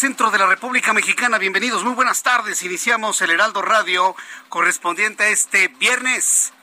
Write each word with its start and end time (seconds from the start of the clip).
centro 0.00 0.30
de 0.30 0.38
la 0.38 0.46
República 0.46 0.94
Mexicana. 0.94 1.36
Bienvenidos, 1.36 1.84
muy 1.84 1.92
buenas 1.92 2.22
tardes. 2.22 2.62
Iniciamos 2.62 3.20
el 3.20 3.32
Heraldo 3.32 3.60
Radio 3.60 4.16
correspondiente 4.48 5.24
a 5.24 5.28
este 5.28 5.68
viernes 5.68 6.54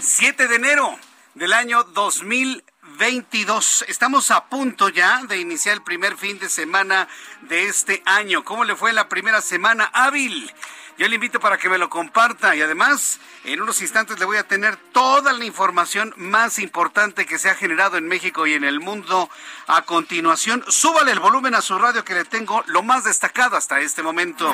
7 0.00 0.48
de 0.48 0.56
enero 0.56 0.98
del 1.34 1.52
año 1.52 1.84
2022. 1.84 3.84
Estamos 3.88 4.30
a 4.30 4.46
punto 4.46 4.88
ya 4.88 5.20
de 5.28 5.36
iniciar 5.36 5.74
el 5.74 5.82
primer 5.82 6.16
fin 6.16 6.38
de 6.38 6.48
semana 6.48 7.06
de 7.42 7.66
este 7.66 8.02
año. 8.06 8.46
¿Cómo 8.46 8.64
le 8.64 8.74
fue 8.74 8.94
la 8.94 9.10
primera 9.10 9.42
semana 9.42 9.90
hábil? 9.92 10.50
Yo 10.98 11.06
le 11.08 11.16
invito 11.16 11.40
para 11.40 11.58
que 11.58 11.68
me 11.68 11.76
lo 11.76 11.90
comparta 11.90 12.56
y 12.56 12.62
además 12.62 13.20
en 13.44 13.60
unos 13.60 13.82
instantes 13.82 14.18
le 14.18 14.24
voy 14.24 14.38
a 14.38 14.48
tener 14.48 14.76
toda 14.92 15.34
la 15.34 15.44
información 15.44 16.14
más 16.16 16.58
importante 16.58 17.26
que 17.26 17.38
se 17.38 17.50
ha 17.50 17.54
generado 17.54 17.98
en 17.98 18.08
México 18.08 18.46
y 18.46 18.54
en 18.54 18.64
el 18.64 18.80
mundo. 18.80 19.28
A 19.66 19.82
continuación, 19.82 20.64
súbale 20.68 21.12
el 21.12 21.20
volumen 21.20 21.54
a 21.54 21.60
su 21.60 21.78
radio 21.78 22.02
que 22.02 22.14
le 22.14 22.24
tengo 22.24 22.64
lo 22.68 22.82
más 22.82 23.04
destacado 23.04 23.58
hasta 23.58 23.80
este 23.80 24.02
momento. 24.02 24.50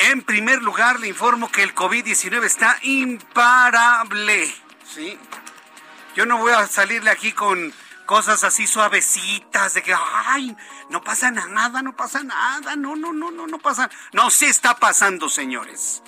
En 0.00 0.22
primer 0.22 0.60
lugar, 0.62 0.98
le 0.98 1.06
informo 1.06 1.52
que 1.52 1.62
el 1.62 1.72
COVID-19 1.72 2.42
está 2.42 2.76
imparable. 2.82 4.52
¿sí? 4.92 5.16
Yo 6.16 6.26
no 6.26 6.38
voy 6.38 6.52
a 6.52 6.66
salirle 6.66 7.10
aquí 7.10 7.30
con 7.30 7.72
cosas 8.06 8.44
así 8.44 8.66
suavecitas 8.66 9.74
de 9.74 9.82
que, 9.82 9.94
ay, 9.94 10.56
no 10.88 11.02
pasa 11.02 11.30
nada, 11.30 11.82
no 11.82 11.94
pasa 11.94 12.22
nada, 12.22 12.76
no, 12.76 12.96
no, 12.96 13.12
no, 13.12 13.30
no, 13.30 13.46
no 13.46 13.58
pasa. 13.58 13.90
No, 14.12 14.30
se 14.30 14.46
está 14.46 14.76
pasando, 14.76 15.28
señores. 15.28 16.02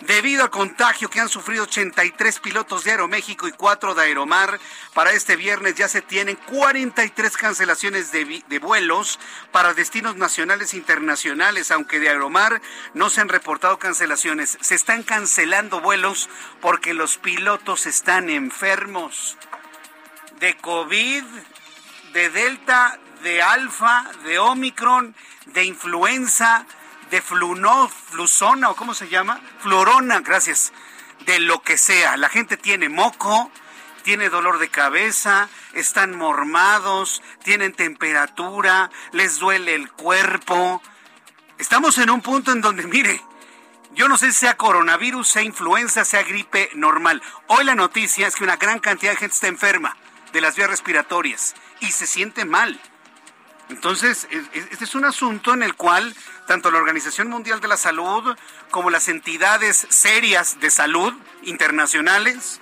Debido 0.00 0.44
al 0.44 0.50
contagio 0.50 1.08
que 1.08 1.20
han 1.20 1.28
sufrido 1.30 1.62
83 1.62 2.40
pilotos 2.40 2.84
de 2.84 2.90
Aeroméxico 2.90 3.48
y 3.48 3.52
4 3.52 3.94
de 3.94 4.02
Aeromar, 4.02 4.60
para 4.92 5.12
este 5.12 5.36
viernes 5.36 5.74
ya 5.74 5.88
se 5.88 6.02
tienen 6.02 6.36
43 6.36 7.34
cancelaciones 7.36 8.12
de, 8.12 8.44
de, 8.46 8.58
vuelos 8.58 9.18
para 9.52 9.72
destinos 9.72 10.16
nacionales 10.16 10.74
e 10.74 10.76
internacionales, 10.76 11.70
aunque 11.70 11.98
de 11.98 12.10
Aeromar 12.10 12.60
no 12.92 13.08
se 13.08 13.22
han 13.22 13.30
reportado 13.30 13.78
cancelaciones. 13.78 14.58
Se 14.60 14.74
están 14.74 15.02
cancelando 15.02 15.80
vuelos 15.80 16.28
porque 16.60 16.92
los 16.92 17.16
pilotos 17.16 17.86
están 17.86 18.28
enfermos 18.28 19.38
de 20.40 20.56
COVID, 20.58 21.24
de 22.12 22.30
Delta, 22.30 22.98
de 23.22 23.42
Alfa, 23.42 24.04
de 24.24 24.38
Omicron, 24.38 25.14
de 25.46 25.64
influenza, 25.64 26.66
de 27.10 27.22
fluno, 27.22 27.88
flusona 27.88 28.70
o 28.70 28.76
cómo 28.76 28.94
se 28.94 29.08
llama, 29.08 29.40
florona, 29.60 30.20
gracias, 30.20 30.72
de 31.24 31.40
lo 31.40 31.62
que 31.62 31.78
sea. 31.78 32.16
La 32.16 32.28
gente 32.28 32.56
tiene 32.56 32.88
moco, 32.88 33.50
tiene 34.02 34.28
dolor 34.28 34.58
de 34.58 34.68
cabeza, 34.68 35.48
están 35.72 36.16
mormados, 36.16 37.22
tienen 37.42 37.72
temperatura, 37.72 38.90
les 39.12 39.38
duele 39.38 39.74
el 39.74 39.90
cuerpo. 39.90 40.82
Estamos 41.58 41.96
en 41.98 42.10
un 42.10 42.20
punto 42.20 42.52
en 42.52 42.60
donde, 42.60 42.86
mire, 42.86 43.22
yo 43.94 44.08
no 44.08 44.18
sé 44.18 44.32
si 44.32 44.40
sea 44.40 44.56
coronavirus, 44.56 45.26
sea 45.26 45.42
influenza, 45.42 46.04
sea 46.04 46.22
gripe 46.22 46.70
normal. 46.74 47.22
Hoy 47.46 47.64
la 47.64 47.74
noticia 47.74 48.26
es 48.26 48.36
que 48.36 48.44
una 48.44 48.56
gran 48.56 48.78
cantidad 48.78 49.12
de 49.12 49.18
gente 49.18 49.34
está 49.34 49.48
enferma 49.48 49.96
de 50.36 50.42
las 50.42 50.54
vías 50.54 50.68
respiratorias 50.68 51.54
y 51.80 51.92
se 51.92 52.06
siente 52.06 52.44
mal. 52.44 52.78
Entonces, 53.70 54.28
este 54.52 54.84
es 54.84 54.94
un 54.94 55.06
asunto 55.06 55.54
en 55.54 55.62
el 55.62 55.74
cual 55.74 56.14
tanto 56.46 56.70
la 56.70 56.76
Organización 56.76 57.28
Mundial 57.28 57.60
de 57.60 57.68
la 57.68 57.78
Salud 57.78 58.36
como 58.70 58.90
las 58.90 59.08
entidades 59.08 59.86
serias 59.88 60.60
de 60.60 60.68
salud 60.70 61.14
internacionales, 61.42 62.60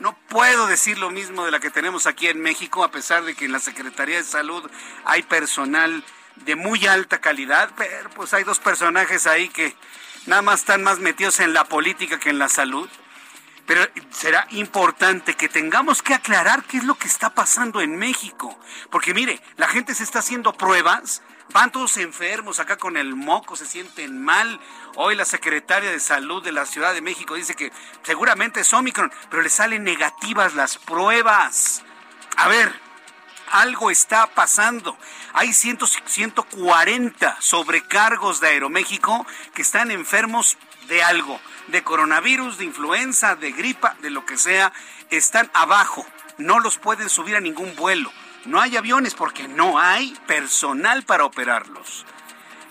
no 0.00 0.14
puedo 0.28 0.66
decir 0.66 0.98
lo 0.98 1.10
mismo 1.10 1.46
de 1.46 1.50
la 1.50 1.60
que 1.60 1.70
tenemos 1.70 2.06
aquí 2.06 2.28
en 2.28 2.42
México, 2.42 2.84
a 2.84 2.90
pesar 2.90 3.24
de 3.24 3.34
que 3.34 3.46
en 3.46 3.52
la 3.52 3.58
Secretaría 3.58 4.18
de 4.18 4.24
Salud 4.24 4.70
hay 5.06 5.22
personal 5.22 6.04
de 6.36 6.56
muy 6.56 6.86
alta 6.86 7.22
calidad, 7.22 7.70
pero 7.74 8.10
pues 8.10 8.34
hay 8.34 8.44
dos 8.44 8.58
personajes 8.58 9.26
ahí 9.26 9.48
que 9.48 9.74
nada 10.26 10.42
más 10.42 10.60
están 10.60 10.82
más 10.82 10.98
metidos 10.98 11.40
en 11.40 11.54
la 11.54 11.64
política 11.64 12.20
que 12.20 12.28
en 12.28 12.38
la 12.38 12.50
salud. 12.50 12.88
Pero 13.66 13.82
será 14.10 14.46
importante 14.50 15.34
que 15.34 15.48
tengamos 15.48 16.02
que 16.02 16.14
aclarar 16.14 16.64
qué 16.64 16.76
es 16.76 16.84
lo 16.84 16.96
que 16.96 17.08
está 17.08 17.30
pasando 17.30 17.80
en 17.80 17.96
México. 17.96 18.58
Porque 18.90 19.14
mire, 19.14 19.40
la 19.56 19.68
gente 19.68 19.94
se 19.94 20.02
está 20.02 20.18
haciendo 20.18 20.52
pruebas, 20.52 21.22
van 21.52 21.72
todos 21.72 21.96
enfermos 21.96 22.60
acá 22.60 22.76
con 22.76 22.96
el 22.96 23.14
moco, 23.14 23.56
se 23.56 23.66
sienten 23.66 24.22
mal. 24.22 24.60
Hoy 24.96 25.14
la 25.14 25.24
secretaria 25.24 25.90
de 25.90 26.00
salud 26.00 26.42
de 26.42 26.52
la 26.52 26.66
Ciudad 26.66 26.92
de 26.92 27.00
México 27.00 27.34
dice 27.34 27.54
que 27.54 27.72
seguramente 28.02 28.60
es 28.60 28.72
Omicron, 28.72 29.10
pero 29.30 29.42
le 29.42 29.48
salen 29.48 29.82
negativas 29.82 30.54
las 30.54 30.76
pruebas. 30.76 31.82
A 32.36 32.48
ver, 32.48 32.72
algo 33.50 33.90
está 33.90 34.26
pasando. 34.26 34.96
Hay 35.32 35.52
140 35.52 37.36
sobrecargos 37.40 38.40
de 38.40 38.48
Aeroméxico 38.48 39.26
que 39.54 39.62
están 39.62 39.90
enfermos 39.90 40.58
de 40.88 41.02
algo 41.02 41.40
de 41.68 41.82
coronavirus, 41.82 42.58
de 42.58 42.64
influenza, 42.64 43.36
de 43.36 43.52
gripa, 43.52 43.96
de 44.00 44.10
lo 44.10 44.26
que 44.26 44.36
sea, 44.36 44.72
están 45.10 45.50
abajo. 45.54 46.06
No 46.38 46.60
los 46.60 46.78
pueden 46.78 47.08
subir 47.08 47.36
a 47.36 47.40
ningún 47.40 47.74
vuelo. 47.76 48.12
No 48.44 48.60
hay 48.60 48.76
aviones 48.76 49.14
porque 49.14 49.48
no 49.48 49.78
hay 49.78 50.16
personal 50.26 51.02
para 51.04 51.24
operarlos. 51.24 52.04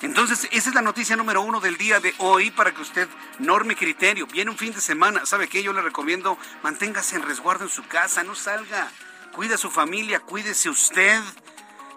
Entonces, 0.02 0.50
esa 0.52 0.70
es 0.70 0.76
la 0.76 0.82
noticia 0.82 1.16
número 1.16 1.42
uno 1.42 1.62
del 1.62 1.78
día 1.78 2.00
de 2.02 2.14
hoy 2.18 2.52
para 2.52 2.74
que 2.74 2.82
usted 2.82 3.08
norme 3.40 3.76
criterio. 3.76 4.28
Viene 4.28 4.52
un 4.52 4.58
fin 4.58 4.74
de 4.74 4.82
semana, 4.82 5.26
¿sabe 5.26 5.48
qué? 5.48 5.64
Yo 5.64 5.72
le 5.72 5.82
recomiendo 5.82 6.38
manténgase 6.62 7.16
en 7.16 7.24
resguardo 7.24 7.64
en 7.64 7.70
su 7.70 7.88
casa, 7.88 8.24
no 8.24 8.36
salga. 8.36 8.92
Cuida 9.32 9.56
a 9.56 9.58
su 9.58 9.72
familia, 9.72 10.20
cuídese 10.20 10.70
usted. 10.70 11.22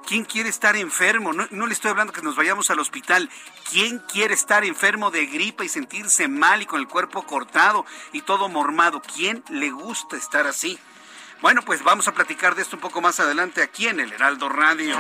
¿Quién 0.07 0.25
quiere 0.25 0.49
estar 0.49 0.77
enfermo? 0.77 1.33
No, 1.33 1.67
le 1.67 1.73
estoy 1.73 1.91
hablando 1.91 2.13
que 2.13 2.23
nos 2.23 2.37
vayamos 2.37 2.71
al 2.71 2.79
hospital. 2.79 3.29
¿Quién 3.69 3.99
quiere 3.99 4.35
estar 4.35 4.65
enfermo 4.65 5.11
de 5.11 5.27
gripa 5.27 5.65
y 5.65 5.69
sentirse 5.69 6.29
mal 6.29 6.63
y 6.63 6.67
con 6.67 6.79
el 6.79 6.87
cuerpo 6.87 7.25
cortado 7.25 7.85
y 8.13 8.21
todo 8.21 8.49
mormado? 8.49 9.03
¿Quién 9.03 9.43
le 9.51 9.71
gusta 9.71 10.17
estar 10.17 10.47
así? 10.47 10.79
Bueno, 11.43 11.63
pues 11.63 11.83
vamos 11.83 12.07
a 12.07 12.15
platicar 12.15 12.55
de 12.55 12.63
esto 12.63 12.77
un 12.77 12.83
poco 12.83 13.01
más 13.01 13.19
adelante 13.19 13.63
aquí 13.63 13.89
en 13.89 13.99
el 13.99 14.13
Heraldo 14.13 14.49
Radio. 14.49 14.97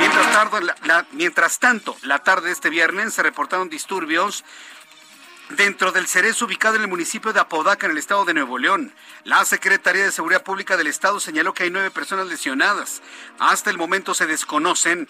Mientras, 0.00 1.06
mientras 1.12 1.58
tanto, 1.60 1.96
la 2.02 2.18
tarde 2.18 2.48
de 2.48 2.52
este 2.52 2.70
viernes 2.70 3.14
se 3.14 3.22
reportaron 3.22 3.68
disturbios 3.68 4.44
Dentro 5.56 5.90
del 5.90 6.06
cerezo 6.06 6.44
ubicado 6.44 6.76
en 6.76 6.82
el 6.82 6.88
municipio 6.88 7.32
de 7.32 7.40
Apodaca, 7.40 7.86
en 7.86 7.92
el 7.92 7.98
estado 7.98 8.24
de 8.24 8.34
Nuevo 8.34 8.56
León, 8.56 8.94
la 9.24 9.44
Secretaría 9.44 10.04
de 10.04 10.12
Seguridad 10.12 10.44
Pública 10.44 10.76
del 10.76 10.86
Estado 10.86 11.18
señaló 11.18 11.54
que 11.54 11.64
hay 11.64 11.70
nueve 11.70 11.90
personas 11.90 12.28
lesionadas. 12.28 13.02
Hasta 13.40 13.68
el 13.70 13.76
momento 13.76 14.14
se 14.14 14.28
desconocen 14.28 15.08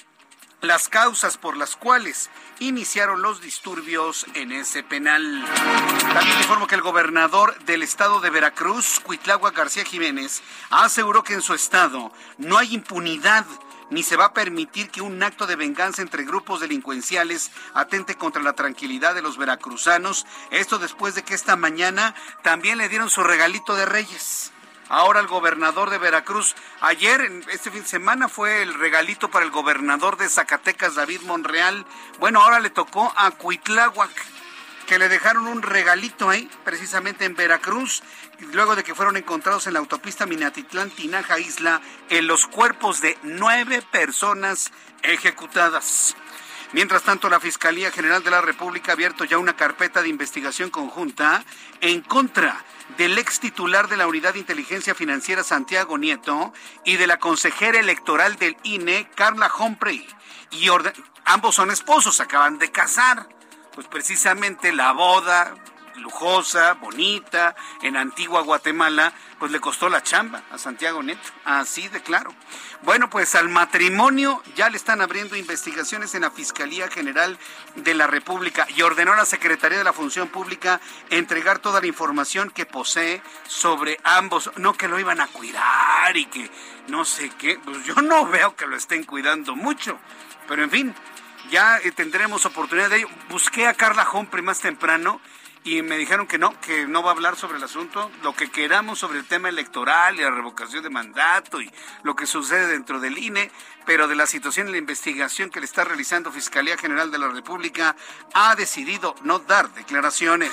las 0.63 0.89
causas 0.89 1.37
por 1.37 1.59
las 1.59 1.77
cuales 1.77 2.31
iniciaron 2.59 3.21
los 3.21 3.43
disturbios 3.43 4.27
en 4.35 4.53
ese 4.53 4.83
penal. 4.83 5.45
También 6.15 6.39
informo 6.39 6.67
que 6.67 6.75
el 6.75 6.83
gobernador 6.83 7.59
del 7.65 7.83
estado 7.83 8.21
de 8.21 8.31
Veracruz, 8.31 9.01
Cuitlagua 9.01 9.51
García 9.51 9.85
Jiménez, 9.85 10.43
aseguró 10.71 11.23
que 11.23 11.35
en 11.35 11.43
su 11.43 11.53
estado 11.53 12.13
no 12.39 12.57
hay 12.57 12.75
impunidad 12.75 13.45
ni 13.91 14.03
se 14.03 14.17
va 14.17 14.27
a 14.27 14.33
permitir 14.33 14.91
que 14.91 15.03
un 15.03 15.23
acto 15.23 15.47
de 15.47 15.57
venganza 15.57 16.03
entre 16.03 16.25
grupos 16.25 16.61
delincuenciales 16.61 17.51
atente 17.75 18.15
contra 18.15 18.43
la 18.43 18.55
tranquilidad 18.55 19.15
de 19.15 19.23
los 19.23 19.37
veracruzanos. 19.37 20.27
Esto 20.51 20.79
después 20.79 21.15
de 21.15 21.23
que 21.23 21.35
esta 21.35 21.57
mañana 21.57 22.15
también 22.43 22.79
le 22.79 22.89
dieron 22.89 23.11
su 23.11 23.23
regalito 23.23 23.75
de 23.75 23.87
Reyes. 23.87 24.53
Ahora 24.89 25.21
el 25.21 25.29
gobernador 25.29 25.89
de 25.89 25.99
Veracruz, 25.99 26.57
ayer, 26.81 27.21
este 27.53 27.71
fin 27.71 27.83
de 27.83 27.89
semana, 27.89 28.29
fue 28.29 28.63
el 28.63 28.75
regalito 28.75 29.31
para 29.31 29.45
el 29.45 29.53
gobernador 29.53 30.17
de 30.17 30.29
Zacatecas, 30.29 30.97
David 30.97 31.21
Monreal. 31.23 31.87
Bueno, 32.19 32.41
ahora 32.41 32.59
le 32.59 32.71
tocó 32.71 33.13
a 33.17 33.31
Cuitláhuac 33.31 34.40
que 34.91 34.99
le 34.99 35.09
dejaron 35.09 35.47
un 35.47 35.63
regalito 35.63 36.29
ahí, 36.29 36.51
precisamente 36.65 37.25
en 37.25 37.37
Veracruz, 37.37 38.03
luego 38.53 38.75
de 38.75 38.83
que 38.83 38.97
fueron 38.97 39.17
encontrados 39.17 39.69
en 39.69 39.75
la 39.75 39.79
autopista 39.79 40.27
Minatitlán, 40.27 40.91
Tinaja 40.91 41.39
Isla, 41.39 41.81
en 42.09 42.27
los 42.27 42.49
cuerpos 42.49 43.01
de 43.01 43.17
nueve 43.23 43.83
personas 43.83 44.73
ejecutadas. 45.05 46.17
Mientras 46.73 47.05
tanto, 47.05 47.31
la 47.31 47.39
Fiscalía 47.39 47.93
General 47.93 48.25
de 48.25 48.33
la 48.33 48.41
República 48.41 48.91
ha 48.91 48.95
abierto 48.95 49.23
ya 49.23 49.39
una 49.39 49.55
carpeta 49.55 50.03
de 50.03 50.09
investigación 50.09 50.71
conjunta 50.71 51.45
en 51.81 52.01
contra 52.01 52.65
del 52.99 53.17
ex 53.17 53.39
titular 53.39 53.87
de 53.87 53.97
la 53.97 54.09
Unidad 54.09 54.33
de 54.33 54.41
Inteligencia 54.41 54.97
Financiera 54.97 55.45
Santiago 55.45 55.99
Nieto 55.99 56.53
y 56.85 56.97
de 56.97 57.07
la 57.07 57.21
consejera 57.21 57.79
electoral 57.79 58.35
del 58.39 58.57
INE, 58.65 59.09
Carla 59.15 59.53
Humphrey. 59.57 60.05
Y 60.51 60.67
ambos 61.27 61.55
son 61.55 61.71
esposos, 61.71 62.19
acaban 62.19 62.59
de 62.59 62.73
casar 62.73 63.29
pues 63.75 63.87
precisamente 63.87 64.73
la 64.73 64.93
boda 64.93 65.55
lujosa, 66.01 66.75
bonita, 66.75 67.55
en 67.83 67.97
Antigua 67.97 68.43
Guatemala, 68.43 69.13
pues 69.39 69.53
le 69.53 69.61
costó 69.61 69.89
la 69.89 70.03
chamba 70.03 70.43
a 70.51 70.59
Santiago 70.59 71.03
Neto, 71.03 71.29
así 71.45 71.89
de 71.89 72.03
claro. 72.03 72.35
Bueno, 72.83 73.11
pues 73.11 73.35
al 73.35 73.49
matrimonio 73.49 74.43
ya 74.57 74.71
le 74.71 74.77
están 74.77 75.01
abriendo 75.01 75.37
investigaciones 75.37 76.15
en 76.15 76.23
la 76.23 76.31
Fiscalía 76.31 76.89
General 76.89 77.39
de 77.77 77.95
la 77.95 78.07
República 78.07 78.67
y 78.75 78.83
ordenó 78.83 79.13
a 79.13 79.17
la 79.17 79.27
Secretaría 79.27 79.79
de 79.79 79.85
la 79.85 79.93
Función 79.93 80.29
Pública 80.29 80.81
entregar 81.11 81.59
toda 81.59 81.81
la 81.81 81.87
información 81.87 82.51
que 82.51 82.67
posee 82.67 83.23
sobre 83.47 83.99
ambos, 84.05 84.51
no 84.57 84.75
que 84.75 84.89
lo 84.89 84.99
iban 84.99 85.21
a 85.21 85.27
cuidar 85.29 86.17
y 86.17 86.27
que 86.27 86.51
no 86.89 87.05
sé 87.05 87.31
qué, 87.39 87.59
pues 87.65 87.85
yo 87.85 87.95
no 87.97 88.27
veo 88.27 88.57
que 88.57 88.67
lo 88.67 88.77
estén 88.77 89.05
cuidando 89.05 89.55
mucho, 89.55 89.99
pero 90.49 90.65
en 90.65 90.71
fin, 90.71 90.95
ya 91.51 91.79
eh, 91.79 91.93
tendremos 91.93 92.47
oportunidad 92.47 92.91
de 92.91 92.99
ello. 92.99 93.09
Busqué 93.29 93.67
a 93.67 93.75
Carla 93.75 94.09
Humphrey 94.11 94.43
más 94.43 94.61
temprano 94.61 95.21
y 95.63 95.83
me 95.83 95.99
dijeron 95.99 96.27
que 96.27 96.39
no, 96.39 96.59
que 96.61 96.87
no 96.87 97.03
va 97.03 97.11
a 97.11 97.13
hablar 97.13 97.37
sobre 97.37 97.59
el 97.59 97.65
asunto, 97.65 98.11
lo 98.23 98.35
que 98.35 98.51
queramos 98.51 98.99
sobre 98.99 99.19
el 99.19 99.27
tema 99.27 99.51
electoral 99.51 100.17
y 100.17 100.23
la 100.23 100.31
revocación 100.31 100.83
de 100.83 100.89
mandato 100.89 101.61
y 101.61 101.71
lo 102.03 102.17
que 102.17 102.25
sucede 102.25 102.67
dentro 102.69 102.99
del 102.99 103.19
INE, 103.19 103.51
pero 103.85 104.09
de 104.09 104.15
la 104.15 104.25
situación 104.25 104.69
y 104.69 104.73
la 104.73 104.79
investigación 104.79 105.51
que 105.51 105.61
le 105.61 105.67
está 105.67 105.85
realizando 105.85 106.33
Fiscalía 106.33 106.79
General 106.79 107.11
de 107.11 107.19
la 107.19 107.29
República, 107.29 107.95
ha 108.33 108.57
decidido 108.57 109.15
no 109.23 109.41
dar 109.41 109.71
declaraciones. 109.75 110.51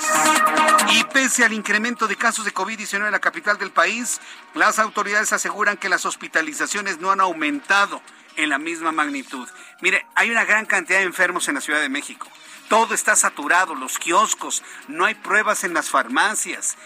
Y 0.90 1.04
pese 1.04 1.44
al 1.44 1.54
incremento 1.54 2.06
de 2.06 2.16
casos 2.16 2.44
de 2.44 2.52
COVID-19 2.52 3.06
en 3.06 3.12
la 3.12 3.18
capital 3.18 3.56
del 3.56 3.70
país, 3.70 4.20
las 4.54 4.78
autoridades 4.78 5.32
aseguran 5.32 5.78
que 5.78 5.88
las 5.88 6.04
hospitalizaciones 6.04 6.98
no 6.98 7.10
han 7.10 7.20
aumentado 7.20 8.02
en 8.38 8.48
la 8.48 8.58
misma 8.58 8.92
magnitud. 8.92 9.48
Mire, 9.80 10.06
hay 10.14 10.30
una 10.30 10.44
gran 10.44 10.64
cantidad 10.64 11.00
de 11.00 11.04
enfermos 11.04 11.48
en 11.48 11.56
la 11.56 11.60
Ciudad 11.60 11.80
de 11.80 11.88
México. 11.88 12.28
Todo 12.68 12.94
está 12.94 13.16
saturado, 13.16 13.74
los 13.74 13.98
kioscos, 13.98 14.62
no 14.86 15.04
hay 15.04 15.14
pruebas 15.14 15.64
en 15.64 15.74
las 15.74 15.90
farmacias. 15.90 16.76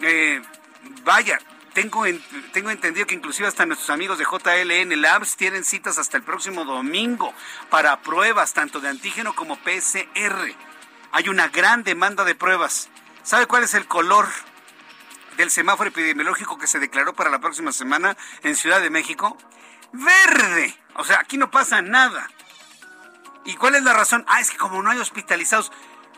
Eh, 0.00 0.40
vaya, 1.02 1.38
tengo, 1.74 2.04
tengo 2.52 2.70
entendido 2.70 3.06
que 3.06 3.14
inclusive 3.16 3.48
hasta 3.48 3.66
nuestros 3.66 3.90
amigos 3.90 4.18
de 4.18 4.24
JLN 4.24 5.00
Labs 5.00 5.36
tienen 5.36 5.64
citas 5.64 5.98
hasta 5.98 6.16
el 6.16 6.22
próximo 6.22 6.64
domingo 6.64 7.34
para 7.70 8.00
pruebas 8.02 8.52
tanto 8.52 8.80
de 8.80 8.88
antígeno 8.88 9.34
como 9.34 9.56
PCR. 9.56 10.54
Hay 11.12 11.28
una 11.28 11.48
gran 11.48 11.82
demanda 11.82 12.24
de 12.24 12.36
pruebas. 12.36 12.88
¿Sabe 13.24 13.46
cuál 13.46 13.64
es 13.64 13.74
el 13.74 13.86
color 13.86 14.28
del 15.36 15.50
semáforo 15.50 15.88
epidemiológico 15.88 16.58
que 16.58 16.68
se 16.68 16.78
declaró 16.78 17.14
para 17.14 17.30
la 17.30 17.40
próxima 17.40 17.72
semana 17.72 18.16
en 18.42 18.54
Ciudad 18.54 18.80
de 18.80 18.90
México? 18.90 19.36
Verde. 19.92 20.76
O 20.94 21.04
sea, 21.04 21.20
aquí 21.20 21.36
no 21.36 21.50
pasa 21.50 21.82
nada. 21.82 22.28
¿Y 23.44 23.54
cuál 23.54 23.74
es 23.74 23.82
la 23.82 23.92
razón? 23.92 24.24
Ah, 24.28 24.40
es 24.40 24.50
que 24.50 24.58
como 24.58 24.82
no 24.82 24.90
hay 24.90 24.98
hospitalizados, 24.98 25.72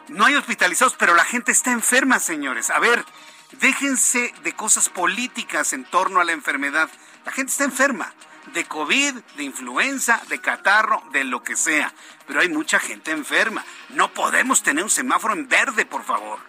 no 0.09 0.25
hay 0.25 0.35
hospitalizados, 0.35 0.97
pero 0.99 1.15
la 1.15 1.25
gente 1.25 1.53
está 1.53 1.71
enferma, 1.71 2.19
señores. 2.19 2.71
A 2.71 2.79
ver, 2.79 3.05
déjense 3.53 4.35
de 4.43 4.53
cosas 4.55 4.89
políticas 4.89 5.73
en 5.73 5.85
torno 5.85 6.21
a 6.21 6.25
la 6.25 6.33
enfermedad. 6.33 6.91
La 7.25 7.33
gente 7.33 7.53
está 7.53 7.65
enferma 7.65 8.13
de 8.53 8.65
COVID, 8.65 9.15
de 9.37 9.45
influenza, 9.45 10.21
de 10.29 10.41
catarro, 10.41 11.03
de 11.13 11.25
lo 11.25 11.43
que 11.43 11.57
sea. 11.57 11.93
Pero 12.27 12.41
hay 12.41 12.49
mucha 12.49 12.79
gente 12.79 13.13
enferma. 13.13 13.65
No 13.91 14.13
podemos 14.13 14.63
tener 14.63 14.83
un 14.83 14.91
semáforo 14.91 15.35
en 15.35 15.49
verde, 15.49 15.87
por 15.87 16.05
favor. 16.05 16.41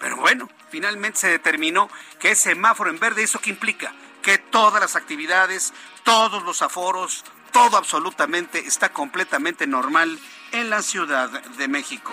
Pero 0.00 0.16
bueno, 0.16 0.48
finalmente 0.70 1.18
se 1.20 1.28
determinó 1.28 1.90
que 2.18 2.32
es 2.32 2.40
semáforo 2.40 2.90
en 2.90 2.98
verde. 2.98 3.22
¿Eso 3.22 3.40
qué 3.40 3.50
implica? 3.50 3.92
Que 4.22 4.38
todas 4.38 4.80
las 4.80 4.96
actividades, 4.96 5.72
todos 6.06 6.44
los 6.44 6.62
aforos, 6.62 7.24
todo 7.52 7.76
absolutamente 7.76 8.60
está 8.60 8.90
completamente 8.90 9.66
normal 9.66 10.18
en 10.52 10.70
la 10.70 10.80
Ciudad 10.80 11.28
de 11.28 11.66
México. 11.66 12.12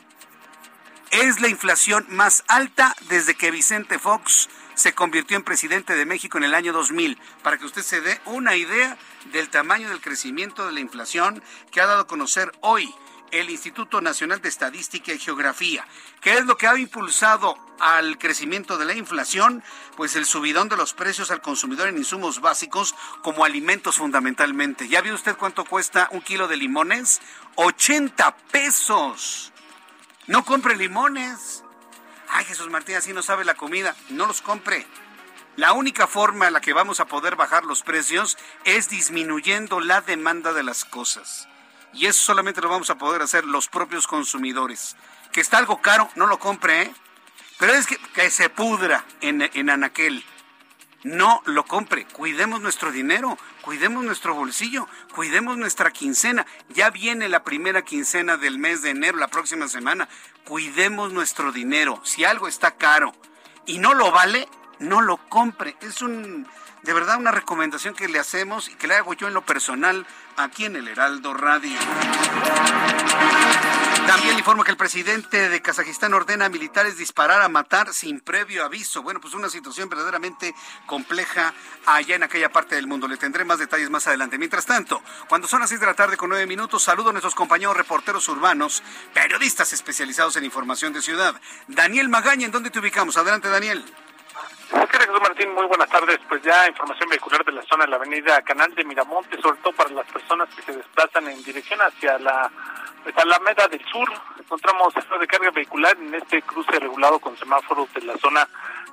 Es 1.11 1.41
la 1.41 1.49
inflación 1.49 2.05
más 2.11 2.45
alta 2.49 2.95
desde 3.09 3.35
que 3.35 3.51
Vicente 3.51 3.99
Fox 3.99 4.51
se 4.75 4.93
convirtió 4.95 5.39
en 5.39 5.43
presidente 5.43 5.95
de 5.95 6.05
México 6.07 6.39
en 6.39 6.45
el 6.45 6.55
año 6.55 6.73
2000, 6.73 7.19
para 7.43 7.59
que 7.59 7.67
usted 7.67 7.83
se 7.83 8.01
dé 8.03 8.21
una 8.27 8.55
idea 8.57 8.97
del 9.33 9.49
tamaño 9.49 9.89
del 9.89 10.01
crecimiento 10.01 10.65
de 10.67 10.73
la 10.73 10.81
inflación 10.81 11.43
que 11.73 11.81
ha 11.81 11.87
dado 11.87 12.03
a 12.03 12.07
conocer 12.07 12.53
hoy 12.61 12.95
el 13.31 13.51
Instituto 13.51 14.01
Nacional 14.01 14.41
de 14.41 14.49
Estadística 14.49 15.13
y 15.13 15.19
Geografía. 15.19 15.87
¿Qué 16.21 16.35
es 16.35 16.47
lo 16.47 16.57
que 16.57 16.67
ha 16.67 16.79
impulsado 16.79 17.57
al 17.79 18.19
crecimiento 18.19 18.79
de 18.79 18.85
la 18.85 18.95
inflación? 18.95 19.63
Pues 19.97 20.17
el 20.17 20.27
subidón 20.27 20.69
de 20.69 20.77
los 20.77 20.95
precios 20.95 21.31
al 21.31 21.41
consumidor 21.41 21.89
en 21.89 21.99
insumos 21.99 22.41
básicos 22.41 22.95
como 23.23 23.45
alimentos 23.45 23.97
fundamentalmente. 23.97 24.89
¿Ya 24.89 25.01
vio 25.01 25.15
usted 25.15 25.37
cuánto 25.37 25.65
cuesta 25.65 26.09
un 26.13 26.21
kilo 26.21 26.49
de 26.49 26.57
limones? 26.57 27.21
80 27.57 28.37
pesos. 28.51 29.53
No 30.27 30.45
compre 30.45 30.77
limones. 30.77 31.65
Ay, 32.29 32.45
Jesús 32.45 32.71
Martín, 32.71 32.97
así 32.97 33.13
no 33.13 33.23
sabe 33.23 33.45
la 33.45 33.55
comida. 33.55 33.97
No 34.11 34.27
los 34.27 34.41
compre. 34.41 34.87
La 35.57 35.73
única 35.73 36.07
forma 36.07 36.47
en 36.47 36.53
la 36.53 36.61
que 36.61 36.73
vamos 36.73 37.01
a 37.01 37.07
poder 37.07 37.37
bajar 37.37 37.65
los 37.65 37.83
precios 37.83 38.39
es 38.65 38.89
disminuyendo 38.89 39.81
la 39.81 40.01
demanda 40.01 40.53
de 40.53 40.63
las 40.63 40.85
cosas. 40.85 41.50
Y 41.93 42.07
eso 42.07 42.23
solamente 42.23 42.61
lo 42.61 42.69
vamos 42.69 42.91
a 42.91 42.99
poder 42.99 43.23
hacer 43.23 43.45
los 43.45 43.69
propios 43.69 44.07
consumidores. 44.07 44.97
Que 45.33 45.41
está 45.41 45.59
algo 45.59 45.81
caro, 45.81 46.09
no 46.17 46.27
lo 46.27 46.39
compre, 46.39 46.83
¿eh? 46.83 46.95
Pero 47.59 47.75
es 47.75 47.87
que, 47.87 47.97
que 48.15 48.31
se 48.31 48.49
pudra 48.49 49.05
en, 49.21 49.43
en 49.43 49.71
Anaquel. 49.71 50.25
No 51.03 51.43
lo 51.47 51.65
compre. 51.65 52.07
Cuidemos 52.07 52.61
nuestro 52.61 52.93
dinero, 52.93 53.39
cuidemos 53.63 54.05
nuestro 54.05 54.35
bolsillo, 54.35 54.87
cuidemos 55.15 55.57
nuestra 55.57 55.91
quincena. 55.91 56.47
Ya 56.69 56.91
viene 56.91 57.29
la 57.29 57.43
primera 57.43 57.83
quincena 57.83 58.37
del 58.37 58.59
mes 58.59 58.83
de 58.83 58.91
enero, 58.91 59.19
la 59.19 59.29
próxima 59.29 59.69
semana. 59.69 60.09
Cuidemos 60.45 61.13
nuestro 61.13 61.53
dinero. 61.53 62.01
Si 62.05 62.25
algo 62.25 62.49
está 62.49 62.73
caro 62.73 63.15
y 63.67 63.79
no 63.79 63.95
lo 63.95 64.11
vale, 64.11 64.49
no 64.81 65.01
lo 65.01 65.17
compre. 65.29 65.77
Es 65.81 66.03
un 66.03 66.47
de 66.83 66.93
verdad 66.95 67.19
una 67.19 67.31
recomendación 67.31 67.95
que 67.95 68.09
le 68.09 68.19
hacemos 68.19 68.69
y 68.69 68.75
que 68.75 68.87
le 68.87 68.95
hago 68.95 69.13
yo 69.13 69.29
en 69.29 69.35
lo 69.35 69.43
personal 69.43 70.07
aquí 70.37 70.65
en 70.65 70.77
el 70.77 70.89
Heraldo 70.89 71.35
Radio. 71.35 71.79
También 74.07 74.39
informo 74.39 74.65
que 74.65 74.71
el 74.71 74.77
presidente 74.77 75.51
de 75.51 75.63
Kazajistán 75.63 76.15
ordena 76.15 76.47
a 76.47 76.49
militares 76.49 76.97
disparar 76.97 77.43
a 77.43 77.49
matar 77.49 77.93
sin 77.93 78.21
previo 78.21 78.65
aviso. 78.65 79.03
Bueno, 79.03 79.21
pues 79.21 79.35
una 79.35 79.49
situación 79.49 79.89
verdaderamente 79.89 80.55
compleja 80.87 81.55
allá 81.87 82.17
en 82.17 82.23
aquella 82.23 82.51
parte 82.51 82.75
del 82.75 82.87
mundo. 82.87 83.07
Le 83.07 83.19
tendré 83.19 83.45
más 83.45 83.59
detalles 83.59 83.91
más 83.91 84.07
adelante. 84.07 84.39
Mientras 84.39 84.67
tanto, 84.67 85.03
cuando 85.29 85.47
son 85.47 85.61
las 85.61 85.69
seis 85.69 85.81
de 85.81 85.87
la 85.87 85.95
tarde 85.95 86.17
con 86.17 86.31
nueve 86.31 86.47
minutos, 86.47 86.83
saludo 86.83 87.11
a 87.11 87.13
nuestros 87.13 87.35
compañeros 87.35 87.77
reporteros 87.77 88.29
urbanos, 88.29 88.83
periodistas 89.13 89.73
especializados 89.73 90.35
en 90.37 90.45
información 90.45 90.93
de 90.93 91.03
ciudad. 91.03 91.41
Daniel 91.69 92.09
Magaña, 92.09 92.47
¿en 92.47 92.53
dónde 92.53 92.71
te 92.71 92.81
ubicamos? 92.81 93.17
Adelante, 93.17 93.49
Daniel. 93.49 93.85
Jesús 94.71 95.21
Martín, 95.21 95.53
muy 95.53 95.67
buenas 95.67 95.89
tardes. 95.89 96.19
Pues 96.29 96.43
ya 96.43 96.69
información 96.69 97.09
vehicular 97.09 97.45
de 97.45 97.53
la 97.53 97.63
zona 97.63 97.85
de 97.85 97.91
la 97.91 97.97
avenida 97.97 98.41
Canal 98.43 98.73
de 98.75 98.85
Miramonte, 98.85 99.41
sobre 99.41 99.59
todo 99.59 99.73
para 99.73 99.91
las 99.91 100.07
personas 100.07 100.49
que 100.55 100.63
se 100.63 100.77
desplazan 100.77 101.27
en 101.27 101.43
dirección 101.43 101.81
hacia 101.81 102.17
la 102.19 102.49
pues, 103.03 103.17
Alameda 103.19 103.67
del 103.67 103.85
Sur. 103.87 104.09
Encontramos 104.39 104.95
centro 104.95 105.19
de 105.19 105.27
carga 105.27 105.51
vehicular 105.51 105.97
en 105.97 106.15
este 106.15 106.43
cruce 106.43 106.79
regulado 106.79 107.19
con 107.19 107.37
semáforos 107.37 107.93
de 107.95 108.03
la 108.03 108.17
zona 108.19 108.47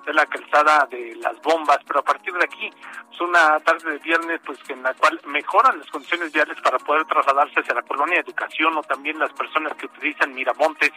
de 0.05 0.13
la 0.13 0.25
calzada 0.25 0.87
de 0.89 1.15
las 1.17 1.39
bombas, 1.41 1.79
pero 1.85 1.99
a 1.99 2.03
partir 2.03 2.33
de 2.33 2.45
aquí 2.45 2.71
es 3.11 3.21
una 3.21 3.59
tarde 3.59 3.91
de 3.91 3.97
viernes 3.99 4.39
pues 4.45 4.57
en 4.69 4.81
la 4.81 4.93
cual 4.95 5.19
mejoran 5.25 5.77
las 5.77 5.89
condiciones 5.89 6.31
viales 6.31 6.59
para 6.61 6.79
poder 6.79 7.05
trasladarse 7.05 7.59
hacia 7.59 7.75
la 7.75 7.83
colonia 7.83 8.15
de 8.15 8.21
educación 8.21 8.75
o 8.77 8.83
también 8.83 9.19
las 9.19 9.33
personas 9.33 9.75
que 9.75 9.85
utilizan 9.85 10.33
Miramontes 10.33 10.91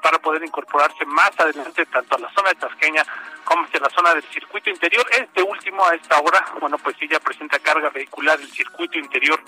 para 0.00 0.18
poder 0.18 0.42
incorporarse 0.44 1.04
más 1.06 1.30
adelante 1.38 1.86
tanto 1.86 2.16
a 2.16 2.18
la 2.18 2.32
zona 2.32 2.50
de 2.50 2.54
Tasqueña 2.56 3.02
como 3.44 3.64
hacia 3.64 3.80
la 3.80 3.90
zona 3.90 4.14
del 4.14 4.24
circuito 4.24 4.70
interior. 4.70 5.06
Este 5.10 5.42
último 5.42 5.84
a 5.86 5.94
esta 5.94 6.18
hora, 6.20 6.44
bueno, 6.60 6.78
pues 6.78 6.96
sí 6.98 7.08
ya 7.08 7.20
presenta 7.20 7.58
carga 7.58 7.90
vehicular 7.90 8.40
el 8.40 8.50
circuito 8.50 8.98
interior 8.98 9.40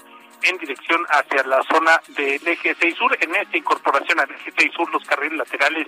en 0.43 0.59
dirección 0.59 1.05
hacia 1.09 1.45
la 1.45 1.63
zona 1.63 2.01
del 2.09 2.47
eje 2.47 2.77
6 2.79 2.97
sur. 2.97 3.17
En 3.21 3.35
esta 3.35 3.57
incorporación 3.57 4.21
al 4.21 4.31
eje 4.31 4.53
6 4.57 4.73
sur, 4.75 4.91
los 4.91 5.05
carriles 5.05 5.39
laterales 5.39 5.87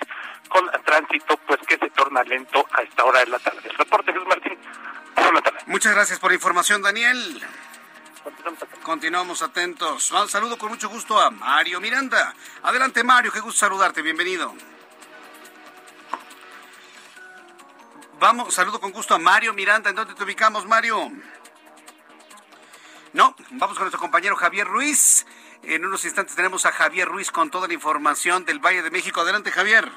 con 0.48 0.70
tránsito, 0.84 1.36
pues 1.46 1.60
que 1.66 1.76
se 1.76 1.90
torna 1.90 2.22
lento 2.22 2.64
a 2.72 2.82
esta 2.82 3.04
hora 3.04 3.20
de 3.20 3.26
la 3.26 3.38
tarde. 3.38 3.60
El 3.64 3.76
reporte, 3.76 4.12
Luis 4.12 4.26
Martín. 4.26 4.58
Buenas 5.16 5.42
tardes. 5.42 5.66
Muchas 5.66 5.94
gracias 5.94 6.18
por 6.18 6.30
la 6.30 6.36
información, 6.36 6.82
Daniel. 6.82 7.42
Continuamos 8.82 9.42
atentos. 9.42 10.10
Un 10.10 10.28
saludo 10.28 10.58
con 10.58 10.68
mucho 10.68 10.88
gusto 10.88 11.20
a 11.20 11.30
Mario 11.30 11.80
Miranda. 11.80 12.34
Adelante, 12.62 13.02
Mario, 13.02 13.32
qué 13.32 13.40
gusto 13.40 13.60
saludarte. 13.60 14.02
Bienvenido. 14.02 14.54
Vamos, 18.20 18.54
saludo 18.54 18.80
con 18.80 18.92
gusto 18.92 19.14
a 19.14 19.18
Mario 19.18 19.52
Miranda. 19.52 19.90
¿En 19.90 19.96
dónde 19.96 20.14
te 20.14 20.22
ubicamos, 20.22 20.66
Mario? 20.66 21.10
No, 23.12 23.34
vamos 23.52 23.76
con 23.76 23.84
nuestro 23.84 24.00
compañero 24.00 24.36
Javier 24.36 24.66
Ruiz. 24.66 25.26
En 25.62 25.84
unos 25.84 26.04
instantes 26.04 26.36
tenemos 26.36 26.66
a 26.66 26.72
Javier 26.72 27.08
Ruiz 27.08 27.30
con 27.30 27.50
toda 27.50 27.68
la 27.68 27.74
información 27.74 28.44
del 28.44 28.58
Valle 28.58 28.82
de 28.82 28.90
México. 28.90 29.20
Adelante, 29.20 29.50
Javier. 29.50 29.90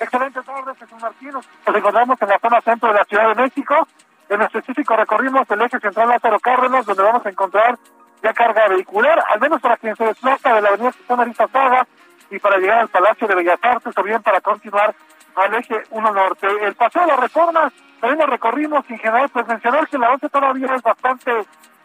Excelente 0.00 0.42
tarde, 0.42 0.74
Jesús 0.78 1.00
Martín. 1.00 1.30
Nos 1.30 1.46
encontramos 1.66 2.20
en 2.20 2.28
la 2.28 2.38
zona 2.38 2.60
centro 2.62 2.88
de 2.88 2.94
la 2.94 3.04
Ciudad 3.04 3.34
de 3.34 3.42
México. 3.42 3.86
En 4.30 4.40
específico 4.42 4.94
recorrimos 4.94 5.50
el 5.50 5.60
eje 5.60 5.80
central 5.80 6.08
Lázaro 6.08 6.38
Cárdenas, 6.38 6.86
donde 6.86 7.02
vamos 7.02 7.26
a 7.26 7.30
encontrar 7.30 7.76
ya 8.22 8.32
carga 8.32 8.68
vehicular, 8.68 9.20
al 9.28 9.40
menos 9.40 9.60
para 9.60 9.76
quien 9.76 9.96
se 9.96 10.04
desplaza 10.04 10.54
de 10.54 10.60
la 10.60 10.68
avenida 10.68 10.92
Susana 10.92 11.32
Saga 11.34 11.84
y 12.30 12.38
para 12.38 12.58
llegar 12.58 12.78
al 12.78 12.88
Palacio 12.88 13.26
de 13.26 13.34
Bellas 13.34 13.58
Artes 13.60 13.92
o 13.96 14.02
bien 14.04 14.22
para 14.22 14.40
continuar 14.40 14.94
al 15.34 15.54
eje 15.56 15.82
1 15.90 16.12
norte. 16.12 16.46
El 16.60 16.76
paseo 16.76 17.02
de 17.02 17.08
la 17.08 17.16
reforma 17.16 17.72
también 18.00 18.20
lo 18.20 18.26
recorrimos 18.26 18.88
en 18.88 18.98
general 18.98 19.28
pues 19.30 19.48
mencionar 19.48 19.88
que 19.88 19.98
la 19.98 20.06
avance 20.06 20.28
todavía 20.28 20.76
es 20.76 20.82
bastante 20.82 21.32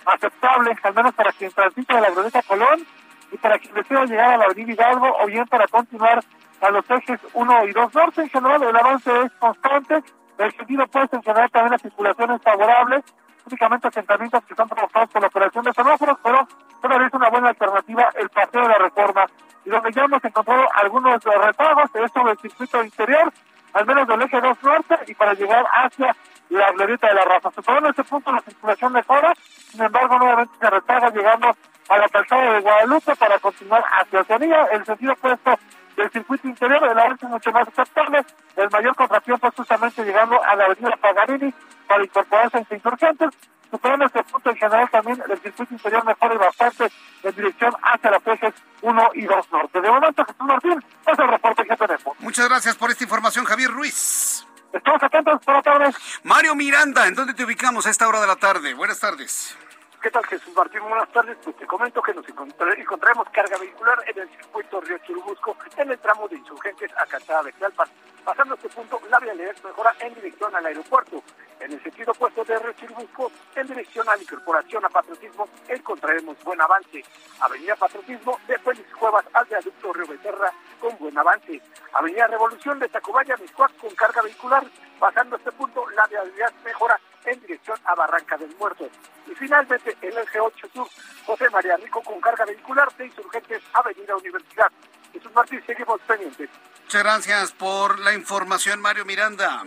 aceptable, 0.06 0.78
al 0.84 0.94
menos 0.94 1.16
para 1.16 1.32
quien 1.32 1.52
transita 1.52 1.96
de 1.96 2.02
la 2.02 2.12
Glorieta 2.12 2.44
Colón 2.44 2.86
y 3.32 3.38
para 3.38 3.58
quien 3.58 3.74
desea 3.74 4.06
llegar 4.06 4.34
a 4.36 4.38
la 4.38 4.46
avenida 4.46 4.72
Hidalgo 4.72 5.18
o 5.20 5.25
bien 5.25 5.48
para 5.48 5.68
continuar 5.68 6.24
a 6.62 6.70
los 6.70 6.88
ejes 6.92 7.20
1 7.34 7.66
y 7.66 7.72
2 7.72 7.96
norte. 7.96 8.22
En 8.22 8.30
general 8.30 8.62
el 8.62 8.75
avance 8.75 9.12
es 9.24 9.32
constante 9.40 10.04
el 10.38 10.51
sentido 10.56 10.88
puede 10.88 11.08
sancionar 11.08 11.50
también 11.50 11.72
las 11.72 11.82
circulaciones 11.82 12.42
favorables, 12.42 13.04
únicamente 13.46 13.88
asentamientos 13.88 14.44
que 14.46 14.54
están 14.54 14.68
provocados 14.68 15.10
por 15.10 15.22
la 15.22 15.27
operación 15.27 15.63
de 15.63 15.74
semáforos, 15.74 16.18
pero 16.24 16.48
todavía 16.82 17.08
es 17.08 17.13
una 17.13 17.30
buena 17.30 17.50
alternativa 17.50 18.10
el 18.15 18.30
paseo 18.30 18.62
de 18.62 18.68
la 18.70 18.77
reforma. 18.77 19.25
Y 19.63 19.70
donde 19.70 19.92
ya 19.92 20.04
hemos 20.04 20.24
encontrado 20.24 20.68
algunos 20.74 21.24
retagos, 21.24 21.89
es 21.96 22.12
sobre 22.12 22.32
el 22.34 22.38
circuito 22.39 22.84
interior, 22.84 23.32
al 23.74 23.86
menos 23.86 24.08
del 24.08 24.22
eje 24.22 24.42
2 24.42 24.63
norte, 24.63 25.00
y 25.08 25.15
para 25.15 25.34
llegar 25.34 25.65
hacia 25.74 26.15
la 26.50 26.72
glorieta 26.72 27.08
de 27.08 27.13
la 27.15 27.25
raza. 27.25 27.51
Superando 27.51 27.89
ese 27.89 28.04
punto 28.04 28.32
la 28.32 28.42
circulación 28.42 28.94
mejora, 28.94 29.34
sin 29.70 29.84
embargo 29.84 30.18
nuevamente 30.18 30.54
se 30.60 30.70
retaga 30.70 31.10
llegando 31.10 31.56
a 31.89 31.98
la 31.98 32.10
calzada 32.10 32.54
de 32.54 32.60
Guadalupe 32.62 33.15
para 33.15 33.39
continuar 33.39 33.84
hacia 33.92 34.22
Oceanía, 34.22 34.65
el 34.72 34.86
sentido 34.86 35.13
opuesto 35.13 35.58
del 35.96 36.12
circuito 36.12 36.48
interior, 36.48 36.84
el 36.84 36.98
avance 36.98 37.25
mucho 37.25 37.52
más 37.52 37.68
aceptable, 37.68 38.25
el 38.56 38.70
mayor 38.70 38.96
contratiempo 38.96 39.48
es 39.48 39.56
justamente 39.56 40.04
llegando 40.04 40.44
a 40.44 40.56
la 40.56 40.66
avenida 40.66 40.96
Pagarini 40.98 41.54
para 41.88 42.04
incorporarse 42.04 42.58
a 42.58 42.74
insurgentes, 42.74 43.30
superando 43.72 44.06
este 44.06 44.24
punto 44.24 44.50
en 44.50 44.56
general 44.58 44.90
también 44.90 45.24
el 45.30 45.40
circuito 45.40 45.74
interior 45.74 46.06
mejora 46.06 46.36
bastante 46.36 46.92
en 47.24 47.36
dirección 47.36 47.74
hacia 47.82 48.12
las 48.12 48.28
ejes 48.28 48.54
1 48.82 49.10
y 49.14 49.22
2 49.25 49.52
norte. 49.52 49.82
De 49.82 49.90
momento, 49.90 50.25
Jesús 50.25 50.46
Martín, 50.46 50.84
es 51.06 51.20
el 51.20 51.28
reporte 51.28 51.64
que 51.64 51.75
tenemos. 51.75 52.20
Muchas 52.20 52.48
gracias 52.48 52.75
por 52.75 52.92
esta 52.92 53.04
información, 53.04 53.46
Javier 53.46 53.72
Ruiz. 53.72 54.46
Estamos 54.74 55.02
atentos, 55.02 55.40
la 55.48 55.62
tarde. 55.62 55.94
Mario 56.24 56.54
Miranda, 56.54 57.08
¿en 57.08 57.16
dónde 57.16 57.34
te 57.34 57.46
ubicamos 57.46 57.88
a 57.88 57.90
esta 57.90 58.08
hora 58.08 58.20
de 58.20 58.28
la 58.28 58.36
tarde? 58.36 58.74
Buenas 58.74 59.00
tardes. 59.00 59.58
¿Qué 60.02 60.12
tal, 60.12 60.25
Jesús 60.25 60.54
Martín? 60.56 60.82
Buenas 60.82 61.12
tardes. 61.12 61.38
Pues 61.44 61.56
te 61.58 61.66
comento 61.66 62.02
que 62.02 62.14
nos 62.14 62.25
encontraremos 62.28 63.28
carga 63.32 63.58
vehicular 63.58 63.98
en 64.08 64.20
el 64.20 64.30
circuito 64.30 64.80
Río 64.82 64.98
Churubusco, 65.00 65.58
en 65.78 65.92
el 65.92 66.00
tramo 66.00 66.28
de 66.28 66.38
insurgentes 66.38 66.92
a 66.98 67.06
Calzada 67.06 67.44
de 67.44 67.52
Tlalpan. 67.54 67.90
Pasando 68.24 68.56
este 68.56 68.70
punto, 68.70 69.00
la 69.10 69.20
vialidad 69.20 69.56
mejora 69.64 69.96
en 70.00 70.14
dirección 70.16 70.56
al 70.56 70.66
aeropuerto. 70.66 71.24
En 71.60 71.72
el 71.72 71.82
sentido 71.82 72.12
opuesto 72.12 72.44
de 72.44 72.60
Río 72.60 72.74
Churubusco, 72.74 73.32
en 73.56 73.68
dirección 73.68 74.08
a 74.10 74.16
la 74.16 74.22
incorporación 74.22 74.86
a 74.86 74.90
Patriotismo, 74.90 75.48
encontraremos 75.68 76.44
buen 76.44 76.62
avance. 76.62 77.04
Avenida 77.40 77.75
Patriotismo 77.75 78.40
de 78.48 78.60
Félix 78.60 78.94
Cuevas 78.96 79.25
al 79.34 79.46
viaducto 79.46 79.94
Río 79.94 80.08
Becerra 80.08 80.52
con 80.80 80.98
buen 80.98 81.18
avance. 81.18 81.62
Avenida 81.94 82.28
Revolución 82.28 82.80
de 82.80 82.90
Tacubaya, 82.90 83.38
Miscuac 83.38 83.75
con 83.78 83.94
carga 83.96 84.22
vehicular. 84.22 84.64
Pasando 85.00 85.36
este 85.36 85.52
punto, 85.52 85.90
la 85.92 86.06
vialidad 86.08 86.54
mejora 86.64 87.00
en 87.25 87.39
dirección 87.41 87.77
a 87.86 87.96
Barranca 87.96 88.38
del 88.38 88.55
Muerto. 88.58 88.89
Y 89.27 89.36
finalmente, 89.36 89.96
el 90.01 90.17
eje 90.17 90.39
8 90.39 90.67
Sur, 90.74 90.88
José 91.25 91.50
María 91.50 91.77
Rico 91.77 92.01
con 92.01 92.20
carga 92.22 92.46
vehicular 92.46 92.91
de 92.98 93.05
Insurgentes, 93.08 93.62
Avenida 93.74 94.15
Universidad. 94.15 94.72
Jesús 95.13 95.32
Martín, 95.34 95.63
seguimos 95.65 96.00
pendientes. 96.01 96.50
Muchas 96.84 97.03
gracias 97.03 97.51
por 97.53 98.00
la 98.00 98.13
información, 98.13 98.79
Mario 98.82 99.05
Miranda. 99.05 99.63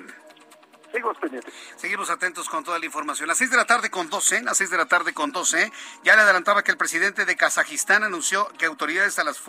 Seguimos 1.76 2.10
atentos 2.10 2.48
con 2.48 2.64
toda 2.64 2.78
la 2.78 2.86
información. 2.86 3.28
A 3.28 3.32
las 3.32 3.38
6 3.38 3.50
de 3.50 3.56
la 3.56 3.66
tarde 3.66 3.90
con 3.90 4.08
12, 4.08 4.38
a 4.38 4.42
las 4.42 4.56
6 4.56 4.70
de 4.70 4.76
la 4.76 4.86
tarde 4.86 5.12
con 5.12 5.32
12, 5.32 5.70
ya 6.02 6.16
le 6.16 6.22
adelantaba 6.22 6.62
que 6.62 6.70
el 6.70 6.76
presidente 6.76 7.24
de 7.24 7.36
Kazajistán 7.36 8.04
anunció 8.04 8.48
que 8.58 8.66
autoridades 8.66 9.18
a 9.18 9.24
las 9.24 9.40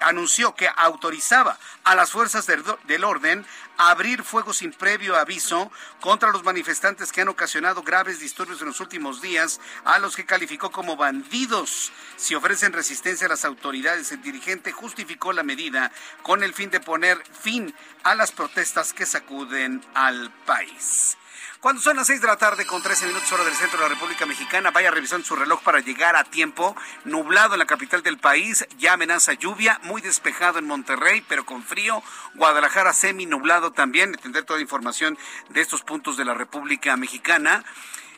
anunció 0.00 0.54
que 0.54 0.68
autorizaba 0.76 1.58
a 1.84 1.94
las 1.94 2.10
fuerzas 2.10 2.46
del, 2.46 2.64
del 2.84 3.04
orden 3.04 3.46
a 3.78 3.90
abrir 3.90 4.22
fuego 4.22 4.52
sin 4.52 4.72
previo 4.72 5.16
aviso 5.16 5.70
contra 6.00 6.30
los 6.30 6.44
manifestantes 6.44 7.12
que 7.12 7.22
han 7.22 7.28
ocasionado 7.28 7.82
graves 7.82 8.20
disturbios 8.20 8.60
en 8.60 8.68
los 8.68 8.80
últimos 8.80 9.22
días, 9.22 9.60
a 9.84 9.98
los 9.98 10.16
que 10.16 10.26
calificó 10.26 10.70
como 10.70 10.96
bandidos. 10.96 11.92
Si 12.16 12.34
ofrecen 12.34 12.72
resistencia 12.72 13.26
a 13.26 13.30
las 13.30 13.44
autoridades, 13.44 14.12
el 14.12 14.22
dirigente 14.22 14.72
justificó 14.72 15.32
la 15.32 15.42
medida 15.42 15.90
con 16.22 16.42
el 16.42 16.54
fin 16.54 16.70
de 16.70 16.80
poner 16.80 17.22
fin 17.32 17.74
a 18.04 18.14
las 18.14 18.32
protestas 18.32 18.92
que 18.92 19.06
sacuden 19.06 19.84
al 19.94 20.30
país. 20.46 21.16
Cuando 21.62 21.80
son 21.80 21.96
las 21.96 22.08
6 22.08 22.20
de 22.20 22.26
la 22.26 22.36
tarde 22.36 22.66
con 22.66 22.82
13 22.82 23.06
minutos 23.06 23.30
hora 23.30 23.44
del 23.44 23.54
centro 23.54 23.78
de 23.78 23.84
la 23.84 23.94
República 23.94 24.26
Mexicana, 24.26 24.72
vaya 24.72 24.90
revisando 24.90 25.24
su 25.24 25.36
reloj 25.36 25.62
para 25.62 25.78
llegar 25.78 26.16
a 26.16 26.24
tiempo. 26.24 26.74
Nublado 27.04 27.54
en 27.54 27.60
la 27.60 27.66
capital 27.66 28.02
del 28.02 28.18
país, 28.18 28.66
ya 28.78 28.94
amenaza 28.94 29.34
lluvia, 29.34 29.78
muy 29.84 30.02
despejado 30.02 30.58
en 30.58 30.66
Monterrey, 30.66 31.24
pero 31.28 31.46
con 31.46 31.62
frío. 31.62 32.02
Guadalajara 32.34 32.92
semi 32.92 33.26
nublado 33.26 33.70
también. 33.70 34.12
Tendré 34.14 34.42
toda 34.42 34.58
la 34.58 34.64
información 34.64 35.16
de 35.50 35.60
estos 35.60 35.82
puntos 35.82 36.16
de 36.16 36.24
la 36.24 36.34
República 36.34 36.96
Mexicana. 36.96 37.64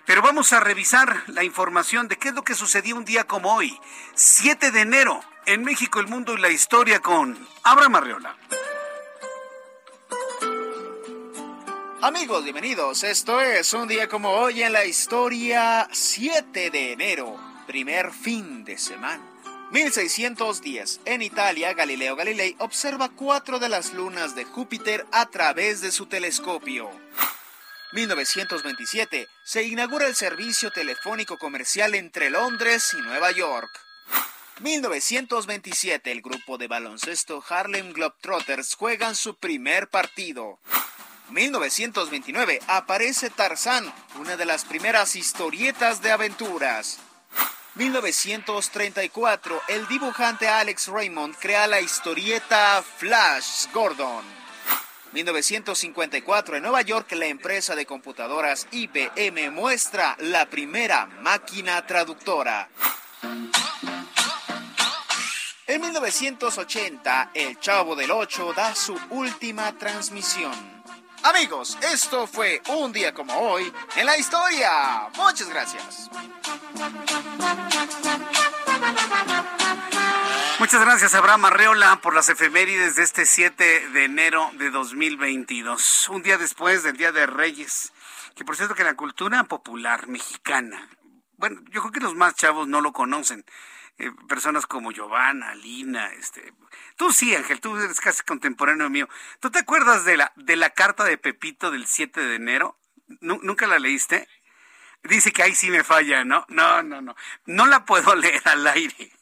Pero 0.06 0.22
vamos 0.22 0.54
a 0.54 0.60
revisar 0.60 1.24
la 1.26 1.44
información 1.44 2.08
de 2.08 2.16
qué 2.16 2.28
es 2.28 2.34
lo 2.34 2.44
que 2.44 2.54
sucedió 2.54 2.96
un 2.96 3.04
día 3.04 3.24
como 3.24 3.54
hoy, 3.54 3.78
7 4.14 4.70
de 4.70 4.80
enero, 4.80 5.20
en 5.44 5.64
México, 5.64 6.00
el 6.00 6.08
mundo 6.08 6.32
y 6.32 6.40
la 6.40 6.48
historia 6.48 7.00
con 7.00 7.38
Abraham 7.62 7.96
Arreola. 7.96 8.36
Amigos, 12.04 12.44
bienvenidos. 12.44 13.02
Esto 13.02 13.40
es 13.40 13.72
un 13.72 13.88
día 13.88 14.10
como 14.10 14.28
hoy 14.28 14.62
en 14.62 14.74
la 14.74 14.84
historia 14.84 15.88
7 15.90 16.68
de 16.68 16.92
enero, 16.92 17.34
primer 17.66 18.12
fin 18.12 18.62
de 18.62 18.76
semana. 18.76 19.24
1610. 19.70 21.00
En 21.06 21.22
Italia, 21.22 21.72
Galileo 21.72 22.14
Galilei 22.14 22.56
observa 22.58 23.08
cuatro 23.08 23.58
de 23.58 23.70
las 23.70 23.94
lunas 23.94 24.34
de 24.34 24.44
Júpiter 24.44 25.06
a 25.12 25.30
través 25.30 25.80
de 25.80 25.90
su 25.92 26.04
telescopio. 26.04 26.90
1927. 27.92 29.26
Se 29.42 29.62
inaugura 29.62 30.06
el 30.06 30.14
servicio 30.14 30.70
telefónico 30.72 31.38
comercial 31.38 31.94
entre 31.94 32.28
Londres 32.28 32.94
y 32.98 33.00
Nueva 33.00 33.30
York. 33.30 33.70
1927, 34.60 36.12
el 36.12 36.20
grupo 36.20 36.58
de 36.58 36.68
baloncesto 36.68 37.42
Harlem 37.48 37.94
Globetrotters 37.94 38.74
juegan 38.74 39.16
su 39.16 39.36
primer 39.36 39.88
partido. 39.88 40.58
1929, 41.30 42.60
aparece 42.66 43.30
Tarzán, 43.30 43.92
una 44.18 44.36
de 44.36 44.44
las 44.44 44.64
primeras 44.64 45.16
historietas 45.16 46.02
de 46.02 46.12
aventuras. 46.12 46.98
1934, 47.76 49.62
el 49.68 49.88
dibujante 49.88 50.46
Alex 50.46 50.88
Raymond 50.88 51.34
crea 51.36 51.66
la 51.66 51.80
historieta 51.80 52.82
Flash 52.98 53.66
Gordon. 53.72 54.24
1954, 55.12 56.56
en 56.56 56.62
Nueva 56.62 56.82
York, 56.82 57.12
la 57.12 57.26
empresa 57.26 57.74
de 57.74 57.86
computadoras 57.86 58.66
IBM 58.70 59.50
muestra 59.50 60.16
la 60.20 60.46
primera 60.46 61.06
máquina 61.06 61.86
traductora. 61.86 62.68
En 65.66 65.80
1980, 65.80 67.30
el 67.34 67.58
Chavo 67.58 67.96
del 67.96 68.10
Ocho 68.10 68.52
da 68.52 68.74
su 68.74 68.98
última 69.10 69.76
transmisión. 69.78 70.73
Amigos, 71.24 71.78
esto 71.80 72.26
fue 72.26 72.60
un 72.68 72.92
día 72.92 73.14
como 73.14 73.32
hoy 73.38 73.72
en 73.96 74.04
la 74.04 74.18
historia. 74.18 75.08
Muchas 75.16 75.48
gracias. 75.48 76.10
Muchas 80.58 80.80
gracias, 80.82 81.14
Abraham 81.14 81.46
Arreola, 81.46 81.96
por 82.02 82.14
las 82.14 82.28
efemérides 82.28 82.96
de 82.96 83.04
este 83.04 83.24
7 83.24 83.88
de 83.88 84.04
enero 84.04 84.50
de 84.58 84.70
2022, 84.70 86.10
un 86.10 86.22
día 86.22 86.36
después 86.36 86.82
del 86.82 86.98
Día 86.98 87.10
de 87.10 87.24
Reyes, 87.24 87.94
que 88.36 88.44
por 88.44 88.56
cierto 88.56 88.74
que 88.74 88.84
la 88.84 88.94
cultura 88.94 89.44
popular 89.44 90.08
mexicana, 90.08 90.90
bueno, 91.38 91.62
yo 91.70 91.80
creo 91.80 91.92
que 91.92 92.00
los 92.00 92.14
más 92.14 92.34
chavos 92.34 92.68
no 92.68 92.82
lo 92.82 92.92
conocen, 92.92 93.46
eh, 93.98 94.10
personas 94.28 94.66
como 94.66 94.90
Giovanna, 94.90 95.54
Lina, 95.54 96.12
este, 96.14 96.52
tú 96.96 97.12
sí, 97.12 97.34
Ángel, 97.34 97.60
tú 97.60 97.76
eres 97.76 98.00
casi 98.00 98.22
contemporáneo 98.24 98.90
mío. 98.90 99.08
¿Tú 99.40 99.50
te 99.50 99.60
acuerdas 99.60 100.04
de 100.04 100.16
la 100.16 100.32
de 100.36 100.56
la 100.56 100.70
carta 100.70 101.04
de 101.04 101.16
Pepito 101.16 101.70
del 101.70 101.86
7 101.86 102.20
de 102.20 102.34
enero? 102.34 102.76
¿Nunca 103.20 103.66
la 103.66 103.78
leíste? 103.78 104.28
Dice 105.04 105.32
que 105.32 105.42
ahí 105.42 105.54
sí 105.54 105.70
me 105.70 105.84
falla, 105.84 106.24
¿no? 106.24 106.44
No, 106.48 106.82
no, 106.82 107.02
no. 107.02 107.14
No 107.46 107.66
la 107.66 107.84
puedo 107.84 108.14
leer 108.16 108.42
al 108.46 108.66
aire. 108.66 109.12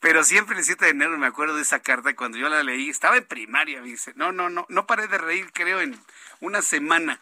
Pero 0.00 0.24
siempre 0.24 0.56
el 0.56 0.64
7 0.64 0.84
de 0.86 0.90
enero 0.92 1.18
me 1.18 1.26
acuerdo 1.26 1.56
de 1.56 1.62
esa 1.62 1.80
carta 1.80 2.14
cuando 2.16 2.38
yo 2.38 2.48
la 2.48 2.62
leí, 2.62 2.88
estaba 2.88 3.16
en 3.16 3.26
primaria, 3.26 3.80
dice. 3.82 4.12
No, 4.16 4.32
no, 4.32 4.48
no, 4.48 4.66
no 4.68 4.86
paré 4.86 5.06
de 5.08 5.18
reír, 5.18 5.52
creo, 5.52 5.80
en 5.80 6.00
una 6.40 6.62
semana 6.62 7.20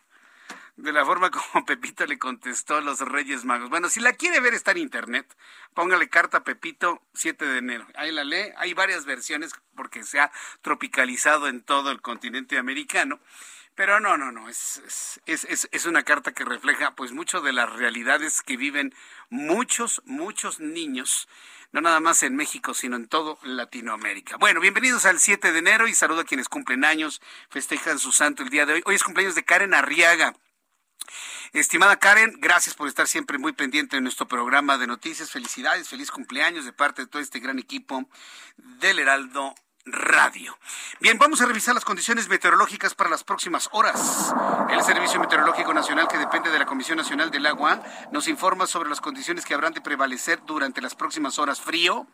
de 0.77 0.93
la 0.93 1.05
forma 1.05 1.31
como 1.31 1.65
Pepito 1.67 2.07
le 2.07 2.19
contestó 2.19 2.77
a 2.77 2.81
los 2.81 3.01
Reyes 3.01 3.45
Magos. 3.45 3.71
Bueno, 3.71 3.89
si 3.89 4.01
la 4.01 4.13
quiere 4.13 4.41
ver 4.41 4.55
está 4.55 4.73
en 4.73 4.79
internet, 4.79 5.27
póngale 5.75 6.09
carta 6.09 6.45
Pepito 6.45 7.03
7 7.15 7.45
de 7.45 7.59
enero. 7.59 7.87
Ahí 7.95 8.13
la 8.13 8.25
lee, 8.25 8.53
hay 8.57 8.75
varias 8.75 9.05
versiones 9.05 9.53
porque 9.77 10.03
se 10.03 10.21
ha 10.21 10.33
tropicalizado 10.63 11.49
en 11.49 11.63
todo 11.63 11.91
el 11.91 12.01
continente 12.01 12.59
americano. 12.59 13.21
Pero 13.77 13.99
no, 13.99 14.17
no, 14.17 14.31
no, 14.31 14.49
es, 14.49 15.21
es, 15.27 15.45
es, 15.49 15.69
es, 15.73 15.87
una 15.87 16.05
carta 16.05 16.31
que 16.31 16.45
refleja 16.45 16.95
pues 16.95 17.11
mucho 17.11 17.41
de 17.41 17.53
las 17.53 17.73
realidades 17.73 18.41
que 18.41 18.57
viven 18.57 18.95
muchos, 19.31 20.01
muchos 20.05 20.61
niños, 20.61 21.29
no 21.73 21.81
nada 21.81 21.99
más 21.99 22.23
en 22.23 22.37
México, 22.37 22.73
sino 22.73 22.95
en 22.95 23.09
todo 23.09 23.37
Latinoamérica. 23.43 24.37
Bueno, 24.37 24.61
bienvenidos 24.61 25.07
al 25.07 25.19
7 25.19 25.51
de 25.51 25.59
enero 25.59 25.89
y 25.89 25.95
saludo 25.95 26.21
a 26.21 26.25
quienes 26.25 26.49
cumplen 26.49 26.85
años, 26.85 27.21
festejan 27.51 27.99
su 27.99 28.13
santo 28.13 28.45
el 28.45 28.49
día 28.49 28.65
de 28.65 28.75
hoy. 28.75 28.83
Hoy 28.87 28.95
es 28.95 29.03
cumpleaños 29.03 29.35
de 29.35 29.45
Karen 29.45 29.75
Arriaga. 29.75 30.35
Estimada 31.53 31.97
Karen, 31.97 32.35
gracias 32.39 32.75
por 32.75 32.89
estar 32.89 33.07
siempre 33.07 33.39
muy 33.39 33.53
pendiente 33.53 33.97
de 33.97 34.03
nuestro 34.03 34.27
programa 34.27 34.77
de 34.77 34.89
noticias. 34.89 35.31
Felicidades, 35.31 35.89
feliz 35.89 36.11
cumpleaños 36.11 36.65
de 36.65 36.73
parte 36.73 37.03
de 37.03 37.09
todo 37.09 37.23
este 37.23 37.39
gran 37.39 37.61
equipo 37.61 38.09
del 38.57 38.99
Heraldo 38.99 39.55
Radio. 39.87 40.59
Bien, 40.99 41.19
vamos 41.19 41.43
a 41.43 41.47
revisar 41.47 41.75
las 41.75 41.85
condiciones 41.85 42.29
meteorológicas 42.29 42.95
para 42.95 43.11
las 43.11 43.23
próximas 43.23 43.69
horas. 43.73 44.35
El 44.71 44.83
Servicio 44.83 45.21
Meteorológico 45.21 45.75
Nacional, 45.75 46.09
que 46.09 46.17
depende 46.17 46.51
de 46.51 46.59
la 46.59 46.67
Comisión 46.67 46.97
Nacional 46.97 47.31
del 47.31 47.47
Agua, 47.47 47.83
nos 48.11 48.27
informa 48.27 48.67
sobre 48.67 48.89
las 48.89 49.03
condiciones 49.03 49.45
que 49.45 49.53
habrán 49.55 49.75
de 49.75 49.83
prevalecer 49.83 50.41
durante 50.47 50.81
las 50.81 50.95
próximas 50.95 51.39
horas. 51.39 51.61
Frío. 51.61 52.07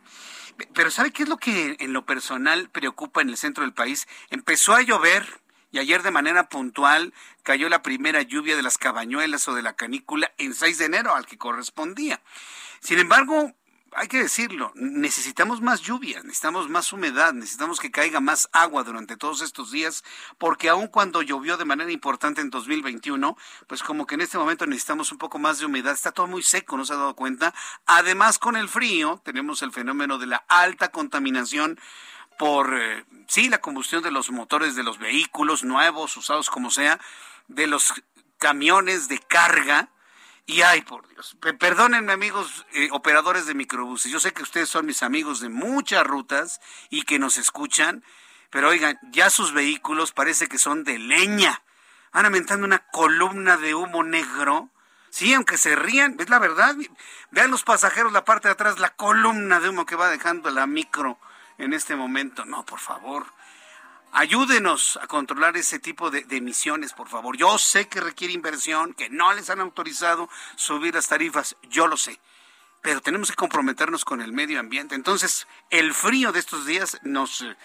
Pero 0.75 0.91
¿sabe 0.91 1.13
qué 1.13 1.23
es 1.23 1.29
lo 1.29 1.37
que 1.37 1.77
en 1.79 1.93
lo 1.93 2.05
personal 2.05 2.69
preocupa 2.71 3.23
en 3.23 3.31
el 3.31 3.37
centro 3.37 3.63
del 3.63 3.73
país? 3.73 4.09
Empezó 4.31 4.75
a 4.75 4.83
llover 4.83 5.41
y 5.71 5.79
ayer 5.79 6.03
de 6.03 6.11
manera 6.11 6.49
puntual 6.49 7.15
cayó 7.43 7.69
la 7.69 7.83
primera 7.83 8.23
lluvia 8.23 8.57
de 8.57 8.63
las 8.63 8.79
cabañuelas 8.79 9.47
o 9.49 9.55
de 9.55 9.63
la 9.63 9.75
canícula 9.75 10.33
en 10.39 10.55
6 10.55 10.79
de 10.79 10.85
enero, 10.87 11.15
al 11.15 11.27
que 11.27 11.39
correspondía. 11.39 12.21
Sin 12.81 12.99
embargo, 12.99 13.55
hay 13.93 14.07
que 14.09 14.19
decirlo, 14.19 14.73
necesitamos 14.77 15.61
más 15.61 15.81
lluvia, 15.81 16.23
necesitamos 16.23 16.69
más 16.69 16.93
humedad, 16.93 17.33
necesitamos 17.33 17.81
que 17.81 17.91
caiga 17.91 18.21
más 18.21 18.49
agua 18.53 18.85
durante 18.85 19.17
todos 19.17 19.43
estos 19.43 19.73
días, 19.73 20.05
porque 20.39 20.69
aun 20.69 20.87
cuando 20.87 21.23
llovió 21.23 21.57
de 21.57 21.65
manera 21.65 21.91
importante 21.91 22.41
en 22.41 22.51
2021, 22.51 23.37
pues 23.67 23.83
como 23.83 24.07
que 24.07 24.15
en 24.15 24.21
este 24.21 24.39
momento 24.39 24.67
necesitamos 24.67 25.11
un 25.11 25.19
poco 25.19 25.39
más 25.39 25.59
de 25.59 25.67
humedad, 25.67 25.93
está 25.93 26.13
todo 26.13 26.29
muy 26.29 26.43
seco, 26.43 26.77
¿no 26.77 26.85
se 26.85 26.93
ha 26.93 26.97
dado 26.97 27.17
cuenta? 27.17 27.53
Además, 27.87 28.39
con 28.39 28.57
el 28.57 28.69
frío, 28.69 29.21
tenemos 29.25 29.63
el 29.63 29.73
fenómeno 29.73 30.19
de 30.19 30.27
la 30.27 30.45
alta 30.49 30.93
contaminación 30.93 31.79
por, 32.41 32.73
eh, 32.73 33.05
sí, 33.29 33.51
la 33.51 33.61
combustión 33.61 34.03
de 34.03 34.11
los 34.11 34.31
motores 34.31 34.75
de 34.75 34.83
los 34.83 34.99
vehículos 34.99 35.63
nuevos, 35.63 36.17
usados 36.17 36.49
como 36.49 36.71
sea, 36.71 36.99
de 37.49 37.67
los 37.67 37.93
camiones 38.39 39.09
de 39.09 39.19
carga, 39.19 39.91
y 40.47 40.63
ay, 40.63 40.81
por 40.81 41.07
Dios, 41.07 41.37
perdónenme 41.59 42.15
amigos 42.15 42.65
eh, 42.73 42.89
operadores 42.93 43.45
de 43.45 43.53
microbuses, 43.53 44.11
yo 44.11 44.21
sé 44.21 44.33
que 44.33 44.43
ustedes 44.43 44.71
son 44.71 44.87
mis 44.87 45.03
amigos 45.03 45.41
de 45.41 45.51
muchas 45.51 46.03
rutas 46.07 46.63
y 46.89 47.03
que 47.03 47.19
nos 47.19 47.37
escuchan, 47.37 48.03
pero 48.49 48.71
oigan, 48.71 48.99
ya 49.13 49.29
sus 49.29 49.53
vehículos 49.53 50.13
parece 50.13 50.49
que 50.49 50.57
son 50.57 50.83
de 50.83 50.99
leña. 50.99 51.63
Van 52.15 52.25
aumentando 52.25 52.65
una 52.65 52.79
columna 52.87 53.59
de 53.59 53.75
humo 53.75 54.03
negro. 54.03 54.71
Sí, 55.11 55.35
aunque 55.35 55.59
se 55.59 55.77
rían, 55.77 56.17
es 56.19 56.31
la 56.31 56.39
verdad. 56.39 56.75
Vean 57.33 57.51
los 57.51 57.65
pasajeros 57.65 58.13
la 58.13 58.25
parte 58.25 58.49
de 58.49 58.53
atrás, 58.53 58.79
la 58.79 58.97
columna 58.97 59.61
de 59.61 59.69
humo 59.69 59.85
que 59.85 59.95
va 59.95 60.09
dejando 60.09 60.49
la 60.51 60.67
micro 60.67 61.19
en 61.61 61.73
este 61.73 61.97
momento. 61.97 62.45
No, 62.45 62.65
por 62.65 62.81
favor. 62.81 63.27
Ayúdenos 64.13 64.99
a 65.01 65.07
controlar 65.07 65.57
ese 65.57 65.79
tipo 65.79 66.11
de, 66.11 66.27
emisiones, 66.31 66.93
por 66.93 67.09
favor. 67.09 67.37
Yo 67.37 67.59
sé 67.59 67.87
que 67.89 68.01
requiere 68.01 68.35
inversión, 68.35 68.93
que 68.95 69.09
no 69.09 69.33
les 69.33 69.51
han 69.51 69.61
autorizado 69.61 70.29
subir 70.57 70.95
las 70.95 71.07
tarifas, 71.07 71.57
yo 71.69 71.87
lo 71.87 71.97
sé. 71.97 72.19
Pero 72.83 73.01
tenemos 73.01 73.31
que 73.31 73.37
comprometernos 73.37 74.05
con 74.05 74.21
el 74.21 74.33
medio 74.33 74.59
ambiente. 74.59 74.95
Entonces, 74.95 75.47
el 75.69 75.95
frío 75.95 76.33
de 76.33 76.41
estos 76.41 76.67
días 76.67 76.99
nos 77.05 77.43
eh, 77.43 77.57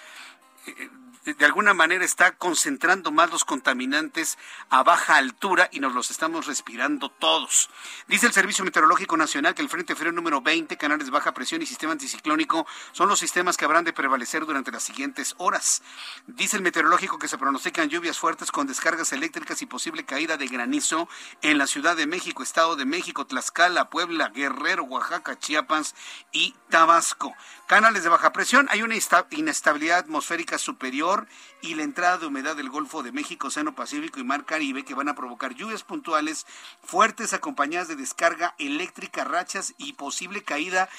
de 1.34 1.46
alguna 1.46 1.74
manera 1.74 2.06
está 2.06 2.38
concentrando 2.38 3.12
más 3.12 3.32
los 3.32 3.46
contaminantes 3.46 4.38
a 4.70 4.84
baja 4.84 5.16
altura 5.16 5.70
y 5.72 5.80
nos 5.80 5.94
los 5.94 6.12
estamos 6.12 6.46
respirando 6.46 7.10
todos. 7.10 7.70
Dice 8.08 8.28
el 8.28 8.34
Servicio 8.34 8.64
Meteorológico 8.64 9.18
Nacional 9.18 9.56
que 9.56 9.64
el 9.64 9.70
Frente 9.70 9.96
Frío 9.96 10.12
número 10.12 10.42
20, 10.42 10.78
canales 10.78 11.08
de 11.08 11.12
baja 11.12 11.34
presión 11.34 11.64
y 11.64 11.66
sistema 11.66 11.94
anticiclónico 11.94 12.68
son 12.92 13.10
los 13.10 13.18
sistemas 13.18 13.58
que 13.58 13.66
habrán 13.66 13.86
de 13.86 13.94
prevalecer 13.94 14.46
durante 14.46 14.72
las 14.72 14.84
siguientes 14.84 15.34
horas. 15.38 15.82
Dice 16.28 16.58
el 16.58 16.64
meteorológico 16.64 17.18
que 17.18 17.28
se 17.28 17.40
pronostican 17.40 17.90
lluvias 17.90 18.20
fuertes 18.20 18.52
con 18.52 18.68
descargas 18.68 19.12
eléctricas 19.12 19.62
y 19.64 19.66
posible 19.66 20.06
caída 20.06 20.38
de 20.38 20.48
granizo 20.48 21.10
en 21.42 21.58
la 21.58 21.66
Ciudad 21.66 21.96
de 21.96 22.06
México, 22.06 22.44
Estado 22.44 22.76
de 22.76 22.86
México, 22.86 23.26
Tlaxcala, 23.26 23.90
Puebla, 23.90 24.30
Guerrero, 24.30 24.84
Oaxaca, 24.84 25.40
Chiapas 25.40 25.96
y 26.32 26.56
Tabasco. 26.70 27.34
Canales 27.66 28.04
de 28.04 28.10
baja 28.10 28.32
presión, 28.32 28.68
hay 28.70 28.84
una 28.84 28.96
inestabilidad 29.32 29.98
atmosférica 29.98 30.60
superior 30.60 31.15
y 31.62 31.76
la 31.76 31.84
entrada 31.84 32.18
de 32.18 32.28
humedad 32.28 32.56
del 32.56 32.70
Golfo 32.70 33.04
de 33.04 33.12
México, 33.12 33.48
Océano 33.48 33.76
Pacífico 33.76 34.20
y 34.20 34.24
Mar 34.24 34.46
Caribe 34.46 34.84
que 34.84 34.94
van 34.94 35.10
a 35.10 35.16
provocar 35.16 35.56
lluvias 35.56 35.84
puntuales 35.84 36.46
fuertes 36.84 37.34
acompañadas 37.34 37.88
de 37.88 37.96
descarga 37.96 38.56
eléctrica, 38.58 39.24
rachas 39.24 39.74
y 39.78 39.94
posible 39.94 40.44
caída 40.44 40.90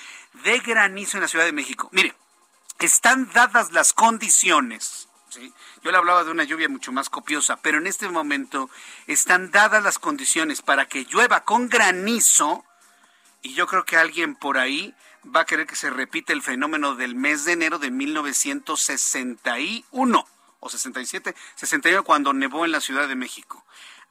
de 0.44 0.58
granizo 0.60 1.16
en 1.16 1.22
la 1.22 1.28
Ciudad 1.28 1.44
de 1.44 1.52
México. 1.52 1.88
Mire, 1.92 2.14
están 2.78 3.30
dadas 3.32 3.72
las 3.72 3.92
condiciones. 3.92 5.08
Yo 5.82 5.90
le 5.90 5.98
hablaba 5.98 6.24
de 6.24 6.30
una 6.30 6.44
lluvia 6.44 6.68
mucho 6.68 6.92
más 6.92 7.10
copiosa, 7.10 7.56
pero 7.56 7.78
en 7.78 7.86
este 7.86 8.08
momento 8.08 8.70
están 9.06 9.50
dadas 9.50 9.82
las 9.82 9.98
condiciones 9.98 10.62
para 10.62 10.86
que 10.86 11.04
llueva 11.04 11.44
con 11.44 11.68
granizo 11.68 12.64
y 13.46 13.54
yo 13.54 13.66
creo 13.68 13.84
que 13.84 13.96
alguien 13.96 14.34
por 14.34 14.58
ahí 14.58 14.92
va 15.24 15.42
a 15.42 15.44
querer 15.44 15.68
que 15.68 15.76
se 15.76 15.88
repita 15.88 16.32
el 16.32 16.42
fenómeno 16.42 16.96
del 16.96 17.14
mes 17.14 17.44
de 17.44 17.52
enero 17.52 17.78
de 17.78 17.92
1961 17.92 20.26
o 20.58 20.68
67, 20.68 21.32
61 21.54 22.02
cuando 22.02 22.32
nevó 22.32 22.64
en 22.64 22.72
la 22.72 22.80
Ciudad 22.80 23.06
de 23.06 23.14
México. 23.14 23.64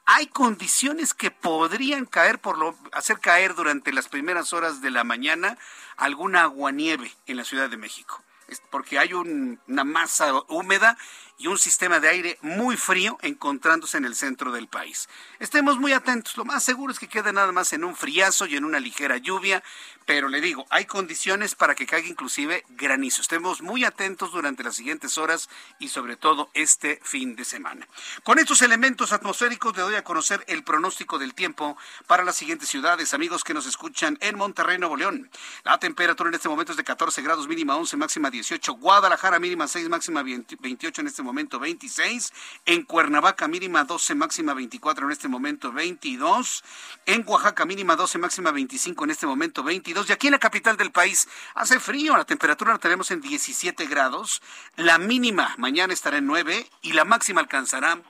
Hay 0.06 0.28
condiciones 0.28 1.12
que 1.12 1.30
podrían 1.30 2.06
caer 2.06 2.38
por 2.38 2.56
lo 2.56 2.74
hacer 2.92 3.20
caer 3.20 3.54
durante 3.54 3.92
las 3.92 4.08
primeras 4.08 4.54
horas 4.54 4.80
de 4.80 4.90
la 4.90 5.04
mañana 5.04 5.58
alguna 5.98 6.44
aguanieve 6.44 7.14
en 7.26 7.36
la 7.36 7.44
Ciudad 7.44 7.68
de 7.68 7.76
México 7.76 8.24
porque 8.70 8.98
hay 8.98 9.12
una 9.12 9.84
masa 9.84 10.32
húmeda 10.48 10.96
y 11.38 11.46
un 11.48 11.58
sistema 11.58 12.00
de 12.00 12.08
aire 12.08 12.38
muy 12.42 12.76
frío 12.76 13.18
encontrándose 13.22 13.98
en 13.98 14.04
el 14.04 14.14
centro 14.14 14.52
del 14.52 14.68
país. 14.68 15.08
Estemos 15.38 15.78
muy 15.78 15.92
atentos, 15.92 16.36
lo 16.36 16.44
más 16.44 16.64
seguro 16.64 16.92
es 16.92 16.98
que 16.98 17.08
quede 17.08 17.32
nada 17.32 17.52
más 17.52 17.72
en 17.72 17.84
un 17.84 17.94
friazo 17.94 18.46
y 18.46 18.56
en 18.56 18.64
una 18.64 18.80
ligera 18.80 19.18
lluvia, 19.18 19.62
pero 20.06 20.28
le 20.28 20.40
digo, 20.40 20.66
hay 20.70 20.86
condiciones 20.86 21.54
para 21.54 21.74
que 21.74 21.86
caiga 21.86 22.06
inclusive 22.08 22.64
granizo. 22.70 23.20
Estemos 23.20 23.60
muy 23.60 23.84
atentos 23.84 24.32
durante 24.32 24.62
las 24.62 24.76
siguientes 24.76 25.18
horas 25.18 25.48
y 25.80 25.88
sobre 25.88 26.16
todo 26.16 26.48
este 26.54 27.00
fin 27.02 27.34
de 27.34 27.44
semana. 27.44 27.86
Con 28.22 28.38
estos 28.38 28.62
elementos 28.62 29.12
atmosféricos 29.12 29.76
le 29.76 29.82
doy 29.82 29.94
a 29.96 30.04
conocer 30.04 30.44
el 30.46 30.62
pronóstico 30.62 31.18
del 31.18 31.34
tiempo 31.34 31.76
para 32.06 32.24
las 32.24 32.36
siguientes 32.36 32.68
ciudades, 32.68 33.14
amigos 33.14 33.42
que 33.42 33.52
nos 33.52 33.66
escuchan 33.66 34.16
en 34.20 34.36
Monterrey, 34.36 34.78
Nuevo 34.78 34.96
León. 34.96 35.28
La 35.64 35.78
temperatura 35.78 36.28
en 36.28 36.34
este 36.34 36.48
momento 36.48 36.72
es 36.72 36.76
de 36.76 36.84
14 36.84 37.20
grados, 37.22 37.48
mínima 37.48 37.76
11, 37.76 37.96
máxima 37.96 38.30
18. 38.30 38.74
Guadalajara, 38.74 39.40
mínima 39.40 39.66
6, 39.66 39.88
máxima 39.88 40.22
28, 40.22 41.00
en 41.00 41.06
este 41.08 41.22
26. 41.32 42.32
En 42.66 42.82
Cuernavaca, 42.82 43.48
mínima 43.48 43.84
12, 43.84 44.14
máxima 44.14 44.54
24, 44.54 45.06
en 45.06 45.12
este 45.12 45.28
momento 45.28 45.72
22. 45.72 46.64
En 47.06 47.24
Oaxaca, 47.26 47.64
mínima 47.64 47.96
12, 47.96 48.18
máxima 48.18 48.50
25, 48.50 49.04
en 49.04 49.10
este 49.10 49.26
momento 49.26 49.62
22. 49.62 50.08
Y 50.08 50.12
aquí 50.12 50.26
en 50.28 50.32
la 50.32 50.38
capital 50.38 50.76
del 50.76 50.92
país 50.92 51.28
hace 51.54 51.80
frío, 51.80 52.16
la 52.16 52.24
temperatura 52.24 52.72
la 52.72 52.78
tenemos 52.78 53.10
en 53.10 53.20
17 53.20 53.86
grados. 53.86 54.42
La 54.76 54.98
mínima 54.98 55.54
mañana 55.58 55.92
estará 55.92 56.18
en 56.18 56.26
9 56.26 56.70
y 56.82 56.92
la 56.92 57.04
máxima 57.04 57.40
alcanzará 57.40 58.00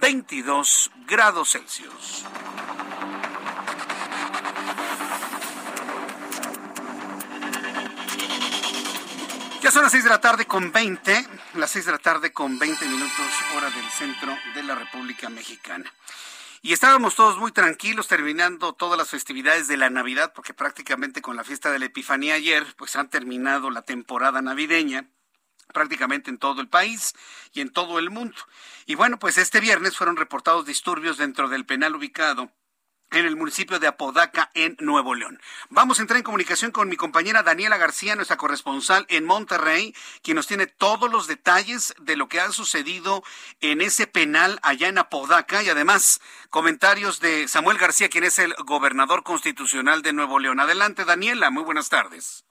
22 0.00 0.90
grados 1.06 1.50
Celsius. 1.50 2.24
Ya 9.62 9.70
son 9.70 9.82
las 9.82 9.92
6 9.92 10.04
de 10.04 10.10
la 10.10 10.22
tarde 10.22 10.46
con 10.46 10.72
20, 10.72 11.26
las 11.56 11.70
6 11.72 11.84
de 11.84 11.92
la 11.92 11.98
tarde 11.98 12.32
con 12.32 12.58
20 12.58 12.82
minutos 12.86 13.26
hora 13.54 13.68
del 13.68 13.84
centro 13.90 14.34
de 14.54 14.62
la 14.62 14.74
República 14.74 15.28
Mexicana. 15.28 15.92
Y 16.62 16.72
estábamos 16.72 17.14
todos 17.14 17.36
muy 17.36 17.52
tranquilos 17.52 18.08
terminando 18.08 18.72
todas 18.72 18.96
las 18.96 19.10
festividades 19.10 19.68
de 19.68 19.76
la 19.76 19.90
Navidad, 19.90 20.32
porque 20.34 20.54
prácticamente 20.54 21.20
con 21.20 21.36
la 21.36 21.44
fiesta 21.44 21.70
de 21.70 21.78
la 21.78 21.84
Epifanía 21.84 22.34
ayer, 22.34 22.66
pues 22.78 22.96
han 22.96 23.10
terminado 23.10 23.68
la 23.68 23.82
temporada 23.82 24.40
navideña 24.40 25.10
prácticamente 25.74 26.30
en 26.30 26.38
todo 26.38 26.62
el 26.62 26.68
país 26.68 27.12
y 27.52 27.60
en 27.60 27.70
todo 27.70 27.98
el 27.98 28.08
mundo. 28.08 28.38
Y 28.86 28.94
bueno, 28.94 29.18
pues 29.18 29.36
este 29.36 29.60
viernes 29.60 29.94
fueron 29.94 30.16
reportados 30.16 30.64
disturbios 30.64 31.18
dentro 31.18 31.50
del 31.50 31.66
penal 31.66 31.94
ubicado 31.94 32.50
en 33.10 33.26
el 33.26 33.36
municipio 33.36 33.78
de 33.78 33.86
Apodaca, 33.86 34.50
en 34.54 34.76
Nuevo 34.80 35.14
León. 35.14 35.38
Vamos 35.68 35.98
a 35.98 36.02
entrar 36.02 36.18
en 36.18 36.22
comunicación 36.22 36.70
con 36.70 36.88
mi 36.88 36.96
compañera 36.96 37.42
Daniela 37.42 37.76
García, 37.76 38.14
nuestra 38.14 38.36
corresponsal 38.36 39.06
en 39.08 39.24
Monterrey, 39.24 39.94
quien 40.22 40.36
nos 40.36 40.46
tiene 40.46 40.66
todos 40.66 41.10
los 41.10 41.26
detalles 41.26 41.94
de 42.00 42.16
lo 42.16 42.28
que 42.28 42.40
ha 42.40 42.48
sucedido 42.50 43.22
en 43.60 43.80
ese 43.80 44.06
penal 44.06 44.58
allá 44.62 44.88
en 44.88 44.98
Apodaca 44.98 45.62
y 45.62 45.68
además 45.68 46.20
comentarios 46.50 47.20
de 47.20 47.48
Samuel 47.48 47.78
García, 47.78 48.08
quien 48.08 48.24
es 48.24 48.38
el 48.38 48.54
gobernador 48.64 49.22
constitucional 49.22 50.02
de 50.02 50.12
Nuevo 50.12 50.38
León. 50.38 50.60
Adelante, 50.60 51.04
Daniela, 51.04 51.50
muy 51.50 51.64
buenas 51.64 51.88
tardes. 51.88 52.44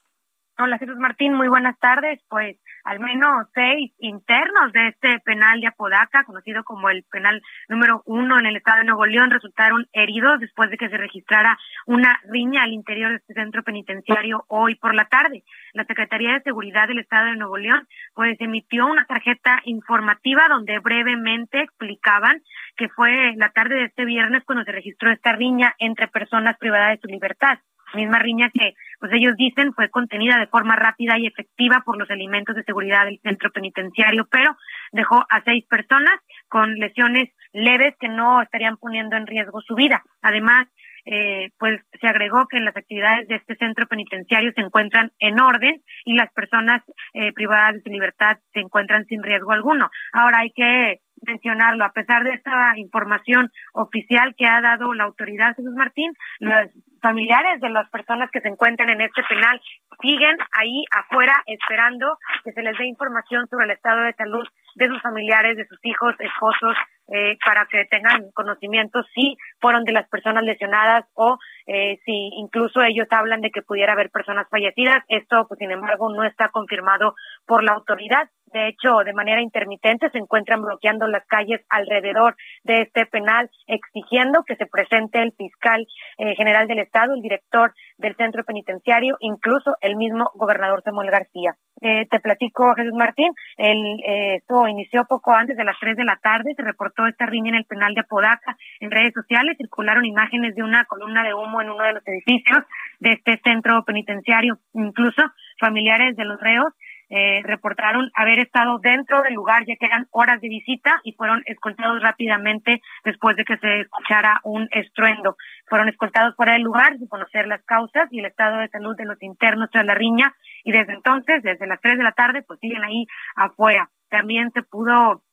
Hola, 0.58 0.78
Jesús 0.78 0.98
Martín, 0.98 1.34
muy 1.34 1.48
buenas 1.48 1.80
tardes. 1.80 2.20
Pues 2.28 2.58
al 2.90 3.00
menos 3.00 3.46
seis 3.54 3.92
internos 4.00 4.74
de 4.74 4.88
este 4.88 5.20
penal 5.20 5.62
de 5.62 5.68
Apodaca, 5.68 6.24
conocido 6.24 6.64
como 6.64 6.90
el 6.90 7.04
penal 7.04 7.40
número 7.68 8.02
uno 8.08 8.40
en 8.40 8.48
el 8.48 8.56
estado 8.56 8.80
de 8.80 8.86
Nuevo 8.86 9.06
León, 9.06 9.30
resultaron 9.30 9.88
heridos 9.94 10.40
después 10.40 10.72
de 10.72 10.78
que 10.78 10.90
se 10.90 10.98
registrara 10.98 11.56
una 11.86 12.20
riña 12.24 12.64
al 12.64 12.74
interior 12.74 13.12
de 13.12 13.18
este 13.18 13.36
centro 13.36 13.62
penitenciario 13.62 14.44
hoy 14.48 14.74
por 14.74 14.96
la 14.96 15.06
tarde. 15.06 15.44
La 15.74 15.86
Secretaría 15.86 16.34
de 16.34 16.42
Seguridad 16.42 16.88
del 16.88 16.98
estado 16.98 17.28
de 17.28 17.36
Nuevo 17.36 17.60
León 17.60 17.88
pues 18.16 18.42
emitió 18.42 18.88
una 18.88 19.06
tarjeta 19.06 19.62
informativa 19.66 20.48
donde 20.50 20.80
brevemente 20.80 21.62
explicaban 21.62 22.42
que 22.76 22.90
fue 22.90 23.36
la 23.36 23.52
tarde 23.52 23.76
de 23.76 23.86
este 23.86 24.06
viernes 24.06 24.44
cuando 24.46 24.64
se 24.64 24.72
registró 24.72 25.12
esta 25.12 25.34
riña 25.34 25.76
entre 25.78 26.08
personas 26.08 26.58
privadas 26.58 26.96
de 26.96 27.02
su 27.02 27.08
libertad 27.08 27.60
misma 27.94 28.20
riña 28.20 28.50
que 28.54 28.74
pues 29.00 29.12
ellos 29.14 29.34
dicen 29.38 29.74
fue 29.74 29.90
contenida 29.90 30.38
de 30.38 30.48
forma 30.48 30.76
rápida 30.76 31.18
y 31.18 31.28
efectiva 31.28 31.82
por 31.86 31.98
los 31.98 32.10
elementos 32.10 32.56
de 32.56 32.64
seguridad 32.64 33.06
del 33.06 33.20
centro 33.24 33.52
penitenciario, 33.52 34.28
pero 34.30 34.56
dejó 34.92 35.26
a 35.30 35.42
seis 35.44 35.66
personas 35.68 36.20
con 36.48 36.76
lesiones 36.76 37.30
leves 37.54 37.96
que 38.00 38.10
no 38.10 38.42
estarían 38.42 38.78
poniendo 38.78 39.16
en 39.16 39.28
riesgo 39.28 39.62
su 39.62 39.76
vida. 39.76 40.04
Además, 40.22 40.68
eh, 41.06 41.50
pues 41.58 41.82
se 42.00 42.08
agregó 42.08 42.48
que 42.48 42.60
las 42.60 42.76
actividades 42.76 43.28
de 43.28 43.36
este 43.36 43.56
centro 43.56 43.88
penitenciario 43.88 44.52
se 44.54 44.62
encuentran 44.62 45.12
en 45.20 45.40
orden 45.40 45.82
y 46.06 46.14
las 46.14 46.32
personas 46.34 46.84
eh, 47.14 47.34
privadas 47.34 47.82
de 47.84 47.92
libertad 47.92 48.38
se 48.54 48.60
encuentran 48.60 49.06
sin 49.06 49.24
riesgo 49.24 49.52
alguno. 49.52 49.90
Ahora 50.14 50.40
hay 50.42 50.52
que 50.52 51.00
mencionarlo, 51.26 51.86
a 51.86 51.92
pesar 51.92 52.24
de 52.24 52.32
esta 52.32 52.78
información 52.78 53.52
oficial 53.74 54.36
que 54.38 54.46
ha 54.46 54.62
dado 54.62 54.94
la 54.94 55.06
autoridad 55.06 55.56
Jesús 55.56 55.74
Martín, 55.74 56.14
los 56.40 56.70
familiares 57.02 57.62
de 57.62 57.70
las 57.70 57.90
personas 57.90 58.30
que 58.32 58.42
se 58.42 58.50
encuentran 58.50 58.90
en 58.90 59.02
este 59.02 59.24
penal 59.24 59.62
siguen 60.02 60.38
ahí 60.52 60.84
afuera 60.92 61.34
esperando 61.46 62.18
que 62.44 62.52
se 62.52 62.62
les 62.62 62.78
dé 62.78 62.86
información 62.86 63.48
sobre 63.48 63.66
el 63.66 63.72
estado 63.72 64.02
de 64.04 64.14
salud 64.14 64.48
de 64.76 64.88
sus 64.88 65.02
familiares, 65.02 65.58
de 65.58 65.68
sus 65.68 65.80
hijos, 65.84 66.16
esposos, 66.20 66.76
eh, 67.12 67.38
para 67.44 67.66
que 67.66 67.86
tengan 67.86 68.30
conocimiento 68.34 69.02
si 69.16 69.36
fueron 69.60 69.84
de 69.84 69.94
las 69.94 70.08
personas 70.10 70.44
lesionadas 70.44 71.06
o 71.16 71.40
eh, 71.66 72.00
si 72.06 72.30
incluso 72.38 72.84
ellos 72.84 73.08
hablan 73.10 73.42
de 73.42 73.50
que 73.50 73.64
pudiera 73.64 73.94
haber 73.94 74.12
personas 74.12 74.48
fallecidas. 74.50 75.04
Esto, 75.08 75.48
pues, 75.48 75.58
sin 75.58 75.72
embargo, 75.72 76.14
no 76.14 76.24
está 76.24 76.50
confirmado 76.50 77.16
por 77.48 77.64
la 77.64 77.74
autoridad. 77.74 78.30
De 78.52 78.68
hecho, 78.68 78.98
de 79.06 79.14
manera 79.14 79.42
intermitente 79.42 80.10
se 80.10 80.18
encuentran 80.18 80.62
bloqueando 80.62 81.08
las 81.08 81.26
calles 81.28 81.62
alrededor 81.70 82.36
de 82.64 82.82
este 82.82 83.06
penal, 83.06 83.50
exigiendo 83.68 84.44
que 84.44 84.56
se 84.56 84.66
presente 84.66 85.22
el 85.22 85.34
fiscal 85.34 85.86
eh, 86.18 86.36
general 86.36 86.68
del 86.68 86.80
Estado, 86.80 87.14
el 87.14 87.22
director 87.22 87.74
del 87.98 88.16
centro 88.16 88.44
penitenciario, 88.44 89.18
incluso 89.20 89.76
el 89.82 89.96
mismo 89.96 90.32
gobernador 90.36 90.82
Samuel 90.84 91.12
García. 91.12 91.56
Eh, 91.82 92.08
te 92.10 92.20
platico, 92.20 92.74
Jesús 92.76 92.94
Martín, 92.94 93.32
el, 93.58 93.78
eh, 94.06 94.36
esto 94.36 94.68
inició 94.68 95.06
poco 95.06 95.34
antes 95.34 95.56
de 95.56 95.64
las 95.64 95.78
tres 95.80 95.96
de 95.96 96.04
la 96.04 96.18
tarde, 96.22 96.54
se 96.56 96.64
reportó 96.64 97.08
esta 97.08 97.26
riña 97.26 97.50
en 97.50 97.56
el 97.56 97.66
penal 97.66 97.94
de 97.94 98.02
Apodaca. 98.02 98.58
En 98.82 98.92
redes 98.92 99.14
sociales 99.14 99.56
circularon 99.58 100.06
imágenes 100.06 100.56
de 100.56 100.64
una 100.64 100.84
columna 100.86 101.24
de 101.24 101.34
humo 101.34 101.62
en 101.62 101.70
uno 101.70 101.84
de 101.84 101.94
los 101.94 102.08
edificios 102.08 102.64
de 103.00 103.14
este 103.14 103.40
centro 103.44 103.84
penitenciario. 103.86 104.58
Incluso 104.74 105.22
familiares 105.60 106.18
de 106.18 106.26
los 106.26 106.40
reos 106.40 106.74
eh, 107.10 107.42
reportaron 107.44 108.12
haber 108.14 108.40
estado 108.40 108.78
dentro 108.80 109.22
del 109.24 109.34
lugar 109.34 109.66
ya 109.66 109.76
que 109.76 109.86
eran 109.86 110.08
horas 110.12 110.40
de 110.42 110.50
visita 110.50 111.02
y 111.04 111.14
fueron 111.14 111.42
escoltados 111.46 112.02
rápidamente 112.02 112.82
después 113.04 113.36
de 113.36 113.46
que 113.46 113.58
se 113.58 113.82
escuchara 113.82 114.40
un 114.44 114.68
estruendo. 114.72 115.36
Fueron 115.68 115.90
escoltados 115.90 116.36
fuera 116.36 116.54
del 116.54 116.62
lugar 116.62 116.98
sin 116.98 117.08
conocer 117.08 117.48
las 117.48 117.64
causas 117.64 118.08
y 118.12 118.20
el 118.20 118.26
estado 118.26 118.58
de 118.58 118.70
salud 118.70 118.96
de 118.96 119.06
los 119.06 119.22
internos 119.22 119.70
tras 119.72 119.86
la 119.86 119.96
riña 119.96 120.36
y 120.64 120.72
desde 120.72 120.94
entonces, 120.94 121.42
desde 121.42 121.68
las 121.68 121.82
tres 121.82 121.98
de 121.98 122.04
la 122.04 122.12
tarde, 122.12 122.44
pues 122.44 122.60
siguen 122.60 122.84
ahí 122.84 123.06
afuera. 123.36 123.90
También 124.10 124.52
se 124.52 124.64
pudo 124.64 125.24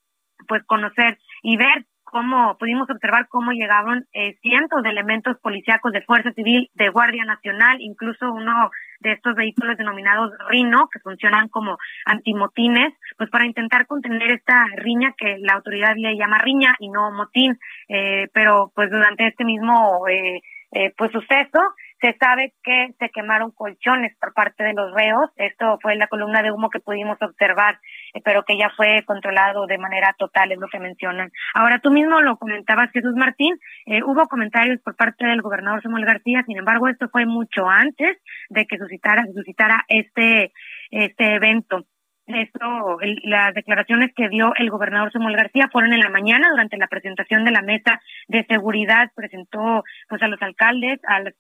pues 0.49 0.63
conocer 0.65 1.19
y 1.43 1.57
ver 1.57 1.87
cómo 2.07 2.57
pudimos 2.57 2.89
observar 2.89 3.27
cómo 3.29 3.51
llegaban 3.51 4.07
eh, 4.15 4.37
cientos 4.41 4.83
de 4.83 4.91
elementos 4.91 5.37
policíacos 5.41 5.93
de 5.93 6.03
Fuerza 6.03 6.31
Civil, 6.33 6.71
de 6.75 6.89
Guardia 6.89 7.25
Nacional, 7.25 7.79
incluso 7.81 8.33
uno 8.33 8.71
de 9.01 9.13
estos 9.13 9.35
vehículos 9.35 9.77
denominados 9.77 10.33
Rino, 10.49 10.89
que 10.91 11.01
funcionan 11.01 11.49
como 11.49 11.79
antimotines, 12.07 12.95
pues 13.19 13.29
para 13.29 13.45
intentar 13.45 13.87
contener 13.87 14.31
esta 14.31 14.65
riña 14.77 15.15
que 15.19 15.37
la 15.39 15.55
autoridad 15.55 15.95
le 15.97 16.17
llama 16.17 16.39
riña 16.39 16.77
y 16.79 16.89
no 16.89 17.11
motín, 17.11 17.59
eh, 17.89 18.29
pero 18.33 18.71
pues 18.75 18.89
durante 18.91 19.27
este 19.27 19.45
mismo 19.45 20.07
eh, 20.09 20.41
eh, 20.73 20.93
pues 20.97 21.11
suceso 21.13 21.61
se 22.01 22.17
sabe 22.19 22.55
que 22.63 22.95
se 22.99 23.09
quemaron 23.11 23.53
colchones 23.53 24.17
por 24.21 24.35
parte 24.35 24.65
de 24.65 24.75
los 24.75 24.93
reos. 24.95 25.31
Esto 25.37 25.79
fue 25.81 25.97
la 25.97 26.09
columna 26.09 26.43
de 26.43 26.51
humo 26.51 26.69
que 26.71 26.81
pudimos 26.81 27.17
observar, 27.21 27.79
eh, 28.15 28.21
pero 28.25 28.45
que 28.45 28.59
ya 28.59 28.71
fue 28.77 29.03
controlado 29.07 29.67
de 29.67 29.79
manera 29.79 30.15
total, 30.19 30.53
es 30.53 30.59
lo 30.59 30.69
que 30.69 30.79
mencionan. 30.79 31.31
Ahora, 31.55 31.79
tú 31.79 31.91
mismo 31.91 32.21
lo 32.21 32.37
comentabas, 32.37 32.91
Jesús 32.93 33.15
Martín. 33.17 33.57
Eh, 33.87 34.03
hubo 34.03 34.27
comentarios 34.29 34.81
por 34.83 34.97
parte 34.97 35.27
del 35.27 35.43
gobernador 35.43 35.83
Samuel 35.83 36.05
García. 36.05 36.43
Sin 36.47 36.59
embargo, 36.59 36.89
esto 36.89 37.09
fue 37.09 37.27
mucho 37.27 37.69
antes 37.69 38.19
de 38.51 38.67
que 38.67 38.79
suscitara, 38.79 39.25
suscitara 39.35 39.85
este, 39.89 40.53
este 40.91 41.35
evento. 41.35 41.87
Esto, 42.27 42.99
las 43.23 43.55
declaraciones 43.55 44.11
que 44.15 44.29
dio 44.29 44.53
el 44.57 44.69
gobernador 44.69 45.13
Samuel 45.13 45.37
García 45.37 45.69
fueron 45.71 45.93
en 45.93 46.01
la 46.01 46.11
mañana 46.11 46.51
durante 46.51 46.77
la 46.77 46.89
presentación 46.89 47.45
de 47.45 47.53
la 47.53 47.63
mesa 47.63 48.01
de 48.27 48.45
seguridad. 48.49 49.13
Presentó 49.15 49.85
pues 50.09 50.23
a 50.23 50.27
los 50.27 50.43
alcaldes, 50.43 50.99
al, 51.07 51.35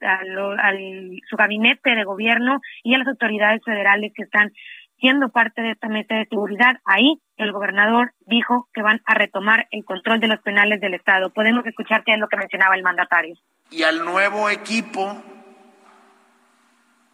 su 1.28 1.36
gabinete 1.36 1.96
de 1.96 2.04
gobierno 2.04 2.60
y 2.84 2.94
a 2.94 2.98
las 2.98 3.08
autoridades 3.08 3.62
federales 3.64 4.12
que 4.14 4.22
están 4.22 4.52
siendo 5.00 5.28
parte 5.30 5.60
de 5.60 5.72
esta 5.72 5.88
mesa 5.88 6.14
de 6.14 6.26
seguridad. 6.26 6.76
Ahí 6.84 7.20
el 7.36 7.50
gobernador 7.50 8.12
dijo 8.20 8.68
que 8.72 8.82
van 8.82 9.02
a 9.06 9.14
retomar 9.14 9.66
el 9.72 9.84
control 9.84 10.20
de 10.20 10.28
los 10.28 10.40
penales 10.40 10.80
del 10.80 10.94
Estado. 10.94 11.30
Podemos 11.30 11.66
escuchar 11.66 12.04
qué 12.04 12.12
es 12.12 12.18
lo 12.18 12.28
que 12.28 12.36
mencionaba 12.36 12.76
el 12.76 12.84
mandatario. 12.84 13.34
Y 13.72 13.82
al 13.82 14.04
nuevo 14.04 14.48
equipo 14.48 15.20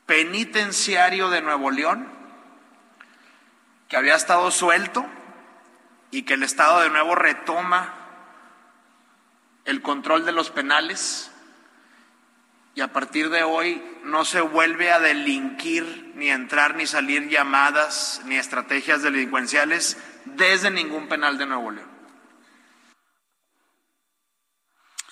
penitenciario 0.04 1.30
de 1.30 1.40
Nuevo 1.40 1.70
León 1.70 2.21
que 3.92 3.98
había 3.98 4.14
estado 4.14 4.50
suelto 4.50 5.04
y 6.10 6.22
que 6.22 6.32
el 6.32 6.44
Estado 6.44 6.80
de 6.80 6.88
nuevo 6.88 7.14
retoma 7.14 7.92
el 9.66 9.82
control 9.82 10.24
de 10.24 10.32
los 10.32 10.50
penales 10.50 11.30
y 12.74 12.80
a 12.80 12.88
partir 12.88 13.28
de 13.28 13.42
hoy 13.42 13.82
no 14.04 14.24
se 14.24 14.40
vuelve 14.40 14.90
a 14.90 14.98
delinquir, 14.98 16.12
ni 16.14 16.30
entrar, 16.30 16.74
ni 16.74 16.86
salir 16.86 17.28
llamadas, 17.28 18.22
ni 18.24 18.36
estrategias 18.36 19.02
delincuenciales 19.02 20.02
desde 20.24 20.70
ningún 20.70 21.06
penal 21.06 21.36
de 21.36 21.44
Nuevo 21.44 21.72
León. 21.72 21.92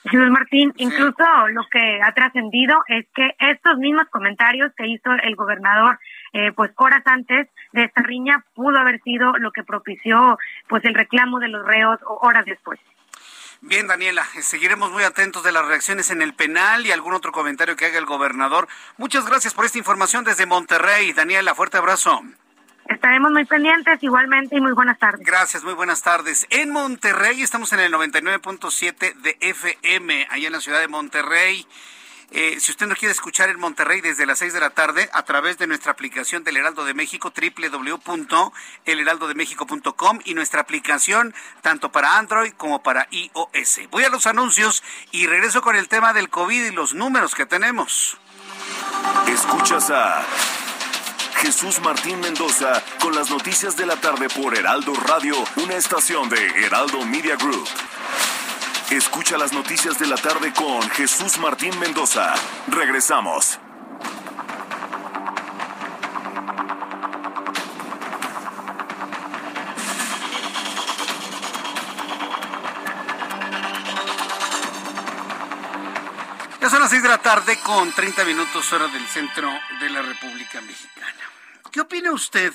Jesús 0.04 0.30
Martín, 0.30 0.72
incluso 0.76 1.48
lo 1.50 1.68
que 1.70 2.00
ha 2.02 2.14
trascendido 2.14 2.82
es 2.88 3.06
que 3.14 3.36
estos 3.40 3.76
mismos 3.76 4.06
comentarios 4.10 4.72
que 4.74 4.86
hizo 4.86 5.12
el 5.22 5.36
gobernador 5.36 5.98
eh, 6.32 6.52
pues 6.52 6.70
horas 6.76 7.02
antes 7.04 7.48
de 7.72 7.84
esta 7.84 8.02
riña 8.02 8.44
pudo 8.54 8.78
haber 8.78 9.00
sido 9.02 9.36
lo 9.38 9.52
que 9.52 9.64
propició 9.64 10.38
pues 10.68 10.84
el 10.84 10.94
reclamo 10.94 11.38
de 11.38 11.48
los 11.48 11.66
reos 11.66 11.98
horas 12.06 12.44
después. 12.44 12.80
Bien, 13.62 13.86
Daniela, 13.86 14.26
eh, 14.36 14.42
seguiremos 14.42 14.90
muy 14.90 15.02
atentos 15.02 15.44
de 15.44 15.52
las 15.52 15.66
reacciones 15.66 16.10
en 16.10 16.22
el 16.22 16.32
penal 16.32 16.86
y 16.86 16.92
algún 16.92 17.12
otro 17.12 17.30
comentario 17.30 17.76
que 17.76 17.84
haga 17.84 17.98
el 17.98 18.06
gobernador. 18.06 18.68
Muchas 18.96 19.26
gracias 19.26 19.52
por 19.52 19.66
esta 19.66 19.76
información 19.76 20.24
desde 20.24 20.46
Monterrey. 20.46 21.12
Daniela, 21.12 21.54
fuerte 21.54 21.76
abrazo. 21.76 22.22
Estaremos 22.88 23.30
muy 23.30 23.44
pendientes 23.44 24.02
igualmente 24.02 24.56
y 24.56 24.60
muy 24.60 24.72
buenas 24.72 24.98
tardes. 24.98 25.24
Gracias, 25.24 25.62
muy 25.62 25.74
buenas 25.74 26.02
tardes. 26.02 26.46
En 26.50 26.70
Monterrey 26.70 27.42
estamos 27.42 27.72
en 27.72 27.80
el 27.80 27.92
99.7 27.92 29.14
de 29.14 29.36
FM, 29.40 30.26
allá 30.30 30.46
en 30.46 30.52
la 30.52 30.60
ciudad 30.60 30.80
de 30.80 30.88
Monterrey. 30.88 31.66
Eh, 32.32 32.58
si 32.60 32.70
usted 32.70 32.86
no 32.86 32.94
quiere 32.94 33.10
escuchar 33.12 33.48
en 33.48 33.58
Monterrey 33.58 34.00
desde 34.00 34.24
las 34.24 34.38
6 34.38 34.52
de 34.52 34.60
la 34.60 34.70
tarde, 34.70 35.10
a 35.12 35.24
través 35.24 35.58
de 35.58 35.66
nuestra 35.66 35.90
aplicación 35.92 36.44
del 36.44 36.56
Heraldo 36.56 36.84
de 36.84 36.94
México, 36.94 37.32
www.elheraldodemexico.com 37.34 40.20
y 40.24 40.34
nuestra 40.34 40.60
aplicación 40.60 41.34
tanto 41.60 41.90
para 41.90 42.18
Android 42.18 42.52
como 42.56 42.84
para 42.84 43.08
iOS. 43.10 43.80
Voy 43.90 44.04
a 44.04 44.10
los 44.10 44.26
anuncios 44.26 44.84
y 45.10 45.26
regreso 45.26 45.60
con 45.60 45.74
el 45.74 45.88
tema 45.88 46.12
del 46.12 46.30
COVID 46.30 46.66
y 46.66 46.70
los 46.70 46.94
números 46.94 47.34
que 47.34 47.46
tenemos. 47.46 48.16
Escuchas 49.26 49.90
a 49.90 50.24
Jesús 51.40 51.80
Martín 51.80 52.20
Mendoza 52.20 52.82
con 53.00 53.14
las 53.14 53.30
noticias 53.30 53.76
de 53.76 53.86
la 53.86 53.96
tarde 53.96 54.28
por 54.28 54.56
Heraldo 54.56 54.92
Radio, 54.94 55.34
una 55.56 55.74
estación 55.74 56.28
de 56.28 56.46
Heraldo 56.64 57.04
Media 57.06 57.36
Group. 57.36 57.66
Escucha 58.90 59.38
las 59.38 59.52
noticias 59.52 60.00
de 60.00 60.06
la 60.08 60.16
tarde 60.16 60.52
con 60.52 60.82
Jesús 60.90 61.38
Martín 61.38 61.78
Mendoza. 61.78 62.34
Regresamos. 62.66 63.60
Ya 76.60 76.68
son 76.68 76.80
las 76.80 76.90
6 76.90 77.02
de 77.04 77.08
la 77.08 77.18
tarde 77.18 77.60
con 77.60 77.92
30 77.92 78.24
minutos 78.24 78.72
hora 78.72 78.88
del 78.88 79.06
centro 79.06 79.48
de 79.80 79.88
la 79.88 80.02
República 80.02 80.60
Mexicana. 80.62 81.30
¿Qué 81.70 81.80
opina 81.80 82.10
usted? 82.10 82.52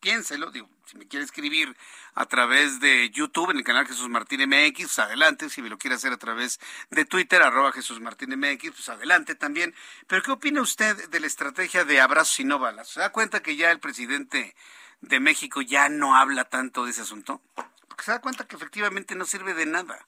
Piénselo, 0.00 0.52
digo, 0.52 0.68
si 0.84 0.98
me 0.98 1.06
quiere 1.06 1.24
escribir 1.24 1.76
a 2.14 2.26
través 2.26 2.80
de 2.80 3.10
YouTube 3.10 3.50
en 3.50 3.58
el 3.58 3.64
canal 3.64 3.86
Jesús 3.86 4.08
Martín 4.08 4.40
MX, 4.48 4.84
pues 4.84 4.98
adelante. 4.98 5.48
Si 5.48 5.62
me 5.62 5.68
lo 5.68 5.78
quiere 5.78 5.96
hacer 5.96 6.12
a 6.12 6.16
través 6.16 6.60
de 6.90 7.04
Twitter, 7.04 7.42
arroba 7.42 7.72
Jesús 7.72 8.00
Martín 8.00 8.38
MX, 8.38 8.70
pues 8.72 8.88
adelante 8.88 9.34
también. 9.34 9.74
Pero 10.06 10.22
¿qué 10.22 10.30
opina 10.32 10.60
usted 10.60 11.08
de 11.08 11.20
la 11.20 11.26
estrategia 11.26 11.84
de 11.84 12.00
abrazos 12.00 12.38
y 12.40 12.44
no 12.44 12.58
balas? 12.58 12.88
¿Se 12.88 13.00
da 13.00 13.12
cuenta 13.12 13.42
que 13.42 13.56
ya 13.56 13.70
el 13.70 13.80
presidente 13.80 14.54
de 15.00 15.20
México 15.20 15.62
ya 15.62 15.88
no 15.88 16.16
habla 16.16 16.44
tanto 16.44 16.84
de 16.84 16.90
ese 16.90 17.02
asunto? 17.02 17.40
Porque 17.88 18.04
se 18.04 18.10
da 18.10 18.20
cuenta 18.20 18.46
que 18.46 18.56
efectivamente 18.56 19.14
no 19.14 19.24
sirve 19.24 19.54
de 19.54 19.66
nada. 19.66 20.06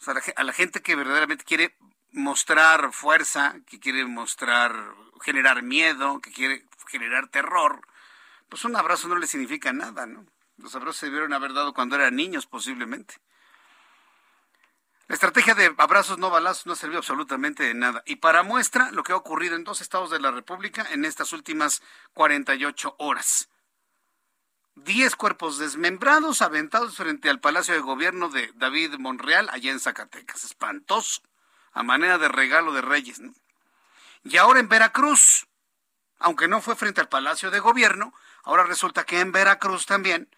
O 0.00 0.04
sea, 0.04 0.14
a 0.36 0.44
la 0.44 0.52
gente 0.52 0.80
que 0.80 0.94
verdaderamente 0.94 1.44
quiere 1.44 1.76
mostrar 2.12 2.92
fuerza, 2.92 3.56
que 3.66 3.80
quiere 3.80 4.04
mostrar, 4.06 4.94
generar 5.20 5.62
miedo, 5.62 6.20
que 6.20 6.30
quiere 6.30 6.64
generar 6.88 7.28
terror, 7.28 7.80
pues 8.48 8.64
un 8.64 8.76
abrazo 8.76 9.08
no 9.08 9.16
le 9.16 9.26
significa 9.26 9.72
nada, 9.72 10.06
¿no? 10.06 10.26
Los 10.56 10.74
abrazos 10.74 10.98
se 10.98 11.06
debieron 11.06 11.32
haber 11.32 11.52
dado 11.52 11.72
cuando 11.72 11.96
eran 11.96 12.16
niños, 12.16 12.46
posiblemente. 12.46 13.14
La 15.06 15.14
estrategia 15.14 15.54
de 15.54 15.74
abrazos 15.78 16.18
no 16.18 16.28
balazos 16.28 16.66
no 16.66 16.76
sirvió 16.76 16.98
absolutamente 16.98 17.62
de 17.62 17.74
nada. 17.74 18.02
Y 18.04 18.16
para 18.16 18.42
muestra 18.42 18.90
lo 18.90 19.02
que 19.02 19.12
ha 19.12 19.16
ocurrido 19.16 19.56
en 19.56 19.64
dos 19.64 19.80
estados 19.80 20.10
de 20.10 20.20
la 20.20 20.30
República 20.30 20.86
en 20.90 21.06
estas 21.06 21.32
últimas 21.32 21.82
48 22.12 22.96
horas. 22.98 23.48
Diez 24.74 25.16
cuerpos 25.16 25.58
desmembrados 25.58 26.42
aventados 26.42 26.96
frente 26.96 27.30
al 27.30 27.40
Palacio 27.40 27.72
de 27.72 27.80
Gobierno 27.80 28.28
de 28.28 28.52
David 28.56 28.96
Monreal, 28.98 29.48
allá 29.50 29.72
en 29.72 29.80
Zacatecas. 29.80 30.44
Espantoso, 30.44 31.22
a 31.72 31.82
manera 31.82 32.18
de 32.18 32.28
regalo 32.28 32.72
de 32.72 32.82
reyes. 32.82 33.20
Y 34.24 34.36
ahora 34.36 34.60
en 34.60 34.68
Veracruz, 34.68 35.48
aunque 36.18 36.48
no 36.48 36.60
fue 36.60 36.76
frente 36.76 37.00
al 37.00 37.08
Palacio 37.08 37.50
de 37.50 37.60
Gobierno, 37.60 38.12
ahora 38.44 38.64
resulta 38.64 39.04
que 39.04 39.20
en 39.20 39.32
Veracruz 39.32 39.86
también 39.86 40.28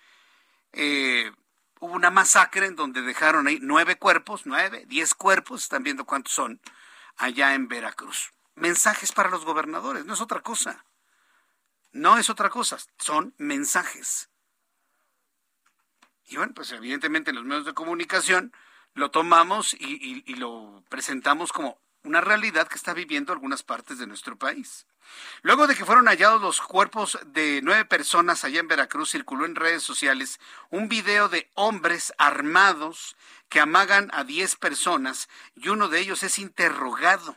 eh, 0.73 1.33
hubo 1.81 1.95
una 1.95 2.11
masacre 2.11 2.67
en 2.67 2.77
donde 2.77 3.03
dejaron 3.03 3.47
ahí 3.47 3.59
nueve 3.61 3.97
cuerpos, 3.97 4.43
nueve, 4.45 4.85
diez 4.87 5.15
cuerpos, 5.15 5.63
están 5.63 5.83
viendo 5.83 6.05
cuántos 6.05 6.33
son, 6.33 6.61
allá 7.17 7.55
en 7.55 7.69
Veracruz. 7.69 8.33
Mensajes 8.55 9.13
para 9.13 9.31
los 9.31 9.45
gobernadores, 9.45 10.05
no 10.05 10.15
es 10.15 10.21
otra 10.21 10.41
cosa. 10.41 10.85
No 11.93 12.19
es 12.19 12.31
otra 12.31 12.51
cosa, 12.51 12.79
son 12.99 13.35
mensajes. 13.37 14.29
Y 16.27 16.37
bueno, 16.37 16.53
pues 16.55 16.71
evidentemente 16.71 17.31
en 17.31 17.37
los 17.37 17.45
medios 17.45 17.65
de 17.65 17.75
comunicación 17.75 18.53
lo 18.95 19.11
tomamos 19.11 19.75
y, 19.75 20.23
y 20.25 20.35
lo 20.37 20.85
presentamos 20.89 21.53
como 21.53 21.81
una 22.05 22.21
realidad 22.21 22.69
que 22.69 22.77
está 22.77 22.95
viviendo 22.95 23.33
algunas 23.33 23.63
partes 23.63 23.99
de 23.99 24.07
nuestro 24.07 24.37
país. 24.37 24.87
Luego 25.43 25.67
de 25.67 25.75
que 25.75 25.85
fueron 25.85 26.07
hallados 26.07 26.41
los 26.41 26.61
cuerpos 26.61 27.19
de 27.27 27.61
nueve 27.63 27.85
personas 27.85 28.45
allá 28.45 28.61
en 28.61 28.69
Veracruz, 28.69 29.11
circuló 29.11 29.45
en 29.45 29.57
redes 29.57 29.83
sociales 29.83 30.41
un 30.71 30.89
video 30.89 31.29
de 31.29 31.51
hombres 31.55 32.13
armados 32.19 33.17
que 33.49 33.61
amagan 33.61 34.11
a 34.13 34.25
diez 34.25 34.57
personas 34.57 35.29
y 35.55 35.69
uno 35.69 35.89
de 35.89 36.01
ellos 36.01 36.23
es 36.23 36.39
interrogado. 36.39 37.37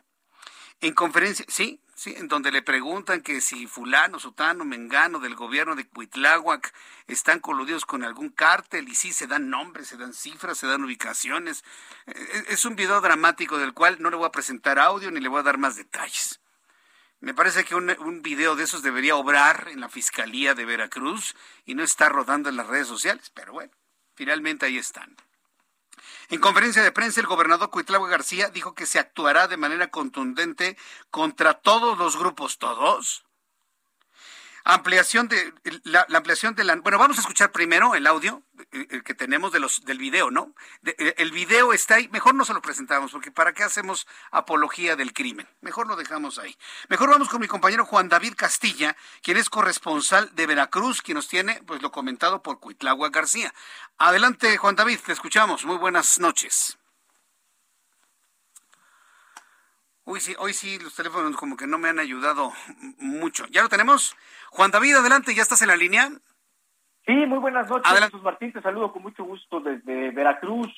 En 0.84 0.94
conferencia, 0.94 1.46
sí, 1.48 1.80
sí, 1.96 2.14
en 2.18 2.28
donde 2.28 2.52
le 2.52 2.62
preguntan 2.62 3.22
que 3.22 3.40
si 3.40 3.68
fulano, 3.68 4.20
sutano, 4.20 4.66
mengano 4.66 5.22
del 5.22 5.34
gobierno 5.34 5.78
de 5.78 5.88
Cuitláhuac 5.88 6.74
están 7.08 7.40
coludidos 7.40 7.86
con 7.86 8.04
algún 8.04 8.28
cártel 8.28 8.90
y 8.90 8.96
sí 8.96 9.14
se 9.14 9.26
dan 9.26 9.50
nombres, 9.50 9.88
se 9.88 9.96
dan 9.96 10.14
cifras, 10.14 10.58
se 10.58 10.68
dan 10.68 10.84
ubicaciones. 10.84 11.64
E, 12.06 12.12
e, 12.12 12.46
es 12.50 12.66
un 12.66 12.76
video 12.76 13.00
dramático 13.00 13.58
del 13.58 13.72
cual 13.74 13.96
no 14.02 14.10
le 14.10 14.18
voy 14.18 14.26
a 14.26 14.34
presentar 14.34 14.78
audio 14.78 15.10
ni 15.10 15.22
le 15.22 15.30
voy 15.30 15.40
a 15.40 15.44
dar 15.44 15.58
más 15.58 15.78
detalles. 15.78 16.42
Me 17.22 17.34
parece 17.34 17.64
que 17.64 17.76
un, 17.76 18.22
video 18.22 18.58
de 18.58 18.66
esos 18.66 18.84
debería 18.84 19.16
obrar 19.16 19.70
en 19.72 19.80
la 19.80 19.88
Fiscalía 19.88 20.54
de 20.54 20.66
Veracruz 20.66 21.34
y 21.64 21.76
no 21.76 21.84
estar 21.84 22.12
rodando 22.12 22.50
en 22.50 22.58
las 22.58 22.68
redes 22.68 22.88
sociales, 22.88 23.32
pero 23.34 23.54
bueno, 23.54 23.72
finalmente 24.16 24.66
ahí 24.66 24.78
están. 24.78 25.16
En 26.30 26.40
conferencia 26.40 26.82
de 26.82 26.92
prensa, 26.92 27.20
el 27.20 27.28
gobernador 27.28 27.70
Cuitlagua 27.70 28.10
García 28.10 28.50
dijo 28.50 28.74
que 28.74 28.86
se 28.86 29.00
actuará 29.00 29.48
de 29.48 29.58
manera 29.58 29.90
contundente 29.90 30.78
contra 31.12 31.54
todos 31.54 31.98
los 31.98 32.18
grupos, 32.18 32.58
todos, 32.58 33.26
ampliación 34.64 35.28
de 35.28 35.54
la, 35.84 36.06
ampliación 36.14 36.56
de 36.56 36.64
la 36.64 36.76
bueno 36.76 36.98
vamos 36.98 37.18
a 37.18 37.22
escuchar 37.22 37.52
primero 37.52 37.96
el 37.96 38.08
audio 38.08 38.42
el 38.72 38.88
eh, 38.90 39.02
que 39.04 39.14
tenemos 39.14 39.52
de 39.52 39.60
los 39.60 39.84
del 39.84 39.98
video 39.98 40.32
no 40.32 40.54
eh, 40.86 41.16
el 41.18 41.32
video 41.32 41.74
está 41.74 41.96
ahí 41.96 42.08
mejor 42.10 42.36
no 42.36 42.46
se 42.46 42.54
lo 42.54 42.62
presentamos 42.62 43.12
porque 43.12 43.32
para 43.32 43.54
qué 43.54 43.64
hacemos 43.64 44.08
apología 44.32 44.96
del 44.96 45.14
crimen 45.14 45.48
mejor 45.62 45.88
lo 45.88 45.96
dejamos 45.96 46.40
ahí. 46.40 46.56
Mejor 46.90 47.10
vamos 47.10 47.30
con 47.30 47.42
mi 47.42 47.48
compañero 47.48 47.86
Juan 47.86 48.10
David 48.10 48.34
Castilla 48.36 48.96
quien 49.22 49.38
es 49.38 49.50
corresponsal 49.50 50.34
de 50.36 50.48
Veracruz 50.48 51.02
quien 51.02 51.16
nos 51.16 51.28
tiene 51.28 51.62
pues 51.66 51.82
lo 51.82 51.92
comentado 51.92 52.42
por 52.42 52.60
Cuitlagua 52.60 53.10
García. 53.10 53.54
Adelante 53.98 54.58
Juan 54.58 54.76
David 54.76 55.00
te 55.06 55.12
escuchamos. 55.12 55.66
Muy 55.66 55.78
buenas 55.78 56.20
noches 56.20 56.78
Uy, 60.06 60.20
sí, 60.20 60.36
hoy 60.38 60.54
sí 60.54 60.80
los 60.80 60.96
teléfonos 60.96 61.36
como 61.38 61.56
que 61.56 61.66
no 61.66 61.78
me 61.78 61.90
han 61.90 62.00
ayudado 62.00 62.52
mucho. 63.00 63.46
¿Ya 63.48 63.64
lo 63.64 63.70
tenemos? 63.70 64.16
Juan 64.52 64.72
David, 64.72 64.96
adelante, 64.96 65.34
¿ya 65.34 65.42
estás 65.42 65.62
en 65.62 65.70
la 65.70 65.78
línea? 65.78 66.10
Sí, 67.06 67.14
muy 67.14 67.40
buenas 67.40 67.70
noches, 67.70 67.92
Jesús 68.00 68.22
Martín, 68.22 68.54
te 68.54 68.62
saludo 68.62 68.92
con 68.92 69.02
mucho 69.02 69.24
gusto 69.24 69.60
desde 69.60 70.12
Veracruz. 70.12 70.72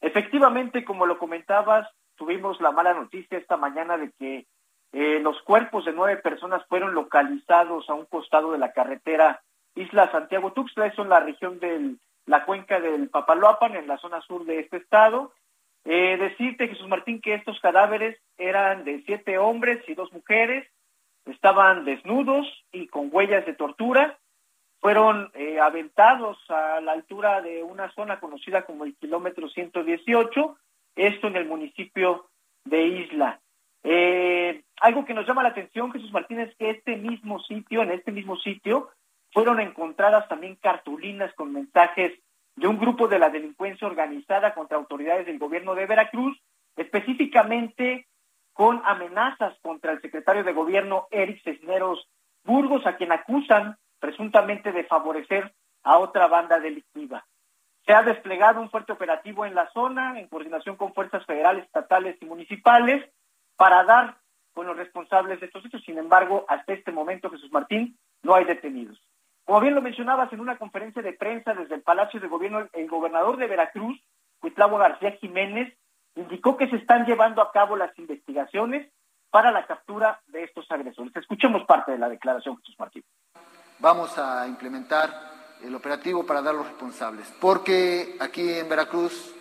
Efectivamente, 0.00 0.84
como 0.84 1.06
lo 1.06 1.18
comentabas, 1.18 1.88
tuvimos 2.16 2.60
la 2.60 2.70
mala 2.70 2.94
noticia 2.94 3.38
esta 3.38 3.56
mañana 3.56 3.96
de 3.96 4.12
que 4.12 4.46
eh, 4.92 5.18
los 5.20 5.40
cuerpos 5.42 5.84
de 5.84 5.92
nueve 5.92 6.20
personas 6.20 6.64
fueron 6.68 6.94
localizados 6.94 7.88
a 7.88 7.94
un 7.94 8.06
costado 8.06 8.52
de 8.52 8.58
la 8.58 8.72
carretera 8.72 9.40
Isla 9.74 10.10
Santiago 10.12 10.52
Tuxtla, 10.52 10.86
eso 10.86 11.02
en 11.02 11.08
la 11.08 11.20
región 11.20 11.58
de 11.58 11.96
la 12.26 12.44
cuenca 12.44 12.78
del 12.78 13.08
Papaloapan, 13.08 13.74
en 13.74 13.88
la 13.88 13.98
zona 13.98 14.20
sur 14.22 14.44
de 14.44 14.60
este 14.60 14.76
estado. 14.76 15.32
Eh, 15.84 16.16
decirte, 16.16 16.68
Jesús 16.68 16.88
Martín, 16.88 17.20
que 17.20 17.34
estos 17.34 17.60
cadáveres 17.60 18.18
eran 18.38 18.84
de 18.84 19.02
siete 19.04 19.38
hombres 19.38 19.82
y 19.86 19.94
dos 19.94 20.12
mujeres, 20.12 20.66
estaban 21.26 21.84
desnudos 21.84 22.46
y 22.72 22.86
con 22.88 23.08
huellas 23.12 23.46
de 23.46 23.54
tortura. 23.54 24.18
fueron 24.80 25.30
eh, 25.32 25.58
aventados 25.60 26.36
a 26.50 26.78
la 26.82 26.92
altura 26.92 27.40
de 27.40 27.62
una 27.62 27.90
zona 27.92 28.20
conocida 28.20 28.66
como 28.66 28.84
el 28.84 28.94
kilómetro 28.96 29.48
118, 29.48 30.58
esto 30.96 31.26
en 31.26 31.36
el 31.36 31.46
municipio 31.46 32.28
de 32.64 32.86
Isla. 32.86 33.40
Eh, 33.82 34.62
algo 34.80 35.06
que 35.06 35.14
nos 35.14 35.26
llama 35.26 35.42
la 35.42 35.50
atención, 35.50 35.90
Jesús 35.90 36.12
Martínez, 36.12 36.54
que 36.58 36.68
este 36.68 36.96
mismo 36.96 37.40
sitio, 37.40 37.82
en 37.82 37.92
este 37.92 38.12
mismo 38.12 38.36
sitio, 38.36 38.90
fueron 39.32 39.58
encontradas 39.60 40.28
también 40.28 40.56
cartulinas 40.56 41.32
con 41.34 41.52
mensajes 41.52 42.12
de 42.56 42.66
un 42.66 42.78
grupo 42.78 43.08
de 43.08 43.18
la 43.18 43.30
delincuencia 43.30 43.86
organizada 43.86 44.54
contra 44.54 44.76
autoridades 44.76 45.26
del 45.26 45.38
gobierno 45.38 45.74
de 45.74 45.86
Veracruz, 45.86 46.40
específicamente 46.76 48.06
con 48.52 48.80
amenazas 48.84 49.58
contra 49.60 49.92
el 49.92 50.00
secretario 50.00 50.44
de 50.44 50.52
gobierno 50.52 51.08
Eric 51.10 51.42
Cisneros 51.42 52.08
Burgos, 52.44 52.86
a 52.86 52.96
quien 52.96 53.10
acusan 53.10 53.76
presuntamente 53.98 54.70
de 54.70 54.84
favorecer 54.84 55.52
a 55.82 55.98
otra 55.98 56.28
banda 56.28 56.60
delictiva. 56.60 57.24
Se 57.86 57.92
ha 57.92 58.02
desplegado 58.02 58.60
un 58.60 58.70
fuerte 58.70 58.92
operativo 58.92 59.44
en 59.44 59.54
la 59.54 59.70
zona, 59.72 60.18
en 60.18 60.28
coordinación 60.28 60.76
con 60.76 60.94
fuerzas 60.94 61.24
federales, 61.26 61.64
estatales 61.64 62.16
y 62.20 62.24
municipales, 62.24 63.10
para 63.56 63.84
dar 63.84 64.16
con 64.54 64.66
los 64.66 64.76
responsables 64.76 65.40
de 65.40 65.46
estos 65.46 65.64
hechos. 65.66 65.82
Sin 65.84 65.98
embargo, 65.98 66.46
hasta 66.48 66.72
este 66.72 66.92
momento, 66.92 67.30
Jesús 67.30 67.52
Martín, 67.52 67.98
no 68.22 68.34
hay 68.34 68.44
detenidos. 68.44 68.98
Como 69.44 69.60
bien 69.60 69.74
lo 69.74 69.82
mencionabas 69.82 70.32
en 70.32 70.40
una 70.40 70.56
conferencia 70.56 71.02
de 71.02 71.12
prensa 71.12 71.54
desde 71.54 71.74
el 71.74 71.82
Palacio 71.82 72.20
de 72.20 72.28
Gobierno, 72.28 72.66
el 72.72 72.88
gobernador 72.88 73.36
de 73.36 73.46
Veracruz, 73.46 74.00
Cuitlavo 74.40 74.78
García 74.78 75.12
Jiménez, 75.12 75.76
indicó 76.14 76.56
que 76.56 76.68
se 76.68 76.76
están 76.76 77.04
llevando 77.06 77.42
a 77.42 77.52
cabo 77.52 77.76
las 77.76 77.96
investigaciones 77.98 78.90
para 79.30 79.50
la 79.50 79.66
captura 79.66 80.20
de 80.28 80.44
estos 80.44 80.70
agresores. 80.70 81.14
Escuchemos 81.16 81.64
parte 81.64 81.92
de 81.92 81.98
la 81.98 82.08
declaración, 82.08 82.56
Jesús 82.58 82.76
Martín 82.78 83.04
vamos 83.84 84.16
a 84.16 84.46
implementar 84.46 85.10
el 85.62 85.74
operativo 85.74 86.24
para 86.24 86.40
dar 86.40 86.54
los 86.54 86.66
responsables, 86.66 87.30
porque 87.38 88.16
aquí 88.18 88.54
en 88.54 88.68
Veracruz 88.68 89.34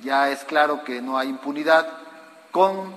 ya 0.00 0.30
es 0.30 0.44
claro 0.44 0.82
que 0.84 1.02
no 1.02 1.18
hay 1.18 1.28
impunidad 1.28 1.86
con 2.50 2.94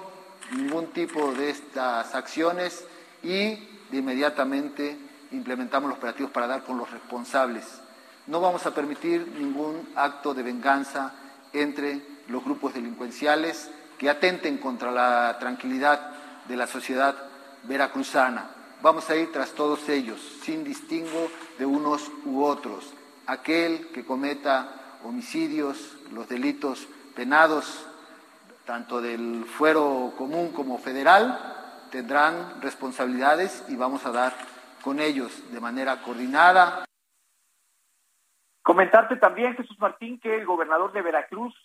ningún 0.56 0.88
tipo 0.88 1.34
de 1.34 1.50
estas 1.50 2.16
acciones 2.16 2.88
y 3.22 3.56
de 3.92 3.98
inmediatamente 3.98 4.98
implementamos 5.34 5.90
los 5.90 5.98
operativos 5.98 6.32
para 6.32 6.48
dar 6.48 6.64
con 6.64 6.78
los 6.78 6.90
responsables. 6.90 7.66
No 8.28 8.40
vamos 8.40 8.66
a 8.66 8.74
permitir 8.74 9.28
ningún 9.38 9.90
acto 9.96 10.34
de 10.34 10.44
venganza 10.44 11.14
entre 11.52 12.02
los 12.28 12.44
grupos 12.44 12.74
delincuenciales 12.74 13.70
que 13.98 14.10
atenten 14.10 14.58
contra 14.58 14.92
la 14.92 15.38
tranquilidad 15.40 16.12
de 16.48 16.56
la 16.56 16.68
sociedad 16.68 17.16
veracruzana. 17.64 18.50
Vamos 18.82 19.10
a 19.10 19.16
ir 19.16 19.32
tras 19.32 19.52
todos 19.52 19.88
ellos, 19.90 20.20
sin 20.42 20.64
distingo 20.64 21.30
de 21.58 21.66
unos 21.66 22.12
u 22.26 22.44
otros. 22.44 22.94
Aquel 23.28 23.88
que 23.94 24.06
cometa 24.06 25.00
homicidios, 25.04 25.96
los 26.12 26.28
delitos 26.28 26.88
penados, 27.16 27.86
tanto 28.66 29.02
del 29.02 29.46
fuero 29.46 30.14
común 30.18 30.52
como 30.52 30.78
federal, 30.78 31.88
tendrán 31.92 32.62
responsabilidades 32.62 33.64
y 33.68 33.76
vamos 33.76 34.06
a 34.06 34.12
dar 34.12 34.34
con 34.84 35.00
ellos 35.00 35.52
de 35.52 35.62
manera 35.62 36.02
coordinada. 36.02 36.86
Comentarte 38.62 39.16
también, 39.16 39.56
Jesús 39.56 39.80
Martín, 39.80 40.20
que 40.20 40.36
el 40.36 40.46
gobernador 40.46 40.92
de 40.92 41.02
Veracruz 41.02 41.56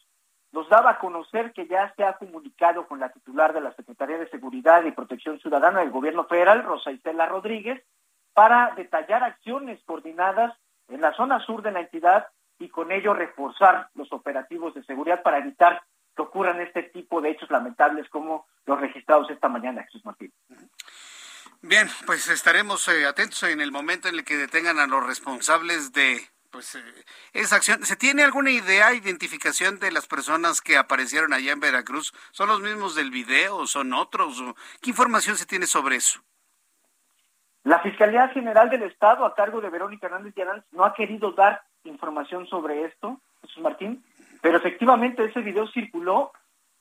nos 0.52 0.68
daba 0.68 0.90
a 0.90 0.98
conocer 0.98 1.52
que 1.52 1.66
ya 1.66 1.92
se 1.96 2.04
ha 2.04 2.16
comunicado 2.16 2.86
con 2.86 3.00
la 3.00 3.10
titular 3.10 3.52
de 3.52 3.60
la 3.60 3.74
Secretaría 3.74 4.18
de 4.18 4.30
Seguridad 4.30 4.84
y 4.84 4.92
Protección 4.92 5.38
Ciudadana 5.40 5.80
del 5.80 5.90
Gobierno 5.90 6.24
Federal, 6.24 6.64
Rosa 6.64 6.90
Isela 6.90 7.26
Rodríguez, 7.26 7.84
para 8.32 8.72
detallar 8.76 9.24
acciones 9.24 9.82
coordinadas 9.84 10.56
en 10.88 11.00
la 11.00 11.12
zona 11.12 11.40
sur 11.40 11.62
de 11.62 11.72
la 11.72 11.80
entidad 11.80 12.28
y 12.58 12.68
con 12.68 12.90
ello 12.92 13.14
reforzar 13.14 13.88
los 13.94 14.12
operativos 14.12 14.74
de 14.74 14.84
seguridad 14.84 15.22
para 15.22 15.38
evitar 15.38 15.82
que 16.16 16.22
ocurran 16.22 16.60
este 16.60 16.84
tipo 16.84 17.20
de 17.20 17.30
hechos 17.30 17.50
lamentables 17.50 18.08
como 18.08 18.46
los 18.64 18.80
registrados 18.80 19.30
esta 19.30 19.48
mañana, 19.48 19.82
Jesús 19.82 20.04
Martín. 20.04 20.32
Bien, 21.60 21.88
pues 22.06 22.28
estaremos 22.28 22.86
eh, 22.88 23.04
atentos 23.04 23.42
en 23.42 23.60
el 23.60 23.72
momento 23.72 24.08
en 24.08 24.14
el 24.14 24.24
que 24.24 24.36
detengan 24.36 24.78
a 24.78 24.86
los 24.86 25.04
responsables 25.04 25.92
de 25.92 26.20
pues 26.50 26.76
eh, 26.76 26.80
esa 27.32 27.56
acción. 27.56 27.84
¿Se 27.84 27.96
tiene 27.96 28.22
alguna 28.22 28.50
idea, 28.50 28.94
identificación 28.94 29.80
de 29.80 29.90
las 29.90 30.06
personas 30.06 30.60
que 30.60 30.76
aparecieron 30.76 31.32
allá 31.32 31.52
en 31.52 31.60
Veracruz? 31.60 32.14
¿Son 32.30 32.48
los 32.48 32.60
mismos 32.60 32.94
del 32.94 33.10
video? 33.10 33.66
¿Son 33.66 33.92
otros? 33.92 34.42
¿Qué 34.80 34.90
información 34.90 35.36
se 35.36 35.46
tiene 35.46 35.66
sobre 35.66 35.96
eso? 35.96 36.20
La 37.64 37.80
Fiscalía 37.80 38.28
General 38.28 38.70
del 38.70 38.84
Estado, 38.84 39.26
a 39.26 39.34
cargo 39.34 39.60
de 39.60 39.68
Verónica 39.68 40.06
Hernández 40.06 40.34
Llaranz, 40.36 40.64
no 40.70 40.84
ha 40.84 40.94
querido 40.94 41.32
dar 41.32 41.62
información 41.84 42.46
sobre 42.46 42.84
esto, 42.84 43.20
Jesús 43.42 43.62
Martín, 43.62 44.04
pero 44.40 44.58
efectivamente 44.58 45.24
ese 45.24 45.40
video 45.40 45.66
circuló 45.68 46.32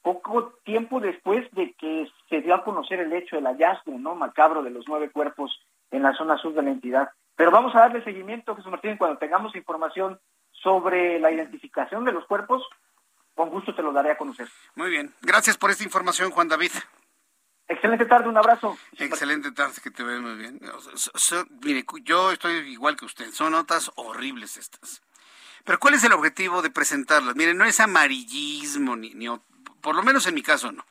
poco 0.02 0.54
tiempo 0.64 1.00
después 1.00 1.50
de 1.52 1.74
que 1.74 2.10
se 2.30 2.42
dio 2.42 2.56
a 2.56 2.64
conocer 2.64 3.00
el 3.00 3.14
hecho 3.14 3.36
del 3.36 3.46
hallazgo 3.46 3.98
no 3.98 4.16
macabro 4.16 4.64
de 4.64 4.70
los 4.70 4.86
nueve 4.88 5.10
cuerpos 5.10 5.60
en 5.92 6.04
la 6.04 6.14
zona 6.14 6.38
sur 6.38 6.54
de 6.54 6.64
la 6.64 6.72
entidad. 6.72 7.10
Pero 7.36 7.52
vamos 7.52 7.76
a 7.76 7.80
darle 7.80 8.04
seguimiento, 8.04 8.56
Jesús 8.56 8.72
Martín, 8.72 8.98
cuando 8.98 9.18
tengamos 9.18 9.56
información 9.56 10.20
sobre 10.52 11.20
la 11.20 11.32
identificación 11.32 12.04
de 12.04 12.12
los 12.12 12.26
cuerpos, 12.26 12.64
con 13.36 13.50
gusto 13.50 13.76
te 13.76 13.84
lo 13.84 13.94
daré 13.94 14.12
a 14.12 14.18
conocer. 14.18 14.48
Muy 14.76 14.90
bien. 14.90 15.14
Gracias 15.22 15.58
por 15.58 15.70
esta 15.70 15.84
información, 15.84 16.32
Juan 16.32 16.48
David. 16.48 16.72
Excelente 17.68 18.06
tarde, 18.06 18.30
un 18.30 18.38
abrazo. 18.38 18.78
Excelente 18.98 19.52
tarde, 19.52 19.76
que 19.84 19.92
te 19.92 20.04
veo 20.04 20.22
muy 20.22 20.36
bien. 20.36 20.60
mire, 21.62 21.86
yo 22.04 22.32
estoy 22.32 22.54
igual 22.72 22.96
que 22.96 23.06
usted, 23.06 23.30
son 23.32 23.52
notas 23.52 23.92
horribles 23.96 24.58
estas. 24.58 25.04
Pero 25.63 25.80
¿cuál 25.80 25.96
es 25.96 26.04
el 26.04 26.13
objetivo 26.13 26.62
de 26.62 26.70
presentarlas? 26.70 27.36
Mire, 27.36 27.54
no 27.54 27.65
es 27.65 27.80
amarillismo, 27.80 28.96
ni, 28.96 29.13
ni 29.13 29.28
por 29.82 29.96
lo 29.96 30.04
menos 30.04 30.26
en 30.28 30.36
mi 30.36 30.43
caso 30.43 30.72
no. 30.72 30.86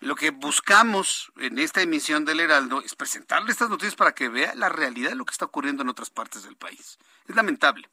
Lo 0.00 0.14
que 0.14 0.30
buscamos 0.30 1.32
en 1.36 1.58
esta 1.58 1.80
emisión 1.80 2.24
del 2.24 2.40
Heraldo 2.40 2.82
es 2.82 2.94
presentarle 2.94 3.50
estas 3.50 3.70
noticias 3.70 3.96
para 3.96 4.14
que 4.14 4.28
vea 4.28 4.54
la 4.54 4.68
realidad 4.68 5.10
de 5.10 5.16
lo 5.16 5.24
que 5.24 5.32
está 5.32 5.46
ocurriendo 5.46 5.82
en 5.82 5.88
otras 5.88 6.10
partes 6.10 6.42
del 6.42 6.56
país. 6.56 6.98
Es 7.26 7.34
lamentable. 7.34 7.88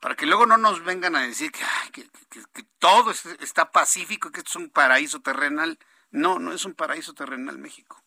Para 0.00 0.16
que 0.16 0.24
luego 0.24 0.46
no 0.46 0.56
nos 0.56 0.82
vengan 0.82 1.14
a 1.14 1.20
decir 1.20 1.52
que, 1.52 2.06
todo 2.78 3.10
está 3.10 3.70
pacífico 3.70 4.32
que 4.32 4.40
esto 4.40 4.50
es 4.50 4.56
un 4.56 4.70
paraíso 4.70 5.20
terrenal. 5.20 5.78
No, 6.10 6.38
no 6.38 6.52
es 6.52 6.64
un 6.64 6.72
paraíso 6.72 7.12
terrenal 7.12 7.58
México. 7.58 8.02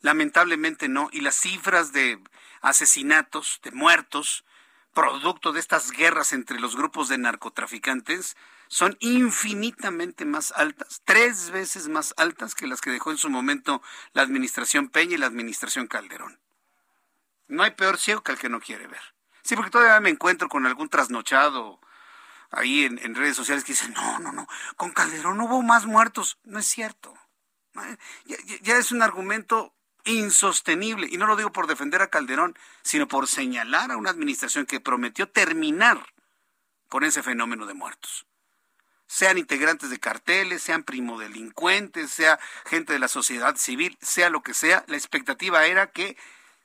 Lamentablemente 0.00 0.88
no. 0.88 1.08
Y 1.12 1.20
las 1.20 1.36
cifras 1.36 1.92
de 1.92 2.20
asesinatos, 2.62 3.60
de 3.62 3.70
muertos, 3.70 4.44
producto 4.94 5.52
de 5.52 5.60
estas 5.60 5.90
guerras 5.90 6.32
entre 6.32 6.60
los 6.60 6.76
grupos 6.76 7.08
de 7.08 7.18
narcotraficantes, 7.18 8.36
son 8.68 8.96
infinitamente 9.00 10.24
más 10.24 10.52
altas, 10.52 11.02
tres 11.04 11.50
veces 11.50 11.88
más 11.88 12.14
altas 12.16 12.54
que 12.54 12.66
las 12.66 12.80
que 12.80 12.90
dejó 12.90 13.10
en 13.10 13.18
su 13.18 13.28
momento 13.28 13.82
la 14.12 14.22
administración 14.22 14.88
Peña 14.88 15.14
y 15.14 15.18
la 15.18 15.26
administración 15.26 15.86
Calderón. 15.86 16.40
No 17.46 17.62
hay 17.62 17.72
peor 17.72 17.98
ciego 17.98 18.22
que 18.22 18.32
el 18.32 18.38
que 18.38 18.48
no 18.48 18.60
quiere 18.60 18.86
ver. 18.86 19.02
Sí, 19.42 19.54
porque 19.56 19.70
todavía 19.70 20.00
me 20.00 20.08
encuentro 20.08 20.48
con 20.48 20.64
algún 20.64 20.88
trasnochado 20.88 21.80
ahí 22.50 22.84
en, 22.84 23.14
redes 23.14 23.36
sociales 23.36 23.64
que 23.64 23.72
dice, 23.72 23.88
no, 23.90 24.18
no, 24.20 24.32
no, 24.32 24.48
con 24.76 24.92
Calderón 24.92 25.40
hubo 25.40 25.60
más 25.62 25.84
muertos. 25.86 26.38
No 26.44 26.58
es 26.58 26.66
cierto. 26.66 27.14
Ya, 28.24 28.36
ya 28.62 28.78
es 28.78 28.92
un 28.92 29.02
argumento 29.02 29.74
insostenible. 30.04 31.08
Y 31.10 31.16
no 31.16 31.26
lo 31.26 31.36
digo 31.36 31.52
por 31.52 31.66
defender 31.66 32.02
a 32.02 32.08
Calderón, 32.08 32.56
sino 32.82 33.08
por 33.08 33.26
señalar 33.26 33.90
a 33.90 33.96
una 33.96 34.10
administración 34.10 34.66
que 34.66 34.80
prometió 34.80 35.28
terminar 35.28 36.12
con 36.88 37.04
ese 37.04 37.22
fenómeno 37.22 37.66
de 37.66 37.74
muertos 37.74 38.26
sean 39.06 39.38
integrantes 39.38 39.90
de 39.90 40.00
carteles, 40.00 40.62
sean 40.62 40.82
primodelincuentes, 40.82 42.10
sea 42.10 42.40
gente 42.66 42.92
de 42.92 42.98
la 42.98 43.08
sociedad 43.08 43.54
civil, 43.56 43.96
sea 44.00 44.30
lo 44.30 44.42
que 44.42 44.54
sea, 44.54 44.84
la 44.88 44.96
expectativa 44.96 45.66
era 45.66 45.90
que 45.92 46.16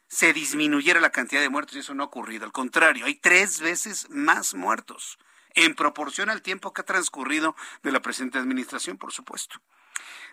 se 0.07 0.33
disminuyera 0.33 0.99
la 0.99 1.11
cantidad 1.11 1.41
de 1.41 1.49
muertos 1.49 1.75
y 1.75 1.79
eso 1.79 1.93
no 1.93 2.03
ha 2.03 2.07
ocurrido. 2.07 2.45
Al 2.45 2.51
contrario, 2.51 3.05
hay 3.05 3.15
tres 3.15 3.59
veces 3.59 4.09
más 4.09 4.55
muertos 4.55 5.19
en 5.53 5.75
proporción 5.75 6.29
al 6.29 6.41
tiempo 6.41 6.73
que 6.73 6.81
ha 6.81 6.85
transcurrido 6.85 7.55
de 7.83 7.91
la 7.91 8.01
presente 8.01 8.39
administración, 8.39 8.97
por 8.97 9.11
supuesto. 9.11 9.61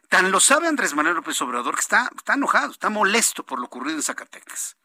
Tan 0.08 0.30
lo 0.30 0.40
sabe 0.40 0.68
Andrés 0.68 0.94
Manuel 0.94 1.16
López 1.16 1.40
Obrador 1.42 1.74
que 1.74 1.80
está, 1.80 2.10
está 2.16 2.34
enojado, 2.34 2.70
está 2.70 2.90
molesto 2.90 3.44
por 3.44 3.58
lo 3.58 3.66
ocurrido 3.66 3.96
en 3.96 4.02
Zacatecas. 4.02 4.76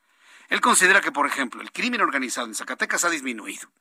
Él 0.50 0.62
considera 0.62 1.02
que, 1.02 1.12
por 1.12 1.28
ejemplo, 1.28 1.62
el 1.62 1.72
crimen 1.72 2.02
organizado 2.02 2.48
en 2.48 2.56
Zacatecas 2.56 3.06
ha 3.06 3.10
disminuido. 3.10 3.72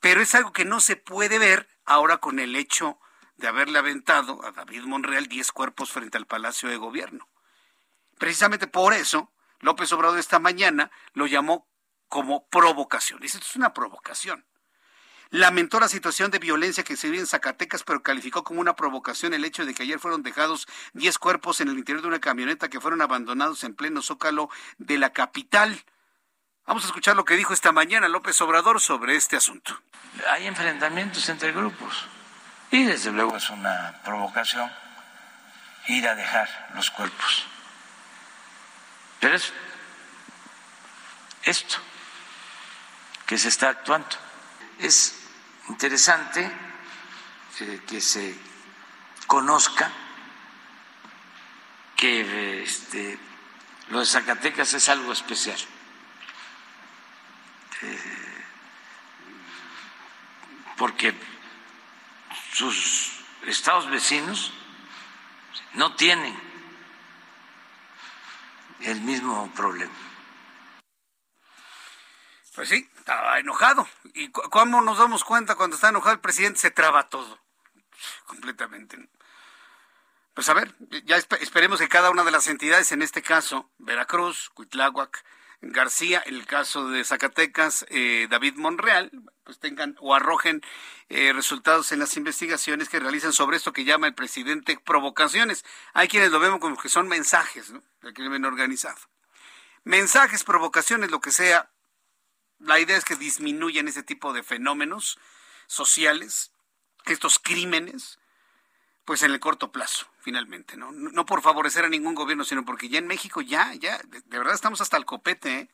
Pero 0.00 0.20
es 0.20 0.34
algo 0.34 0.52
que 0.52 0.64
no 0.64 0.80
se 0.80 0.96
puede 0.96 1.38
ver 1.38 1.68
ahora 1.84 2.18
con 2.18 2.38
el 2.38 2.56
hecho 2.56 2.98
de 3.36 3.48
haberle 3.48 3.78
aventado 3.78 4.44
a 4.44 4.52
David 4.52 4.82
Monreal 4.84 5.26
10 5.26 5.52
cuerpos 5.52 5.90
frente 5.90 6.18
al 6.18 6.26
Palacio 6.26 6.68
de 6.68 6.76
Gobierno. 6.76 7.28
Precisamente 8.18 8.66
por 8.66 8.92
eso, 8.92 9.32
López 9.60 9.90
Obrador 9.92 10.18
esta 10.18 10.38
mañana 10.38 10.90
lo 11.14 11.26
llamó 11.26 11.66
como 12.08 12.46
provocación. 12.48 13.20
Dice, 13.20 13.38
esto 13.38 13.48
es 13.48 13.56
una 13.56 13.72
provocación. 13.72 14.44
Lamentó 15.30 15.78
la 15.78 15.88
situación 15.88 16.32
de 16.32 16.40
violencia 16.40 16.82
que 16.82 16.96
se 16.96 17.08
vive 17.08 17.20
en 17.20 17.26
Zacatecas, 17.26 17.84
pero 17.84 18.02
calificó 18.02 18.42
como 18.42 18.60
una 18.60 18.74
provocación 18.74 19.32
el 19.32 19.44
hecho 19.44 19.64
de 19.64 19.74
que 19.74 19.84
ayer 19.84 20.00
fueron 20.00 20.24
dejados 20.24 20.66
10 20.94 21.18
cuerpos 21.18 21.60
en 21.60 21.68
el 21.68 21.78
interior 21.78 22.02
de 22.02 22.08
una 22.08 22.18
camioneta 22.18 22.68
que 22.68 22.80
fueron 22.80 23.00
abandonados 23.00 23.62
en 23.62 23.76
pleno 23.76 24.02
zócalo 24.02 24.50
de 24.78 24.98
la 24.98 25.12
capital. 25.12 25.84
Vamos 26.66 26.82
a 26.82 26.88
escuchar 26.88 27.14
lo 27.14 27.24
que 27.24 27.36
dijo 27.36 27.52
esta 27.52 27.70
mañana 27.70 28.08
López 28.08 28.40
Obrador 28.40 28.80
sobre 28.80 29.14
este 29.14 29.36
asunto. 29.36 29.80
Hay 30.30 30.48
enfrentamientos 30.48 31.28
entre 31.28 31.52
grupos 31.52 32.06
y 32.72 32.82
desde 32.82 33.12
luego 33.12 33.36
es 33.36 33.50
una 33.50 34.00
provocación 34.04 34.68
ir 35.86 36.08
a 36.08 36.16
dejar 36.16 36.48
los 36.74 36.90
cuerpos. 36.90 37.46
Pero 39.20 39.36
es 39.36 39.52
esto 41.44 41.76
que 43.26 43.38
se 43.38 43.48
está 43.48 43.68
actuando. 43.68 44.16
Es 44.78 45.19
interesante 45.70 46.50
eh, 47.60 47.80
que 47.86 48.00
se 48.00 48.36
conozca 49.26 49.90
que 51.96 52.62
este, 52.62 53.18
lo 53.90 54.00
de 54.00 54.06
Zacatecas 54.06 54.74
es 54.74 54.88
algo 54.88 55.12
especial. 55.12 55.58
Eh, 57.82 58.44
porque 60.76 61.14
sus 62.52 63.12
estados 63.46 63.88
vecinos 63.90 64.52
no 65.74 65.94
tienen 65.94 66.36
el 68.80 69.00
mismo 69.02 69.50
problema. 69.54 70.09
Pues 72.54 72.68
sí, 72.68 72.88
estaba 72.98 73.38
enojado. 73.38 73.88
¿Y 74.14 74.30
cómo 74.30 74.80
nos 74.80 74.98
damos 74.98 75.24
cuenta 75.24 75.54
cuando 75.54 75.76
está 75.76 75.88
enojado 75.88 76.14
el 76.14 76.20
presidente? 76.20 76.58
Se 76.58 76.70
traba 76.70 77.08
todo. 77.08 77.38
Completamente. 78.26 79.08
Pues 80.34 80.48
a 80.48 80.54
ver, 80.54 80.74
ya 81.04 81.16
esperemos 81.16 81.80
que 81.80 81.88
cada 81.88 82.10
una 82.10 82.24
de 82.24 82.30
las 82.30 82.46
entidades, 82.46 82.92
en 82.92 83.02
este 83.02 83.22
caso, 83.22 83.70
Veracruz, 83.78 84.50
Cuitláhuac, 84.54 85.24
García, 85.60 86.22
en 86.24 86.36
el 86.36 86.46
caso 86.46 86.88
de 86.88 87.04
Zacatecas, 87.04 87.84
eh, 87.90 88.26
David 88.30 88.54
Monreal, 88.56 89.10
pues 89.44 89.58
tengan 89.58 89.96
o 90.00 90.14
arrojen 90.14 90.62
eh, 91.10 91.32
resultados 91.34 91.92
en 91.92 91.98
las 91.98 92.16
investigaciones 92.16 92.88
que 92.88 93.00
realizan 93.00 93.32
sobre 93.32 93.58
esto 93.58 93.72
que 93.72 93.84
llama 93.84 94.06
el 94.06 94.14
presidente 94.14 94.78
provocaciones. 94.82 95.64
Hay 95.92 96.08
quienes 96.08 96.30
lo 96.30 96.40
vemos 96.40 96.60
como 96.60 96.76
que 96.76 96.88
son 96.88 97.08
mensajes 97.08 97.70
¿no? 97.70 97.82
del 98.00 98.14
crimen 98.14 98.44
organizado. 98.44 98.96
Mensajes, 99.84 100.44
provocaciones, 100.44 101.10
lo 101.10 101.20
que 101.20 101.32
sea. 101.32 101.70
La 102.60 102.78
idea 102.78 102.96
es 102.96 103.04
que 103.04 103.16
disminuyan 103.16 103.88
ese 103.88 104.02
tipo 104.02 104.32
de 104.32 104.42
fenómenos 104.42 105.18
sociales, 105.66 106.52
estos 107.06 107.38
crímenes, 107.38 108.18
pues 109.04 109.22
en 109.22 109.32
el 109.32 109.40
corto 109.40 109.72
plazo, 109.72 110.06
finalmente, 110.20 110.76
¿no? 110.76 110.92
No 110.92 111.26
por 111.26 111.42
favorecer 111.42 111.84
a 111.84 111.88
ningún 111.88 112.14
gobierno, 112.14 112.44
sino 112.44 112.64
porque 112.64 112.88
ya 112.88 112.98
en 112.98 113.06
México 113.06 113.40
ya, 113.40 113.74
ya, 113.74 113.98
de, 114.06 114.22
verdad 114.38 114.54
estamos 114.54 114.80
hasta 114.80 114.96
el 114.96 115.04
copete, 115.04 115.58
¿eh? 115.58 115.70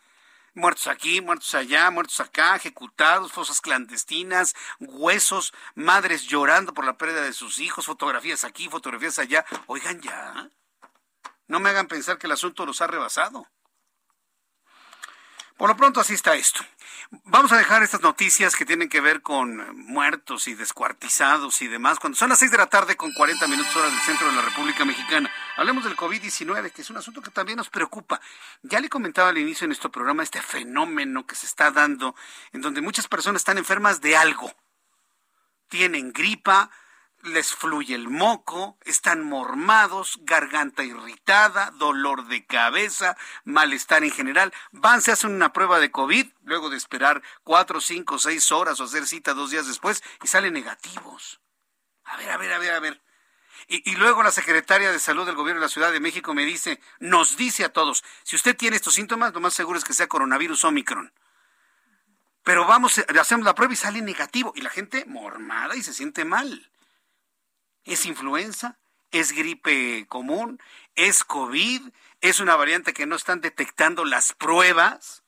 Muertos 0.54 0.86
aquí, 0.86 1.20
muertos 1.20 1.54
allá, 1.54 1.90
muertos 1.90 2.18
acá, 2.20 2.56
ejecutados, 2.56 3.30
fosas 3.30 3.60
clandestinas, 3.60 4.54
huesos, 4.80 5.52
madres 5.74 6.22
llorando 6.22 6.72
por 6.72 6.86
la 6.86 6.96
pérdida 6.96 7.20
de 7.20 7.34
sus 7.34 7.58
hijos, 7.58 7.84
fotografías 7.84 8.42
aquí, 8.42 8.70
fotografías 8.70 9.18
allá. 9.18 9.44
Oigan 9.66 10.00
ya, 10.00 10.50
no 11.46 11.60
me 11.60 11.68
hagan 11.68 11.88
pensar 11.88 12.16
que 12.18 12.26
el 12.26 12.32
asunto 12.32 12.64
los 12.64 12.80
ha 12.80 12.86
rebasado. 12.86 13.46
Por 15.56 15.70
lo 15.70 15.76
pronto 15.76 16.00
así 16.00 16.12
está 16.12 16.34
esto. 16.34 16.60
Vamos 17.24 17.52
a 17.52 17.56
dejar 17.56 17.82
estas 17.82 18.02
noticias 18.02 18.56
que 18.56 18.66
tienen 18.66 18.88
que 18.88 19.00
ver 19.00 19.22
con 19.22 19.76
muertos 19.86 20.48
y 20.48 20.54
descuartizados 20.54 21.62
y 21.62 21.68
demás. 21.68 21.98
Cuando 21.98 22.18
son 22.18 22.28
las 22.28 22.40
6 22.40 22.50
de 22.50 22.58
la 22.58 22.66
tarde 22.66 22.96
con 22.96 23.12
40 23.14 23.46
minutos 23.46 23.74
hora 23.76 23.88
del 23.88 24.00
centro 24.00 24.26
de 24.26 24.34
la 24.34 24.42
República 24.42 24.84
Mexicana, 24.84 25.30
hablemos 25.56 25.84
del 25.84 25.96
COVID-19, 25.96 26.72
que 26.72 26.82
es 26.82 26.90
un 26.90 26.98
asunto 26.98 27.22
que 27.22 27.30
también 27.30 27.56
nos 27.56 27.70
preocupa. 27.70 28.20
Ya 28.62 28.80
le 28.80 28.88
comentaba 28.88 29.30
al 29.30 29.38
inicio 29.38 29.64
de 29.64 29.68
nuestro 29.68 29.90
programa 29.90 30.24
este 30.24 30.42
fenómeno 30.42 31.26
que 31.26 31.36
se 31.36 31.46
está 31.46 31.70
dando, 31.70 32.14
en 32.52 32.60
donde 32.60 32.82
muchas 32.82 33.08
personas 33.08 33.40
están 33.40 33.56
enfermas 33.56 34.00
de 34.00 34.16
algo. 34.16 34.52
Tienen 35.68 36.12
gripa, 36.12 36.70
les 37.26 37.54
fluye 37.54 37.94
el 37.94 38.08
moco, 38.08 38.78
están 38.84 39.24
mormados, 39.24 40.18
garganta 40.22 40.84
irritada, 40.84 41.70
dolor 41.72 42.26
de 42.28 42.46
cabeza, 42.46 43.16
malestar 43.44 44.04
en 44.04 44.10
general. 44.10 44.52
Van, 44.72 45.02
se 45.02 45.12
hacen 45.12 45.34
una 45.34 45.52
prueba 45.52 45.78
de 45.78 45.90
COVID, 45.90 46.26
luego 46.44 46.70
de 46.70 46.76
esperar 46.76 47.22
cuatro, 47.44 47.80
cinco, 47.80 48.18
seis 48.18 48.50
horas 48.52 48.80
o 48.80 48.84
hacer 48.84 49.06
cita 49.06 49.34
dos 49.34 49.50
días 49.50 49.66
después 49.66 50.02
y 50.22 50.26
salen 50.26 50.54
negativos. 50.54 51.40
A 52.04 52.16
ver, 52.16 52.30
a 52.30 52.36
ver, 52.36 52.52
a 52.52 52.58
ver, 52.58 52.72
a 52.72 52.80
ver. 52.80 53.02
Y, 53.68 53.96
luego 53.96 54.22
la 54.22 54.30
secretaria 54.30 54.92
de 54.92 55.00
Salud 55.00 55.26
del 55.26 55.34
Gobierno 55.34 55.60
de 55.60 55.66
la 55.66 55.70
Ciudad 55.70 55.90
de 55.90 55.98
México 55.98 56.34
me 56.34 56.44
dice, 56.44 56.80
nos 57.00 57.36
dice 57.36 57.64
a 57.64 57.72
todos, 57.72 58.04
si 58.22 58.36
usted 58.36 58.56
tiene 58.56 58.76
estos 58.76 58.94
síntomas, 58.94 59.34
lo 59.34 59.40
más 59.40 59.54
seguro 59.54 59.76
es 59.76 59.84
que 59.84 59.92
sea 59.92 60.06
coronavirus 60.06 60.64
Omicron. 60.64 61.12
Pero 62.44 62.64
vamos, 62.64 63.02
hacemos 63.18 63.44
la 63.44 63.56
prueba 63.56 63.74
y 63.74 63.76
sale 63.76 64.00
negativo. 64.02 64.52
Y 64.54 64.60
la 64.60 64.70
gente 64.70 65.04
mormada 65.06 65.74
y 65.74 65.82
se 65.82 65.92
siente 65.92 66.24
mal. 66.24 66.70
¿Es 67.86 68.04
influenza? 68.04 68.78
¿Es 69.12 69.32
gripe 69.32 70.06
común? 70.08 70.60
¿Es 70.96 71.24
COVID? 71.24 71.82
¿Es 72.20 72.40
una 72.40 72.56
variante 72.56 72.92
que 72.92 73.06
no 73.06 73.14
están 73.16 73.40
detectando 73.40 74.04
las 74.04 74.32
pruebas? 74.32 75.22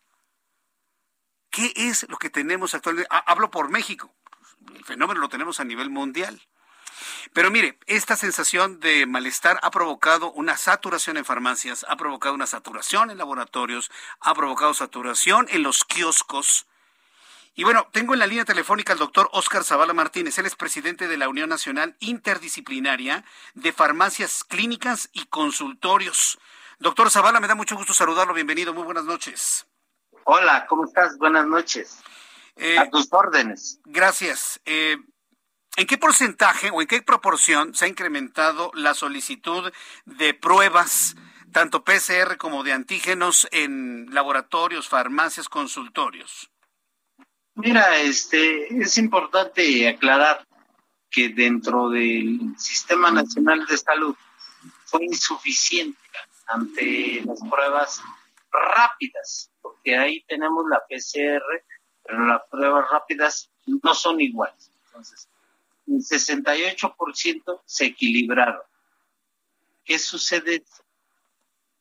¿Qué 1.51 1.73
es 1.77 2.07
lo 2.09 2.19
que 2.19 2.31
tenemos 2.31 2.75
actualmente? 2.75 3.09
Hablo 3.11 3.51
por 3.51 3.71
México. 3.71 4.13
El 4.75 4.85
fenómeno 4.85 5.21
lo 5.21 5.29
tenemos 5.29 5.61
a 5.61 5.65
nivel 5.65 5.89
mundial. 5.89 6.43
Pero 7.33 7.51
mire, 7.51 7.79
esta 7.87 8.17
sensación 8.17 8.81
de 8.81 9.07
malestar 9.07 9.61
ha 9.63 9.71
provocado 9.71 10.33
una 10.33 10.57
saturación 10.57 11.17
en 11.17 11.25
farmacias, 11.25 11.87
ha 11.89 11.97
provocado 11.97 12.35
una 12.35 12.47
saturación 12.47 13.11
en 13.11 13.19
laboratorios, 13.19 13.91
ha 14.21 14.35
provocado 14.35 14.75
saturación 14.75 15.47
en 15.51 15.63
los 15.63 15.85
kioscos, 15.85 16.67
y 17.55 17.65
bueno, 17.65 17.89
tengo 17.93 18.15
en 18.15 18.21
la 18.21 18.27
línea 18.27 18.45
telefónica 18.45 18.93
al 18.93 18.99
doctor 18.99 19.29
Oscar 19.33 19.65
Zavala 19.65 19.93
Martínez. 19.93 20.39
Él 20.39 20.47
es 20.47 20.55
presidente 20.55 21.09
de 21.09 21.17
la 21.17 21.29
Unión 21.29 21.49
Nacional 21.49 21.97
Interdisciplinaria 22.01 23.25
de 23.55 23.73
Farmacias 23.73 24.45
Clínicas 24.45 25.11
y 25.13 25.27
Consultorios. 25.27 26.39
Doctor 26.79 27.11
Zavala, 27.11 27.41
me 27.41 27.49
da 27.49 27.57
mucho 27.57 27.77
gusto 27.77 27.93
saludarlo. 27.93 28.35
Bienvenido. 28.35 28.73
Muy 28.73 28.85
buenas 28.85 29.05
noches. 29.05 29.67
Hola, 30.25 30.67
¿cómo 30.69 30.85
estás? 30.85 31.19
Buenas 31.19 31.47
noches. 31.47 31.99
Eh, 32.57 32.79
A 32.79 32.89
tus 32.91 33.09
órdenes. 33.13 33.81
Gracias. 33.85 34.61
Eh, 34.65 34.97
¿En 35.77 35.87
qué 35.87 35.97
porcentaje 35.99 36.71
o 36.73 36.81
en 36.81 36.89
qué 36.89 37.03
proporción 37.03 37.75
se 37.75 37.85
ha 37.85 37.89
incrementado 37.89 38.71
la 38.75 38.95
solicitud 38.95 39.73
de 40.05 40.35
pruebas, 40.35 41.17
tanto 41.53 41.85
PCR 41.85 42.37
como 42.37 42.63
de 42.63 42.73
antígenos, 42.73 43.49
en 43.53 44.13
laboratorios, 44.13 44.89
farmacias, 44.89 45.49
consultorios? 45.49 46.51
Mira, 47.59 47.99
este, 47.99 48.73
es 48.81 48.99
importante 48.99 49.89
aclarar 49.89 50.47
que 51.11 51.31
dentro 51.31 51.91
del 51.91 52.55
Sistema 52.57 53.11
Nacional 53.11 53.67
de 53.67 53.77
Salud 53.77 54.15
fue 54.85 55.05
insuficiente 55.05 55.99
ante 56.47 57.21
las 57.25 57.41
pruebas 57.41 58.01
rápidas, 58.53 59.51
porque 59.61 59.97
ahí 59.97 60.23
tenemos 60.29 60.67
la 60.71 60.85
PCR, 60.89 61.65
pero 62.05 62.27
las 62.27 62.43
pruebas 62.49 62.89
rápidas 62.93 63.51
no 63.67 63.93
son 63.93 64.21
iguales. 64.21 64.71
Entonces, 64.87 65.29
el 65.89 65.97
68% 65.97 67.63
se 67.65 67.87
equilibraron. 67.87 68.63
¿Qué 69.85 69.99
sucede? 69.99 70.63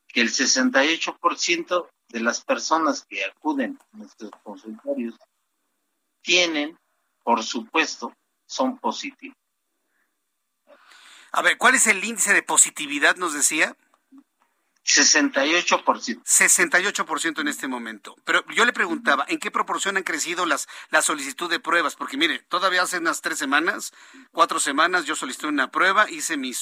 Que 0.07 0.21
el 0.21 0.30
68% 0.30 1.88
de 2.09 2.19
las 2.19 2.43
personas 2.43 3.05
que 3.05 3.23
acuden 3.25 3.78
a 3.93 3.97
nuestros 3.97 4.32
consultorios 4.41 5.13
tienen, 6.28 6.78
por 7.23 7.41
supuesto, 7.41 8.13
son 8.45 8.78
positivos. 8.80 9.38
A 11.32 11.41
ver, 11.41 11.57
¿cuál 11.57 11.75
es 11.75 11.88
el 11.88 12.03
índice 12.03 12.34
de 12.34 12.43
positividad, 12.43 13.15
nos 13.15 13.34
decía? 13.34 13.78
68%. 14.86 16.23
68% 16.23 17.41
en 17.41 17.47
este 17.47 17.67
momento. 17.69 18.15
Pero 18.25 18.45
yo 18.53 18.65
le 18.65 18.73
preguntaba, 18.73 19.25
¿en 19.30 19.39
qué 19.39 19.51
proporción 19.51 19.95
han 19.95 20.03
crecido 20.03 20.45
las 20.45 20.67
la 20.89 21.01
solicitud 21.01 21.49
de 21.49 21.61
pruebas? 21.61 21.95
Porque 21.95 22.17
mire, 22.17 22.39
todavía 22.49 22.82
hace 22.82 22.97
unas 22.97 23.21
tres 23.21 23.38
semanas, 23.38 23.93
cuatro 24.32 24.59
semanas, 24.59 25.05
yo 25.05 25.15
solicité 25.15 25.47
una 25.47 25.71
prueba, 25.71 26.09
hice 26.09 26.36
mi 26.36 26.53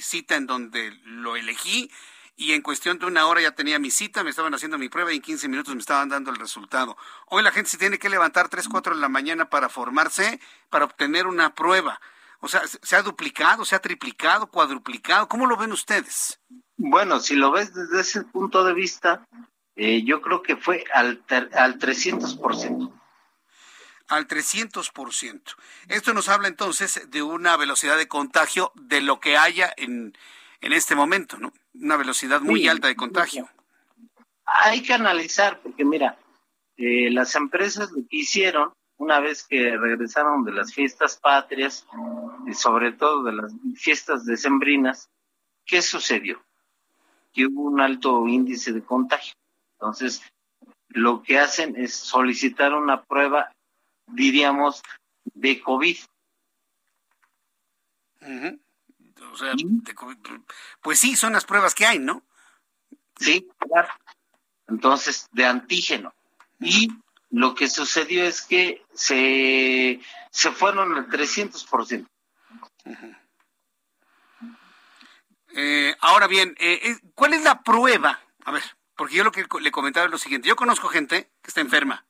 cita 0.00 0.36
en 0.36 0.46
donde 0.46 0.90
lo 1.04 1.36
elegí 1.36 1.90
y 2.36 2.52
en 2.52 2.62
cuestión 2.62 2.98
de 2.98 3.06
una 3.06 3.26
hora 3.26 3.40
ya 3.40 3.54
tenía 3.54 3.78
mi 3.78 3.90
cita, 3.90 4.24
me 4.24 4.30
estaban 4.30 4.54
haciendo 4.54 4.78
mi 4.78 4.88
prueba 4.88 5.12
y 5.12 5.16
en 5.16 5.22
15 5.22 5.48
minutos 5.48 5.74
me 5.74 5.80
estaban 5.80 6.08
dando 6.08 6.30
el 6.30 6.36
resultado. 6.36 6.96
Hoy 7.26 7.42
la 7.42 7.52
gente 7.52 7.70
se 7.70 7.78
tiene 7.78 7.98
que 7.98 8.08
levantar 8.08 8.48
3, 8.48 8.68
4 8.68 8.94
de 8.94 9.00
la 9.00 9.08
mañana 9.08 9.48
para 9.48 9.68
formarse, 9.68 10.40
para 10.70 10.84
obtener 10.84 11.26
una 11.26 11.54
prueba. 11.54 12.00
O 12.40 12.48
sea, 12.48 12.62
se 12.66 12.96
ha 12.96 13.02
duplicado, 13.02 13.64
se 13.64 13.76
ha 13.76 13.80
triplicado, 13.80 14.48
cuadruplicado. 14.48 15.28
¿Cómo 15.28 15.46
lo 15.46 15.56
ven 15.56 15.72
ustedes? 15.72 16.40
Bueno, 16.76 17.20
si 17.20 17.36
lo 17.36 17.52
ves 17.52 17.72
desde 17.72 18.00
ese 18.00 18.22
punto 18.24 18.64
de 18.64 18.74
vista, 18.74 19.24
eh, 19.76 20.02
yo 20.04 20.20
creo 20.20 20.42
que 20.42 20.56
fue 20.56 20.84
al, 20.92 21.24
al 21.28 21.78
300% 21.78 22.92
al 24.06 24.28
300%. 24.28 25.56
Esto 25.88 26.12
nos 26.12 26.28
habla 26.28 26.48
entonces 26.48 27.10
de 27.10 27.22
una 27.22 27.56
velocidad 27.56 27.96
de 27.96 28.06
contagio 28.06 28.70
de 28.74 29.00
lo 29.00 29.18
que 29.18 29.38
haya 29.38 29.72
en, 29.78 30.16
en 30.60 30.72
este 30.74 30.94
momento, 30.94 31.38
¿no? 31.38 31.54
Una 31.74 31.96
velocidad 31.96 32.40
muy 32.40 32.68
alta 32.68 32.88
de 32.88 32.96
contagio. 32.96 33.48
Hay 34.46 34.82
que 34.82 34.94
analizar, 34.94 35.60
porque 35.60 35.84
mira, 35.84 36.18
eh, 36.76 37.10
las 37.10 37.34
empresas 37.34 37.90
lo 37.92 38.06
que 38.08 38.16
hicieron 38.18 38.72
una 38.96 39.20
vez 39.20 39.44
que 39.44 39.76
regresaron 39.76 40.44
de 40.44 40.52
las 40.52 40.72
fiestas 40.72 41.16
patrias 41.16 41.86
y 42.46 42.54
sobre 42.54 42.92
todo 42.92 43.24
de 43.24 43.32
las 43.32 43.52
fiestas 43.76 44.24
decembrinas, 44.24 45.10
¿qué 45.66 45.82
sucedió? 45.82 46.42
Que 47.32 47.46
hubo 47.46 47.62
un 47.62 47.80
alto 47.80 48.26
índice 48.28 48.72
de 48.72 48.82
contagio. 48.82 49.34
Entonces, 49.78 50.22
lo 50.88 51.22
que 51.22 51.38
hacen 51.38 51.74
es 51.76 51.94
solicitar 51.94 52.72
una 52.72 53.02
prueba, 53.02 53.52
diríamos, 54.06 54.82
de 55.24 55.60
COVID. 55.60 55.96
O 59.34 59.36
sea, 59.36 59.52
pues 60.80 61.00
sí, 61.00 61.16
son 61.16 61.32
las 61.32 61.44
pruebas 61.44 61.74
que 61.74 61.86
hay, 61.86 61.98
¿no? 61.98 62.22
Sí, 63.18 63.48
claro. 63.58 63.88
Entonces, 64.68 65.28
de 65.32 65.44
antígeno. 65.44 66.14
Y 66.60 66.88
lo 67.30 67.56
que 67.56 67.68
sucedió 67.68 68.24
es 68.24 68.42
que 68.42 68.84
se, 68.94 70.00
se 70.30 70.50
fueron 70.52 70.94
al 70.94 71.08
300%. 71.08 72.06
Eh, 75.56 75.96
ahora 76.00 76.28
bien, 76.28 76.54
eh, 76.58 76.78
eh, 76.82 76.96
¿cuál 77.14 77.34
es 77.34 77.42
la 77.42 77.62
prueba? 77.62 78.20
A 78.44 78.52
ver, 78.52 78.62
porque 78.96 79.16
yo 79.16 79.24
lo 79.24 79.32
que 79.32 79.46
le 79.60 79.72
comentaba 79.72 80.06
es 80.06 80.12
lo 80.12 80.18
siguiente. 80.18 80.46
Yo 80.46 80.54
conozco 80.54 80.88
gente 80.88 81.28
que 81.42 81.48
está 81.48 81.60
enferma, 81.60 82.04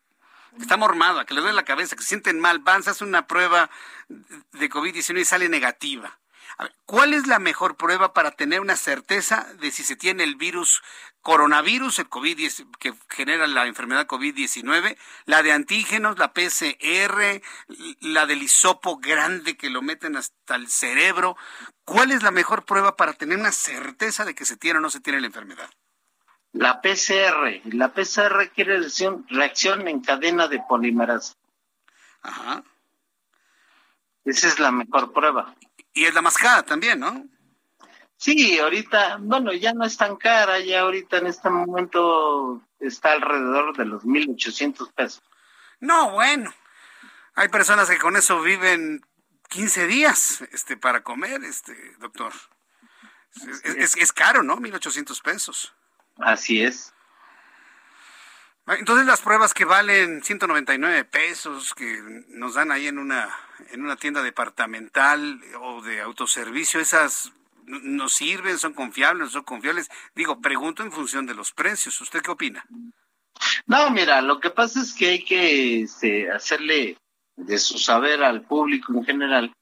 que 0.57 0.63
está 0.63 0.77
mormada, 0.77 1.25
que 1.25 1.33
le 1.33 1.41
duele 1.41 1.57
la 1.57 1.65
cabeza, 1.65 1.97
que 1.97 2.03
se 2.03 2.09
sienten 2.09 2.39
mal, 2.39 2.59
van, 2.59 2.83
se 2.83 2.91
hace 2.91 3.05
una 3.05 3.27
prueba 3.27 3.71
de 4.09 4.71
COVID-19 4.71 5.21
y 5.21 5.25
sale 5.25 5.49
negativa. 5.49 6.19
¿Cuál 6.87 7.15
es 7.15 7.27
la 7.27 7.39
mejor 7.39 7.77
prueba 7.77 8.13
para 8.13 8.31
tener 8.31 8.61
una 8.61 8.77
certeza 8.77 9.47
de 9.61 9.71
si 9.71 9.83
se 9.83 9.97
tiene 9.97 10.23
el 10.23 10.37
virus 10.37 10.83
coronavirus, 11.21 11.99
el 11.99 12.09
COVID 12.09 12.39
que 12.79 12.95
genera 13.09 13.47
la 13.47 13.67
enfermedad 13.67 14.07
COVID-19, 14.07 14.97
la 15.25 15.43
de 15.43 15.53
antígenos, 15.53 16.19
la 16.19 16.33
PCR, 16.33 17.43
la 18.01 18.27
del 18.27 18.43
hisopo 18.43 18.99
grande 18.99 19.57
que 19.57 19.71
lo 19.71 19.83
meten 19.83 20.17
hasta 20.17 20.55
el 20.55 20.69
cerebro? 20.69 21.37
¿Cuál 21.85 22.13
es 22.13 22.23
la 22.23 22.31
mejor 22.31 22.65
prueba 22.65 22.97
para 22.97 23.15
tener 23.15 23.39
una 23.39 23.53
certeza 23.53 24.25
de 24.25 24.35
que 24.35 24.45
se 24.45 24.57
tiene 24.57 24.79
o 24.79 24.83
no 24.83 24.91
se 24.91 25.01
tiene 25.01 25.21
la 25.21 25.27
enfermedad? 25.27 25.71
La 26.53 26.81
PCR. 26.81 27.63
La 27.75 27.93
PCR 27.93 28.51
quiere 28.55 28.79
decir 28.81 29.11
reacción 29.29 29.89
en 29.89 30.01
cadena 30.01 30.47
de 30.47 30.61
polimerasa. 30.69 31.35
Ajá. 32.23 32.63
Esa 34.25 34.49
es 34.49 34.61
la 34.61 34.71
mejor 34.71 35.13
prueba. 35.13 35.55
Y 35.95 36.05
es 36.05 36.15
la 36.15 36.23
más 36.23 36.37
cara 36.37 36.65
también, 36.65 37.01
¿no? 37.01 37.25
Sí, 38.17 38.59
ahorita, 38.59 39.19
bueno, 39.21 39.53
ya 39.53 39.73
no 39.73 39.85
es 39.85 39.97
tan 39.97 40.17
cara, 40.17 40.61
ya 40.61 40.81
ahorita 40.81 41.19
en 41.19 41.27
este 41.27 41.51
momento 41.51 42.63
está 42.81 43.13
alrededor 43.13 43.77
de 43.77 43.85
los 43.85 44.03
1.800 44.05 44.93
pesos. 44.93 45.23
No, 45.81 46.13
bueno, 46.13 46.53
hay 47.35 47.49
personas 47.49 47.91
que 47.91 47.99
con 47.99 48.17
eso 48.17 48.41
viven 48.41 49.05
15 49.51 49.87
días 49.87 50.43
este, 50.53 50.77
para 50.77 51.03
comer, 51.03 51.45
este 51.45 51.75
doctor. 51.99 52.33
Es, 53.65 53.97
es, 53.97 54.13
caro, 54.13 54.43
¿no? 54.43 54.57
1.800 54.57 55.21
pesos. 55.21 55.75
Así 56.19 56.63
es. 56.63 56.94
Entonces 58.67 59.07
las 59.07 59.21
pruebas 59.21 59.53
que 59.53 59.67
valen 59.67 60.23
199 60.23 61.05
pesos, 61.05 61.75
que 61.75 62.01
nos 62.29 62.55
dan 62.55 62.73
ahí 62.73 62.87
en 62.87 62.99
una, 62.99 63.29
en 63.71 63.83
una 63.85 63.97
tienda 63.97 64.23
departamental 64.23 65.41
o 65.61 65.83
de 65.83 66.01
autoservicio, 66.01 66.81
esas 66.81 67.33
nos 67.67 68.15
sirven, 68.15 68.59
son 68.59 68.73
confiables, 68.73 69.33
son 69.33 69.45
confiables. 69.45 69.91
Digo, 70.15 70.41
pregunto 70.41 70.83
en 70.83 70.93
función 70.93 71.27
de 71.27 71.35
los 71.35 71.53
precios. 71.53 72.01
¿Usted 72.01 72.23
qué 72.23 72.31
opina? 72.31 72.65
No, 73.67 73.91
mira, 73.91 74.23
lo 74.23 74.41
que 74.41 74.51
pasa 74.51 74.81
es 74.81 74.95
que 74.95 75.09
hay 75.09 75.25
que 75.25 75.83
este, 75.83 76.31
hacerle 76.31 76.97
de 77.37 77.59
su 77.59 77.79
saber 77.79 78.23
al 78.23 78.43
público 78.43 78.93
en 78.93 79.05
general 79.05 79.55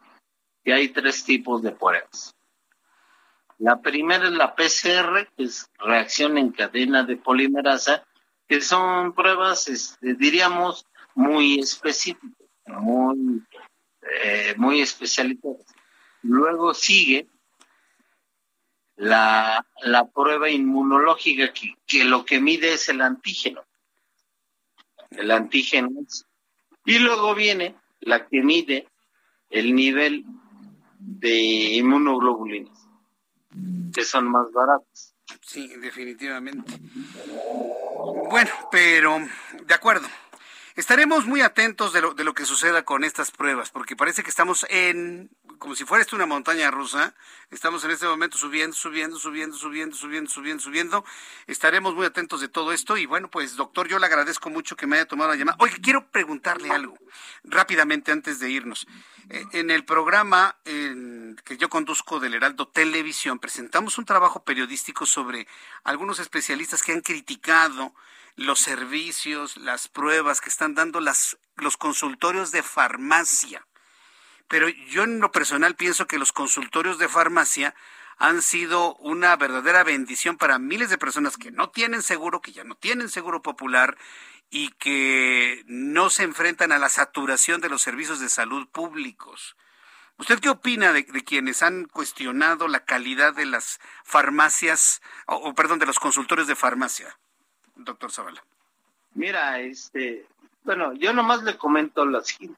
que 0.64 0.72
hay 0.72 0.88
tres 0.88 1.24
tipos 1.24 1.62
de 1.62 1.72
pruebas. 1.72 2.34
La 3.59 3.80
primera 3.80 4.26
es 4.26 4.32
la 4.32 4.55
PCR, 4.55 5.28
que 5.36 5.44
es 5.44 5.70
reacción 5.78 6.38
en 6.38 6.50
cadena 6.50 7.05
de 7.05 7.16
polimerasa, 7.16 8.05
que 8.53 8.61
son 8.61 9.14
pruebas, 9.14 9.66
este, 9.68 10.12
diríamos, 10.12 10.86
muy 11.14 11.59
específicas, 11.59 12.30
muy, 12.66 13.42
eh, 14.03 14.53
muy 14.59 14.82
especializadas. 14.82 15.64
Luego 16.20 16.74
sigue 16.74 17.28
la, 18.96 19.66
la 19.84 20.05
prueba 20.05 20.50
inmunológica, 20.50 21.50
que, 21.55 21.76
que, 21.86 22.05
lo 22.05 22.26
que 22.26 22.42
mide 22.42 22.74
es 22.74 22.90
el 22.90 23.00
antígeno. 23.00 23.64
El 25.12 25.30
antígeno. 25.30 25.88
Y 26.84 26.98
luego 26.98 27.34
viene 27.34 27.74
la 28.00 28.28
que 28.28 28.42
mide 28.42 28.86
el 29.48 29.74
nivel 29.74 30.26
de 30.98 31.40
inmunoglobulinas, 31.40 32.86
que 33.94 34.05
son 34.05 34.28
más 34.28 34.53
baratas. 34.53 35.14
Sí, 35.40 35.68
definitivamente. 35.68 36.70
Bueno, 38.30 38.50
pero 38.70 39.20
de 39.64 39.74
acuerdo. 39.74 40.09
Estaremos 40.74 41.26
muy 41.26 41.42
atentos 41.42 41.92
de 41.92 42.00
lo, 42.00 42.14
de 42.14 42.24
lo 42.24 42.32
que 42.32 42.46
suceda 42.46 42.82
con 42.82 43.05
estas 43.05 43.30
pruebas, 43.30 43.70
porque 43.70 43.94
parece 43.94 44.22
que 44.22 44.30
estamos 44.30 44.64
en, 44.70 45.30
como 45.59 45.76
si 45.76 45.84
fuera 45.84 46.00
esto 46.00 46.16
una 46.16 46.24
montaña 46.24 46.70
rusa, 46.70 47.14
estamos 47.50 47.84
en 47.84 47.90
este 47.90 48.07
momento 48.07 48.38
subiendo, 48.38 48.74
subiendo, 48.74 49.18
subiendo, 49.18 49.55
subiendo, 49.55 49.94
subiendo, 49.94 50.30
subiendo, 50.30 50.62
subiendo. 50.62 51.05
Estaremos 51.46 51.94
muy 51.94 52.07
atentos 52.07 52.40
de 52.40 52.48
todo 52.48 52.72
esto 52.72 52.96
y 52.96 53.05
bueno, 53.05 53.30
pues 53.30 53.55
doctor, 53.57 53.86
yo 53.86 53.98
le 53.98 54.07
agradezco 54.07 54.48
mucho 54.48 54.74
que 54.74 54.86
me 54.86 54.96
haya 54.96 55.07
tomado 55.07 55.30
la 55.30 55.36
llamada. 55.36 55.59
Oye, 55.61 55.76
quiero 55.82 56.11
preguntarle 56.11 56.70
algo 56.70 56.96
rápidamente 57.44 58.11
antes 58.11 58.40
de 58.40 58.50
irnos. 58.50 58.86
Eh, 59.28 59.44
en 59.53 59.70
el 59.70 59.84
programa 59.84 60.57
que 61.37 61.57
yo 61.57 61.68
conduzco 61.68 62.20
del 62.20 62.35
Heraldo 62.35 62.68
Televisión 62.68 63.39
presentamos 63.39 63.99
un 63.99 64.05
trabajo 64.05 64.45
periodístico 64.45 65.07
sobre 65.07 65.47
algunos 65.85 66.18
especialistas 66.18 66.83
que 66.83 66.93
han 66.93 67.01
criticado 67.01 67.95
los 68.37 68.61
servicios, 68.61 69.57
las 69.57 69.89
pruebas 69.89 70.41
que 70.41 70.49
están 70.49 70.74
dando 70.74 71.01
las, 71.01 71.39
los 71.57 71.76
consultorios 71.76 72.53
de 72.53 72.62
farmacia. 72.62 73.66
Pero 74.49 74.68
yo 74.68 75.05
en 75.05 75.20
lo 75.20 75.33
personal 75.33 75.76
pienso 75.76 76.07
que 76.07 76.18
los 76.18 76.33
consultorios 76.33 76.99
de 76.99 77.09
farmacia 77.09 77.74
han 78.18 78.43
sido 78.43 78.95
una 78.97 79.35
verdadera 79.37 79.83
bendición 79.83 80.37
para 80.37 80.59
miles 80.59 80.91
de 80.91 80.99
personas 80.99 81.37
que 81.37 81.51
no 81.51 81.70
tienen 81.70 82.03
seguro, 82.03 82.41
que 82.41 82.53
ya 82.53 82.64
no 82.64 82.74
tienen 82.74 83.09
seguro 83.09 83.43
popular 83.43 83.97
y 84.51 84.68
que 84.72 85.64
no 85.66 86.11
se 86.11 86.24
enfrentan 86.24 86.72
a 86.72 86.78
la 86.78 86.89
saturación 86.89 87.61
de 87.61 87.70
los 87.70 87.83
servicios 87.83 88.20
de 88.20 88.28
salud 88.28 88.68
públicos. 88.68 89.57
¿Usted 90.22 90.38
qué 90.38 90.50
opina 90.50 90.92
de, 90.92 91.04
quienes 91.04 91.64
han 91.64 91.86
cuestionado 91.86 92.68
la 92.68 92.84
calidad 92.84 93.34
de 93.34 93.44
las 93.44 93.80
farmacias, 94.04 95.02
o 95.26 95.52
perdón, 95.52 95.80
de 95.80 95.86
los 95.86 95.98
consultorios 95.98 96.46
de 96.46 96.54
farmacia? 96.54 97.18
doctor 97.74 98.12
Zavala? 98.12 98.44
Mira, 99.14 99.58
este, 99.58 100.28
bueno, 100.62 100.92
yo 100.92 101.12
nomás 101.12 101.42
le 101.42 101.58
comento 101.58 102.04
lo 102.06 102.20
siguiente. 102.20 102.56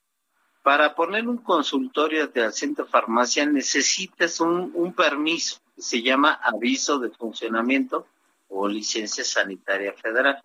Para 0.63 0.95
poner 0.95 1.27
un 1.27 1.39
consultorio 1.39 2.27
de 2.27 2.45
asiento 2.45 2.85
farmacia 2.85 3.47
necesitas 3.47 4.41
un, 4.41 4.71
un 4.75 4.93
permiso 4.93 5.59
que 5.75 5.81
se 5.81 6.03
llama 6.03 6.39
aviso 6.43 6.99
de 6.99 7.09
funcionamiento 7.09 8.07
o 8.49 8.69
licencia 8.69 9.25
sanitaria 9.25 9.95
federal. 9.95 10.43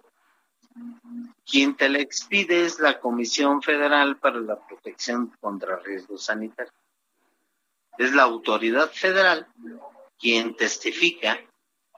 Quien 1.46 1.76
te 1.76 1.90
la 1.90 2.00
expide 2.00 2.64
es 2.64 2.80
la 2.80 3.02
Comisión 3.02 3.62
Federal 3.62 4.16
para 4.16 4.40
la 4.40 4.56
Protección 4.58 5.36
contra 5.42 5.80
Riesgos 5.80 6.24
Sanitarios. 6.24 6.79
Es 8.00 8.14
la 8.14 8.24
autoridad 8.24 8.90
federal 8.92 9.46
quien 10.18 10.56
testifica 10.56 11.38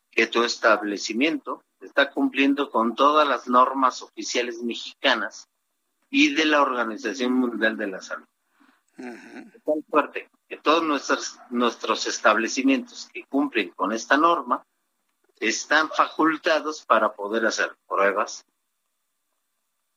que 0.10 0.26
tu 0.26 0.44
establecimiento 0.44 1.64
está 1.80 2.10
cumpliendo 2.10 2.72
con 2.72 2.96
todas 2.96 3.28
las 3.28 3.48
normas 3.48 4.02
oficiales 4.02 4.64
mexicanas 4.64 5.48
y 6.10 6.34
de 6.34 6.46
la 6.46 6.64
Organización 6.64 7.34
Mundial 7.34 7.78
de 7.78 7.86
la 7.86 8.02
Salud. 8.02 8.26
Es 8.98 9.64
tan 9.64 9.84
fuerte 9.88 10.28
que 10.50 10.58
todos 10.58 10.82
nuestros, 10.82 11.38
nuestros 11.52 12.08
establecimientos 12.08 13.08
que 13.14 13.24
cumplen 13.26 13.70
con 13.70 13.92
esta 13.92 14.18
norma 14.18 14.66
están 15.40 15.92
facultados 15.92 16.84
para 16.84 17.14
poder 17.14 17.46
hacer 17.46 17.76
pruebas, 17.88 18.44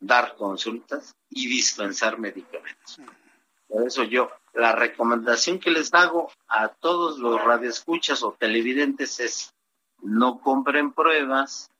dar 0.00 0.36
consultas 0.36 1.14
y 1.30 1.48
dispensar 1.48 2.18
medicamentos. 2.18 3.00
Por 3.66 3.86
eso 3.86 4.04
yo, 4.04 4.30
la 4.54 4.72
recomendación 4.72 5.58
que 5.58 5.70
les 5.70 5.92
hago 5.92 6.30
a 6.48 6.68
todos 6.68 7.18
los 7.18 7.42
radioescuchas 7.42 8.22
o 8.22 8.32
televidentes 8.32 9.20
es 9.20 9.54
no 10.02 10.40
compren 10.40 10.92
pruebas, 10.92 11.70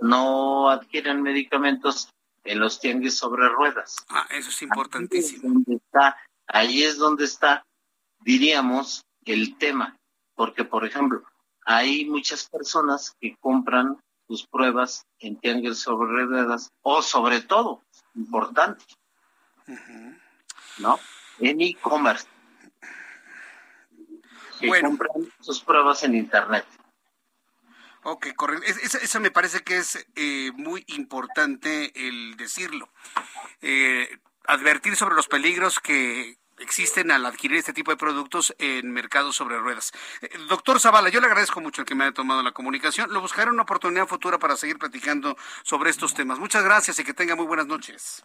no 0.00 0.70
adquieren 0.70 1.22
medicamentos 1.22 2.08
en 2.44 2.60
los 2.60 2.80
tianguis 2.80 3.16
sobre 3.16 3.48
ruedas. 3.48 3.96
Ah, 4.08 4.26
eso 4.30 4.50
es 4.50 4.62
importantísimo. 4.62 5.42
Ahí 5.42 5.46
es 5.46 5.54
donde 5.54 5.74
está, 5.74 6.16
ahí 6.46 6.82
es 6.82 6.96
donde 6.96 7.24
está, 7.24 7.66
diríamos, 8.20 9.04
el 9.24 9.56
tema. 9.58 9.96
Porque, 10.34 10.64
por 10.64 10.84
ejemplo, 10.84 11.22
hay 11.64 12.06
muchas 12.06 12.48
personas 12.48 13.14
que 13.20 13.36
compran 13.40 14.00
tus 14.26 14.46
pruebas 14.46 15.04
en 15.18 15.38
tianguis 15.38 15.78
sobre 15.78 16.26
ruedas 16.26 16.70
o 16.82 17.02
sobre 17.02 17.42
todo, 17.42 17.82
importante, 18.14 18.84
¿no? 20.78 20.98
En 21.38 21.60
e-commerce. 21.60 22.26
Que 24.60 24.80
compran 24.80 25.32
sus 25.40 25.60
pruebas 25.60 26.02
en 26.04 26.14
internet. 26.14 26.64
Ok, 28.04 28.28
correcto. 28.34 28.66
Eso, 28.66 29.20
me 29.20 29.30
parece 29.30 29.60
que 29.62 29.76
es 29.76 30.06
eh, 30.16 30.50
muy 30.54 30.84
importante 30.88 31.92
el 31.94 32.36
decirlo. 32.36 32.88
Eh, 33.60 34.18
advertir 34.46 34.96
sobre 34.96 35.14
los 35.14 35.28
peligros 35.28 35.78
que 35.78 36.36
existen 36.58 37.10
al 37.10 37.26
adquirir 37.26 37.58
este 37.58 37.72
tipo 37.72 37.90
de 37.90 37.96
productos 37.96 38.54
en 38.58 38.90
mercados 38.90 39.36
sobre 39.36 39.58
ruedas. 39.58 39.92
Eh, 40.20 40.30
doctor 40.48 40.80
Zavala, 40.80 41.10
yo 41.10 41.20
le 41.20 41.26
agradezco 41.26 41.60
mucho 41.60 41.82
el 41.82 41.86
que 41.86 41.94
me 41.94 42.04
haya 42.04 42.12
tomado 42.12 42.42
la 42.42 42.52
comunicación. 42.52 43.12
Lo 43.12 43.20
buscaré 43.20 43.50
una 43.50 43.62
oportunidad 43.62 44.06
futura 44.06 44.38
para 44.38 44.56
seguir 44.56 44.78
platicando 44.78 45.36
sobre 45.62 45.90
estos 45.90 46.14
temas. 46.14 46.38
Muchas 46.38 46.64
gracias 46.64 46.98
y 46.98 47.04
que 47.04 47.14
tenga 47.14 47.36
muy 47.36 47.46
buenas 47.46 47.66
noches. 47.66 48.24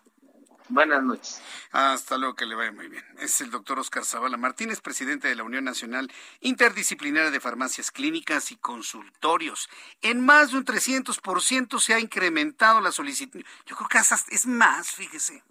Buenas 0.70 1.02
noches. 1.02 1.42
Hasta 1.72 2.18
luego, 2.18 2.36
que 2.36 2.46
le 2.46 2.56
vaya 2.56 2.74
muy 2.74 2.90
bien. 2.90 3.06
Es 3.20 3.40
el 3.40 3.52
doctor 3.52 3.80
Oscar 3.80 4.04
Zavala 4.04 4.36
Martínez, 4.36 4.82
presidente 4.82 5.30
de 5.30 5.36
la 5.36 5.44
Unión 5.44 5.64
Nacional 5.64 6.12
Interdisciplinaria 6.42 7.32
de 7.32 7.40
Farmacias 7.40 7.90
Clínicas 7.90 8.52
y 8.52 8.58
Consultorios. 8.58 9.70
En 10.02 10.26
más 10.26 10.52
de 10.52 10.58
un 10.58 10.66
300% 10.66 11.80
se 11.80 11.94
ha 11.94 12.00
incrementado 12.00 12.82
la 12.82 12.92
solicitud. 12.92 13.42
Yo 13.66 13.78
creo 13.78 13.88
que 13.88 14.00
es 14.30 14.46
más, 14.46 14.92
fíjese. 14.92 15.42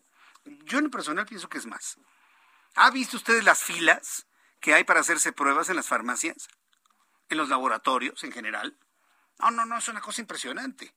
Yo 0.65 0.79
en 0.79 0.85
lo 0.85 0.91
personal 0.91 1.25
pienso 1.25 1.49
que 1.49 1.59
es 1.59 1.67
más. 1.67 1.99
¿Ha 2.75 2.91
visto 2.91 3.17
usted 3.17 3.43
las 3.43 3.63
filas 3.63 4.27
que 4.61 4.75
hay 4.75 4.85
para 4.85 5.01
hacerse 5.01 5.33
pruebas 5.33 5.71
en 5.71 5.77
las 5.77 5.89
farmacias? 5.89 6.49
¿En 7.31 7.39
los 7.39 7.49
laboratorios 7.49 8.23
en 8.23 8.33
general? 8.33 8.77
No, 9.39 9.51
no, 9.51 9.65
no, 9.65 9.79
es 9.79 9.89
una 9.89 10.03
cosa 10.03 10.21
impresionante. 10.21 10.95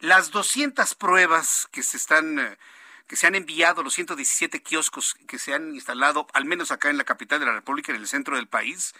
Las 0.00 0.32
200 0.32 0.96
pruebas 0.96 1.68
que 1.70 1.84
se 1.84 1.96
están... 1.96 2.58
Que 3.06 3.16
se 3.16 3.26
han 3.26 3.34
enviado, 3.34 3.82
los 3.82 3.94
117 3.94 4.62
kioscos 4.62 5.14
que 5.26 5.38
se 5.38 5.54
han 5.54 5.74
instalado, 5.74 6.26
al 6.32 6.44
menos 6.44 6.70
acá 6.70 6.90
en 6.90 6.98
la 6.98 7.04
capital 7.04 7.40
de 7.40 7.46
la 7.46 7.52
República, 7.52 7.92
en 7.92 8.00
el 8.00 8.08
centro 8.08 8.36
del 8.36 8.48
país, 8.48 8.94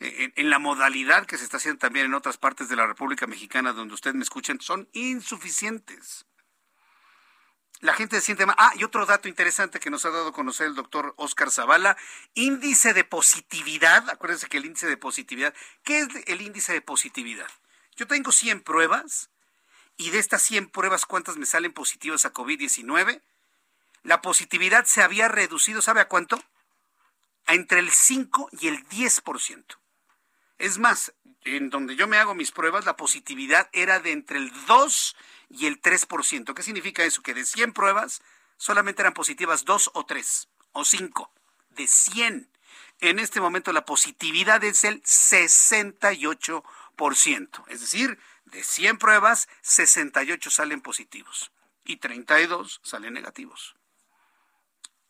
eh, 0.00 0.32
en, 0.36 0.50
la 0.50 0.58
modalidad 0.58 1.26
que 1.26 1.36
se 1.36 1.44
está 1.44 1.56
haciendo 1.56 1.80
también 1.80 2.06
en 2.06 2.14
otras 2.14 2.36
partes 2.36 2.68
de 2.68 2.76
la 2.76 2.86
República 2.86 3.26
Mexicana 3.26 3.72
donde 3.72 3.94
ustedes 3.94 4.14
me 4.14 4.22
escuchan, 4.22 4.60
son 4.60 4.88
insuficientes. 4.92 6.24
La 7.80 7.94
gente 7.94 8.16
se 8.16 8.26
siente 8.26 8.46
mal. 8.46 8.56
Ah, 8.58 8.72
y 8.76 8.84
otro 8.84 9.06
dato 9.06 9.28
interesante 9.28 9.80
que 9.80 9.90
nos 9.90 10.04
ha 10.04 10.10
dado 10.10 10.28
a 10.28 10.32
conocer 10.32 10.66
el 10.66 10.74
doctor 10.74 11.14
Oscar 11.16 11.50
Zavala, 11.50 11.96
índice 12.34 12.92
de 12.92 13.04
positividad. 13.04 14.08
Acuérdense 14.10 14.48
que 14.48 14.58
el 14.58 14.66
índice 14.66 14.86
de 14.86 14.96
positividad, 14.96 15.54
¿qué 15.84 16.00
es 16.00 16.08
el 16.26 16.42
índice 16.42 16.72
de 16.72 16.80
positividad? 16.80 17.48
Yo 17.96 18.06
tengo 18.06 18.32
100 18.32 18.62
pruebas 18.62 19.30
y 19.96 20.10
de 20.10 20.18
estas 20.18 20.42
100 20.42 20.70
pruebas, 20.70 21.06
¿cuántas 21.06 21.36
me 21.36 21.46
salen 21.46 21.72
positivas 21.72 22.24
a 22.24 22.32
COVID-19? 22.32 23.20
La 24.02 24.22
positividad 24.22 24.84
se 24.84 25.02
había 25.02 25.28
reducido, 25.28 25.82
¿sabe 25.82 26.00
a 26.00 26.08
cuánto? 26.08 26.42
A 27.46 27.54
entre 27.54 27.80
el 27.80 27.90
5 27.90 28.50
y 28.60 28.68
el 28.68 28.86
10%. 28.88 29.64
Es 30.58 30.78
más, 30.78 31.12
en 31.44 31.70
donde 31.70 31.96
yo 31.96 32.06
me 32.08 32.18
hago 32.18 32.34
mis 32.34 32.50
pruebas, 32.50 32.84
la 32.84 32.96
positividad 32.96 33.70
era 33.72 34.00
de 34.00 34.12
entre 34.12 34.38
el 34.38 34.52
2 34.66 35.16
y 35.50 35.66
el 35.66 35.80
3%. 35.80 36.54
¿Qué 36.54 36.62
significa 36.62 37.04
eso? 37.04 37.22
Que 37.22 37.34
de 37.34 37.44
100 37.44 37.72
pruebas 37.72 38.22
solamente 38.56 39.02
eran 39.02 39.14
positivas 39.14 39.64
2 39.64 39.90
o 39.94 40.04
3 40.04 40.48
o 40.72 40.84
5. 40.84 41.32
De 41.70 41.86
100. 41.86 42.50
En 43.00 43.20
este 43.20 43.40
momento 43.40 43.72
la 43.72 43.84
positividad 43.84 44.64
es 44.64 44.82
el 44.84 45.00
68%. 45.02 47.64
Es 47.68 47.80
decir, 47.80 48.18
de 48.46 48.64
100 48.64 48.98
pruebas, 48.98 49.48
68 49.62 50.50
salen 50.50 50.80
positivos 50.80 51.52
y 51.84 51.98
32 51.98 52.80
salen 52.82 53.14
negativos. 53.14 53.77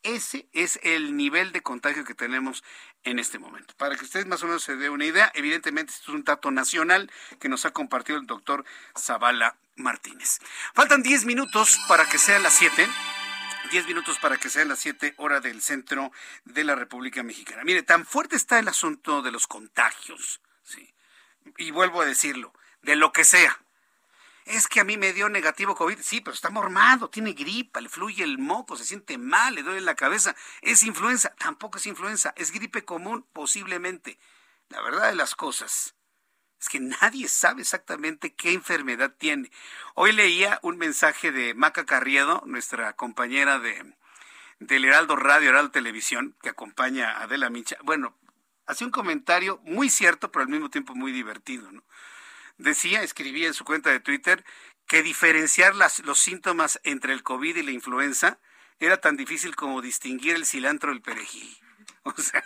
Ese 0.03 0.49
es 0.53 0.79
el 0.83 1.17
nivel 1.17 1.53
de 1.53 1.61
contagio 1.61 2.05
que 2.05 2.15
tenemos 2.15 2.63
en 3.03 3.19
este 3.19 3.39
momento. 3.39 3.75
Para 3.77 3.97
que 3.97 4.05
ustedes 4.05 4.27
más 4.27 4.43
o 4.43 4.47
menos 4.47 4.63
se 4.63 4.77
den 4.77 4.93
una 4.93 5.05
idea, 5.05 5.31
evidentemente 5.35 5.93
esto 5.93 6.13
es 6.13 6.15
un 6.17 6.25
dato 6.25 6.51
nacional 6.51 7.11
que 7.41 7.49
nos 7.49 7.65
ha 7.65 7.73
compartido 7.73 8.19
el 8.19 8.27
doctor 8.27 8.65
Zavala 8.97 9.57
Martínez. 9.77 10.39
Faltan 10.75 11.03
10 11.03 11.25
minutos 11.25 11.79
para 11.89 12.09
que 12.09 12.19
sean 12.19 12.43
las 12.43 12.55
7. 12.55 12.89
10 13.71 13.87
minutos 13.87 14.19
para 14.19 14.37
que 14.37 14.49
sean 14.49 14.69
las 14.69 14.79
7 14.79 15.15
horas 15.19 15.43
del 15.43 15.61
centro 15.61 16.11
de 16.45 16.65
la 16.65 16.75
República 16.75 17.23
Mexicana. 17.23 17.65
Mire, 17.65 17.83
tan 17.83 18.07
fuerte 18.07 18.37
está 18.37 18.59
el 18.59 18.69
asunto 18.69 19.21
de 19.21 19.31
los 19.31 19.47
contagios, 19.47 20.41
¿sí? 20.63 20.95
y 21.57 21.71
vuelvo 21.71 22.01
a 22.01 22.07
decirlo, 22.07 22.53
de 22.83 22.97
lo 22.97 23.13
que 23.13 23.25
sea, 23.25 23.61
es 24.49 24.67
que 24.67 24.81
a 24.81 24.85
mí 24.85 24.97
me 24.97 25.13
dio 25.13 25.29
negativo 25.29 25.75
COVID. 25.75 25.99
Sí, 26.01 26.21
pero 26.21 26.35
está 26.35 26.51
mormado, 26.51 27.11
tiene 27.11 27.33
gripa, 27.33 27.81
le 27.81 27.89
fluye 27.89 28.25
el 28.25 28.39
moco, 28.39 28.77
se 28.77 28.85
siente 28.85 29.19
mal, 29.19 29.55
le 29.55 29.63
duele 29.63 29.81
la 29.81 29.95
cabeza. 29.95 30.35
Es 30.63 30.83
influenza, 30.83 31.35
tampoco 31.39 31.79
es 31.79 31.87
influenza, 31.87 32.33
es 32.37 32.51
gripe 32.51 32.85
común, 32.85 33.27
posiblemente. 33.33 34.19
La 34.69 34.81
verdad 34.81 35.09
de 35.09 35.17
las 35.17 35.35
cosas 35.35 35.95
es 36.61 36.69
que 36.69 36.81
nadie 36.81 37.29
sabe 37.29 37.63
exactamente 37.63 38.35
qué 38.35 38.53
enfermedad 38.53 39.15
tiene. 39.17 39.51
Hoy 39.95 40.13
leía 40.13 40.59
un 40.63 40.77
mensaje 40.77 41.31
de 41.31 41.55
Maca 41.55 41.87
Carriedo, 41.87 42.43
nuestra 42.47 42.95
compañera 42.95 43.59
de 43.59 43.95
del 44.61 44.85
Heraldo 44.85 45.15
Radio, 45.15 45.51
Heraldo 45.51 45.71
Televisión, 45.71 46.35
que 46.43 46.49
acompaña 46.49 47.13
a 47.13 47.23
Adela 47.23 47.49
Micha. 47.49 47.77
Bueno, 47.85 48.17
hace 48.67 48.85
un 48.85 48.91
comentario 48.91 49.61
muy 49.63 49.89
cierto, 49.89 50.33
pero 50.33 50.43
al 50.43 50.49
mismo 50.49 50.69
tiempo 50.69 50.97
muy 50.97 51.13
divertido, 51.13 51.71
¿no? 51.71 51.85
Decía, 52.59 53.03
escribía 53.03 53.47
en 53.47 53.55
su 53.55 53.65
cuenta 53.65 53.91
de 53.91 54.01
Twitter, 54.01 54.45
que 54.87 55.03
diferenciar 55.03 55.75
los 55.77 56.19
síntomas 56.19 56.81
entre 56.83 57.13
el 57.13 57.23
COVID 57.23 57.57
y 57.57 57.63
la 57.63 57.71
influenza 57.71 58.39
era 58.79 59.01
tan 59.01 59.17
difícil 59.17 59.57
como 59.57 59.83
distinguir 59.83 60.35
el 60.35 60.47
cilantro 60.47 60.91
del 60.91 61.03
perejil. 61.03 61.57
O 62.05 62.15
sea, 62.23 62.45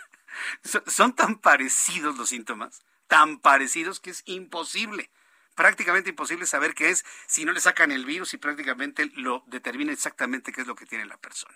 son 0.87 1.15
tan 1.15 1.37
parecidos 1.37 2.17
los 2.17 2.29
síntomas, 2.29 2.81
tan 3.07 3.39
parecidos 3.39 3.99
que 3.99 4.09
es 4.09 4.23
imposible, 4.25 5.11
prácticamente 5.55 6.09
imposible 6.09 6.47
saber 6.47 6.73
qué 6.73 6.89
es 6.89 7.05
si 7.27 7.45
no 7.45 7.51
le 7.51 7.61
sacan 7.61 7.91
el 7.91 8.03
virus 8.03 8.33
y 8.33 8.37
prácticamente 8.37 9.11
lo 9.13 9.43
determina 9.47 9.93
exactamente 9.93 10.51
qué 10.51 10.61
es 10.61 10.67
lo 10.67 10.75
que 10.75 10.87
tiene 10.87 11.05
la 11.05 11.17
persona. 11.17 11.55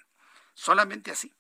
Solamente 0.53 1.11
así. 1.11 1.33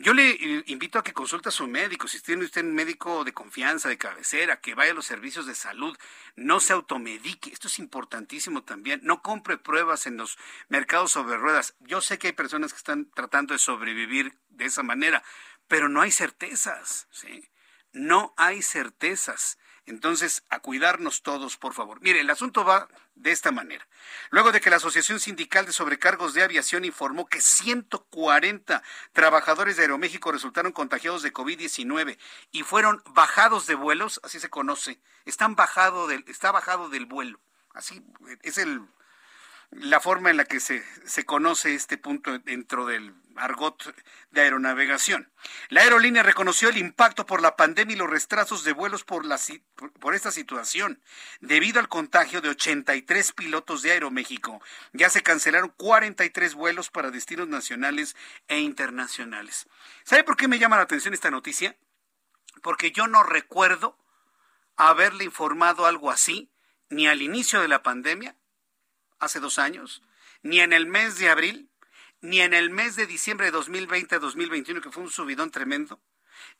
Yo 0.00 0.14
le 0.14 0.30
eh, 0.30 0.62
invito 0.66 1.00
a 1.00 1.02
que 1.02 1.12
consulte 1.12 1.48
a 1.48 1.52
su 1.52 1.66
médico, 1.66 2.06
si 2.06 2.20
tiene 2.20 2.44
usted 2.44 2.64
un 2.64 2.72
médico 2.72 3.24
de 3.24 3.32
confianza, 3.32 3.88
de 3.88 3.98
cabecera, 3.98 4.60
que 4.60 4.76
vaya 4.76 4.92
a 4.92 4.94
los 4.94 5.06
servicios 5.06 5.44
de 5.44 5.56
salud, 5.56 5.98
no 6.36 6.60
se 6.60 6.72
automedique, 6.72 7.50
esto 7.50 7.66
es 7.66 7.80
importantísimo 7.80 8.62
también, 8.62 9.00
no 9.02 9.22
compre 9.22 9.58
pruebas 9.58 10.06
en 10.06 10.16
los 10.16 10.38
mercados 10.68 11.10
sobre 11.10 11.36
ruedas. 11.36 11.74
Yo 11.80 12.00
sé 12.00 12.16
que 12.16 12.28
hay 12.28 12.32
personas 12.32 12.72
que 12.72 12.76
están 12.76 13.10
tratando 13.10 13.54
de 13.54 13.58
sobrevivir 13.58 14.38
de 14.50 14.66
esa 14.66 14.84
manera, 14.84 15.24
pero 15.66 15.88
no 15.88 16.00
hay 16.00 16.12
certezas, 16.12 17.08
¿sí? 17.10 17.48
No 17.92 18.34
hay 18.36 18.62
certezas. 18.62 19.58
Entonces, 19.88 20.44
a 20.50 20.60
cuidarnos 20.60 21.22
todos, 21.22 21.56
por 21.56 21.72
favor. 21.72 22.00
Mire, 22.00 22.20
el 22.20 22.30
asunto 22.30 22.64
va 22.64 22.88
de 23.14 23.32
esta 23.32 23.52
manera. 23.52 23.86
Luego 24.30 24.52
de 24.52 24.60
que 24.60 24.70
la 24.70 24.76
Asociación 24.76 25.18
Sindical 25.18 25.66
de 25.66 25.72
Sobrecargos 25.72 26.34
de 26.34 26.42
Aviación 26.42 26.84
informó 26.84 27.26
que 27.26 27.40
140 27.40 28.82
trabajadores 29.12 29.76
de 29.76 29.82
Aeroméxico 29.82 30.30
resultaron 30.30 30.72
contagiados 30.72 31.22
de 31.22 31.32
COVID-19 31.32 32.18
y 32.52 32.62
fueron 32.62 33.02
bajados 33.06 33.66
de 33.66 33.74
vuelos, 33.74 34.20
así 34.22 34.38
se 34.40 34.50
conoce, 34.50 35.00
están 35.24 35.54
bajado 35.54 36.06
del, 36.06 36.24
está 36.28 36.52
bajado 36.52 36.90
del 36.90 37.06
vuelo. 37.06 37.40
Así 37.72 38.02
es 38.42 38.58
el 38.58 38.82
la 39.70 40.00
forma 40.00 40.30
en 40.30 40.36
la 40.36 40.44
que 40.44 40.60
se, 40.60 40.82
se 41.04 41.24
conoce 41.24 41.74
este 41.74 41.98
punto 41.98 42.38
dentro 42.38 42.86
del 42.86 43.14
argot 43.38 43.94
de 44.30 44.40
aeronavegación. 44.40 45.30
La 45.68 45.82
aerolínea 45.82 46.22
reconoció 46.22 46.68
el 46.68 46.78
impacto 46.78 47.26
por 47.26 47.40
la 47.40 47.56
pandemia 47.56 47.94
y 47.94 47.98
los 47.98 48.10
retrasos 48.10 48.64
de 48.64 48.72
vuelos 48.72 49.04
por, 49.04 49.24
la, 49.24 49.38
por 50.00 50.14
esta 50.14 50.30
situación. 50.30 51.02
Debido 51.40 51.80
al 51.80 51.88
contagio 51.88 52.40
de 52.40 52.50
83 52.50 53.32
pilotos 53.32 53.82
de 53.82 53.92
Aeroméxico, 53.92 54.60
ya 54.92 55.10
se 55.10 55.22
cancelaron 55.22 55.72
43 55.76 56.54
vuelos 56.54 56.90
para 56.90 57.10
destinos 57.10 57.48
nacionales 57.48 58.16
e 58.48 58.58
internacionales. 58.58 59.68
¿Sabe 60.04 60.24
por 60.24 60.36
qué 60.36 60.48
me 60.48 60.58
llama 60.58 60.76
la 60.76 60.82
atención 60.82 61.14
esta 61.14 61.30
noticia? 61.30 61.76
Porque 62.62 62.90
yo 62.90 63.06
no 63.06 63.22
recuerdo 63.22 63.98
haberle 64.76 65.24
informado 65.24 65.86
algo 65.86 66.10
así 66.10 66.50
ni 66.88 67.06
al 67.06 67.22
inicio 67.22 67.60
de 67.60 67.68
la 67.68 67.82
pandemia 67.82 68.37
hace 69.18 69.40
dos 69.40 69.58
años, 69.58 70.02
ni 70.42 70.60
en 70.60 70.72
el 70.72 70.86
mes 70.86 71.18
de 71.18 71.30
abril, 71.30 71.70
ni 72.20 72.40
en 72.40 72.54
el 72.54 72.70
mes 72.70 72.96
de 72.96 73.06
diciembre 73.06 73.50
de 73.50 73.58
2020-2021, 73.58 74.80
que 74.80 74.90
fue 74.90 75.02
un 75.02 75.10
subidón 75.10 75.50
tremendo, 75.50 76.00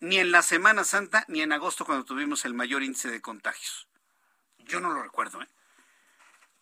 ni 0.00 0.18
en 0.18 0.30
la 0.30 0.42
Semana 0.42 0.84
Santa, 0.84 1.24
ni 1.28 1.42
en 1.42 1.52
agosto, 1.52 1.84
cuando 1.84 2.04
tuvimos 2.04 2.44
el 2.44 2.54
mayor 2.54 2.82
índice 2.82 3.11
de 3.11 3.20
contagios. 3.20 3.88
Yo 4.59 4.80
no 4.80 4.92
lo 4.92 5.02
recuerdo, 5.02 5.42
¿eh? 5.42 5.48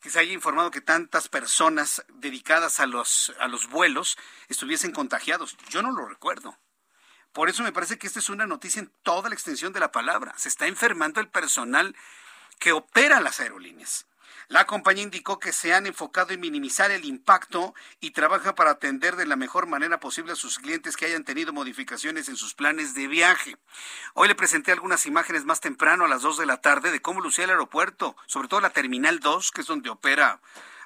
que 0.01 0.11
se 0.11 0.21
haya 0.21 0.33
informado 0.33 0.71
que 0.71 0.81
tantas 0.81 1.29
personas 1.29 2.05
dedicadas 2.09 2.81
a 2.81 2.87
los, 2.87 3.35
a 3.41 3.49
los 3.49 3.69
vuelos 3.69 4.17
estuviesen 4.49 4.93
contagiados. 4.93 5.57
Yo 5.69 5.83
no 5.83 5.91
lo 5.91 6.07
recuerdo. 6.07 6.57
Por 7.33 7.49
eso 7.49 7.63
me 7.63 7.73
parece 7.73 7.99
que 7.99 8.07
esta 8.07 8.21
es 8.21 8.29
una 8.29 8.47
noticia 8.47 8.81
en 8.81 8.93
toda 9.03 9.29
la 9.29 9.35
extensión 9.35 9.73
de 9.73 9.81
la 9.81 9.93
palabra. 9.93 10.33
Se 10.37 10.49
está 10.49 10.67
enfermando 10.67 11.21
el 11.21 11.29
personal 11.29 11.97
que 12.59 12.73
opera 12.73 13.21
las 13.21 13.41
aerolíneas. 13.41 14.07
La 14.49 14.65
compañía 14.65 15.03
indicó 15.03 15.41
que 15.41 15.53
se 15.53 15.75
han 15.75 15.87
enfocado 15.87 16.33
en 16.33 16.41
minimizar 16.41 16.93
el 16.93 17.05
impacto 17.05 17.75
y 18.01 18.13
trabaja 18.13 18.55
para 18.55 18.71
atender 18.71 19.17
de 19.17 19.27
la 19.27 19.35
mejor 19.35 19.67
manera 19.67 19.99
posible 19.99 20.33
a 20.33 20.37
sus 20.37 20.61
clientes 20.61 20.97
que 20.97 21.07
hayan 21.07 21.25
tenido 21.25 21.53
modificaciones 21.53 22.29
en 22.29 22.37
sus 22.37 22.55
planes 22.55 22.95
de 22.95 23.09
viaje. 23.09 23.57
Hoy 24.15 24.29
le 24.29 24.37
presenté 24.37 24.71
algunas 24.71 25.05
imágenes 25.07 25.45
más 25.45 25.61
temprano 25.61 26.05
a 26.05 26.09
las 26.09 26.23
2 26.23 26.39
de 26.39 26.47
la 26.47 26.61
tarde 26.61 26.93
de 26.93 27.03
cómo 27.03 27.21
lucía 27.21 27.45
el 27.45 27.51
aeropuerto, 27.51 28.17
sobre 28.27 28.47
todo 28.47 28.61
la 28.61 28.71
Terminal 28.71 29.19
2, 29.19 29.51
que 29.51 29.63
es 29.63 29.67
donde 29.67 29.91
opera 29.91 30.41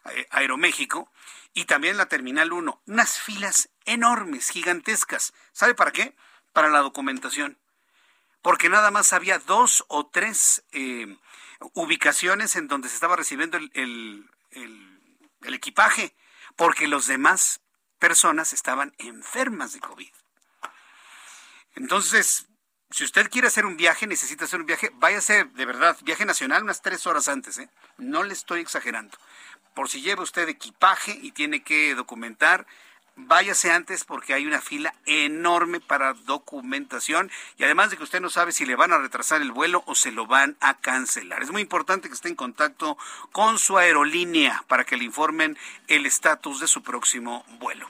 eh, 0.07 0.27
Aeroméxico, 0.31 1.11
y 1.53 1.67
también 1.67 1.99
la 1.99 2.07
Terminal 2.07 2.55
1. 2.55 2.81
Unas 2.87 3.19
filas 3.19 3.69
enormes, 3.85 4.49
gigantescas. 4.49 5.35
¿Sabe 5.53 5.75
para 5.75 5.93
qué? 5.93 6.17
Para 6.55 6.71
la 6.71 6.79
documentación. 6.79 7.59
Porque 8.41 8.71
nada 8.71 8.91
más 8.91 9.13
había 9.13 9.39
dos 9.39 9.85
o 9.89 10.07
tres 10.07 10.65
eh, 10.73 11.19
ubicaciones 11.75 12.57
en 12.57 12.69
donde 12.69 12.89
se 12.89 12.95
estaba 12.95 13.17
recibiendo 13.17 13.59
el, 13.59 14.31
equipaje, 15.43 16.15
porque 16.57 16.89
los 16.89 17.07
demás 17.07 17.61
personas 17.99 18.53
estaban 18.53 18.95
enfermas 18.99 19.73
de 19.73 19.81
COVID. 19.81 20.13
Entonces, 21.75 22.47
si 22.91 23.05
usted 23.05 23.31
quiere 23.31 23.49
hacer 23.49 23.67
un 23.67 23.77
viaje, 23.77 24.07
necesita 24.07 24.45
hacer 24.45 24.61
un 24.61 24.67
viaje, 24.67 24.91
váyase 24.95 25.45
de 25.45 25.67
verdad, 25.67 25.97
viaje 26.03 26.25
nacional 26.25 26.63
unas 26.63 26.83
tres 26.83 27.07
horas 27.07 27.29
antes, 27.29 27.59
¿eh? 27.59 27.69
no 27.99 28.23
le 28.23 28.33
estoy 28.33 28.61
exagerando. 28.61 29.17
Por 29.75 29.89
si 29.89 30.01
lleva 30.01 30.23
usted 30.23 30.49
equipaje 30.49 31.13
y 31.23 31.33
tiene 31.33 31.63
que 31.63 31.95
documentar, 31.95 32.67
váyase 33.27 33.71
antes 33.71 34.05
porque 34.05 34.35
hay 34.35 34.47
una 34.47 34.61
fila 34.61 34.95
enorme 35.07 35.81
para 35.81 36.15
documentación 36.15 37.31
y 37.59 37.65
además 37.65 37.91
de 37.91 37.97
que 37.97 38.03
usted 38.03 38.21
no 38.21 38.31
sabe 38.31 38.53
si 38.53 38.67
le 38.67 38.77
van 38.77 38.93
a 38.93 38.99
retrasar 38.99 39.43
el 39.43 39.53
vuelo 39.53 39.83
o 39.87 39.95
se 39.95 40.13
lo 40.13 40.27
van 40.27 40.57
a 40.61 40.79
cancelar. 40.79 41.43
Es 41.43 41.51
muy 41.51 41.63
importante 41.63 42.09
que 42.09 42.15
esté 42.15 42.29
en 42.29 42.35
contacto 42.35 42.99
con 43.33 43.59
su 43.59 43.79
aerolínea 43.79 44.65
para 44.69 44.85
que 44.85 44.97
le 44.97 45.05
informen 45.05 45.57
el 45.89 46.07
estatus 46.07 46.61
de 46.61 46.67
su 46.67 46.83
próximo 46.83 47.45
vuelo. 47.59 47.89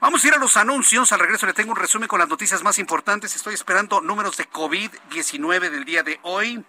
Vamos 0.00 0.24
a 0.24 0.28
ir 0.28 0.34
a 0.34 0.38
los 0.38 0.56
anuncios. 0.56 1.12
Al 1.12 1.20
regreso 1.20 1.46
le 1.46 1.52
tengo 1.52 1.72
un 1.72 1.76
resumen 1.76 2.08
con 2.08 2.18
las 2.18 2.28
noticias 2.28 2.62
más 2.62 2.78
importantes. 2.78 3.36
Estoy 3.36 3.54
esperando 3.54 4.00
números 4.00 4.36
de 4.36 4.48
COVID-19 4.48 5.70
del 5.70 5.84
día 5.84 6.02
de 6.02 6.18
hoy. 6.22 6.64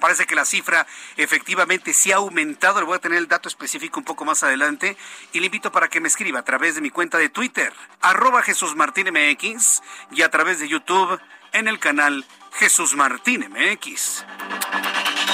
Parece 0.00 0.26
que 0.26 0.34
la 0.34 0.44
cifra 0.44 0.86
efectivamente 1.16 1.92
sí 1.92 2.12
ha 2.12 2.16
aumentado. 2.16 2.80
Le 2.80 2.86
voy 2.86 2.96
a 2.96 3.00
tener 3.00 3.18
el 3.18 3.28
dato 3.28 3.48
específico 3.48 4.00
un 4.00 4.04
poco 4.04 4.24
más 4.24 4.42
adelante. 4.42 4.96
Y 5.32 5.40
le 5.40 5.46
invito 5.46 5.72
para 5.72 5.88
que 5.88 6.00
me 6.00 6.08
escriba 6.08 6.40
a 6.40 6.44
través 6.44 6.74
de 6.74 6.80
mi 6.80 6.90
cuenta 6.90 7.18
de 7.18 7.28
Twitter, 7.28 7.72
arroba 8.00 8.42
Jesús 8.42 8.74
Martín 8.76 9.08
MX, 9.10 9.82
y 10.12 10.22
a 10.22 10.30
través 10.30 10.60
de 10.60 10.68
YouTube 10.68 11.20
en 11.52 11.68
el 11.68 11.78
canal 11.78 12.24
Jesús 12.52 12.94
Martín 12.94 13.46
MX. 13.50 14.24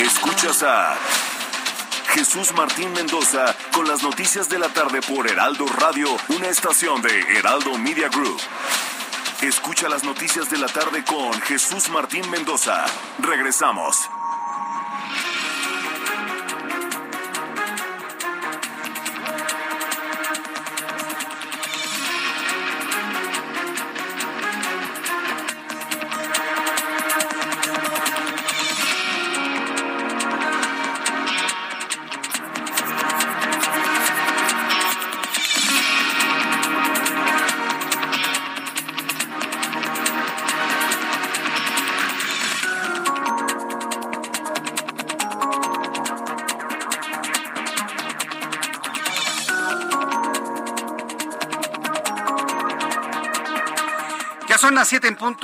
Escuchas 0.01 0.63
a 0.63 0.97
Jesús 2.15 2.53
Martín 2.55 2.93
Mendoza 2.93 3.57
con 3.73 3.89
las 3.89 4.03
noticias 4.03 4.49
de 4.49 4.59
la 4.59 4.69
tarde 4.69 5.01
por 5.03 5.29
Heraldo 5.29 5.67
Radio, 5.67 6.09
una 6.29 6.49
estación 6.49 7.03
de 7.03 7.21
Heraldo 7.39 7.77
Media 7.79 8.09
Group. 8.09 8.41
Escucha 9.43 9.89
las 9.89 10.05
noticias 10.05 10.49
de 10.49 10.59
la 10.59 10.69
tarde 10.69 11.05
con 11.05 11.33
Jesús 11.43 11.89
Martín 11.91 12.29
Mendoza. 12.31 12.87
Regresamos. 13.19 14.09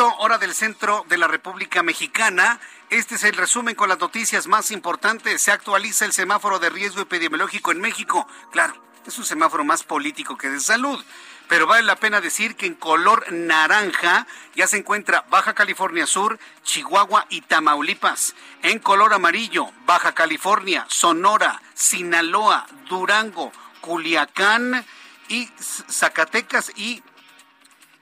Hora 0.09 0.39
del 0.39 0.55
centro 0.55 1.05
de 1.09 1.19
la 1.19 1.29
República 1.29 1.83
Mexicana. 1.83 2.59
Este 2.89 3.17
es 3.17 3.25
el 3.25 3.37
resumen 3.37 3.75
con 3.75 3.89
las 3.89 3.99
noticias 3.99 4.47
más 4.47 4.71
importantes. 4.71 5.43
Se 5.43 5.53
actualiza 5.53 6.05
el 6.05 6.13
semáforo 6.13 6.59
de 6.59 6.71
riesgo 6.71 7.03
epidemiológico 7.03 7.71
en 7.71 7.81
México. 7.81 8.27
Claro, 8.51 8.75
es 9.07 9.19
un 9.19 9.25
semáforo 9.25 9.65
más 9.65 9.83
político 9.83 10.39
que 10.39 10.49
de 10.49 10.61
salud. 10.61 11.05
Pero 11.49 11.67
vale 11.67 11.83
la 11.83 11.97
pena 11.97 12.21
decir 12.21 12.57
que 12.57 12.67
en 12.67 12.75
color 12.75 13.31
naranja 13.31 14.27
ya 14.55 14.67
se 14.67 14.79
encuentra 14.79 15.25
Baja 15.29 15.55
California 15.55 16.07
Sur, 16.07 16.39
Chihuahua 16.63 17.27
y 17.29 17.43
Tamaulipas. 17.43 18.35
En 18.63 18.79
color 18.79 19.13
amarillo, 19.13 19.71
Baja 19.85 20.13
California, 20.15 20.87
Sonora, 20.89 21.61
Sinaloa, 21.75 22.67
Durango, 22.89 23.53
Culiacán 23.81 24.87
y 25.29 25.49
Zacatecas 25.59 26.73
y 26.77 27.03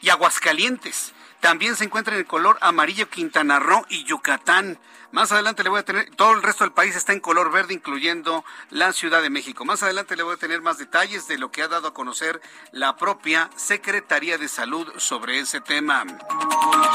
Aguascalientes. 0.09 1.15
También 1.41 1.77
se 1.77 1.85
encuentra 1.85 2.15
en 2.15 2.21
el 2.21 2.27
color 2.27 2.59
amarillo 2.61 3.09
Quintana 3.09 3.59
Roo 3.59 3.87
y 3.89 4.05
Yucatán. 4.05 4.79
Más 5.11 5.33
adelante 5.33 5.63
le 5.63 5.71
voy 5.71 5.79
a 5.79 5.85
tener, 5.85 6.11
todo 6.17 6.33
el 6.33 6.43
resto 6.43 6.65
del 6.65 6.73
país 6.73 6.95
está 6.95 7.15
en 7.15 7.21
color 7.21 7.51
verde, 7.51 7.73
incluyendo 7.73 8.45
la 8.69 8.93
Ciudad 8.93 9.23
de 9.23 9.31
México. 9.31 9.65
Más 9.65 9.83
adelante 9.83 10.17
le 10.17 10.23
voy 10.23 10.35
a 10.35 10.39
tener 10.39 10.61
más 10.61 10.77
detalles 10.77 11.27
de 11.27 11.39
lo 11.39 11.51
que 11.51 11.63
ha 11.63 11.69
dado 11.69 11.89
a 11.89 11.95
conocer 11.95 12.43
la 12.73 12.97
propia 12.97 13.49
Secretaría 13.57 14.37
de 14.37 14.49
Salud 14.49 14.87
sobre 14.99 15.39
ese 15.39 15.63
tema. 15.63 16.05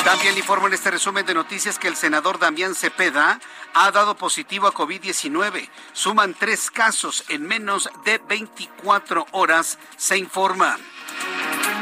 También 0.03 0.33
le 0.33 0.41
informo 0.41 0.67
en 0.67 0.73
este 0.73 0.91
resumen 0.91 1.25
de 1.25 1.33
noticias 1.33 1.79
que 1.79 1.87
el 1.87 1.95
senador 1.95 2.37
Damián 2.37 2.75
Cepeda 2.75 3.39
ha 3.73 3.91
dado 3.91 4.15
positivo 4.15 4.67
a 4.67 4.73
COVID-19. 4.73 5.69
Suman 5.93 6.35
tres 6.35 6.69
casos 6.69 7.23
en 7.29 7.47
menos 7.47 7.89
de 8.05 8.19
24 8.19 9.25
horas, 9.31 9.79
se 9.97 10.17
informa. 10.17 10.77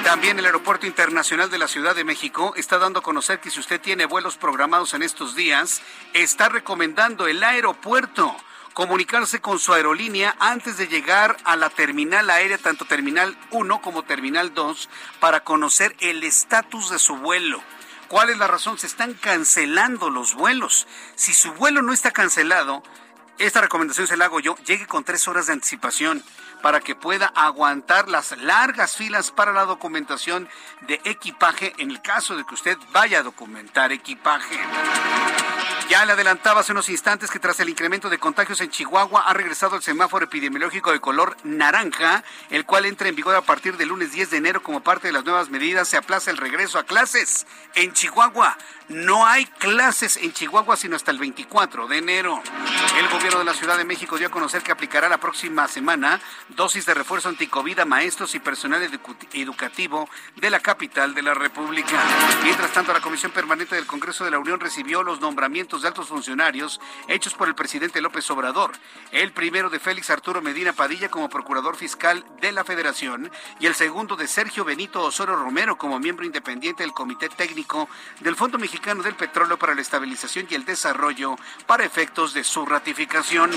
También 0.04 0.40
el 0.40 0.46
Aeropuerto 0.46 0.88
Internacional 0.88 1.50
de 1.50 1.58
la 1.58 1.68
Ciudad 1.68 1.96
de 1.96 2.04
México 2.04 2.54
está 2.58 2.80
dando 2.80 3.00
a 3.00 3.04
conocer 3.04 3.40
que 3.40 3.52
si 3.52 3.60
usted 3.60 3.80
tiene 3.80 4.06
vuelos 4.06 4.36
programados 4.36 4.94
en 4.94 5.04
estos 5.04 5.36
días, 5.36 5.82
está 6.14 6.50
recomendando 6.50 7.28
el 7.28 7.44
aeropuerto 7.44 8.36
comunicarse 8.74 9.42
con 9.42 9.60
su 9.60 9.74
aerolínea 9.74 10.36
antes 10.40 10.78
de 10.78 10.88
llegar 10.88 11.38
a 11.44 11.56
la 11.56 11.70
terminal 11.70 12.30
aérea, 12.30 12.58
tanto 12.58 12.86
terminal 12.86 13.38
1 13.52 13.82
como 13.82 14.04
terminal 14.04 14.54
2, 14.54 14.90
para 15.20 15.44
conocer 15.44 15.96
el 16.00 16.24
estatus 16.24 16.90
de 16.90 17.00
su 17.00 17.18
vuelo. 17.18 17.62
¿Cuál 18.08 18.30
es 18.30 18.38
la 18.38 18.48
razón? 18.48 18.78
Se 18.78 18.88
están 18.88 19.14
cancelando 19.14 20.10
los 20.10 20.34
vuelos. 20.34 20.88
Si 21.16 21.34
su 21.34 21.54
vuelo 21.54 21.82
no 21.82 21.94
está 21.94 22.12
cancelado, 22.12 22.84
esta 23.38 23.62
recomendación 23.62 24.08
se 24.08 24.18
la 24.18 24.26
hago 24.26 24.40
yo, 24.40 24.56
llegue 24.66 24.88
con 24.88 25.04
tres 25.04 25.28
horas 25.28 25.48
de 25.48 25.54
anticipación 25.54 26.24
para 26.62 26.80
que 26.80 26.96
pueda 26.96 27.28
aguantar 27.28 28.08
las 28.08 28.38
largas 28.38 28.96
filas 28.96 29.32
para 29.32 29.54
la 29.54 29.66
documentación 29.66 30.48
de 30.82 31.02
equipaje 31.06 31.74
en 31.78 31.92
el 31.92 32.02
caso 32.02 32.36
de 32.36 32.46
que 32.46 32.54
usted 32.54 32.78
vaya 32.92 33.20
a 33.20 33.24
documentar 33.24 33.92
equipaje. 33.92 34.58
Ya 35.92 36.06
le 36.06 36.14
adelantaba 36.14 36.62
hace 36.62 36.72
unos 36.72 36.88
instantes 36.88 37.30
que 37.30 37.40
tras 37.40 37.60
el 37.60 37.68
incremento 37.68 38.10
de 38.10 38.18
contagios 38.18 38.62
en 38.62 38.70
Chihuahua 38.70 39.24
ha 39.28 39.34
regresado 39.34 39.76
el 39.76 39.82
semáforo 39.82 40.24
epidemiológico 40.24 40.94
de 40.94 41.02
color 41.02 41.36
naranja, 41.44 42.24
el 42.50 42.66
cual 42.66 42.86
entra 42.86 43.10
en 43.10 43.16
vigor 43.18 43.36
a 43.36 43.42
partir 43.42 43.76
del 43.76 43.90
lunes 43.90 44.14
10 44.14 44.30
de 44.30 44.38
enero 44.38 44.64
como 44.64 44.82
parte 44.82 45.08
de 45.08 45.14
las 45.14 45.26
nuevas 45.26 45.50
medidas. 45.50 45.90
Se 45.90 45.98
aplaza 45.98 46.32
el 46.32 46.38
regreso 46.38 46.80
a 46.80 46.86
clases 46.86 47.46
en 47.76 47.92
Chihuahua. 47.92 48.58
No 48.94 49.26
hay 49.26 49.46
clases 49.46 50.18
en 50.18 50.34
Chihuahua 50.34 50.76
sino 50.76 50.98
hasta 50.98 51.12
el 51.12 51.18
24 51.18 51.88
de 51.88 51.98
enero. 51.98 52.42
El 53.00 53.08
gobierno 53.08 53.40
de 53.40 53.46
la 53.46 53.54
Ciudad 53.54 53.78
de 53.78 53.86
México 53.86 54.18
dio 54.18 54.28
a 54.28 54.32
conocer 54.32 54.64
que 54.64 54.72
aplicará 54.72 55.08
la 55.08 55.18
próxima 55.18 55.66
semana 55.70 56.20
dosis 56.50 56.86
de 56.86 56.94
refuerzo 56.94 57.30
anticovid 57.30 57.80
a 57.80 57.86
maestros 57.86 58.36
y 58.36 58.40
personal 58.40 58.82
educativo 59.34 60.10
de 60.36 60.50
la 60.50 60.60
capital 60.60 61.16
de 61.16 61.22
la 61.22 61.34
República. 61.34 62.04
Mientras 62.44 62.74
tanto, 62.74 62.92
la 62.92 63.00
Comisión 63.00 63.32
Permanente 63.32 63.76
del 63.76 63.86
Congreso 63.86 64.26
de 64.26 64.32
la 64.32 64.40
Unión 64.40 64.60
recibió 64.60 65.04
los 65.04 65.22
nombramientos 65.22 65.82
de 65.82 65.88
altos 65.88 66.10
funcionarios 66.10 66.82
hechos 67.08 67.34
por 67.34 67.48
el 67.48 67.56
presidente 67.56 68.02
López 68.02 68.30
Obrador. 68.30 68.72
El 69.14 69.32
primero 69.32 69.70
de 69.70 69.80
Félix 69.80 70.10
Arturo 70.10 70.42
Medina 70.42 70.74
Padilla 70.74 71.10
como 71.10 71.30
procurador 71.30 71.78
fiscal 71.78 72.26
de 72.42 72.52
la 72.52 72.66
Federación 72.66 73.32
y 73.62 73.68
el 73.68 73.76
segundo 73.76 74.18
de 74.18 74.28
Sergio 74.28 74.66
Benito 74.66 75.02
Osorio 75.02 75.38
Romero 75.38 75.78
como 75.78 75.98
miembro 75.98 76.26
independiente 76.26 76.84
del 76.84 76.92
Comité 76.92 77.30
Técnico 77.30 77.88
del 78.20 78.36
Fondo 78.36 78.58
Mexicano 78.58 78.81
del 78.82 79.14
Petróleo 79.14 79.60
para 79.60 79.76
la 79.76 79.82
Estabilización 79.82 80.48
y 80.50 80.56
el 80.56 80.66
Desarrollo 80.66 81.36
para 81.68 81.86
efectos 81.86 82.34
de 82.34 82.44
su 82.44 82.66
ratificación. 82.66 83.52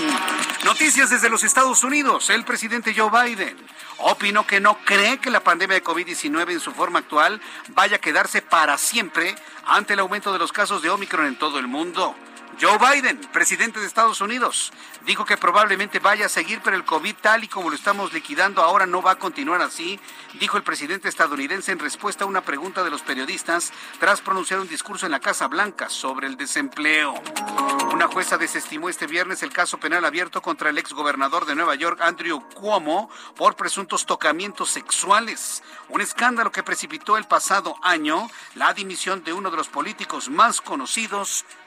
Noticias 0.63 1.09
desde 1.09 1.31
los 1.31 1.43
Estados 1.43 1.83
Unidos. 1.83 2.29
El 2.29 2.45
presidente 2.45 2.93
Joe 2.95 3.09
Biden 3.09 3.57
opinó 3.97 4.45
que 4.45 4.59
no 4.59 4.77
cree 4.85 5.17
que 5.17 5.31
la 5.31 5.39
pandemia 5.39 5.73
de 5.73 5.83
COVID-19 5.83 6.51
en 6.51 6.59
su 6.59 6.71
forma 6.71 6.99
actual 6.99 7.41
vaya 7.69 7.95
a 7.95 7.99
quedarse 7.99 8.43
para 8.43 8.77
siempre 8.77 9.33
ante 9.65 9.93
el 9.93 9.99
aumento 9.99 10.31
de 10.31 10.37
los 10.37 10.51
casos 10.51 10.83
de 10.83 10.91
Omicron 10.91 11.25
en 11.25 11.39
todo 11.39 11.57
el 11.57 11.67
mundo. 11.67 12.15
Joe 12.61 12.77
Biden, 12.77 13.19
presidente 13.33 13.81
de 13.81 13.85
Estados 13.85 14.21
Unidos, 14.21 14.71
dijo 15.05 15.25
que 15.25 15.35
probablemente 15.35 15.99
vaya 15.99 16.27
a 16.27 16.29
seguir, 16.29 16.61
pero 16.63 16.77
el 16.77 16.85
COVID 16.85 17.15
tal 17.21 17.43
y 17.43 17.49
como 17.49 17.69
lo 17.69 17.75
estamos 17.75 18.13
liquidando 18.13 18.61
ahora 18.61 18.85
no 18.85 19.01
va 19.01 19.11
a 19.11 19.19
continuar 19.19 19.61
así, 19.61 19.99
dijo 20.39 20.55
el 20.55 20.63
presidente 20.63 21.09
estadounidense 21.09 21.73
en 21.73 21.79
respuesta 21.79 22.23
a 22.23 22.27
una 22.27 22.41
pregunta 22.41 22.85
de 22.85 22.91
los 22.91 23.01
periodistas 23.01 23.73
tras 23.99 24.21
pronunciar 24.21 24.61
un 24.61 24.69
discurso 24.69 25.05
en 25.05 25.11
la 25.11 25.19
Casa 25.19 25.47
Blanca 25.47 25.89
sobre 25.89 26.27
el 26.27 26.37
desempleo. 26.37 27.13
Una 27.91 28.07
jueza 28.07 28.37
desestimó 28.37 28.87
este 28.87 29.05
viernes 29.05 29.43
el 29.43 29.51
caso 29.51 29.77
penal 29.77 30.05
abierto 30.05 30.41
contra 30.41 30.69
el 30.69 30.77
exgobernador 30.77 31.45
de 31.45 31.55
Nueva 31.55 31.75
York, 31.75 31.99
Andrew 32.01 32.41
Cuomo, 32.53 33.09
por 33.35 33.57
presuntos 33.57 34.05
tocamientos 34.05 34.69
sexuales, 34.69 35.61
un 35.89 35.99
escándalo 35.99 36.53
que 36.53 36.63
precipitó 36.63 37.17
el 37.17 37.25
pasado 37.25 37.75
año 37.83 38.29
la 38.55 38.73
dimisión 38.73 39.25
de 39.25 39.33
uno 39.33 39.51
de 39.51 39.57
los 39.57 39.67
políticos 39.67 40.29
más 40.29 40.61
conocidos 40.61 41.45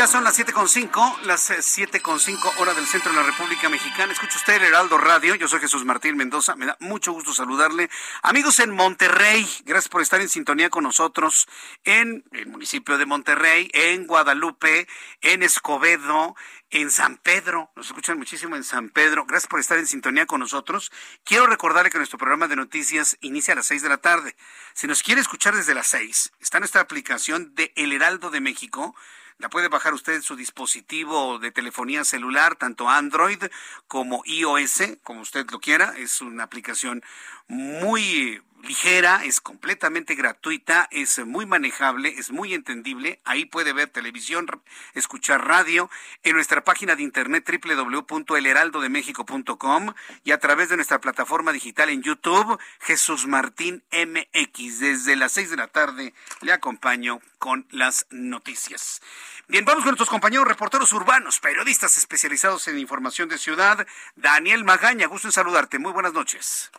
Ya 0.00 0.06
son 0.06 0.24
las 0.24 0.38
7.5, 0.38 1.20
las 1.24 1.50
7.5 1.50 2.30
eh, 2.30 2.54
hora 2.56 2.72
del 2.72 2.86
centro 2.86 3.12
de 3.12 3.18
la 3.18 3.22
República 3.22 3.68
Mexicana. 3.68 4.14
Escucha 4.14 4.38
usted 4.38 4.54
el 4.54 4.62
Heraldo 4.62 4.96
Radio. 4.96 5.34
Yo 5.34 5.46
soy 5.46 5.60
Jesús 5.60 5.84
Martín 5.84 6.16
Mendoza. 6.16 6.56
Me 6.56 6.64
da 6.64 6.78
mucho 6.80 7.12
gusto 7.12 7.34
saludarle. 7.34 7.90
Amigos 8.22 8.60
en 8.60 8.70
Monterrey, 8.70 9.46
gracias 9.66 9.90
por 9.90 10.00
estar 10.00 10.18
en 10.22 10.30
sintonía 10.30 10.70
con 10.70 10.84
nosotros 10.84 11.46
en 11.84 12.24
el 12.32 12.46
municipio 12.46 12.96
de 12.96 13.04
Monterrey, 13.04 13.68
en 13.74 14.06
Guadalupe, 14.06 14.88
en 15.20 15.42
Escobedo, 15.42 16.34
en 16.70 16.90
San 16.90 17.18
Pedro. 17.18 17.70
Nos 17.76 17.88
escuchan 17.88 18.16
muchísimo 18.16 18.56
en 18.56 18.64
San 18.64 18.88
Pedro. 18.88 19.26
Gracias 19.26 19.50
por 19.50 19.60
estar 19.60 19.76
en 19.76 19.86
sintonía 19.86 20.24
con 20.24 20.40
nosotros. 20.40 20.90
Quiero 21.24 21.46
recordarle 21.46 21.90
que 21.90 21.98
nuestro 21.98 22.16
programa 22.16 22.48
de 22.48 22.56
noticias 22.56 23.18
inicia 23.20 23.52
a 23.52 23.56
las 23.56 23.66
6 23.66 23.82
de 23.82 23.88
la 23.90 23.98
tarde. 23.98 24.34
Si 24.72 24.86
nos 24.86 25.02
quiere 25.02 25.20
escuchar 25.20 25.54
desde 25.54 25.74
las 25.74 25.88
6, 25.88 26.32
está 26.40 26.58
nuestra 26.58 26.80
aplicación 26.80 27.54
de 27.54 27.74
El 27.76 27.92
Heraldo 27.92 28.30
de 28.30 28.40
México 28.40 28.94
la 29.40 29.48
puede 29.48 29.68
bajar 29.68 29.94
usted 29.94 30.14
en 30.14 30.22
su 30.22 30.36
dispositivo 30.36 31.38
de 31.38 31.50
telefonía 31.50 32.04
celular, 32.04 32.56
tanto 32.56 32.88
Android 32.88 33.42
como 33.88 34.22
iOS, 34.26 34.98
como 35.02 35.22
usted 35.22 35.46
lo 35.50 35.60
quiera. 35.60 35.94
Es 35.96 36.20
una 36.20 36.44
aplicación 36.44 37.02
muy 37.48 38.42
ligera, 38.62 39.24
es 39.24 39.40
completamente 39.40 40.14
gratuita, 40.14 40.86
es 40.90 41.18
muy 41.24 41.46
manejable, 41.46 42.14
es 42.18 42.30
muy 42.30 42.52
entendible. 42.54 43.20
Ahí 43.24 43.44
puede 43.44 43.72
ver 43.72 43.88
televisión, 43.88 44.46
escuchar 44.94 45.46
radio 45.46 45.90
en 46.22 46.34
nuestra 46.34 46.62
página 46.64 46.96
de 46.96 47.02
internet 47.02 47.48
www.elheraldodemexico.com 47.48 49.94
y 50.24 50.32
a 50.32 50.38
través 50.38 50.68
de 50.68 50.76
nuestra 50.76 51.00
plataforma 51.00 51.52
digital 51.52 51.88
en 51.90 52.02
YouTube, 52.02 52.58
Jesús 52.80 53.26
Martín 53.26 53.82
MX. 53.92 54.80
Desde 54.80 55.16
las 55.16 55.32
seis 55.32 55.50
de 55.50 55.56
la 55.56 55.68
tarde 55.68 56.12
le 56.40 56.52
acompaño 56.52 57.20
con 57.38 57.66
las 57.70 58.06
noticias. 58.10 59.00
Bien, 59.48 59.64
vamos 59.64 59.82
con 59.82 59.90
nuestros 59.90 60.10
compañeros 60.10 60.46
reporteros 60.46 60.92
urbanos, 60.92 61.40
periodistas 61.40 61.96
especializados 61.96 62.68
en 62.68 62.78
información 62.78 63.28
de 63.28 63.38
ciudad. 63.38 63.86
Daniel 64.14 64.64
Magaña, 64.64 65.06
gusto 65.06 65.28
en 65.28 65.32
saludarte. 65.32 65.78
Muy 65.78 65.92
buenas 65.92 66.12
noches. 66.12 66.70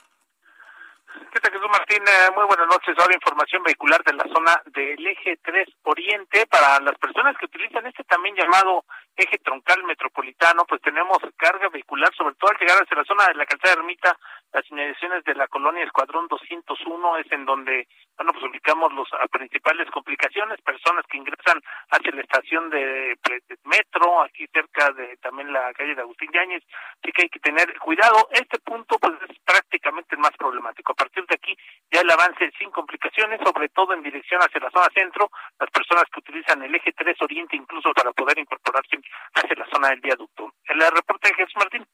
¿Qué 1.31 1.39
tal, 1.39 1.53
Jesús 1.53 1.69
Martín? 1.71 2.03
Eh, 2.03 2.31
muy 2.35 2.43
buenas 2.43 2.67
noches. 2.67 2.93
Ahora 2.99 3.15
información 3.15 3.63
vehicular 3.63 4.03
de 4.03 4.11
la 4.11 4.25
zona 4.35 4.61
del 4.65 5.07
eje 5.07 5.39
3 5.41 5.65
Oriente. 5.83 6.45
Para 6.47 6.77
las 6.81 6.97
personas 6.97 7.37
que 7.37 7.45
utilizan 7.45 7.87
este 7.87 8.03
también 8.03 8.35
llamado 8.35 8.83
eje 9.15 9.37
troncal 9.37 9.81
metropolitano, 9.85 10.65
pues 10.65 10.81
tenemos 10.81 11.19
carga 11.37 11.69
vehicular, 11.69 12.13
sobre 12.17 12.35
todo 12.35 12.51
al 12.51 12.57
llegar 12.57 12.83
hacia 12.83 12.97
la 12.97 13.05
zona 13.05 13.27
de 13.27 13.35
la 13.35 13.45
calzada 13.45 13.75
Ermita, 13.75 14.17
las 14.53 14.69
inmediaciones 14.69 15.23
de 15.23 15.35
la 15.35 15.47
colonia 15.47 15.83
Escuadrón 15.83 16.27
201 16.27 17.17
es 17.17 17.31
en 17.31 17.45
donde, 17.45 17.87
bueno, 18.17 18.33
pues 18.33 18.45
ubicamos 18.45 18.91
las 18.93 19.29
principales 19.29 19.89
complicaciones, 19.91 20.61
personas 20.61 21.05
que 21.07 21.17
ingresan 21.17 21.61
hacia 21.89 22.11
la 22.11 22.21
estación 22.21 22.69
de, 22.69 23.17
metro, 23.63 24.21
aquí 24.23 24.45
cerca 24.51 24.91
de 24.91 25.17
también 25.17 25.51
la 25.53 25.71
calle 25.73 25.95
de 25.95 26.01
Agustín 26.01 26.31
Yáñez, 26.33 26.63
así 27.01 27.11
que 27.11 27.23
hay 27.23 27.29
que 27.29 27.39
tener 27.39 27.77
cuidado. 27.79 28.27
Este 28.31 28.59
punto, 28.59 28.97
pues, 28.99 29.13
es 29.29 29.39
prácticamente 29.39 30.15
el 30.15 30.21
más 30.21 30.35
problemático. 30.37 30.91
A 30.91 30.95
partir 30.95 31.25
de 31.25 31.35
aquí, 31.35 31.55
ya 31.91 32.01
el 32.01 32.11
avance 32.11 32.51
sin 32.57 32.71
complicaciones, 32.71 33.39
sobre 33.43 33.69
todo 33.69 33.93
en 33.93 34.03
dirección 34.03 34.41
hacia 34.41 34.59
la 34.59 34.71
zona 34.71 34.87
centro, 34.93 35.29
las 35.59 35.69
personas 35.69 36.03
que 36.11 36.19
utilizan 36.19 36.61
el 36.63 36.75
eje 36.75 36.91
3 36.91 37.21
Oriente 37.21 37.55
incluso 37.55 37.93
para 37.93 38.11
poder 38.11 38.37
incorporarse 38.39 38.99
hacia 39.33 39.55
la 39.55 39.67
zona 39.67 39.89
del 39.89 40.01
viaducto. 40.01 40.53
El 40.65 40.81
reporte 40.81 41.29
de 41.29 41.35
Jesús 41.35 41.55
Martín. 41.57 41.85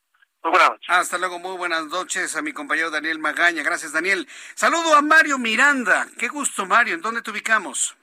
Muy 0.43 0.51
buenas 0.51 0.69
noches. 0.69 0.89
Hasta 0.89 1.17
luego, 1.17 1.39
muy 1.39 1.57
buenas 1.57 1.85
noches 1.87 2.35
a 2.35 2.41
mi 2.41 2.53
compañero 2.53 2.89
Daniel 2.89 3.19
Magaña. 3.19 3.63
Gracias, 3.63 3.91
Daniel. 3.93 4.27
Saludo 4.55 4.95
a 4.95 5.01
Mario 5.01 5.37
Miranda. 5.37 6.07
Qué 6.17 6.27
gusto, 6.27 6.65
Mario. 6.65 6.95
¿En 6.95 7.01
dónde 7.01 7.21
te 7.21 7.31
ubicamos? 7.31 7.97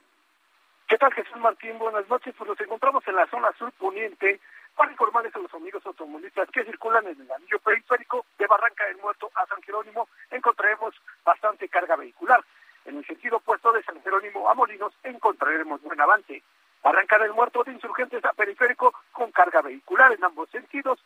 ¿Qué 0.89 0.99
tal, 0.99 1.13
Jesús 1.15 1.37
Martín? 1.37 1.79
Buenas 1.79 2.09
noches. 2.09 2.35
Pues 2.37 2.49
nos 2.49 2.61
encontramos 2.61 3.07
en 3.09 3.17
la 3.17 3.27
zona 3.29 3.51
sur 3.59 3.73
poniente 3.73 4.41
para 4.77 4.91
informarles 4.91 5.35
a 5.35 5.39
los 5.39 5.55
amigos 5.55 5.85
automovilistas 5.87 6.49
que 6.51 6.65
circulan 6.65 7.07
en 7.07 7.21
el 7.21 7.33
anillo 7.33 7.59
periférico 7.61 8.27
de 8.39 8.47
Barranca 8.47 8.85
del 8.87 8.99
Muerto 8.99 9.31
a 9.35 9.47
San 9.47 9.63
Jerónimo. 9.63 10.09
Encontraremos 10.31 10.95
bastante 11.25 11.69
carga 11.69 11.97
vehicular. 11.97 12.45
En 12.85 12.99
el 12.99 13.07
sentido 13.07 13.39
opuesto 13.39 13.73
de 13.73 13.83
San 13.83 14.03
Jerónimo 14.03 14.51
a 14.51 14.55
Molinos 14.55 14.93
encontraremos 15.05 15.81
buen 15.83 16.01
avance. 16.01 16.43
Barranca 16.83 17.19
del 17.19 17.33
Muerto 17.33 17.65
de 17.65 17.73
Insurgentes 17.73 18.23
a 18.27 18.35
Periférico 18.35 18.93
con 19.13 19.33
carga 19.33 19.63
vehicular 19.63 20.13
en 20.13 20.23
ambos 20.23 20.51
sentidos. 20.51 21.01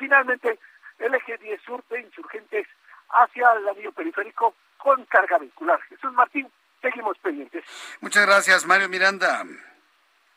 Finalmente, 0.00 0.58
el 0.98 1.14
eje 1.14 1.36
10 1.36 1.60
sur 1.60 1.84
de 1.90 2.00
Insurgentes 2.00 2.66
hacia 3.10 3.52
el 3.52 3.68
anillo 3.68 3.92
periférico 3.92 4.54
con 4.78 5.04
carga 5.04 5.36
vehicular. 5.36 5.78
Jesús 5.82 6.10
Martín, 6.14 6.50
seguimos 6.80 7.18
pendientes. 7.18 7.62
Muchas 8.00 8.26
gracias, 8.26 8.66
Mario 8.66 8.88
Miranda. 8.88 9.44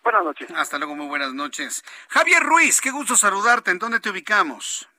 Buenas 0.03 0.23
noches. 0.25 0.51
Hasta 0.51 0.77
luego, 0.77 0.95
muy 0.95 1.07
buenas 1.07 1.33
noches. 1.33 1.81
Javier 2.09 2.43
Ruiz, 2.43 2.81
qué 2.81 2.91
gusto 2.91 3.15
saludarte. 3.15 3.71
¿En 3.71 3.79
dónde 3.79 4.01
te 4.01 4.09
ubicamos? 4.09 4.89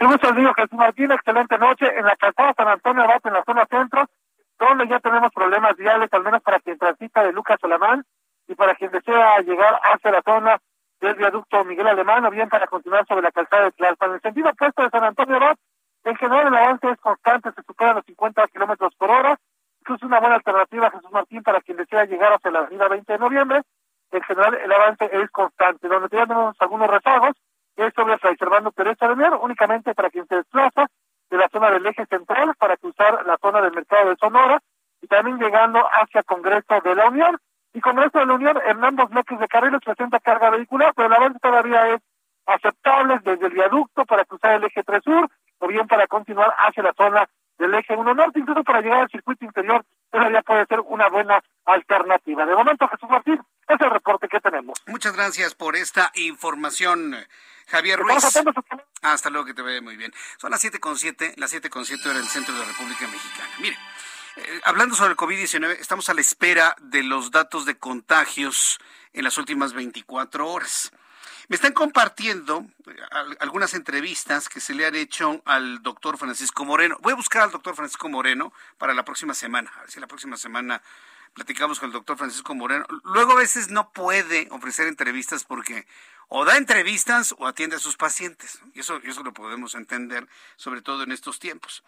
Un 0.00 0.08
gusto, 0.08 0.34
Jesús 0.34 0.72
Martín. 0.72 1.10
Excelente 1.10 1.56
noche 1.56 1.86
en 1.86 2.04
la 2.04 2.14
calzada 2.16 2.52
San 2.54 2.68
Antonio 2.68 3.04
Abad, 3.04 3.22
en 3.24 3.32
la 3.32 3.44
zona 3.44 3.64
centro, 3.70 4.10
donde 4.58 4.86
ya 4.86 5.00
tenemos 5.00 5.32
problemas 5.32 5.76
viales, 5.78 6.12
al 6.12 6.24
menos 6.24 6.42
para 6.42 6.60
quien 6.60 6.76
transita 6.76 7.22
de 7.22 7.32
Lucas 7.32 7.58
Alamán 7.62 8.04
y 8.48 8.54
para 8.54 8.74
quien 8.74 8.90
desea 8.90 9.38
llegar 9.40 9.80
hacia 9.82 10.10
la 10.10 10.20
zona 10.20 10.60
del 11.04 11.16
viaducto 11.16 11.64
Miguel 11.64 11.86
Alemán 11.86 12.24
o 12.24 12.30
bien 12.30 12.48
para 12.48 12.66
continuar 12.66 13.06
sobre 13.06 13.22
la 13.22 13.30
calzada 13.30 13.64
de 13.64 13.72
Tlalpan. 13.72 14.10
En 14.10 14.14
el 14.16 14.20
sentido 14.22 14.50
opuesto 14.50 14.82
de 14.82 14.90
San 14.90 15.04
Antonio 15.04 15.36
Abad, 15.36 15.56
en 16.04 16.16
general 16.16 16.46
el 16.48 16.54
avance 16.54 16.90
es 16.90 16.98
constante, 16.98 17.52
se 17.52 17.62
supera 17.62 17.94
los 17.94 18.04
50 18.04 18.46
kilómetros 18.48 18.94
por 18.96 19.10
hora, 19.10 19.38
es 19.86 20.02
una 20.02 20.18
buena 20.18 20.36
alternativa, 20.36 20.90
Jesús 20.90 21.12
Martín, 21.12 21.42
para 21.42 21.60
quien 21.60 21.76
desea 21.76 22.06
llegar 22.06 22.32
hacia 22.32 22.50
la 22.50 22.60
avenida 22.60 22.88
20 22.88 23.12
de 23.12 23.18
noviembre. 23.18 23.62
En 24.10 24.22
general 24.22 24.54
el 24.54 24.72
avance 24.72 25.10
es 25.12 25.30
constante. 25.30 25.88
Donde 25.88 26.08
tenemos 26.08 26.56
algunos 26.58 26.88
rezagos 26.88 27.36
es 27.76 27.92
sobre 27.94 28.16
Fray 28.18 28.36
Servando 28.36 28.72
Pérez 28.72 28.96
Avenir, 29.00 29.32
únicamente 29.40 29.94
para 29.94 30.08
quien 30.08 30.26
se 30.26 30.36
desplaza 30.36 30.86
de 31.30 31.36
la 31.36 31.48
zona 31.48 31.70
del 31.70 31.84
eje 31.84 32.06
central 32.06 32.54
para 32.58 32.76
cruzar 32.76 33.26
la 33.26 33.36
zona 33.38 33.60
del 33.60 33.72
mercado 33.72 34.08
de 34.08 34.16
Sonora 34.16 34.60
y 35.02 35.06
también 35.06 35.38
llegando 35.38 35.80
hacia 35.80 36.22
Congreso 36.22 36.80
de 36.82 36.94
la 36.94 37.08
Unión 37.08 37.36
y 37.74 37.80
con 37.80 37.98
esto 38.02 38.20
de 38.20 38.26
la 38.26 38.34
Unión 38.34 38.58
en 38.66 38.82
ambos 38.82 39.10
bloques 39.10 39.38
de 39.38 39.48
carriles 39.48 39.80
presenta 39.84 40.20
carga 40.20 40.50
vehicular, 40.50 40.94
pero 40.94 41.08
el 41.08 41.14
avance 41.14 41.38
todavía 41.40 41.94
es 41.94 42.00
aceptable 42.46 43.18
desde 43.24 43.46
el 43.46 43.52
viaducto 43.52 44.04
para 44.06 44.24
cruzar 44.24 44.52
el 44.52 44.64
eje 44.64 44.82
3 44.84 45.02
sur 45.02 45.28
o 45.58 45.66
bien 45.66 45.86
para 45.88 46.06
continuar 46.06 46.54
hacia 46.56 46.84
la 46.84 46.92
zona 46.94 47.28
del 47.58 47.74
eje 47.74 47.96
1 47.96 48.14
norte, 48.14 48.38
incluso 48.38 48.62
para 48.62 48.80
llegar 48.80 49.02
al 49.02 49.10
circuito 49.10 49.44
interior, 49.44 49.84
todavía 50.10 50.42
puede 50.42 50.66
ser 50.66 50.80
una 50.80 51.08
buena 51.08 51.42
alternativa. 51.64 52.46
De 52.46 52.54
momento, 52.54 52.88
Jesús 52.88 53.08
Martín, 53.08 53.40
es 53.68 53.80
el 53.80 53.90
reporte 53.90 54.28
que 54.28 54.40
tenemos. 54.40 54.82
Muchas 54.86 55.16
gracias 55.16 55.54
por 55.54 55.76
esta 55.76 56.10
información, 56.14 57.14
Javier 57.68 57.98
Ruiz. 57.98 58.24
Hasta 59.02 59.30
luego, 59.30 59.46
que 59.46 59.54
te 59.54 59.62
vea 59.62 59.80
muy 59.80 59.96
bien. 59.96 60.12
Son 60.38 60.50
las 60.50 60.60
siete 60.60 60.80
con 60.80 60.96
siete, 60.96 61.32
las 61.36 61.50
siete 61.50 61.70
con 61.70 61.84
siete 61.84 62.10
en 62.10 62.16
el 62.18 62.24
centro 62.24 62.54
de 62.54 62.60
la 62.60 62.66
República 62.66 63.06
Mexicana. 63.06 63.50
Mire, 63.60 63.76
eh, 64.36 64.60
hablando 64.64 64.96
sobre 64.96 65.12
el 65.12 65.16
COVID-19, 65.16 65.78
estamos 65.80 66.08
a 66.08 66.14
la 66.14 66.20
espera 66.20 66.74
de 66.80 67.02
los 67.02 67.30
datos 67.30 67.66
de 67.66 67.76
contagios 67.76 68.78
en 69.12 69.24
las 69.24 69.38
últimas 69.38 69.72
24 69.72 70.48
horas. 70.48 70.92
Me 71.48 71.56
están 71.56 71.72
compartiendo 71.72 72.66
eh, 72.86 72.96
algunas 73.38 73.74
entrevistas 73.74 74.48
que 74.48 74.60
se 74.60 74.74
le 74.74 74.86
han 74.86 74.96
hecho 74.96 75.40
al 75.44 75.82
doctor 75.82 76.18
Francisco 76.18 76.64
Moreno. 76.64 76.96
Voy 77.00 77.12
a 77.12 77.16
buscar 77.16 77.42
al 77.42 77.50
doctor 77.50 77.76
Francisco 77.76 78.08
Moreno 78.08 78.52
para 78.78 78.94
la 78.94 79.04
próxima 79.04 79.34
semana. 79.34 79.70
A 79.76 79.80
ver 79.82 79.90
si 79.90 80.00
la 80.00 80.06
próxima 80.06 80.36
semana 80.36 80.82
platicamos 81.34 81.78
con 81.78 81.88
el 81.88 81.92
doctor 81.92 82.16
Francisco 82.16 82.54
Moreno. 82.54 82.86
Luego 83.04 83.32
a 83.32 83.36
veces 83.36 83.68
no 83.68 83.90
puede 83.90 84.48
ofrecer 84.50 84.88
entrevistas 84.88 85.44
porque 85.44 85.86
o 86.28 86.44
da 86.44 86.56
entrevistas 86.56 87.34
o 87.38 87.46
atiende 87.46 87.76
a 87.76 87.78
sus 87.78 87.96
pacientes. 87.96 88.58
Y 88.72 88.80
eso, 88.80 89.00
eso 89.04 89.22
lo 89.22 89.32
podemos 89.32 89.74
entender, 89.74 90.26
sobre 90.56 90.82
todo 90.82 91.02
en 91.02 91.12
estos 91.12 91.38
tiempos. 91.38 91.84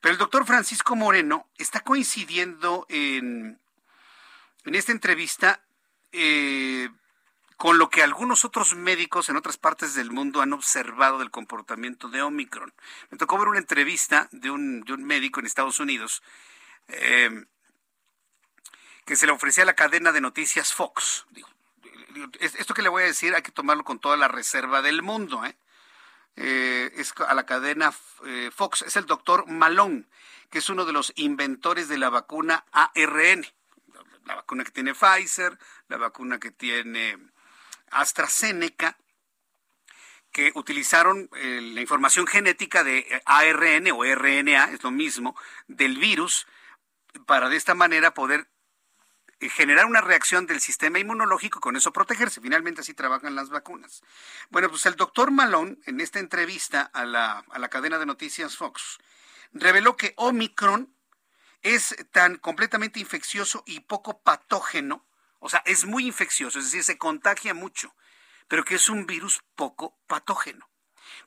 Pero 0.00 0.12
el 0.12 0.18
doctor 0.18 0.46
Francisco 0.46 0.96
Moreno 0.96 1.48
está 1.56 1.80
coincidiendo 1.80 2.86
en, 2.88 3.58
en 4.64 4.74
esta 4.74 4.92
entrevista 4.92 5.62
eh, 6.12 6.88
con 7.56 7.78
lo 7.78 7.88
que 7.88 8.02
algunos 8.02 8.44
otros 8.44 8.74
médicos 8.74 9.28
en 9.28 9.36
otras 9.36 9.56
partes 9.56 9.94
del 9.94 10.10
mundo 10.10 10.42
han 10.42 10.52
observado 10.52 11.18
del 11.18 11.30
comportamiento 11.30 12.08
de 12.08 12.22
Omicron. 12.22 12.74
Me 13.10 13.18
tocó 13.18 13.38
ver 13.38 13.48
una 13.48 13.58
entrevista 13.58 14.28
de 14.32 14.50
un, 14.50 14.82
de 14.82 14.92
un 14.92 15.04
médico 15.04 15.40
en 15.40 15.46
Estados 15.46 15.80
Unidos 15.80 16.22
eh, 16.88 17.46
que 19.04 19.16
se 19.16 19.26
le 19.26 19.32
ofrecía 19.32 19.62
a 19.62 19.66
la 19.66 19.74
cadena 19.74 20.12
de 20.12 20.20
noticias 20.20 20.72
Fox. 20.72 21.26
esto 22.40 22.74
que 22.74 22.82
le 22.82 22.88
voy 22.88 23.02
a 23.04 23.06
decir 23.06 23.34
hay 23.34 23.42
que 23.42 23.52
tomarlo 23.52 23.84
con 23.84 23.98
toda 23.98 24.16
la 24.16 24.28
reserva 24.28 24.82
del 24.82 25.02
mundo. 25.02 25.44
¿eh? 25.44 25.56
Eh, 26.36 26.92
es 26.96 27.12
a 27.26 27.34
la 27.34 27.46
cadena 27.46 27.92
Fox. 28.52 28.82
Es 28.82 28.96
el 28.96 29.06
doctor 29.06 29.46
Malone, 29.46 30.04
que 30.50 30.58
es 30.58 30.68
uno 30.68 30.84
de 30.84 30.92
los 30.92 31.12
inventores 31.16 31.88
de 31.88 31.98
la 31.98 32.10
vacuna 32.10 32.64
ARN. 32.72 33.46
La 34.24 34.36
vacuna 34.36 34.64
que 34.64 34.70
tiene 34.70 34.94
Pfizer, 34.94 35.58
la 35.88 35.96
vacuna 35.98 36.38
que 36.38 36.50
tiene 36.50 37.18
AstraZeneca, 37.90 38.96
que 40.32 40.50
utilizaron 40.54 41.28
la 41.32 41.80
información 41.80 42.26
genética 42.26 42.82
de 42.82 43.22
ARN 43.26 43.92
o 43.92 44.02
RNA, 44.02 44.72
es 44.72 44.82
lo 44.82 44.90
mismo, 44.90 45.36
del 45.68 45.98
virus, 45.98 46.46
para 47.26 47.48
de 47.48 47.56
esta 47.56 47.74
manera 47.74 48.14
poder 48.14 48.40
eh, 48.40 48.53
generar 49.48 49.86
una 49.86 50.00
reacción 50.00 50.46
del 50.46 50.60
sistema 50.60 50.98
inmunológico 50.98 51.58
y 51.58 51.62
con 51.62 51.76
eso 51.76 51.92
protegerse. 51.92 52.40
Finalmente 52.40 52.80
así 52.80 52.94
trabajan 52.94 53.34
las 53.34 53.50
vacunas. 53.50 54.02
Bueno, 54.50 54.68
pues 54.68 54.86
el 54.86 54.96
doctor 54.96 55.30
Malone, 55.30 55.78
en 55.86 56.00
esta 56.00 56.18
entrevista 56.18 56.82
a 56.82 57.04
la, 57.04 57.44
a 57.50 57.58
la 57.58 57.68
cadena 57.68 57.98
de 57.98 58.06
noticias 58.06 58.56
Fox, 58.56 58.98
reveló 59.52 59.96
que 59.96 60.14
Omicron 60.16 60.94
es 61.62 61.96
tan 62.12 62.36
completamente 62.36 63.00
infeccioso 63.00 63.62
y 63.66 63.80
poco 63.80 64.20
patógeno, 64.20 65.06
o 65.40 65.48
sea, 65.48 65.62
es 65.64 65.86
muy 65.86 66.06
infeccioso, 66.06 66.58
es 66.58 66.66
decir, 66.66 66.84
se 66.84 66.98
contagia 66.98 67.54
mucho, 67.54 67.94
pero 68.48 68.64
que 68.64 68.74
es 68.74 68.88
un 68.88 69.06
virus 69.06 69.42
poco 69.56 69.98
patógeno. 70.06 70.68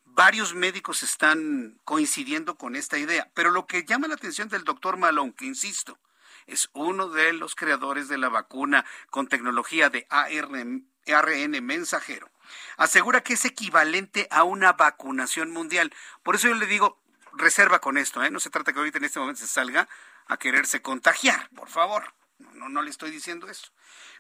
Varios 0.04 0.54
médicos 0.54 1.04
están 1.04 1.80
coincidiendo 1.84 2.56
con 2.56 2.76
esta 2.76 2.98
idea, 2.98 3.32
pero 3.34 3.52
lo 3.52 3.66
que 3.66 3.84
llama 3.84 4.08
la 4.08 4.16
atención 4.16 4.48
del 4.48 4.64
doctor 4.64 4.98
Malone, 4.98 5.34
que 5.36 5.46
insisto, 5.46 6.00
es 6.48 6.70
uno 6.74 7.10
de 7.10 7.34
los 7.34 7.56
creadores 7.56 8.08
de 8.08 8.18
la 8.18 8.30
vacuna 8.30 8.86
con 9.10 9.28
tecnología 9.28 9.90
de 9.90 10.08
ARN, 10.10 10.90
ARN 11.06 11.64
mensajero, 11.64 12.32
asegura 12.78 13.22
que 13.22 13.34
es 13.34 13.46
equivalente 13.46 14.28
a 14.32 14.44
una 14.44 14.74
vacunación 14.74 15.52
mundial. 15.52 15.94
Por 16.24 16.36
eso 16.36 16.48
yo 16.48 16.56
le 16.56 16.66
digo, 16.66 17.04
reserva 17.34 17.80
con 17.80 17.98
esto, 17.98 18.24
¿eh? 18.24 18.32
no 18.32 18.40
se 18.40 18.50
trata 18.50 18.74
que 18.74 18.80
ahorita 18.80 18.98
en 18.98 19.04
este 19.04 19.20
momento 19.20 19.42
se 19.42 19.48
salga 19.48 19.88
a 20.26 20.38
quererse 20.38 20.82
contagiar, 20.82 21.50
por 21.50 21.70
favor. 21.70 22.14
No, 22.40 22.70
no, 22.70 22.82
le 22.82 22.90
estoy 22.90 23.12
diciendo 23.12 23.50
eso. 23.50 23.72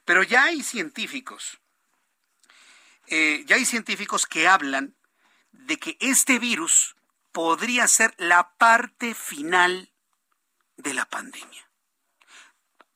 Pero 0.03 0.23
ya 0.23 0.45
hay 0.45 0.63
científicos, 0.63 1.59
eh, 3.07 3.43
ya 3.45 3.55
hay 3.55 3.65
científicos 3.65 4.25
que 4.25 4.47
hablan 4.47 4.95
de 5.51 5.77
que 5.77 5.97
este 5.99 6.39
virus 6.39 6.95
podría 7.31 7.87
ser 7.87 8.13
la 8.17 8.53
parte 8.57 9.13
final 9.13 9.91
de 10.77 10.93
la 10.93 11.05
pandemia 11.05 11.66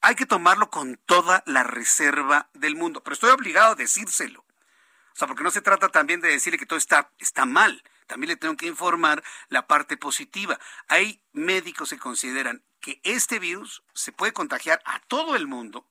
hay 0.02 0.16
que 0.16 0.26
tomarlo 0.26 0.70
con 0.70 0.98
toda 1.06 1.44
la 1.46 1.64
reserva 1.64 2.50
del 2.54 2.76
mundo, 2.76 3.04
pero 3.04 3.14
estoy 3.14 3.30
obligado 3.30 3.72
a 3.72 3.76
decírselo. 3.76 4.42
O 4.42 5.16
sea, 5.16 5.28
porque 5.28 5.44
no 5.44 5.52
se 5.52 5.62
trata 5.62 5.90
también 5.90 6.22
de 6.22 6.30
decirle 6.30 6.58
que 6.58 6.66
todo 6.66 6.80
está, 6.80 7.12
está 7.20 7.46
mal. 7.46 7.84
También 8.08 8.30
le 8.30 8.36
tengo 8.36 8.58
que 8.58 8.66
informar 8.66 9.24
la 9.50 9.68
parte 9.68 9.98
positiva. 9.98 10.60
Hay 10.88 11.22
médicos 11.34 11.92
que 11.92 12.00
consideran 12.00 12.64
que 12.80 13.00
este 13.04 13.40
virus 13.40 13.84
se 13.94 14.12
puede 14.12 14.34
contagiar 14.34 14.82
a 14.86 15.00
todo 15.02 15.36
el 15.36 15.48
mundo, 15.48 15.88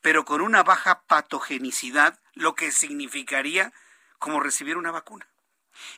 pero 0.00 0.24
con 0.24 0.40
una 0.40 0.64
baja 0.64 1.02
patogenicidad, 1.02 2.18
lo 2.34 2.54
que 2.54 2.72
significaría 2.72 3.72
como 4.18 4.40
recibir 4.40 4.76
una 4.76 4.90
vacuna. 4.90 5.28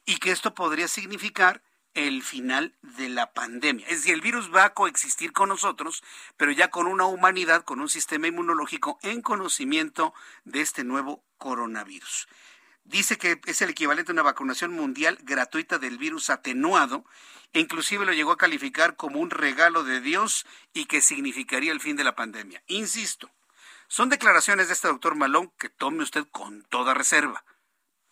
Y 0.04 0.18
que 0.18 0.30
esto 0.30 0.54
podría 0.54 0.86
significar 0.86 1.62
el 1.94 2.22
final 2.22 2.74
de 2.82 3.08
la 3.08 3.32
pandemia. 3.32 3.86
Es 3.88 3.98
decir, 3.98 4.14
el 4.14 4.20
virus 4.20 4.54
va 4.54 4.64
a 4.64 4.74
coexistir 4.74 5.32
con 5.32 5.48
nosotros, 5.48 6.02
pero 6.36 6.52
ya 6.52 6.70
con 6.70 6.86
una 6.86 7.06
humanidad, 7.06 7.64
con 7.64 7.80
un 7.80 7.88
sistema 7.88 8.28
inmunológico 8.28 8.98
en 9.02 9.22
conocimiento 9.22 10.14
de 10.44 10.60
este 10.60 10.84
nuevo 10.84 11.24
coronavirus. 11.38 12.28
Dice 12.84 13.18
que 13.18 13.40
es 13.46 13.62
el 13.62 13.70
equivalente 13.70 14.12
a 14.12 14.14
una 14.14 14.22
vacunación 14.22 14.72
mundial 14.72 15.18
gratuita 15.22 15.78
del 15.78 15.98
virus 15.98 16.30
atenuado 16.30 17.04
e 17.52 17.60
inclusive 17.60 18.06
lo 18.06 18.12
llegó 18.12 18.32
a 18.32 18.38
calificar 18.38 18.96
como 18.96 19.20
un 19.20 19.30
regalo 19.30 19.84
de 19.84 20.00
Dios 20.00 20.46
y 20.72 20.86
que 20.86 21.00
significaría 21.00 21.72
el 21.72 21.80
fin 21.80 21.96
de 21.96 22.04
la 22.04 22.16
pandemia. 22.16 22.62
Insisto, 22.66 23.30
son 23.88 24.08
declaraciones 24.08 24.68
de 24.68 24.74
este 24.74 24.88
doctor 24.88 25.16
Malón 25.16 25.52
que 25.58 25.68
tome 25.68 26.02
usted 26.02 26.24
con 26.30 26.62
toda 26.64 26.94
reserva 26.94 27.44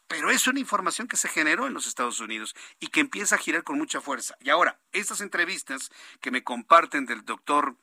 pero 0.09 0.31
es 0.31 0.47
una 0.47 0.59
información 0.59 1.07
que 1.07 1.19
se 1.19 1.29
generó 1.29 1.67
en 1.67 1.75
los 1.75 1.87
Estados 1.87 2.19
Unidos 2.19 2.57
y 2.81 2.89
que 2.89 3.01
empieza 3.01 3.35
a 3.35 3.39
girar 3.39 3.63
con 3.63 3.79
mucha 3.79 4.01
fuerza. 4.01 4.37
Y 4.41 4.51
ahora, 4.51 4.81
estas 4.93 5.21
entrevistas 5.21 5.91
que 6.21 6.31
me 6.31 6.43
comparten 6.43 7.07
del 7.07 7.25
doctor 7.25 7.77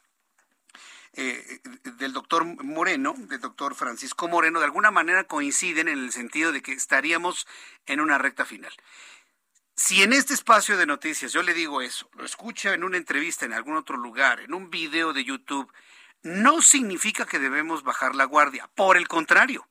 eh, 1.17 1.61
del 1.97 2.11
doctor 2.11 2.43
Moreno, 2.43 3.15
del 3.17 3.39
doctor 3.39 3.73
Francisco 3.73 4.27
Moreno, 4.27 4.59
de 4.59 4.65
alguna 4.65 4.91
manera 4.91 5.23
coinciden 5.23 5.87
en 5.87 5.99
el 5.99 6.11
sentido 6.11 6.51
de 6.51 6.61
que 6.61 6.73
estaríamos 6.73 7.47
en 7.85 8.01
una 8.01 8.17
recta 8.17 8.43
final. 8.43 8.73
Si 9.77 10.03
en 10.03 10.11
este 10.11 10.33
espacio 10.33 10.75
de 10.75 10.85
noticias 10.85 11.31
yo 11.31 11.41
le 11.41 11.53
digo 11.53 11.81
eso, 11.81 12.09
lo 12.15 12.25
escucha 12.25 12.73
en 12.73 12.83
una 12.83 12.97
entrevista 12.97 13.45
en 13.45 13.53
algún 13.53 13.77
otro 13.77 13.95
lugar, 13.95 14.41
en 14.41 14.53
un 14.53 14.69
video 14.69 15.13
de 15.13 15.23
YouTube, 15.23 15.71
no 16.21 16.61
significa 16.61 17.25
que 17.25 17.39
debemos 17.39 17.83
bajar 17.83 18.15
la 18.15 18.25
guardia. 18.25 18.69
Por 18.75 18.97
el 18.97 19.07
contrario, 19.07 19.67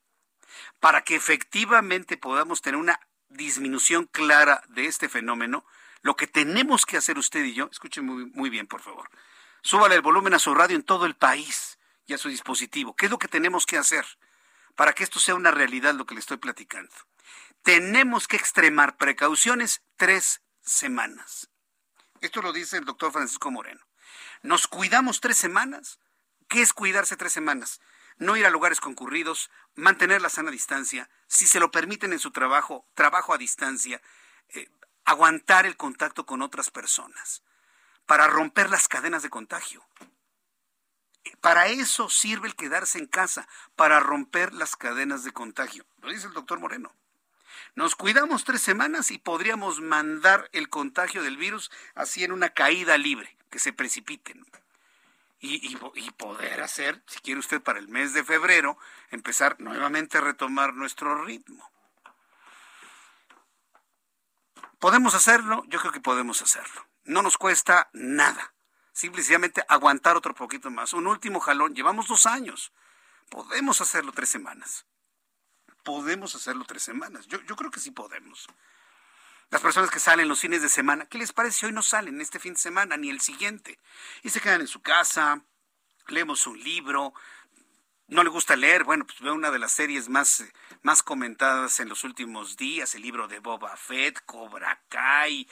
para 0.84 1.02
que 1.02 1.16
efectivamente 1.16 2.18
podamos 2.18 2.60
tener 2.60 2.78
una 2.78 3.00
disminución 3.30 4.04
clara 4.04 4.62
de 4.68 4.84
este 4.84 5.08
fenómeno, 5.08 5.64
lo 6.02 6.14
que 6.14 6.26
tenemos 6.26 6.84
que 6.84 6.98
hacer 6.98 7.16
usted 7.16 7.42
y 7.42 7.54
yo, 7.54 7.70
escuchen 7.72 8.04
muy, 8.04 8.26
muy 8.26 8.50
bien, 8.50 8.66
por 8.66 8.82
favor, 8.82 9.08
súbale 9.62 9.94
el 9.94 10.02
volumen 10.02 10.34
a 10.34 10.38
su 10.38 10.54
radio 10.54 10.76
en 10.76 10.82
todo 10.82 11.06
el 11.06 11.16
país 11.16 11.78
y 12.04 12.12
a 12.12 12.18
su 12.18 12.28
dispositivo. 12.28 12.94
¿Qué 12.94 13.06
es 13.06 13.10
lo 13.10 13.18
que 13.18 13.28
tenemos 13.28 13.64
que 13.64 13.78
hacer 13.78 14.04
para 14.74 14.92
que 14.92 15.04
esto 15.04 15.20
sea 15.20 15.34
una 15.34 15.50
realidad 15.50 15.94
lo 15.94 16.04
que 16.04 16.16
le 16.16 16.20
estoy 16.20 16.36
platicando? 16.36 16.94
Tenemos 17.62 18.28
que 18.28 18.36
extremar 18.36 18.98
precauciones 18.98 19.80
tres 19.96 20.42
semanas. 20.60 21.48
Esto 22.20 22.42
lo 22.42 22.52
dice 22.52 22.76
el 22.76 22.84
doctor 22.84 23.10
Francisco 23.10 23.50
Moreno. 23.50 23.80
¿Nos 24.42 24.66
cuidamos 24.66 25.22
tres 25.22 25.38
semanas? 25.38 25.98
¿Qué 26.46 26.60
es 26.60 26.74
cuidarse 26.74 27.16
tres 27.16 27.32
semanas? 27.32 27.80
No 28.18 28.36
ir 28.36 28.46
a 28.46 28.50
lugares 28.50 28.80
concurridos, 28.80 29.50
mantener 29.74 30.22
la 30.22 30.28
sana 30.28 30.50
distancia, 30.50 31.08
si 31.26 31.46
se 31.46 31.60
lo 31.60 31.70
permiten 31.70 32.12
en 32.12 32.18
su 32.18 32.30
trabajo, 32.30 32.86
trabajo 32.94 33.34
a 33.34 33.38
distancia, 33.38 34.00
eh, 34.50 34.68
aguantar 35.04 35.66
el 35.66 35.76
contacto 35.76 36.26
con 36.26 36.42
otras 36.42 36.70
personas, 36.70 37.42
para 38.06 38.26
romper 38.26 38.70
las 38.70 38.88
cadenas 38.88 39.22
de 39.22 39.30
contagio. 39.30 39.84
Para 41.40 41.68
eso 41.68 42.10
sirve 42.10 42.48
el 42.48 42.56
quedarse 42.56 42.98
en 42.98 43.06
casa, 43.06 43.48
para 43.76 44.00
romper 44.00 44.52
las 44.52 44.76
cadenas 44.76 45.24
de 45.24 45.32
contagio. 45.32 45.84
Lo 46.02 46.10
dice 46.10 46.26
el 46.26 46.34
doctor 46.34 46.60
Moreno. 46.60 46.94
Nos 47.74 47.96
cuidamos 47.96 48.44
tres 48.44 48.62
semanas 48.62 49.10
y 49.10 49.18
podríamos 49.18 49.80
mandar 49.80 50.48
el 50.52 50.68
contagio 50.68 51.22
del 51.22 51.36
virus 51.36 51.70
así 51.94 52.24
en 52.24 52.32
una 52.32 52.50
caída 52.50 52.96
libre, 52.98 53.36
que 53.50 53.58
se 53.58 53.72
precipiten 53.72 54.44
y, 55.44 56.10
poder 56.12 56.62
hacer, 56.62 57.02
si 57.06 57.20
quiere 57.20 57.40
usted, 57.40 57.60
para 57.60 57.78
el 57.78 57.88
mes 57.88 58.14
de 58.14 58.24
febrero, 58.24 58.78
empezar 59.10 59.56
nuevamente 59.60 60.18
a 60.18 60.22
retomar 60.22 60.74
nuestro 60.74 61.22
ritmo. 61.24 61.70
¿Podemos 64.78 65.14
hacerlo? 65.14 65.64
Yo 65.68 65.80
creo 65.80 65.92
que 65.92 66.00
podemos 66.00 66.40
hacerlo. 66.42 66.86
No 67.04 67.22
nos 67.22 67.36
cuesta 67.36 67.90
nada. 67.92 68.54
Simplemente 68.92 69.64
aguantar 69.68 70.16
otro 70.16 70.34
poquito 70.34 70.70
más. 70.70 70.92
Un 70.92 71.06
último 71.06 71.40
jalón. 71.40 71.74
Llevamos 71.74 72.08
dos 72.08 72.26
años. 72.26 72.72
Podemos 73.28 73.80
hacerlo 73.80 74.12
tres 74.12 74.30
semanas. 74.30 74.86
Podemos 75.82 76.34
hacerlo 76.34 76.64
tres 76.64 76.82
semanas. 76.82 77.26
Yo, 77.26 77.40
yo 77.42 77.56
creo 77.56 77.70
que 77.70 77.80
sí 77.80 77.90
podemos. 77.90 78.46
Las 79.50 79.60
personas 79.60 79.90
que 79.90 80.00
salen 80.00 80.28
los 80.28 80.40
fines 80.40 80.62
de 80.62 80.68
semana, 80.68 81.06
¿qué 81.06 81.18
les 81.18 81.32
parece 81.32 81.66
hoy 81.66 81.72
no 81.72 81.82
salen 81.82 82.20
este 82.20 82.38
fin 82.38 82.54
de 82.54 82.60
semana 82.60 82.96
ni 82.96 83.10
el 83.10 83.20
siguiente? 83.20 83.78
Y 84.22 84.30
se 84.30 84.40
quedan 84.40 84.60
en 84.60 84.66
su 84.66 84.82
casa, 84.82 85.42
leemos 86.08 86.46
un 86.46 86.58
libro, 86.62 87.14
no 88.08 88.22
le 88.22 88.30
gusta 88.30 88.56
leer, 88.56 88.84
bueno, 88.84 89.06
pues 89.06 89.20
ve 89.20 89.30
una 89.30 89.50
de 89.50 89.58
las 89.58 89.72
series 89.72 90.08
más, 90.08 90.44
más 90.82 91.02
comentadas 91.02 91.80
en 91.80 91.88
los 91.88 92.04
últimos 92.04 92.56
días, 92.56 92.94
el 92.94 93.02
libro 93.02 93.28
de 93.28 93.38
Boba 93.38 93.76
Fett, 93.76 94.24
Cobra 94.26 94.82
Kai, 94.88 95.48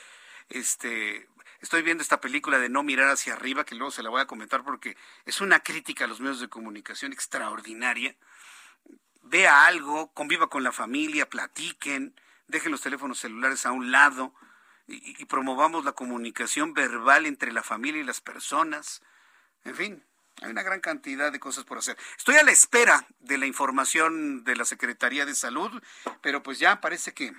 este, 0.48 1.28
estoy 1.60 1.82
viendo 1.82 2.02
esta 2.02 2.20
película 2.20 2.58
de 2.58 2.68
No 2.68 2.82
mirar 2.82 3.08
hacia 3.08 3.34
arriba, 3.34 3.64
que 3.64 3.74
luego 3.74 3.90
se 3.90 4.02
la 4.02 4.10
voy 4.10 4.20
a 4.20 4.26
comentar 4.26 4.64
porque 4.64 4.96
es 5.24 5.40
una 5.40 5.60
crítica 5.60 6.04
a 6.04 6.08
los 6.08 6.20
medios 6.20 6.40
de 6.40 6.48
comunicación 6.48 7.12
extraordinaria. 7.12 8.14
Vea 9.22 9.66
algo, 9.66 10.12
conviva 10.12 10.48
con 10.48 10.62
la 10.62 10.72
familia, 10.72 11.30
platiquen, 11.30 12.14
dejen 12.48 12.72
los 12.72 12.80
teléfonos 12.80 13.18
celulares 13.18 13.66
a 13.66 13.72
un 13.72 13.90
lado 13.90 14.34
y, 14.86 15.24
promovamos 15.26 15.84
la 15.84 15.92
comunicación 15.92 16.74
verbal 16.74 17.26
entre 17.26 17.52
la 17.52 17.62
familia 17.62 18.00
y 18.00 18.04
las 18.04 18.20
personas. 18.20 19.00
En 19.64 19.74
fin, 19.74 20.04
Hay 20.40 20.50
una 20.50 20.62
gran 20.62 20.80
cantidad 20.80 21.30
de 21.30 21.38
cosas 21.38 21.64
por 21.64 21.78
hacer. 21.78 21.96
Estoy 22.16 22.36
a 22.36 22.42
la 22.42 22.50
espera 22.50 23.06
de 23.20 23.38
la 23.38 23.46
información 23.46 24.44
de 24.44 24.56
la 24.56 24.64
Secretaría 24.64 25.24
de 25.26 25.34
Salud, 25.34 25.70
pero 26.20 26.42
pues 26.42 26.58
ya 26.58 26.80
parece 26.80 27.12
que 27.12 27.32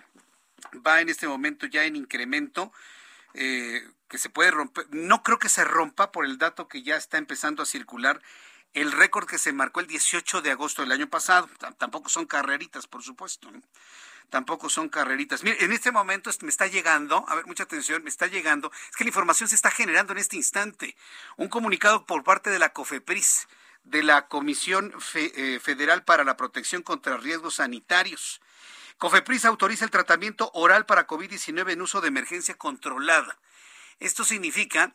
va 0.86 1.02
en 1.02 1.10
este 1.10 1.28
momento 1.28 1.66
ya 1.66 1.84
en 1.84 1.96
incremento. 1.96 2.72
Eh, 3.34 3.84
que 4.14 4.20
se 4.20 4.30
puede 4.30 4.52
romper, 4.52 4.86
no 4.92 5.24
creo 5.24 5.40
que 5.40 5.50
se 5.50 5.64
rompa 5.64 6.12
por 6.12 6.26
el 6.26 6.38
dato 6.38 6.68
que 6.68 6.84
ya 6.84 6.98
está 6.98 7.18
empezando 7.18 7.64
a 7.64 7.66
circular, 7.66 8.22
el 8.74 8.92
récord 8.92 9.26
que 9.26 9.40
se 9.40 9.54
marcó 9.54 9.80
el 9.80 9.88
18 9.88 10.44
de 10.44 10.52
agosto 10.52 10.84
del 10.84 10.92
año 10.92 11.10
pasado. 11.10 11.50
tampoco 11.80 12.10
son 12.10 12.28
carreritas, 12.28 12.86
por 12.86 13.02
supuesto. 13.02 13.52
Tampoco 14.30 14.70
son 14.70 14.90
carreritas. 14.90 15.44
Mire, 15.44 15.64
en 15.64 15.72
este 15.72 15.92
momento 15.92 16.32
me 16.42 16.50
está 16.50 16.68
llegando, 16.68 17.26
a 17.28 17.36
ver, 17.36 17.46
mucha 17.46 17.64
atención, 17.64 18.04
me 18.04 18.10
está 18.10 18.28
llegando, 18.28 18.72
es 18.90 18.96
que 18.96 19.04
la 19.04 19.10
información 19.10 19.48
se 19.48 19.56
está 19.56 19.70
generando 19.70 20.14
en 20.14 20.20
este 20.20 20.36
instante. 20.36 20.96
Un 21.38 21.50
comunicado 21.50 22.06
por 22.06 22.24
parte 22.24 22.50
de 22.50 22.60
la 22.60 22.74
COFEPRIS, 22.74 23.48
de 23.84 24.04
la 24.04 24.28
Comisión 24.28 24.94
eh, 25.16 25.60
Federal 25.62 26.04
para 26.04 26.24
la 26.24 26.38
Protección 26.38 26.84
contra 26.84 27.18
Riesgos 27.18 27.56
Sanitarios. 27.56 28.42
COFEPRIS 28.98 29.46
autoriza 29.46 29.86
el 29.86 29.92
tratamiento 29.92 30.50
oral 30.54 30.86
para 30.86 31.08
COVID-19 31.08 31.74
en 31.74 31.82
uso 31.82 32.02
de 32.02 32.08
emergencia 32.08 32.56
controlada. 32.56 33.38
Esto 34.00 34.24
significa 34.24 34.94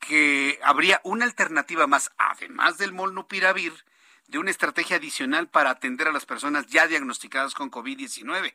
que 0.00 0.58
habría 0.64 1.00
una 1.04 1.24
alternativa 1.24 1.86
más, 1.86 2.10
además 2.18 2.78
del 2.78 2.92
molnupiravir, 2.92 3.72
de 4.32 4.38
una 4.38 4.50
estrategia 4.50 4.96
adicional 4.96 5.46
para 5.46 5.68
atender 5.68 6.08
a 6.08 6.12
las 6.12 6.24
personas 6.24 6.66
ya 6.66 6.86
diagnosticadas 6.88 7.52
con 7.52 7.70
COVID-19. 7.70 8.54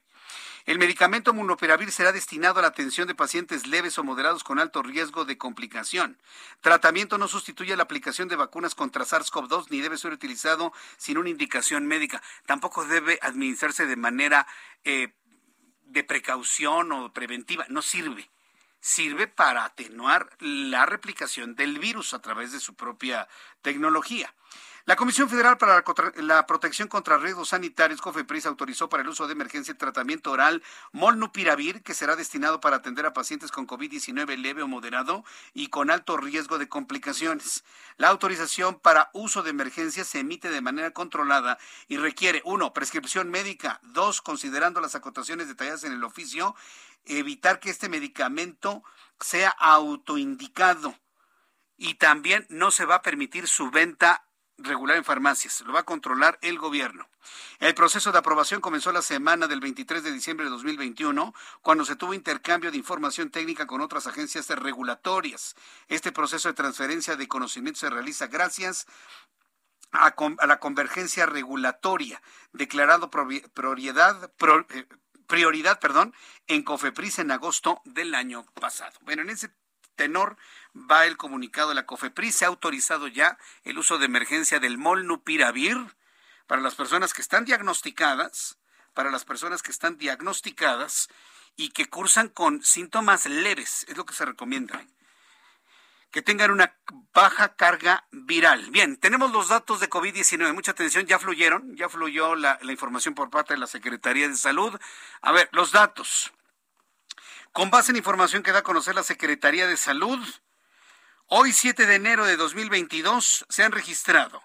El 0.65 0.79
medicamento 0.79 1.35
molnupiravir 1.35 1.91
será 1.91 2.11
destinado 2.11 2.57
a 2.57 2.63
la 2.63 2.69
atención 2.69 3.07
de 3.07 3.13
pacientes 3.13 3.67
leves 3.67 3.99
o 3.99 4.03
moderados 4.03 4.43
con 4.43 4.57
alto 4.57 4.81
riesgo 4.81 5.23
de 5.23 5.37
complicación. 5.37 6.17
Tratamiento 6.61 7.19
no 7.19 7.27
sustituye 7.27 7.77
la 7.77 7.83
aplicación 7.83 8.27
de 8.27 8.35
vacunas 8.35 8.73
contra 8.73 9.05
SARS-CoV-2 9.05 9.67
ni 9.69 9.79
debe 9.79 9.99
ser 9.99 10.11
utilizado 10.11 10.73
sin 10.97 11.19
una 11.19 11.29
indicación 11.29 11.85
médica. 11.85 12.23
Tampoco 12.47 12.83
debe 12.83 13.19
administrarse 13.21 13.85
de 13.85 13.95
manera 13.97 14.47
eh, 14.83 15.13
de 15.83 16.03
precaución 16.03 16.91
o 16.91 17.13
preventiva. 17.13 17.67
No 17.69 17.83
sirve 17.83 18.31
sirve 18.79 19.27
para 19.27 19.65
atenuar 19.65 20.29
la 20.39 20.85
replicación 20.85 21.55
del 21.55 21.77
virus 21.77 22.13
a 22.13 22.21
través 22.21 22.51
de 22.51 22.59
su 22.59 22.75
propia 22.75 23.27
tecnología. 23.61 24.33
La 24.87 24.95
Comisión 24.95 25.29
Federal 25.29 25.57
para 25.57 25.83
la 26.15 26.47
Protección 26.47 26.87
contra 26.87 27.17
Riesgos 27.17 27.49
Sanitarios, 27.49 27.99
COFEPRIS, 27.99 28.45
autorizó 28.45 28.87
para 28.87 29.03
el 29.03 29.09
uso 29.09 29.27
de 29.27 29.33
emergencia 29.33 29.73
el 29.73 29.77
tratamiento 29.77 30.31
oral 30.31 30.63
Molnupiravir, 30.93 31.83
que 31.83 31.93
será 31.93 32.15
destinado 32.15 32.61
para 32.61 32.77
atender 32.77 33.05
a 33.05 33.11
pacientes 33.11 33.51
con 33.51 33.67
COVID-19 33.67 34.37
leve 34.37 34.63
o 34.63 34.67
moderado 34.69 35.25
y 35.53 35.67
con 35.67 35.91
alto 35.91 36.15
riesgo 36.15 36.57
de 36.57 36.69
complicaciones. 36.69 37.65
La 37.97 38.07
autorización 38.07 38.79
para 38.79 39.09
uso 39.11 39.43
de 39.43 39.49
emergencia 39.49 40.05
se 40.05 40.19
emite 40.19 40.49
de 40.49 40.61
manera 40.61 40.91
controlada 40.91 41.59
y 41.89 41.97
requiere, 41.97 42.41
uno, 42.45 42.71
prescripción 42.71 43.29
médica, 43.29 43.81
dos, 43.83 44.21
considerando 44.21 44.79
las 44.79 44.95
acotaciones 44.95 45.49
detalladas 45.49 45.83
en 45.83 45.91
el 45.91 46.05
oficio, 46.05 46.55
evitar 47.03 47.59
que 47.59 47.71
este 47.71 47.89
medicamento 47.89 48.85
sea 49.19 49.49
autoindicado 49.49 50.95
y 51.75 51.95
también 51.95 52.47
no 52.47 52.71
se 52.71 52.85
va 52.85 52.95
a 52.95 53.01
permitir 53.01 53.49
su 53.49 53.69
venta 53.69 54.26
regular 54.57 54.97
en 54.97 55.03
farmacias, 55.03 55.61
lo 55.61 55.73
va 55.73 55.81
a 55.81 55.83
controlar 55.83 56.37
el 56.41 56.57
gobierno. 56.57 57.07
El 57.59 57.75
proceso 57.75 58.11
de 58.11 58.17
aprobación 58.17 58.61
comenzó 58.61 58.91
la 58.91 59.01
semana 59.01 59.47
del 59.47 59.59
23 59.59 60.03
de 60.03 60.11
diciembre 60.11 60.45
de 60.45 60.51
2021, 60.51 61.33
cuando 61.61 61.85
se 61.85 61.95
tuvo 61.95 62.13
intercambio 62.13 62.71
de 62.71 62.77
información 62.77 63.29
técnica 63.29 63.67
con 63.67 63.81
otras 63.81 64.07
agencias 64.07 64.49
regulatorias. 64.49 65.55
Este 65.87 66.11
proceso 66.11 66.47
de 66.47 66.55
transferencia 66.55 67.15
de 67.15 67.27
conocimiento 67.27 67.79
se 67.79 67.89
realiza 67.89 68.27
gracias 68.27 68.87
a, 69.91 70.13
la 70.45 70.59
convergencia 70.59 71.25
regulatoria, 71.25 72.21
declarado 72.51 73.09
prioridad, 73.09 74.31
eh, 74.69 74.87
prioridad 75.27 75.79
perdón, 75.79 76.13
en 76.47 76.63
COFEPRIS 76.63 77.19
en 77.19 77.31
agosto 77.31 77.81
del 77.85 78.15
año 78.15 78.45
pasado. 78.53 78.97
Bueno, 79.01 79.21
en 79.21 79.29
ese 79.29 79.51
tenor 79.97 80.37
va 80.73 81.05
el 81.05 81.17
comunicado 81.17 81.69
de 81.69 81.75
la 81.75 81.85
COFEPRIS. 81.85 82.35
Se 82.35 82.45
ha 82.45 82.47
autorizado 82.47 83.07
ya 83.07 83.37
el 83.63 83.77
uso 83.77 83.97
de 83.97 84.05
emergencia 84.05 84.59
del 84.61 84.77
molnupiravir 84.77 85.77
para 86.45 86.61
las 86.61 86.75
personas 86.75 87.13
que 87.13 87.21
están 87.21 87.43
diagnosticadas, 87.43 88.57
para 88.93 89.11
las 89.11 89.25
personas 89.25 89.61
que 89.61 89.71
están 89.71 89.97
diagnosticadas 89.97 91.09
y 91.57 91.69
que 91.69 91.89
cursan 91.89 92.29
con 92.29 92.63
síntomas 92.63 93.25
leves, 93.25 93.85
es 93.89 93.97
lo 93.97 94.05
que 94.05 94.13
se 94.13 94.25
recomienda. 94.25 94.85
Que 96.11 96.21
tengan 96.21 96.51
una 96.51 96.77
baja 97.13 97.55
carga 97.55 98.07
viral. 98.11 98.71
Bien, 98.71 98.95
tenemos 98.95 99.31
los 99.31 99.49
datos 99.49 99.81
de 99.81 99.89
COVID-19. 99.89 100.53
Mucha 100.53 100.71
atención, 100.71 101.05
ya 101.05 101.19
fluyeron, 101.19 101.75
ya 101.75 101.89
fluyó 101.89 102.35
la, 102.35 102.57
la 102.61 102.71
información 102.71 103.13
por 103.13 103.29
parte 103.29 103.55
de 103.55 103.59
la 103.59 103.67
Secretaría 103.67 104.29
de 104.29 104.35
Salud. 104.35 104.79
A 105.21 105.31
ver, 105.33 105.49
los 105.51 105.73
datos. 105.73 106.31
Con 107.57 107.71
base 107.71 107.91
en 107.91 107.97
información 107.97 108.43
que 108.43 108.51
da 108.51 108.59
a 108.59 108.61
conocer 108.61 108.93
la 108.93 109.01
Secretaría 109.01 109.65
de 109.65 109.77
Salud, 109.77 110.19
hoy 111.25 111.51
7 111.51 111.87
de 111.87 111.95
enero 111.95 112.27
de 112.27 112.37
2022 112.37 113.47
se 113.49 113.63
han 113.63 113.71
registrado 113.71 114.43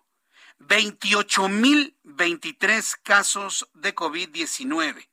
28.023 0.61 2.97
casos 3.03 3.69
de 3.75 3.95
COVID-19. 3.95 5.11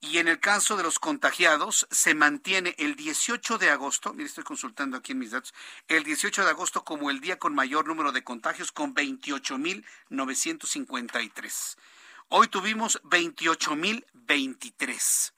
Y 0.00 0.18
en 0.18 0.28
el 0.28 0.38
caso 0.38 0.76
de 0.76 0.84
los 0.84 1.00
contagiados, 1.00 1.88
se 1.90 2.14
mantiene 2.14 2.76
el 2.78 2.94
18 2.94 3.58
de 3.58 3.70
agosto, 3.70 4.14
mire, 4.14 4.28
estoy 4.28 4.44
consultando 4.44 4.96
aquí 4.96 5.10
en 5.12 5.18
mis 5.18 5.32
datos, 5.32 5.52
el 5.88 6.04
18 6.04 6.44
de 6.44 6.50
agosto 6.50 6.84
como 6.84 7.10
el 7.10 7.20
día 7.20 7.40
con 7.40 7.52
mayor 7.52 7.88
número 7.88 8.12
de 8.12 8.22
contagios, 8.22 8.70
con 8.70 8.94
28.953. 8.94 11.76
Hoy 12.28 12.46
tuvimos 12.46 13.02
28.023. 13.02 15.32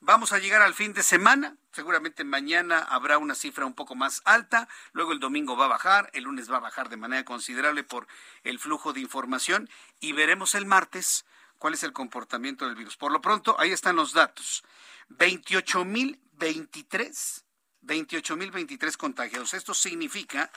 Vamos 0.00 0.32
a 0.32 0.38
llegar 0.38 0.62
al 0.62 0.74
fin 0.74 0.92
de 0.92 1.02
semana. 1.02 1.56
Seguramente 1.72 2.24
mañana 2.24 2.80
habrá 2.80 3.18
una 3.18 3.34
cifra 3.34 3.64
un 3.64 3.74
poco 3.74 3.94
más 3.94 4.22
alta, 4.24 4.68
luego 4.92 5.12
el 5.12 5.20
domingo 5.20 5.56
va 5.56 5.66
a 5.66 5.68
bajar, 5.68 6.10
el 6.12 6.24
lunes 6.24 6.50
va 6.50 6.56
a 6.56 6.60
bajar 6.60 6.88
de 6.88 6.96
manera 6.96 7.24
considerable 7.24 7.84
por 7.84 8.08
el 8.42 8.58
flujo 8.58 8.92
de 8.92 9.00
información 9.00 9.70
y 10.00 10.12
veremos 10.12 10.54
el 10.54 10.66
martes 10.66 11.24
cuál 11.60 11.74
es 11.74 11.84
el 11.84 11.92
comportamiento 11.92 12.64
del 12.64 12.74
virus. 12.74 12.96
Por 12.96 13.12
lo 13.12 13.20
pronto, 13.20 13.54
ahí 13.60 13.70
están 13.70 13.94
los 13.94 14.14
datos. 14.14 14.64
28.023, 15.10 17.44
28.023 17.82 18.96
contagiados. 18.96 19.52
Esto 19.52 19.74
significa, 19.74 20.50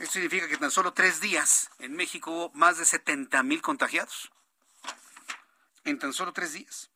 esto 0.00 0.14
significa 0.14 0.48
que 0.48 0.56
tan 0.56 0.72
solo 0.72 0.92
tres 0.92 1.20
días 1.20 1.70
en 1.78 1.94
México 1.94 2.32
hubo 2.32 2.50
más 2.54 2.78
de 2.78 2.84
70.000 2.84 3.60
contagiados. 3.60 4.32
En 5.84 6.00
tan 6.00 6.12
solo 6.12 6.32
tres 6.32 6.54
días. 6.54 6.90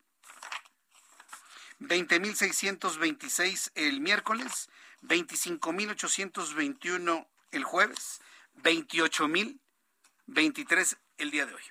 20.626 1.78 3.70
el 3.76 4.00
miércoles, 4.00 4.70
25.821 5.02 7.28
el 7.52 7.62
jueves, 7.62 8.20
28.023 8.56 10.98
el 11.18 11.30
día 11.30 11.46
de 11.46 11.54
hoy 11.54 11.62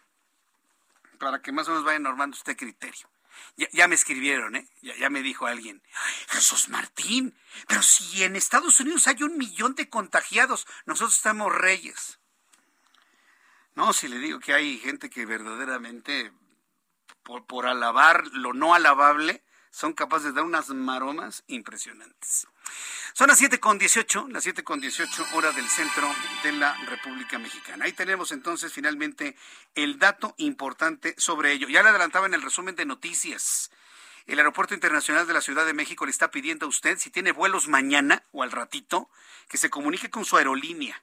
para 1.17 1.41
que 1.41 1.51
más 1.51 1.67
o 1.67 1.71
menos 1.71 1.85
vaya 1.85 1.99
normando 1.99 2.37
este 2.37 2.55
criterio. 2.55 3.09
Ya, 3.55 3.87
me 3.87 3.95
escribieron, 3.95 4.55
¿eh? 4.55 4.67
Ya, 4.81 5.09
me 5.09 5.21
dijo 5.21 5.45
alguien, 5.45 5.81
Jesús 6.29 6.69
Martín, 6.69 7.35
pero 7.67 7.81
si 7.81 8.23
en 8.23 8.35
Estados 8.35 8.79
Unidos 8.79 9.07
hay 9.07 9.23
un 9.23 9.37
millón 9.37 9.75
de 9.75 9.89
contagiados, 9.89 10.67
nosotros 10.85 11.15
estamos 11.15 11.53
reyes. 11.53 12.19
No, 13.75 13.93
si 13.93 14.07
le 14.07 14.17
digo 14.17 14.39
que 14.39 14.53
hay 14.53 14.79
gente 14.79 15.09
que 15.09 15.25
verdaderamente, 15.25 16.31
por, 17.23 17.45
por 17.45 17.67
alabar 17.67 18.25
lo 18.33 18.53
no 18.53 18.73
alabable, 18.73 19.43
son 19.69 19.93
capaces 19.93 20.29
de 20.29 20.33
dar 20.33 20.43
unas 20.43 20.69
maromas 20.69 21.43
impresionantes. 21.47 22.47
Son 23.13 23.27
las 23.27 23.39
7 23.39 23.59
con 23.59 23.79
18, 23.79 24.27
las 24.29 24.43
7 24.43 24.63
con 24.63 24.79
18 24.79 25.25
hora 25.33 25.51
del 25.51 25.67
centro 25.67 26.07
de 26.43 26.51
la 26.51 26.75
República 26.85 27.39
Mexicana. 27.39 27.85
Ahí 27.85 27.93
tenemos 27.93 28.31
entonces 28.31 28.71
finalmente 28.71 29.35
el 29.73 29.97
dato 29.97 30.35
importante 30.37 31.15
sobre 31.17 31.51
ello. 31.51 31.67
Ya 31.67 31.81
le 31.81 31.89
adelantaba 31.89 32.27
en 32.27 32.35
el 32.35 32.43
resumen 32.43 32.75
de 32.75 32.85
noticias. 32.85 33.71
El 34.27 34.39
Aeropuerto 34.39 34.73
Internacional 34.73 35.25
de 35.25 35.33
la 35.33 35.41
Ciudad 35.41 35.65
de 35.65 35.73
México 35.73 36.05
le 36.05 36.11
está 36.11 36.29
pidiendo 36.29 36.65
a 36.65 36.69
usted, 36.69 36.97
si 36.99 37.09
tiene 37.09 37.31
vuelos 37.31 37.67
mañana 37.67 38.23
o 38.31 38.43
al 38.43 38.51
ratito, 38.51 39.09
que 39.47 39.57
se 39.57 39.69
comunique 39.69 40.09
con 40.09 40.25
su 40.25 40.37
aerolínea. 40.37 41.01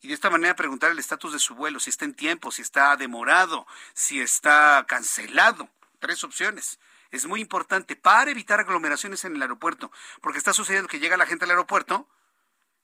Y 0.00 0.08
de 0.08 0.14
esta 0.14 0.30
manera 0.30 0.54
preguntar 0.54 0.92
el 0.92 0.98
estatus 0.98 1.32
de 1.32 1.40
su 1.40 1.56
vuelo, 1.56 1.80
si 1.80 1.90
está 1.90 2.04
en 2.04 2.14
tiempo, 2.14 2.52
si 2.52 2.62
está 2.62 2.96
demorado, 2.96 3.66
si 3.92 4.20
está 4.20 4.84
cancelado. 4.88 5.68
Tres 5.98 6.22
opciones. 6.22 6.78
Es 7.10 7.26
muy 7.26 7.40
importante 7.40 7.96
para 7.96 8.30
evitar 8.30 8.60
aglomeraciones 8.60 9.24
en 9.24 9.36
el 9.36 9.42
aeropuerto, 9.42 9.90
porque 10.20 10.38
está 10.38 10.52
sucediendo 10.52 10.88
que 10.88 11.00
llega 11.00 11.16
la 11.16 11.26
gente 11.26 11.44
al 11.44 11.50
aeropuerto 11.50 12.08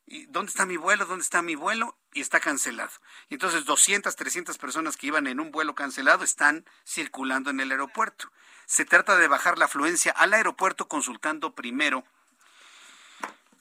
y 0.06 0.26
¿dónde 0.26 0.50
está 0.50 0.66
mi 0.66 0.76
vuelo? 0.76 1.06
¿Dónde 1.06 1.22
está 1.22 1.40
mi 1.42 1.54
vuelo? 1.54 1.96
Y 2.12 2.20
está 2.20 2.40
cancelado. 2.40 2.90
Y 3.28 3.34
entonces 3.34 3.64
200, 3.64 4.14
300 4.14 4.58
personas 4.58 4.96
que 4.96 5.06
iban 5.06 5.26
en 5.26 5.40
un 5.40 5.50
vuelo 5.50 5.74
cancelado 5.74 6.24
están 6.24 6.66
circulando 6.86 7.50
en 7.50 7.60
el 7.60 7.70
aeropuerto. 7.70 8.30
Se 8.66 8.84
trata 8.84 9.16
de 9.16 9.28
bajar 9.28 9.58
la 9.58 9.64
afluencia 9.64 10.12
al 10.12 10.34
aeropuerto 10.34 10.88
consultando 10.88 11.54
primero 11.54 12.04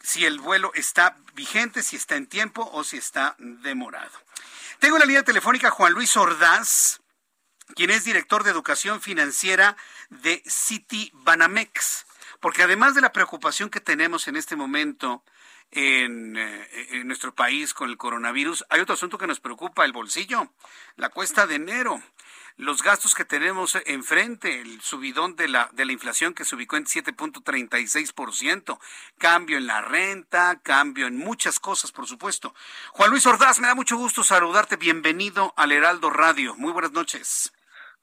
si 0.02 0.26
el 0.26 0.40
vuelo 0.40 0.72
está 0.76 1.18
vigente, 1.34 1.82
si 1.82 1.96
está 1.96 2.18
en 2.18 2.28
tiempo 2.28 2.70
o 2.74 2.84
si 2.84 2.98
está 2.98 3.36
demorado. 3.38 4.12
Tengo 4.80 4.98
la 4.98 5.06
línea 5.06 5.24
telefónica 5.24 5.72
Juan 5.72 5.94
Luis 5.94 6.16
Ordaz, 6.18 7.00
quien 7.76 7.90
es 7.90 8.04
director 8.04 8.44
de 8.44 8.52
educación 8.52 9.02
financiera 9.02 9.76
de 10.10 10.44
City 10.46 11.12
Banamex, 11.14 12.06
porque 12.40 12.64
además 12.64 12.96
de 12.96 13.02
la 13.02 13.12
preocupación 13.12 13.70
que 13.70 13.80
tenemos 13.80 14.28
en 14.28 14.36
este 14.36 14.56
momento 14.56 15.24
en, 15.72 16.38
eh, 16.38 16.88
en, 16.92 17.08
nuestro 17.08 17.34
país 17.34 17.74
con 17.74 17.90
el 17.90 17.98
coronavirus, 17.98 18.66
hay 18.70 18.82
otro 18.82 18.94
asunto 18.94 19.18
que 19.18 19.28
nos 19.28 19.40
preocupa, 19.40 19.86
el 19.86 19.92
bolsillo, 19.92 20.52
la 20.96 21.10
cuesta 21.10 21.48
de 21.48 21.56
enero 21.56 22.02
los 22.58 22.84
gastos 22.84 23.16
que 23.16 23.26
tenemos 23.26 23.78
enfrente, 23.86 24.62
el 24.62 24.82
subidón 24.82 25.36
de 25.36 25.48
la, 25.48 25.70
de 25.74 25.86
la 25.86 25.92
inflación 25.92 26.34
que 26.34 26.46
se 26.46 26.56
ubicó 26.56 26.78
en 26.78 26.86
7.36%, 26.86 28.80
cambio 29.18 29.58
en 29.58 29.68
la 29.68 29.82
renta, 29.82 30.60
cambio 30.62 31.08
en 31.08 31.18
muchas 31.18 31.60
cosas, 31.60 31.92
por 31.92 32.08
supuesto. 32.08 32.54
Juan 32.92 33.10
Luis 33.10 33.26
Ordaz, 33.26 33.60
me 33.60 33.68
da 33.68 33.76
mucho 33.76 33.98
gusto 33.98 34.24
saludarte. 34.24 34.78
Bienvenido 34.78 35.54
al 35.58 35.72
Heraldo 35.72 36.10
Radio. 36.10 36.56
Muy 36.56 36.72
buenas 36.72 36.92
noches. 36.92 37.52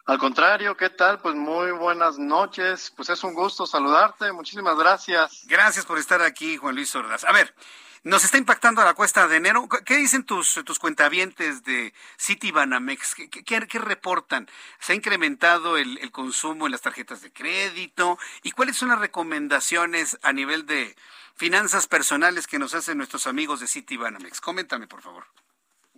Al 0.06 0.18
contrario, 0.18 0.77
¿qué 0.77 0.90
tal? 0.90 1.20
Pues 1.20 1.36
muy 1.36 1.70
buenas 1.70 2.18
noches. 2.18 2.93
Pues 2.97 3.10
es 3.10 3.22
un 3.22 3.35
gusto 3.35 3.66
saludarte. 3.66 4.32
Muchísimas 4.32 4.77
gracias. 4.77 5.43
Gracias 5.47 5.86
por 5.86 5.98
estar 5.98 6.20
aquí, 6.22 6.56
Juan 6.56 6.74
Luis 6.74 6.94
Ordaz. 6.97 7.24
A 7.24 7.32
ver, 7.32 7.55
nos 8.02 8.24
está 8.24 8.39
impactando 8.39 8.82
la 8.82 8.94
cuesta 8.94 9.28
de 9.28 9.36
enero. 9.36 9.68
¿Qué 9.85 9.97
dicen 9.97 10.24
tus, 10.24 10.60
tus 10.64 10.78
cuentavientes 10.78 11.62
de 11.64 11.93
City 12.16 12.51
Banamex? 12.51 13.14
¿Qué, 13.14 13.60
reportan? 13.78 14.48
¿Se 14.78 14.93
ha 14.93 14.97
incrementado 14.97 15.77
el, 15.77 15.98
el, 15.98 16.10
consumo 16.10 16.66
en 16.66 16.72
las 16.72 16.81
tarjetas 16.81 17.20
de 17.20 17.32
crédito? 17.32 18.18
¿Y 18.43 18.52
cuáles 18.52 18.77
son 18.77 18.89
las 18.89 19.01
recomendaciones 19.01 20.18
a 20.22 20.32
nivel 20.32 20.66
de 20.66 20.97
finanzas 21.35 21.86
personales 21.86 22.47
que 22.47 22.59
nos 22.59 22.74
hacen 22.74 22.97
nuestros 22.97 23.27
amigos 23.27 23.60
de 23.60 23.66
City 23.66 23.97
Banamex? 23.97 24.40
Coméntame, 24.40 24.86
por 24.86 25.02
favor. 25.02 25.27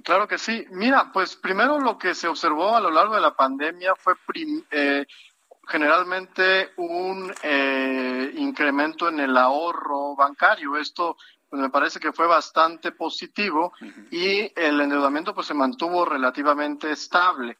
Claro 0.02 0.26
que 0.26 0.38
sí. 0.38 0.66
Mira, 0.70 1.12
pues 1.12 1.36
primero 1.36 1.78
lo 1.78 1.98
que 1.98 2.14
se 2.14 2.26
observó 2.26 2.76
a 2.76 2.80
lo 2.80 2.90
largo 2.90 3.14
de 3.14 3.20
la 3.20 3.36
pandemia 3.36 3.94
fue 3.94 4.14
eh, 4.70 5.06
generalmente 5.68 6.72
un 6.76 7.32
eh, 7.42 8.32
incremento 8.36 9.08
en 9.08 9.20
el 9.20 9.36
ahorro 9.36 10.16
bancario. 10.16 10.76
Esto 10.76 11.16
pues 11.52 11.60
me 11.60 11.68
parece 11.68 12.00
que 12.00 12.14
fue 12.14 12.26
bastante 12.26 12.92
positivo 12.92 13.74
y 14.10 14.50
el 14.58 14.80
endeudamiento 14.80 15.34
pues 15.34 15.48
se 15.48 15.52
mantuvo 15.52 16.06
relativamente 16.06 16.90
estable. 16.90 17.58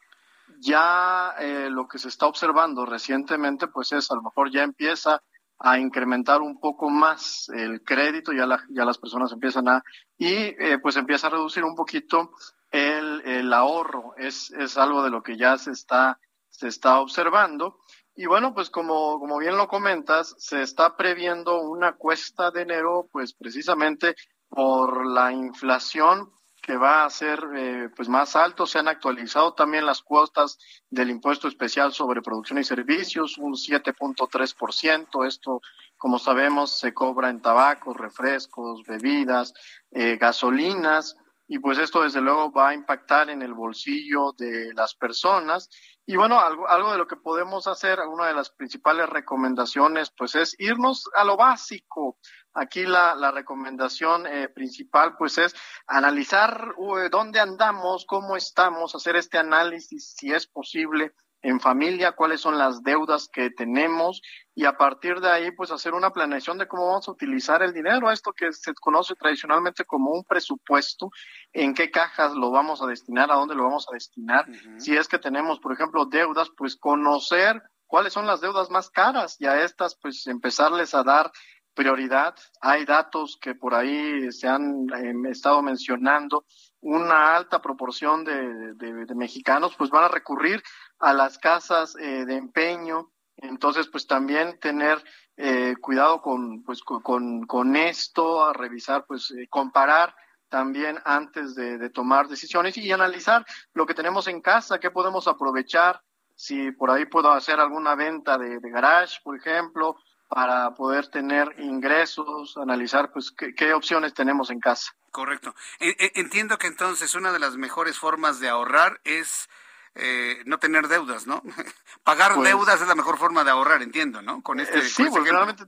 Ya 0.57 1.35
eh, 1.37 1.67
lo 1.69 1.87
que 1.87 1.99
se 1.99 2.07
está 2.07 2.25
observando 2.25 2.87
recientemente 2.87 3.67
pues 3.67 3.91
es 3.91 4.09
a 4.09 4.15
lo 4.15 4.23
mejor 4.23 4.51
ya 4.51 4.63
empieza 4.63 5.21
a 5.59 5.77
incrementar 5.77 6.41
un 6.41 6.59
poco 6.59 6.89
más 6.89 7.49
el 7.49 7.83
crédito, 7.83 8.33
ya, 8.33 8.47
ya 8.69 8.83
las 8.83 8.97
personas 8.97 9.31
empiezan 9.31 9.67
a, 9.67 9.83
y 10.17 10.33
eh, 10.33 10.79
pues 10.81 10.95
empieza 10.95 11.27
a 11.27 11.29
reducir 11.29 11.63
un 11.63 11.75
poquito 11.75 12.31
el, 12.71 13.21
el 13.27 13.53
ahorro, 13.53 14.15
es, 14.17 14.49
es 14.57 14.75
algo 14.75 15.03
de 15.03 15.11
lo 15.11 15.21
que 15.21 15.37
ya 15.37 15.59
se 15.59 15.69
está, 15.69 16.19
se 16.49 16.67
está 16.67 16.99
observando. 16.99 17.77
Y 18.15 18.27
bueno, 18.27 18.53
pues 18.53 18.69
como, 18.69 19.19
como 19.19 19.39
bien 19.39 19.57
lo 19.57 19.67
comentas, 19.67 20.35
se 20.37 20.61
está 20.61 20.95
previendo 20.95 21.61
una 21.61 21.93
cuesta 21.93 22.51
de 22.51 22.61
enero, 22.61 23.07
pues 23.11 23.33
precisamente 23.33 24.15
por 24.49 25.07
la 25.07 25.31
inflación 25.31 26.31
que 26.63 26.77
va 26.77 27.03
a 27.03 27.09
ser 27.09 27.43
eh, 27.55 27.89
pues 27.95 28.07
más 28.07 28.35
alto. 28.35 28.65
Se 28.65 28.79
han 28.79 28.87
actualizado 28.87 29.53
también 29.53 29.85
las 29.85 30.01
cuotas 30.01 30.57
del 30.89 31.09
impuesto 31.09 31.47
especial 31.47 31.91
sobre 31.91 32.21
producción 32.21 32.59
y 32.59 32.63
servicios, 32.63 33.37
un 33.37 33.53
7.3%. 33.53 35.27
Esto, 35.27 35.61
como 35.97 36.19
sabemos, 36.19 36.79
se 36.79 36.93
cobra 36.93 37.29
en 37.29 37.41
tabacos, 37.41 37.97
refrescos, 37.97 38.83
bebidas, 38.87 39.53
eh, 39.91 40.17
gasolinas. 40.17 41.17
Y 41.47 41.59
pues 41.59 41.77
esto 41.77 42.03
desde 42.03 42.21
luego 42.21 42.51
va 42.51 42.69
a 42.69 42.73
impactar 42.73 43.29
en 43.29 43.41
el 43.41 43.53
bolsillo 43.53 44.33
de 44.37 44.73
las 44.73 44.95
personas 44.95 45.69
y 46.05 46.17
bueno, 46.17 46.39
algo, 46.39 46.67
algo 46.67 46.91
de 46.91 46.97
lo 46.97 47.07
que 47.07 47.15
podemos 47.15 47.65
hacer, 47.65 47.99
una 48.01 48.27
de 48.27 48.33
las 48.33 48.49
principales 48.49 49.07
recomendaciones, 49.07 50.11
pues 50.11 50.35
es 50.35 50.53
irnos 50.59 51.09
a 51.15 51.23
lo 51.23 51.37
básico. 51.37 52.17
Aquí 52.53 52.85
la, 52.85 53.15
la 53.15 53.31
recomendación 53.31 54.27
eh, 54.27 54.49
principal, 54.49 55.15
pues 55.17 55.37
es 55.37 55.55
analizar 55.87 56.75
dónde 57.09 57.39
andamos, 57.39 58.05
cómo 58.05 58.35
estamos, 58.35 58.93
hacer 58.95 59.15
este 59.15 59.37
análisis, 59.37 60.13
si 60.17 60.33
es 60.33 60.45
posible, 60.45 61.13
en 61.43 61.59
familia, 61.59 62.13
cuáles 62.13 62.41
son 62.41 62.57
las 62.57 62.81
deudas 62.81 63.29
que 63.31 63.51
tenemos 63.51 64.21
y 64.55 64.65
a 64.65 64.77
partir 64.77 65.19
de 65.19 65.29
ahí, 65.29 65.51
pues 65.51 65.71
hacer 65.71 65.93
una 65.93 66.11
planeación 66.11 66.57
de 66.57 66.67
cómo 66.67 66.87
vamos 66.87 67.07
a 67.07 67.11
utilizar 67.11 67.61
el 67.61 67.73
dinero, 67.73 68.09
esto 68.09 68.31
que 68.31 68.51
se 68.53 68.73
conoce 68.73 69.13
tradicionalmente 69.15 69.83
como 69.83 70.11
un 70.11 70.23
presupuesto, 70.23 71.11
en 71.51 71.73
qué 71.73 71.91
cajas 71.91 72.33
lo 72.33 72.49
vamos 72.49 72.81
a 72.81 72.87
destinar, 72.87 73.29
a 73.29 73.35
dónde 73.35 73.55
lo 73.55 73.63
vamos 73.63 73.85
a 73.89 73.93
destinar. 73.93 74.47
Si 74.77 74.95
es 74.95 75.07
que 75.07 75.19
tenemos, 75.19 75.59
por 75.59 75.73
ejemplo, 75.73 76.05
deudas, 76.05 76.49
pues 76.55 76.77
conocer 76.77 77.61
cuáles 77.87 78.13
son 78.13 78.25
las 78.25 78.41
deudas 78.41 78.69
más 78.69 78.89
caras 78.89 79.35
y 79.39 79.45
a 79.45 79.63
estas, 79.63 79.95
pues 79.95 80.25
empezarles 80.27 80.95
a 80.95 81.03
dar 81.03 81.31
prioridad. 81.73 82.35
Hay 82.61 82.85
datos 82.85 83.37
que 83.41 83.55
por 83.55 83.75
ahí 83.75 84.31
se 84.31 84.47
han 84.47 84.87
em, 84.95 85.25
estado 85.25 85.61
mencionando. 85.61 86.45
Una 86.85 87.37
alta 87.37 87.61
proporción 87.61 88.25
de, 88.25 88.73
de, 88.75 89.15
mexicanos 89.15 89.73
pues 89.77 89.89
van 89.89 90.03
a 90.03 90.09
recurrir 90.09 90.61
a 90.99 91.13
las 91.13 91.37
casas 91.37 91.95
eh, 91.95 92.25
de 92.25 92.35
empeño. 92.35 93.09
Entonces, 93.37 93.87
pues 93.87 94.05
también 94.05 94.59
tener 94.59 95.01
eh, 95.37 95.75
cuidado 95.79 96.21
con, 96.21 96.61
pues, 96.63 96.81
con, 96.81 97.45
con 97.45 97.75
esto, 97.77 98.43
a 98.43 98.51
revisar, 98.51 99.05
pues 99.07 99.31
eh, 99.31 99.47
comparar 99.49 100.13
también 100.49 100.99
antes 101.05 101.55
de, 101.55 101.89
tomar 101.89 102.27
decisiones 102.27 102.77
y 102.77 102.91
analizar 102.91 103.45
lo 103.73 103.85
que 103.85 103.95
tenemos 103.95 104.27
en 104.27 104.41
casa, 104.41 104.79
qué 104.79 104.91
podemos 104.91 105.27
aprovechar, 105.27 106.01
si 106.35 106.71
por 106.71 106.91
ahí 106.91 107.05
puedo 107.05 107.31
hacer 107.31 107.61
alguna 107.61 107.95
venta 107.95 108.37
de, 108.37 108.59
de 108.59 108.69
garage, 108.69 109.19
por 109.23 109.37
ejemplo, 109.37 109.95
para 110.33 110.73
poder 110.73 111.09
tener 111.09 111.53
ingresos, 111.59 112.57
analizar 112.57 113.11
pues 113.11 113.31
qué, 113.31 113.73
opciones 113.75 114.15
tenemos 114.15 114.49
en 114.49 114.59
casa. 114.59 114.91
Correcto. 115.11 115.53
E, 115.79 115.89
e, 115.89 116.11
entiendo 116.15 116.57
que 116.57 116.65
entonces 116.65 117.13
una 117.13 117.31
de 117.31 117.37
las 117.37 117.55
mejores 117.55 117.99
formas 117.99 118.39
de 118.39 118.49
ahorrar 118.49 118.99
es 119.03 119.47
eh, 119.93 120.41
no 120.47 120.57
tener 120.57 120.87
deudas, 120.87 121.27
¿no? 121.27 121.43
Pagar 122.03 122.33
pues 122.33 122.49
deudas 122.49 122.81
es 122.81 122.87
la 122.87 122.95
mejor 122.95 123.19
forma 123.19 123.43
de 123.43 123.51
ahorrar, 123.51 123.83
entiendo, 123.83 124.23
¿no? 124.23 124.41
Con 124.41 124.59
este, 124.59 124.79
eh, 124.79 124.81
sí, 124.81 125.05
porque 125.11 125.29
finalmente, 125.29 125.65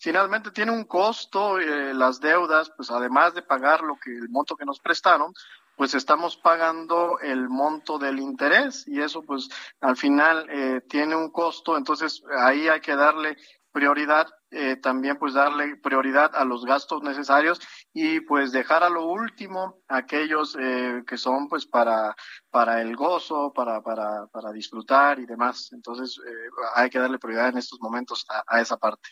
finalmente 0.00 0.50
tiene 0.50 0.72
un 0.72 0.86
costo 0.86 1.60
eh, 1.60 1.94
las 1.94 2.18
deudas, 2.18 2.72
pues 2.76 2.90
además 2.90 3.34
de 3.34 3.42
pagar 3.42 3.82
lo 3.82 3.94
que 3.94 4.10
el 4.10 4.28
monto 4.28 4.56
que 4.56 4.64
nos 4.64 4.80
prestaron, 4.80 5.32
pues 5.76 5.94
estamos 5.94 6.36
pagando 6.36 7.20
el 7.20 7.48
monto 7.48 7.96
del 7.96 8.18
interés 8.18 8.88
y 8.88 9.00
eso 9.00 9.22
pues 9.22 9.48
al 9.80 9.96
final 9.96 10.82
tiene 10.90 11.16
un 11.16 11.30
costo, 11.30 11.74
entonces 11.78 12.22
ahí 12.38 12.68
hay 12.68 12.82
que 12.82 12.94
darle 12.94 13.38
prioridad, 13.72 14.28
eh, 14.50 14.76
también 14.76 15.18
pues 15.18 15.34
darle 15.34 15.76
prioridad 15.76 16.34
a 16.34 16.44
los 16.44 16.64
gastos 16.64 17.02
necesarios 17.02 17.60
y 17.92 18.20
pues 18.20 18.52
dejar 18.52 18.82
a 18.82 18.90
lo 18.90 19.06
último 19.06 19.82
aquellos 19.88 20.56
eh, 20.58 21.02
que 21.06 21.16
son 21.16 21.48
pues 21.48 21.66
para, 21.66 22.14
para 22.50 22.82
el 22.82 22.96
gozo, 22.96 23.52
para, 23.52 23.82
para, 23.82 24.26
para 24.28 24.52
disfrutar 24.52 25.18
y 25.18 25.26
demás. 25.26 25.70
Entonces 25.72 26.18
eh, 26.26 26.50
hay 26.74 26.90
que 26.90 26.98
darle 26.98 27.18
prioridad 27.18 27.48
en 27.50 27.58
estos 27.58 27.80
momentos 27.80 28.26
a 28.46 28.60
esa 28.60 28.76
parte. 28.76 29.10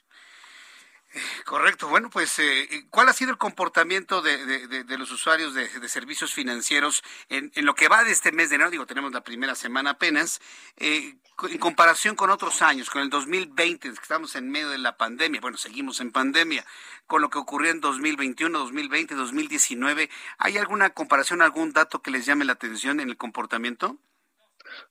Correcto. 1.44 1.88
Bueno, 1.88 2.10
pues, 2.10 2.38
eh, 2.38 2.86
¿cuál 2.90 3.08
ha 3.08 3.12
sido 3.12 3.30
el 3.30 3.38
comportamiento 3.38 4.22
de, 4.22 4.84
los 4.98 5.10
usuarios 5.10 5.54
de, 5.54 5.88
servicios 5.88 6.32
financieros 6.32 7.02
en, 7.28 7.50
lo 7.64 7.74
que 7.74 7.88
va 7.88 8.04
de 8.04 8.12
este 8.12 8.32
mes 8.32 8.50
de 8.50 8.56
enero? 8.56 8.70
Digo, 8.70 8.86
tenemos 8.86 9.12
la 9.12 9.22
primera 9.22 9.54
semana 9.54 9.90
apenas, 9.90 10.40
eh, 10.76 11.16
en 11.48 11.58
comparación 11.58 12.16
con 12.16 12.30
otros 12.30 12.62
años, 12.62 12.90
con 12.90 13.02
el 13.02 13.10
2020, 13.10 13.88
que 13.88 13.94
estamos 13.94 14.34
en 14.36 14.50
medio 14.50 14.70
de 14.70 14.78
la 14.78 14.96
pandemia. 14.96 15.40
Bueno, 15.40 15.56
seguimos 15.56 16.00
en 16.00 16.10
pandemia, 16.10 16.64
con 17.06 17.22
lo 17.22 17.30
que 17.30 17.38
ocurrió 17.38 17.70
en 17.70 17.80
2021, 17.80 18.58
2020, 18.58 19.14
2019. 19.14 20.10
¿Hay 20.38 20.58
alguna 20.58 20.90
comparación, 20.90 21.42
algún 21.42 21.72
dato 21.72 22.02
que 22.02 22.10
les 22.10 22.26
llame 22.26 22.44
la 22.44 22.54
atención 22.54 23.00
en 23.00 23.08
el 23.08 23.16
comportamiento? 23.16 23.98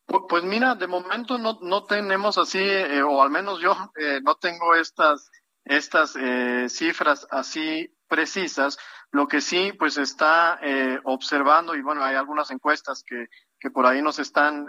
Pues, 0.06 0.44
mira, 0.44 0.76
de 0.76 0.88
momento 0.88 1.38
no, 1.38 1.60
no 1.62 1.84
tenemos 1.84 2.38
así, 2.38 2.60
eh, 2.60 3.04
o 3.04 3.22
al 3.22 3.30
menos 3.30 3.60
yo 3.60 3.76
eh, 3.98 4.20
no 4.24 4.36
tengo 4.36 4.76
estas, 4.76 5.30
estas 5.70 6.16
eh, 6.16 6.68
cifras 6.70 7.28
así 7.32 7.94
precisas. 8.08 8.78
Lo 9.12 9.28
que 9.28 9.42
sí, 9.42 9.72
pues 9.78 9.98
está 9.98 10.60
observando, 11.06 11.76
y 11.76 11.82
bueno, 11.82 12.04
hay 12.04 12.16
algunas 12.16 12.52
encuestas 12.52 13.04
que, 13.08 13.28
que 13.58 13.72
por 13.72 13.86
ahí 13.86 14.02
nos 14.02 14.20
están 14.20 14.68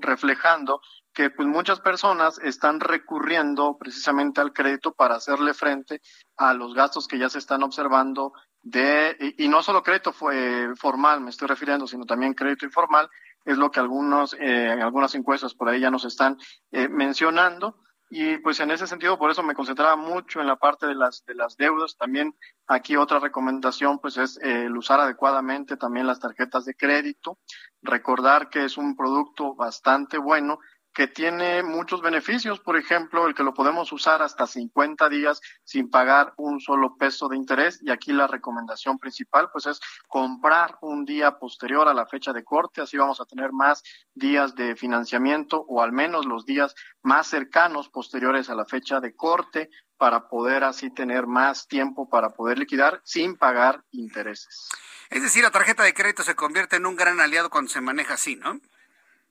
reflejando, 0.00 0.80
que 1.14 1.30
pues 1.30 1.46
muchas 1.46 1.80
personas 1.80 2.38
están 2.38 2.80
recurriendo 2.80 3.76
precisamente 3.78 4.40
al 4.40 4.52
crédito 4.52 4.92
para 4.92 5.16
hacerle 5.16 5.54
frente 5.54 6.00
a 6.36 6.52
los 6.54 6.74
gastos 6.74 7.06
que 7.06 7.18
ya 7.18 7.28
se 7.28 7.38
están 7.38 7.62
observando 7.62 8.32
de, 8.62 9.16
y, 9.38 9.48
no 9.48 9.62
solo 9.62 9.82
crédito 9.82 10.12
fue, 10.12 10.74
formal, 10.76 11.20
me 11.20 11.30
estoy 11.30 11.48
refiriendo, 11.48 11.86
sino 11.86 12.04
también 12.04 12.34
crédito 12.34 12.66
informal, 12.66 13.08
es 13.44 13.56
lo 13.56 13.70
que 13.70 13.80
algunos, 13.80 14.36
eh, 14.38 14.70
algunas 14.82 15.14
encuestas 15.14 15.54
por 15.54 15.68
ahí 15.68 15.80
ya 15.80 15.90
nos 15.90 16.04
están 16.04 16.36
eh, 16.70 16.88
mencionando. 16.88 17.78
Y 18.12 18.38
pues 18.38 18.58
en 18.58 18.72
ese 18.72 18.88
sentido, 18.88 19.16
por 19.16 19.30
eso 19.30 19.44
me 19.44 19.54
concentraba 19.54 19.94
mucho 19.94 20.40
en 20.40 20.48
la 20.48 20.56
parte 20.56 20.84
de 20.84 20.96
las, 20.96 21.24
de 21.26 21.36
las 21.36 21.56
deudas. 21.56 21.96
También 21.96 22.34
aquí 22.66 22.96
otra 22.96 23.20
recomendación, 23.20 24.00
pues 24.00 24.16
es 24.16 24.36
eh, 24.42 24.64
el 24.64 24.76
usar 24.76 24.98
adecuadamente 24.98 25.76
también 25.76 26.08
las 26.08 26.18
tarjetas 26.18 26.64
de 26.64 26.74
crédito. 26.74 27.38
Recordar 27.82 28.50
que 28.50 28.64
es 28.64 28.76
un 28.76 28.96
producto 28.96 29.54
bastante 29.54 30.18
bueno 30.18 30.58
que 31.00 31.08
tiene 31.08 31.62
muchos 31.62 32.02
beneficios, 32.02 32.60
por 32.60 32.76
ejemplo, 32.76 33.26
el 33.26 33.34
que 33.34 33.42
lo 33.42 33.54
podemos 33.54 33.90
usar 33.90 34.20
hasta 34.20 34.46
50 34.46 35.08
días 35.08 35.40
sin 35.64 35.88
pagar 35.88 36.34
un 36.36 36.60
solo 36.60 36.94
peso 36.98 37.26
de 37.26 37.38
interés 37.38 37.80
y 37.82 37.90
aquí 37.90 38.12
la 38.12 38.26
recomendación 38.26 38.98
principal 38.98 39.48
pues 39.50 39.64
es 39.64 39.80
comprar 40.08 40.76
un 40.82 41.06
día 41.06 41.38
posterior 41.38 41.88
a 41.88 41.94
la 41.94 42.04
fecha 42.04 42.34
de 42.34 42.44
corte, 42.44 42.82
así 42.82 42.98
vamos 42.98 43.18
a 43.18 43.24
tener 43.24 43.50
más 43.50 43.82
días 44.12 44.54
de 44.54 44.76
financiamiento 44.76 45.64
o 45.66 45.80
al 45.80 45.92
menos 45.92 46.26
los 46.26 46.44
días 46.44 46.74
más 47.00 47.28
cercanos 47.28 47.88
posteriores 47.88 48.50
a 48.50 48.54
la 48.54 48.66
fecha 48.66 49.00
de 49.00 49.16
corte 49.16 49.70
para 49.96 50.28
poder 50.28 50.64
así 50.64 50.90
tener 50.90 51.26
más 51.26 51.66
tiempo 51.66 52.10
para 52.10 52.28
poder 52.28 52.58
liquidar 52.58 53.00
sin 53.04 53.38
pagar 53.38 53.84
intereses. 53.90 54.68
Es 55.08 55.22
decir, 55.22 55.44
la 55.44 55.50
tarjeta 55.50 55.82
de 55.82 55.94
crédito 55.94 56.24
se 56.24 56.34
convierte 56.34 56.76
en 56.76 56.84
un 56.84 56.96
gran 56.96 57.20
aliado 57.20 57.48
cuando 57.48 57.70
se 57.70 57.80
maneja 57.80 58.12
así, 58.12 58.36
¿no? 58.36 58.60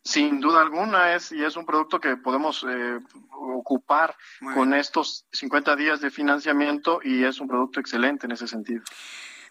Sin 0.03 0.39
duda 0.39 0.61
alguna 0.61 1.13
es 1.15 1.31
y 1.31 1.43
es 1.43 1.55
un 1.57 1.65
producto 1.65 1.99
que 1.99 2.15
podemos 2.15 2.65
eh, 2.67 2.99
ocupar 3.31 4.15
con 4.53 4.73
estos 4.73 5.25
50 5.31 5.75
días 5.75 6.01
de 6.01 6.09
financiamiento 6.09 6.99
y 7.03 7.23
es 7.23 7.39
un 7.39 7.47
producto 7.47 7.79
excelente 7.79 8.25
en 8.25 8.31
ese 8.31 8.47
sentido. 8.47 8.83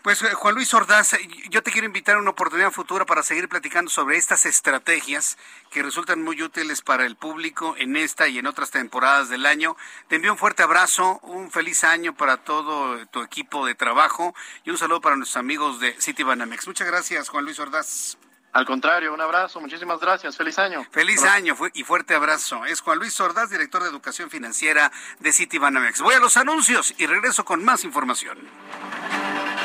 Pues 0.03 0.23
eh, 0.23 0.33
Juan 0.33 0.55
Luis 0.55 0.73
Ordaz, 0.75 1.17
yo 1.51 1.63
te 1.63 1.73
quiero 1.73 1.87
invitar 1.87 2.17
a 2.17 2.21
una 2.21 2.31
oportunidad 2.31 2.71
futura 2.71 3.05
para 3.05 3.25
seguir 3.25 3.49
platicando 3.49 3.91
sobre 3.91 4.17
estas 4.17 4.47
estrategias 4.47 5.37
que 5.71 5.83
resultan 5.83 6.23
muy 6.23 6.41
útiles 6.41 6.83
para 6.83 7.05
el 7.05 7.17
público 7.17 7.75
en 7.77 7.97
esta 7.97 8.29
y 8.29 8.39
en 8.39 8.47
otras 8.47 8.71
temporadas 8.71 9.29
del 9.29 9.45
año. 9.45 9.77
Te 10.07 10.17
envío 10.17 10.33
un 10.33 10.39
fuerte 10.39 10.63
abrazo, 10.63 11.19
un 11.25 11.51
feliz 11.51 11.83
año 11.83 12.17
para 12.17 12.37
todo 12.39 13.05
tu 13.09 13.23
equipo 13.23 13.67
de 13.67 13.75
trabajo 13.75 14.35
y 14.65 14.71
un 14.71 14.79
saludo 14.79 15.01
para 15.01 15.17
nuestros 15.17 15.37
amigos 15.37 15.81
de 15.81 15.93
Citibanamex. 16.01 16.69
Muchas 16.69 16.87
gracias, 16.87 17.29
Juan 17.29 17.45
Luis 17.45 17.59
Ordaz. 17.59 18.19
Al 18.53 18.65
contrario, 18.65 19.13
un 19.13 19.21
abrazo, 19.21 19.61
muchísimas 19.61 20.01
gracias, 20.01 20.37
feliz 20.37 20.59
año. 20.59 20.85
Feliz 20.91 21.23
año 21.23 21.55
y 21.75 21.85
fuerte 21.85 22.15
abrazo. 22.15 22.65
Es 22.65 22.81
Juan 22.81 22.99
Luis 22.99 23.13
Sordaz, 23.13 23.51
director 23.51 23.83
de 23.83 23.91
Educación 23.91 24.31
Financiera 24.31 24.91
de 25.21 25.33
Citibanamex. 25.33 26.01
Voy 26.01 26.15
a 26.15 26.19
los 26.19 26.37
anuncios 26.37 26.95
y 26.99 27.07
regreso 27.07 27.45
con 27.45 27.63
más 27.63 27.85
información. 27.85 28.39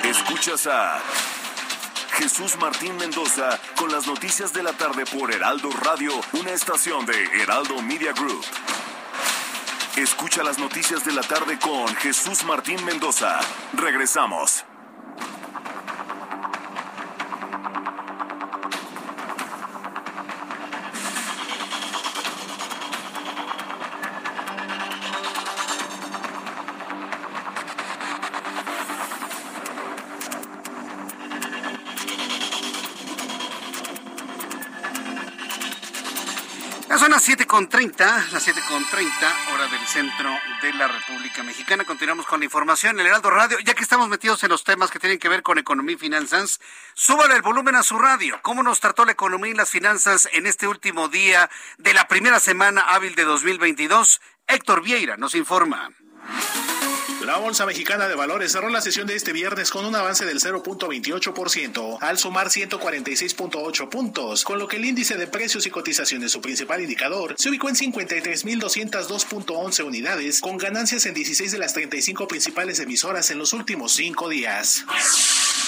Escuchas 0.04 0.68
a 0.68 1.00
Jesús 2.18 2.58
Martín 2.58 2.96
Mendoza 2.98 3.58
con 3.78 3.92
las 3.92 4.06
noticias 4.06 4.54
de 4.54 4.64
la 4.64 4.74
tarde 4.74 5.06
por 5.06 5.34
Heraldo 5.34 5.70
Radio, 5.72 6.12
una 6.34 6.52
estación 6.52 7.06
de 7.06 7.24
Heraldo 7.42 7.82
Media 7.82 8.12
Group. 8.12 8.46
Escucha 9.96 10.44
las 10.44 10.60
noticias 10.60 11.06
de 11.06 11.14
la 11.14 11.22
tarde 11.22 11.58
con 11.58 11.88
Jesús 11.96 12.44
Martín 12.44 12.84
Mendoza. 12.84 13.40
Regresamos. 13.74 14.66
Son 37.54 37.70
las 37.70 37.72
7.30, 37.72 38.32
las 38.32 38.48
7.30, 38.48 39.54
hora 39.54 39.68
del 39.68 39.86
centro 39.86 40.32
de 40.64 40.74
la 40.74 40.88
República 40.88 41.44
Mexicana. 41.44 41.86
Continuamos 41.86 42.26
con 42.26 42.40
la 42.40 42.46
información. 42.46 43.00
El 43.00 43.06
Heraldo 43.06 43.30
Radio, 43.30 43.60
ya 43.60 43.76
que 43.76 43.84
estamos 43.84 44.10
metidos 44.10 44.44
en 44.44 44.50
los 44.50 44.64
temas 44.64 44.90
que 44.90 44.98
tienen 44.98 45.20
que 45.20 45.30
ver 45.30 45.44
con 45.44 45.60
economía 45.60 45.94
y 45.94 46.00
finanzas, 46.00 46.60
súbale 46.96 47.36
el 47.36 47.44
volumen 47.44 47.76
a 47.76 47.84
su 47.84 48.00
radio. 48.00 48.40
¿Cómo 48.42 48.64
nos 48.64 48.80
trató 48.80 49.06
la 49.06 49.12
economía 49.12 49.52
y 49.52 49.54
las 49.54 49.70
finanzas 49.70 50.28
en 50.34 50.48
este 50.48 50.68
último 50.68 51.10
día 51.10 51.48
de 51.78 51.94
la 51.94 52.08
primera 52.08 52.40
semana 52.40 52.82
hábil 52.82 53.14
de 53.14 53.24
2022? 53.24 54.20
Héctor 54.48 54.82
Vieira 54.82 55.16
nos 55.18 55.36
informa. 55.36 55.92
La 57.26 57.38
Bolsa 57.38 57.66
Mexicana 57.66 58.10
de 58.10 58.16
Valores 58.16 58.52
cerró 58.52 58.68
la 58.70 58.82
sesión 58.82 59.08
de 59.08 59.16
este 59.16 59.32
viernes 59.32 59.70
con 59.70 59.86
un 59.86 59.96
avance 59.96 60.26
del 60.26 60.42
0.28% 60.42 62.00
al 62.02 62.18
sumar 62.18 62.48
146.8 62.48 63.88
puntos, 63.88 64.44
con 64.44 64.60
lo 64.60 64.68
que 64.68 64.76
el 64.76 64.84
índice 64.84 65.16
de 65.16 65.28
precios 65.28 65.66
y 65.66 65.70
cotizaciones, 65.70 66.34
su 66.34 66.42
principal 66.42 66.82
indicador, 66.82 67.36
se 67.38 67.48
ubicó 67.50 67.70
en 67.70 67.76
53.202.11 67.76 69.86
unidades, 69.86 70.42
con 70.42 70.58
ganancias 70.58 71.06
en 71.06 71.14
16 71.14 71.54
de 71.54 71.60
las 71.60 71.74
35 71.74 72.28
principales 72.28 72.80
emisoras 72.80 73.32
en 73.32 73.38
los 73.38 73.54
últimos 73.54 73.94
cinco 73.94 74.28
días. 74.28 74.84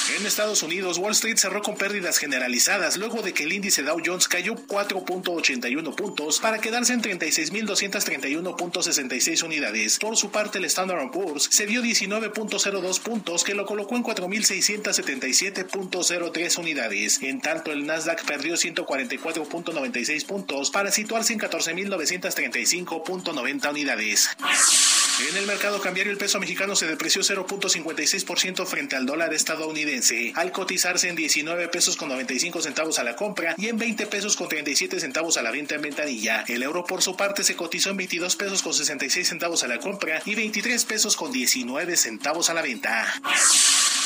En 0.07 0.23
Estados 0.23 0.61
Unidos, 0.61 0.99
Wall 0.99 1.13
Street 1.13 1.37
cerró 1.37 1.63
con 1.63 1.77
pérdidas 1.77 2.19
generalizadas 2.19 2.97
luego 2.97 3.23
de 3.23 3.33
que 3.33 3.41
el 3.43 3.53
índice 3.53 3.81
Dow 3.81 3.99
Jones 4.05 4.27
cayó 4.27 4.53
4.81 4.55 5.95
puntos 5.95 6.37
para 6.39 6.59
quedarse 6.59 6.93
en 6.93 7.01
36.231.66 7.01 9.43
unidades. 9.43 9.97
Por 9.97 10.15
su 10.15 10.29
parte, 10.29 10.59
el 10.59 10.65
Standard 10.65 11.09
Poor's 11.09 11.47
se 11.49 11.65
dio 11.65 11.81
19.02 11.81 12.99
puntos 12.99 13.43
que 13.43 13.55
lo 13.55 13.65
colocó 13.65 13.95
en 13.95 14.03
4.677.03 14.03 16.59
unidades. 16.59 17.23
En 17.23 17.41
tanto, 17.41 17.71
el 17.71 17.87
Nasdaq 17.87 18.25
perdió 18.25 18.53
144.96 18.53 20.23
puntos 20.27 20.69
para 20.69 20.91
situarse 20.91 21.33
en 21.33 21.39
14.935.90 21.39 23.69
unidades. 23.71 24.29
En 25.17 25.37
el 25.37 25.47
mercado 25.47 25.79
cambiario 25.79 26.11
el 26.11 26.17
peso 26.17 26.41
mexicano 26.41 26.75
se 26.75 26.87
depreció 26.87 27.21
0.56% 27.21 28.65
frente 28.65 28.97
al 28.97 29.05
dólar 29.05 29.33
estadounidense, 29.33 30.33
al 30.35 30.51
cotizarse 30.51 31.07
en 31.07 31.15
19 31.15 31.69
pesos 31.69 31.95
con 31.95 32.09
95 32.09 32.61
centavos 32.61 32.99
a 32.99 33.05
la 33.05 33.15
compra 33.15 33.55
y 33.57 33.69
en 33.69 33.77
20 33.77 34.07
pesos 34.07 34.35
con 34.35 34.49
37 34.49 34.99
centavos 34.99 35.37
a 35.37 35.41
la 35.41 35.51
venta 35.51 35.75
en 35.75 35.83
ventanilla. 35.83 36.43
El 36.49 36.63
euro 36.63 36.83
por 36.83 37.01
su 37.01 37.15
parte 37.15 37.45
se 37.45 37.55
cotizó 37.55 37.91
en 37.91 37.97
22 37.97 38.35
pesos 38.35 38.61
con 38.61 38.73
66 38.73 39.25
centavos 39.25 39.63
a 39.63 39.69
la 39.69 39.79
compra 39.79 40.21
y 40.25 40.35
23 40.35 40.83
pesos 40.83 41.15
con 41.15 41.31
19 41.31 41.95
centavos 41.95 42.49
a 42.49 42.53
la 42.53 42.61
venta. 42.61 43.05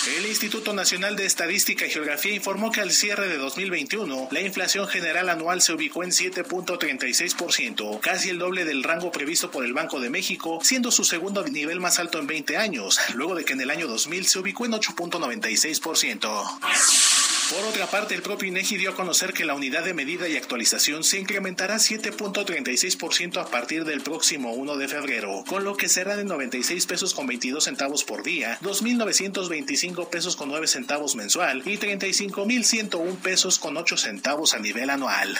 El 0.07 0.25
Instituto 0.25 0.73
Nacional 0.73 1.17
de 1.17 1.25
Estadística 1.25 1.85
y 1.85 1.89
Geografía 1.89 2.33
informó 2.33 2.71
que 2.71 2.79
al 2.79 2.91
cierre 2.91 3.27
de 3.27 3.37
2021, 3.37 4.29
la 4.31 4.39
inflación 4.39 4.87
general 4.87 5.27
anual 5.27 5.61
se 5.61 5.73
ubicó 5.73 6.03
en 6.03 6.11
7.36%, 6.11 7.99
casi 7.99 8.29
el 8.29 8.39
doble 8.39 8.63
del 8.63 8.83
rango 8.83 9.11
previsto 9.11 9.51
por 9.51 9.65
el 9.65 9.73
Banco 9.73 9.99
de 9.99 10.09
México, 10.09 10.59
siendo 10.63 10.91
su 10.91 11.03
segundo 11.03 11.45
nivel 11.45 11.81
más 11.81 11.99
alto 11.99 12.17
en 12.17 12.27
20 12.27 12.55
años, 12.55 12.97
luego 13.13 13.35
de 13.35 13.43
que 13.43 13.53
en 13.53 13.61
el 13.61 13.69
año 13.69 13.87
2000 13.87 14.25
se 14.25 14.39
ubicó 14.39 14.65
en 14.65 14.71
8.96%. 14.71 17.18
Por 17.49 17.65
otra 17.65 17.87
parte, 17.87 18.13
el 18.13 18.21
propio 18.21 18.47
INEGI 18.47 18.77
dio 18.77 18.91
a 18.91 18.95
conocer 18.95 19.33
que 19.33 19.43
la 19.43 19.55
unidad 19.55 19.83
de 19.83 19.95
medida 19.95 20.27
y 20.27 20.37
actualización 20.37 21.03
se 21.03 21.17
incrementará 21.17 21.77
7.36% 21.77 23.41
a 23.41 23.47
partir 23.47 23.85
del 23.85 24.01
próximo 24.01 24.53
1 24.53 24.77
de 24.77 24.87
febrero, 24.87 25.43
con 25.47 25.63
lo 25.63 25.75
que 25.75 25.89
será 25.89 26.15
de 26.15 26.25
96 26.25 26.85
pesos 26.85 27.15
con 27.15 27.25
22 27.25 27.63
centavos 27.63 28.03
por 28.03 28.21
día, 28.21 28.59
2.925 28.61 30.09
pesos 30.09 30.35
con 30.35 30.49
9 30.49 30.67
centavos 30.67 31.15
mensual 31.15 31.63
y 31.65 31.77
35.101 31.77 33.17
pesos 33.17 33.57
con 33.57 33.77
8 33.77 33.97
centavos 33.97 34.53
a 34.53 34.59
nivel 34.59 34.91
anual. 34.91 35.35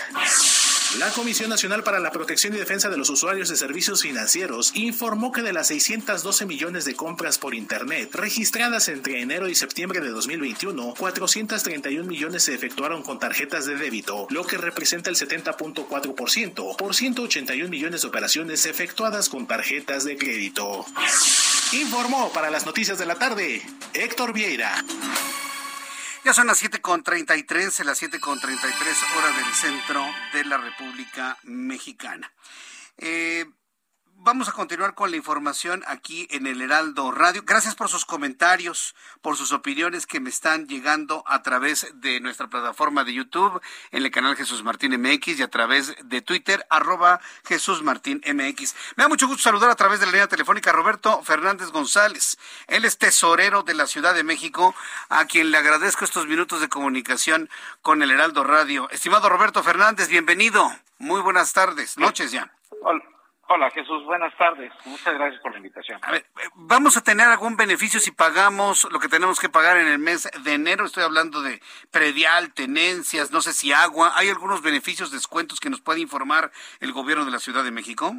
La 0.98 1.12
Comisión 1.12 1.52
Nacional 1.52 1.84
para 1.84 2.00
la 2.00 2.12
Protección 2.12 2.56
y 2.56 2.58
Defensa 2.58 2.90
de 2.90 2.98
los 2.98 3.12
Usuarios 3.12 3.48
de 3.48 3.56
Servicios 3.56 4.02
Financieros 4.02 4.72
informó 4.74 5.32
que 5.32 5.44
de 5.44 5.54
las 5.54 5.68
612 5.68 6.48
millones 6.48 6.84
de 6.84 6.96
compras 6.96 7.38
por 7.38 7.54
Internet 7.54 8.10
registradas 8.16 8.90
entre 8.90 9.22
enero 9.22 9.48
y 9.48 9.54
septiembre 9.54 10.02
de 10.02 10.10
2021, 10.10 10.96
431 10.98 12.08
millones 12.08 12.42
se 12.42 12.56
efectuaron 12.56 13.04
con 13.04 13.20
tarjetas 13.20 13.68
de 13.68 13.76
débito, 13.76 14.26
lo 14.32 14.48
que 14.48 14.58
representa 14.58 15.12
el 15.12 15.16
70.4%, 15.16 16.76
por 16.76 16.96
181 16.96 17.70
millones 17.70 18.02
de 18.02 18.08
operaciones 18.08 18.66
efectuadas 18.66 19.30
con 19.30 19.46
tarjetas 19.46 20.06
de 20.06 20.18
crédito. 20.18 20.88
Informó 21.74 22.32
para 22.34 22.50
las 22.50 22.66
noticias 22.66 22.98
de 22.98 23.06
la 23.06 23.16
tarde 23.16 23.62
Héctor 23.94 24.34
Vieira. 24.34 24.84
Ya 26.26 26.34
son 26.34 26.48
las 26.48 26.62
7.33, 26.62 27.84
las 27.86 28.02
7.33 28.02 29.18
hora 29.18 29.32
del 29.32 29.54
centro 29.54 30.06
de 30.34 30.46
la 30.46 30.58
República 30.58 31.38
Mexicana. 31.44 32.32
Eh, 32.98 33.46
vamos 34.22 34.50
a 34.50 34.52
continuar 34.52 34.96
con 34.96 35.12
la 35.12 35.18
información 35.18 35.84
aquí 35.88 36.28
en 36.32 36.46
el 36.46 36.62
Heraldo 36.62 37.12
Radio. 37.12 37.44
Gracias 37.46 37.76
por 37.76 37.90
sus 37.90 38.06
comentarios, 38.06 38.96
por 39.22 39.38
sus 39.38 39.52
opiniones 39.52 40.06
que 40.06 40.20
me 40.20 40.30
están 40.30 40.68
llegando 40.68 41.24
a 41.26 41.42
través 41.42 41.88
de 41.96 42.20
nuestra 42.20 42.48
plataforma 42.48 43.04
de 43.04 43.14
YouTube, 43.14 43.62
en 43.92 44.04
el 44.04 44.12
canal 44.12 44.36
Jesús 44.36 44.64
Martín 44.64 45.00
MX 45.00 45.40
y 45.40 45.44
a 45.44 45.48
través 45.48 45.96
de 46.04 46.22
Twitter, 46.22 46.66
arroba 46.70 47.22
Jesús 47.46 47.82
Martín 47.82 48.22
MX. 48.26 48.76
Me 48.98 49.04
da 49.04 49.08
mucho 49.08 49.28
gusto 49.28 49.44
saludar 49.44 49.70
a 49.70 49.76
través 49.76 50.00
de 50.00 50.06
la 50.06 50.12
línea 50.12 50.28
telefónica 50.28 50.72
a 50.72 50.74
Roberto 50.74 51.24
Fernández 51.24 51.70
González. 51.70 52.38
Él 52.68 52.86
es 52.86 52.98
tesorero 52.98 53.64
de 53.64 53.74
la 53.74 53.88
Ciudad 53.88 54.14
de 54.14 54.24
México, 54.24 54.76
a 55.10 55.26
quien 55.26 55.52
le 55.52 55.58
agradezco 55.58 56.04
estos 56.04 56.28
minutos 56.28 56.62
de 56.62 56.70
comunicación 56.70 57.50
con 57.82 58.04
el 58.04 58.12
Heraldo 58.12 58.44
Radio. 58.44 58.90
Estimado 58.90 59.30
Roberto 59.30 59.64
Fernández, 59.64 60.10
bienvenido. 60.10 60.70
Muy 60.98 61.22
buenas 61.22 61.54
tardes, 61.54 61.98
noches 61.98 62.32
ya. 62.32 62.52
Hola 63.52 63.72
Jesús, 63.72 64.06
buenas 64.06 64.32
tardes. 64.38 64.72
Muchas 64.86 65.16
gracias 65.16 65.42
por 65.42 65.52
la 65.52 65.58
invitación. 65.58 66.00
A 66.04 66.12
ver, 66.12 66.24
¿vamos 66.54 66.96
a 66.98 67.04
tener 67.04 67.26
algún 67.26 67.58
beneficio 67.58 68.00
si 68.00 68.12
pagamos 68.12 68.88
lo 68.92 69.00
que 69.00 69.08
tenemos 69.08 69.40
que 69.40 69.50
pagar 69.50 69.78
en 69.78 69.88
el 69.88 69.98
mes 69.98 70.30
de 70.44 70.54
enero? 70.54 70.86
Estoy 70.86 71.04
hablando 71.04 71.42
de 71.42 71.60
predial, 71.92 72.54
tenencias, 72.54 73.32
no 73.32 73.42
sé 73.42 73.54
si 73.54 73.74
agua. 73.74 74.12
¿Hay 74.16 74.30
algunos 74.30 74.62
beneficios, 74.62 75.12
descuentos 75.12 75.60
que 75.60 75.72
nos 75.72 75.82
puede 75.82 76.00
informar 76.00 76.52
el 76.80 76.94
gobierno 76.94 77.26
de 77.26 77.32
la 77.32 77.40
Ciudad 77.40 77.64
de 77.64 77.72
México? 77.72 78.14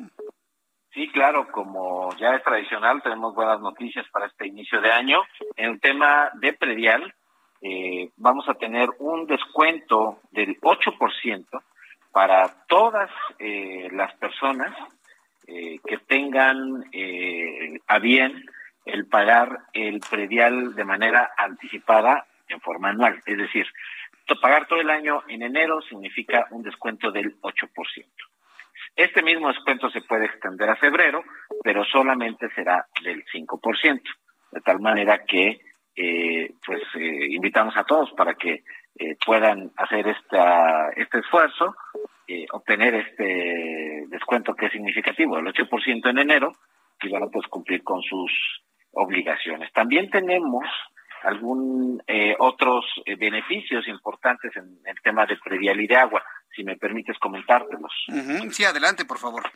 Sí, 0.93 1.09
claro, 1.13 1.47
como 1.53 2.13
ya 2.17 2.35
es 2.35 2.43
tradicional, 2.43 3.01
tenemos 3.01 3.33
buenas 3.33 3.61
noticias 3.61 4.05
para 4.11 4.27
este 4.27 4.49
inicio 4.49 4.81
de 4.81 4.91
año. 4.91 5.23
En 5.55 5.71
el 5.71 5.81
tema 5.81 6.31
de 6.41 6.55
predial, 6.55 7.15
eh, 7.63 8.11
vamos 8.17 8.49
a 8.49 8.55
tener 8.55 8.89
un 8.99 9.29
descuento 9.29 10.19
del 10.33 10.61
8% 10.61 11.63
para 12.11 12.67
todas 12.67 13.09
eh, 13.39 13.89
las 13.93 14.13
personas 14.15 14.75
eh, 15.53 15.81
que 15.85 15.99
tengan 15.99 16.85
eh, 16.93 17.81
a 17.89 17.99
bien 17.99 18.45
el 18.85 19.07
pagar 19.07 19.65
el 19.73 19.99
predial 19.99 20.77
de 20.77 20.85
manera 20.85 21.33
anticipada 21.37 22.25
en 22.47 22.61
forma 22.61 22.91
anual. 22.91 23.21
Es 23.27 23.37
decir, 23.37 23.67
pagar 24.41 24.69
todo 24.69 24.81
el 24.81 24.91
año 24.91 25.25
en 25.27 25.43
enero 25.43 25.83
significa 25.83 26.47
un 26.53 26.63
descuento 26.63 27.11
del 27.11 27.41
8%. 27.41 27.69
Este 28.95 29.23
mismo 29.25 29.49
descuento 29.49 29.91
se 29.91 30.03
puede 30.03 30.27
extender 30.27 30.71
a 30.71 30.77
febrero, 30.77 31.25
pero 31.65 31.85
solamente 31.85 32.49
será 32.55 32.87
del 33.03 33.25
5%. 33.25 34.03
De 34.53 34.61
tal 34.61 34.79
manera 34.79 35.25
que, 35.25 35.61
eh, 35.97 36.55
pues, 36.65 36.83
invitamos 36.95 37.77
a 37.77 37.83
todos 37.83 38.13
para 38.13 38.35
que 38.35 38.63
puedan 39.27 39.73
hacer 39.77 40.07
esta, 40.07 40.91
este 40.91 41.19
esfuerzo 41.19 41.75
eh, 42.33 42.47
obtener 42.53 42.95
este 42.95 44.05
descuento 44.07 44.55
que 44.55 44.67
es 44.67 44.73
significativo, 44.73 45.37
el 45.37 45.47
8% 45.47 46.11
en 46.11 46.19
enero, 46.19 46.53
y 47.03 47.09
van 47.11 47.25
a 47.25 47.27
pues 47.27 47.45
cumplir 47.49 47.83
con 47.83 48.01
sus 48.03 48.31
obligaciones. 48.93 49.73
También 49.73 50.09
tenemos 50.11 50.65
algún 51.25 52.01
eh, 52.07 52.37
otros 52.39 52.85
eh, 53.05 53.17
beneficios 53.17 53.89
importantes 53.89 54.55
en 54.55 54.79
el 54.85 55.01
tema 55.03 55.27
de 55.27 55.39
predial 55.39 55.81
y 55.81 55.89
de 55.89 55.97
agua, 55.97 56.23
si 56.55 56.63
me 56.63 56.77
permites 56.77 57.19
comentártelos. 57.19 57.93
Sí, 58.51 58.63
adelante, 58.63 59.05
por 59.05 59.19
favor. 59.19 59.51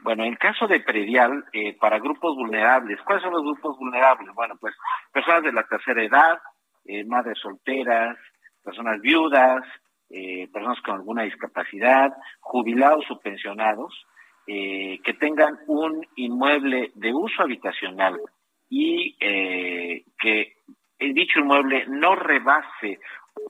Bueno, 0.00 0.24
en 0.24 0.36
caso 0.36 0.66
de 0.66 0.80
predial, 0.80 1.46
para 1.80 1.98
grupos 1.98 2.36
vulnerables, 2.36 3.00
¿cuáles 3.06 3.22
son 3.22 3.32
los 3.32 3.42
grupos 3.42 3.78
vulnerables? 3.78 4.34
Bueno, 4.34 4.56
pues 4.60 4.74
personas 5.10 5.44
de 5.44 5.52
la 5.52 5.62
tercera 5.62 6.04
edad, 6.04 6.38
madres 7.06 7.38
solteras, 7.38 8.18
personas 8.62 9.00
viudas, 9.00 9.64
eh, 10.10 10.48
personas 10.52 10.80
con 10.82 10.96
alguna 10.96 11.22
discapacidad, 11.22 12.12
jubilados 12.40 13.04
o 13.10 13.18
pensionados, 13.18 14.06
eh, 14.46 15.00
que 15.02 15.14
tengan 15.14 15.58
un 15.66 16.06
inmueble 16.16 16.92
de 16.94 17.12
uso 17.12 17.42
habitacional 17.42 18.20
y 18.68 19.16
eh, 19.20 20.04
que 20.18 20.58
dicho 20.98 21.40
inmueble 21.40 21.86
no 21.88 22.14
rebase 22.14 23.00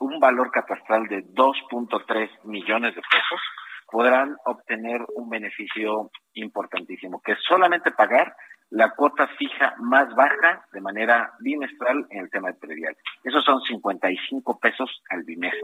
un 0.01 0.19
valor 0.19 0.51
catastral 0.51 1.07
de 1.09 1.25
2.3 1.25 2.45
millones 2.45 2.95
de 2.95 3.03
pesos, 3.03 3.41
podrán 3.91 4.37
obtener 4.45 5.01
un 5.15 5.29
beneficio 5.29 6.11
importantísimo, 6.35 7.21
que 7.23 7.33
es 7.33 7.39
solamente 7.47 7.93
pagar 7.93 8.35
la 8.71 8.91
cuota 8.91 9.29
fija 9.39 9.75
más 9.79 10.15
baja 10.15 10.67
de 10.73 10.81
manera 10.81 11.33
bimestral 11.41 12.07
en 12.11 12.25
el 12.25 12.31
tema 12.31 12.49
de 12.49 12.59
predial. 12.59 12.97
Esos 13.23 13.45
son 13.45 13.61
55 13.63 14.59
pesos 14.59 15.03
al 15.11 15.23
bimestre. 15.23 15.63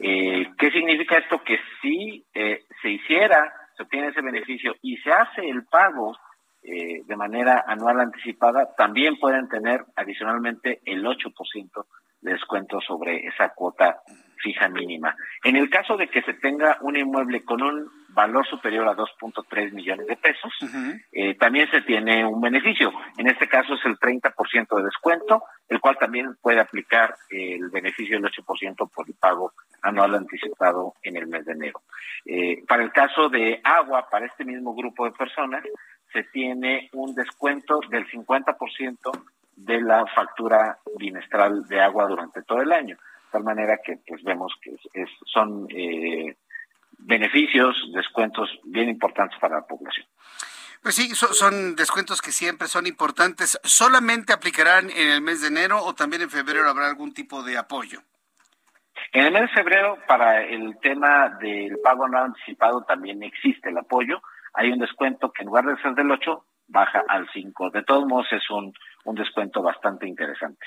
Eh, 0.00 0.46
¿Qué 0.58 0.70
significa 0.70 1.18
esto? 1.18 1.42
Que 1.42 1.58
si 1.80 2.24
eh, 2.34 2.64
se 2.82 2.90
hiciera, 2.90 3.52
se 3.76 3.82
obtiene 3.82 4.08
ese 4.08 4.22
beneficio 4.22 4.74
y 4.82 4.96
se 4.98 5.10
hace 5.10 5.48
el 5.48 5.64
pago 5.66 6.16
eh, 6.62 7.02
de 7.04 7.16
manera 7.16 7.64
anual 7.66 8.00
anticipada, 8.00 8.74
también 8.76 9.18
pueden 9.18 9.48
tener 9.48 9.84
adicionalmente 9.96 10.80
el 10.84 11.04
8% 11.04 11.86
de 12.22 12.32
descuento 12.32 12.80
sobre 12.80 13.26
esa 13.26 13.50
cuota 13.50 14.00
fija 14.38 14.68
mínima. 14.68 15.14
En 15.42 15.56
el 15.56 15.68
caso 15.68 15.96
de 15.96 16.08
que 16.08 16.22
se 16.22 16.34
tenga 16.34 16.78
un 16.80 16.96
inmueble 16.96 17.44
con 17.44 17.62
un 17.62 17.90
valor 18.14 18.46
superior 18.46 18.88
a 18.88 18.96
2.3 18.96 19.72
millones 19.72 20.06
de 20.06 20.16
pesos, 20.16 20.52
eh, 21.12 21.34
también 21.34 21.70
se 21.70 21.82
tiene 21.82 22.24
un 22.24 22.40
beneficio. 22.40 22.92
En 23.18 23.28
este 23.28 23.48
caso 23.48 23.74
es 23.74 23.84
el 23.84 23.98
30% 23.98 24.76
de 24.76 24.84
descuento, 24.84 25.42
el 25.68 25.80
cual 25.80 25.98
también 25.98 26.36
puede 26.40 26.60
aplicar 26.60 27.14
el 27.28 27.68
beneficio 27.70 28.20
del 28.20 28.30
8% 28.30 28.90
por 28.90 29.08
el 29.08 29.14
pago 29.14 29.52
anual 29.82 30.14
anticipado 30.14 30.94
en 31.02 31.16
el 31.16 31.26
mes 31.26 31.44
de 31.44 31.52
enero. 31.52 31.82
Eh, 32.24 32.62
para 32.66 32.82
el 32.82 32.92
caso 32.92 33.28
de 33.28 33.60
agua, 33.62 34.08
para 34.10 34.26
este 34.26 34.44
mismo 34.44 34.74
grupo 34.74 35.04
de 35.04 35.12
personas, 35.12 35.64
se 36.12 36.22
tiene 36.24 36.88
un 36.92 37.14
descuento 37.14 37.80
del 37.90 38.06
50% 38.06 39.10
de 39.56 39.80
la 39.80 40.06
factura 40.06 40.78
bimestral 40.96 41.66
de 41.66 41.80
agua 41.80 42.06
durante 42.06 42.42
todo 42.42 42.62
el 42.62 42.72
año. 42.72 42.96
De 42.96 43.38
tal 43.38 43.44
manera 43.44 43.78
que 43.84 43.98
pues 44.06 44.22
vemos 44.22 44.54
que 44.62 44.76
son 45.26 45.66
eh, 45.70 46.36
beneficios, 47.04 47.76
descuentos 47.94 48.50
bien 48.64 48.88
importantes 48.88 49.38
para 49.38 49.56
la 49.56 49.66
población. 49.66 50.06
Pues 50.82 50.96
sí, 50.96 51.14
son 51.14 51.76
descuentos 51.76 52.20
que 52.20 52.30
siempre 52.30 52.68
son 52.68 52.86
importantes. 52.86 53.58
¿Solamente 53.64 54.34
aplicarán 54.34 54.90
en 54.90 55.10
el 55.10 55.22
mes 55.22 55.40
de 55.40 55.48
enero 55.48 55.82
o 55.82 55.94
también 55.94 56.20
en 56.20 56.30
febrero 56.30 56.68
habrá 56.68 56.86
algún 56.86 57.14
tipo 57.14 57.42
de 57.42 57.56
apoyo? 57.56 58.00
En 59.12 59.26
el 59.26 59.32
mes 59.32 59.42
de 59.42 59.48
febrero, 59.48 59.98
para 60.06 60.42
el 60.42 60.78
tema 60.80 61.30
del 61.40 61.78
pago 61.82 62.06
no 62.08 62.18
anticipado, 62.18 62.82
también 62.82 63.22
existe 63.22 63.70
el 63.70 63.78
apoyo. 63.78 64.20
Hay 64.52 64.70
un 64.72 64.78
descuento 64.78 65.32
que 65.32 65.42
en 65.42 65.46
lugar 65.46 65.64
de 65.64 65.80
ser 65.80 65.94
del 65.94 66.10
8, 66.10 66.44
baja 66.66 67.02
al 67.08 67.28
5. 67.32 67.70
De 67.70 67.82
todos 67.82 68.06
modos, 68.06 68.26
es 68.32 68.48
un, 68.50 68.72
un 69.04 69.14
descuento 69.14 69.62
bastante 69.62 70.06
interesante. 70.06 70.58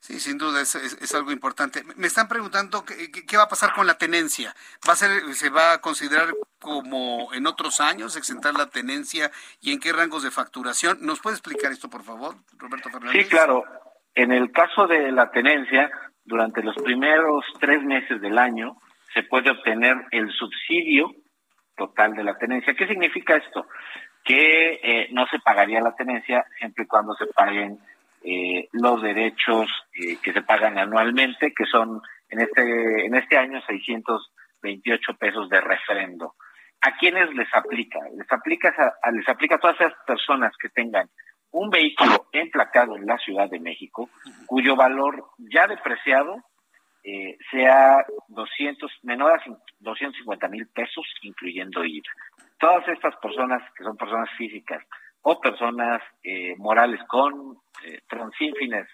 Sí, 0.00 0.20
sin 0.20 0.38
duda 0.38 0.60
es, 0.60 0.74
es, 0.74 1.14
algo 1.14 1.32
importante. 1.32 1.82
Me 1.96 2.06
están 2.06 2.28
preguntando 2.28 2.84
qué, 2.84 3.10
qué, 3.10 3.36
va 3.36 3.44
a 3.44 3.48
pasar 3.48 3.72
con 3.72 3.86
la 3.86 3.98
tenencia. 3.98 4.54
¿Va 4.88 4.92
a 4.92 4.96
ser, 4.96 5.34
se 5.34 5.50
va 5.50 5.72
a 5.72 5.80
considerar 5.80 6.28
como 6.60 7.32
en 7.32 7.46
otros 7.46 7.80
años 7.80 8.16
exentar 8.16 8.54
la 8.54 8.68
tenencia 8.68 9.30
y 9.60 9.72
en 9.72 9.80
qué 9.80 9.92
rangos 9.92 10.22
de 10.22 10.30
facturación? 10.30 10.98
¿Nos 11.00 11.20
puede 11.20 11.36
explicar 11.36 11.72
esto, 11.72 11.88
por 11.88 12.02
favor, 12.02 12.36
Roberto 12.58 12.90
Fernández? 12.90 13.24
Sí, 13.24 13.28
claro. 13.28 13.64
En 14.14 14.32
el 14.32 14.50
caso 14.52 14.86
de 14.86 15.12
la 15.12 15.30
tenencia, 15.30 15.90
durante 16.24 16.62
los 16.62 16.74
primeros 16.76 17.44
tres 17.60 17.82
meses 17.82 18.20
del 18.20 18.38
año 18.38 18.76
se 19.14 19.22
puede 19.22 19.50
obtener 19.50 19.96
el 20.10 20.30
subsidio 20.32 21.12
total 21.76 22.14
de 22.14 22.24
la 22.24 22.36
tenencia. 22.36 22.74
¿Qué 22.74 22.86
significa 22.86 23.36
esto? 23.36 23.66
Que 24.26 24.80
eh, 24.82 25.08
no 25.12 25.24
se 25.28 25.38
pagaría 25.38 25.80
la 25.80 25.94
tenencia 25.94 26.44
siempre 26.58 26.84
y 26.84 26.88
cuando 26.88 27.14
se 27.14 27.26
paguen 27.26 27.78
eh, 28.24 28.68
los 28.72 29.00
derechos 29.00 29.70
eh, 29.94 30.18
que 30.20 30.32
se 30.32 30.42
pagan 30.42 30.76
anualmente, 30.78 31.54
que 31.54 31.64
son 31.64 32.02
en 32.28 32.40
este 32.40 33.06
en 33.06 33.14
este 33.14 33.38
año 33.38 33.62
628 33.64 35.14
pesos 35.14 35.48
de 35.48 35.60
refrendo. 35.60 36.34
¿A 36.80 36.96
quiénes 36.96 37.32
les 37.34 37.48
aplica? 37.54 38.00
Les 38.16 38.30
aplica 38.30 38.74
a, 39.00 39.10
les 39.12 39.28
aplica 39.28 39.54
a 39.54 39.58
todas 39.58 39.80
esas 39.80 39.94
personas 40.04 40.52
que 40.60 40.70
tengan 40.70 41.08
un 41.52 41.70
vehículo 41.70 42.26
emplacado 42.32 42.96
en 42.96 43.06
la 43.06 43.16
Ciudad 43.18 43.48
de 43.48 43.60
México, 43.60 44.10
cuyo 44.46 44.74
valor 44.74 45.24
ya 45.38 45.66
depreciado 45.68 46.42
sea 47.52 48.04
200 48.26 48.90
menor 49.04 49.34
a 49.34 49.42
250 49.78 50.48
mil 50.48 50.66
pesos, 50.66 51.06
incluyendo 51.22 51.84
IVA 51.84 52.10
todas 52.58 52.86
estas 52.88 53.16
personas 53.16 53.62
que 53.76 53.84
son 53.84 53.96
personas 53.96 54.28
físicas 54.36 54.82
o 55.22 55.40
personas 55.40 56.02
eh, 56.22 56.54
morales 56.56 57.00
con 57.08 57.58
eh, 57.84 58.00
sin 58.38 58.54
fines 58.54 58.86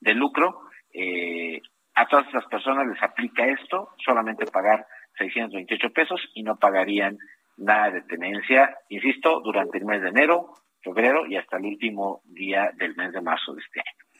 de 0.00 0.14
lucro, 0.14 0.62
eh, 0.92 1.60
a 1.94 2.06
todas 2.06 2.26
estas 2.26 2.46
personas 2.46 2.86
les 2.86 3.02
aplica 3.02 3.46
esto, 3.46 3.90
solamente 4.04 4.46
pagar 4.46 4.86
628 5.18 5.90
pesos 5.90 6.20
y 6.34 6.42
no 6.42 6.56
pagarían 6.56 7.18
nada 7.56 7.90
de 7.90 8.02
tenencia, 8.02 8.78
insisto, 8.88 9.40
durante 9.40 9.78
el 9.78 9.84
mes 9.84 10.00
de 10.02 10.08
enero, 10.08 10.54
febrero 10.82 11.26
y 11.26 11.36
hasta 11.36 11.58
el 11.58 11.66
último 11.66 12.22
día 12.24 12.70
del 12.76 12.96
mes 12.96 13.12
de 13.12 13.20
marzo 13.20 13.52
de 13.54 13.60
este 13.60 13.80
año. 13.80 14.10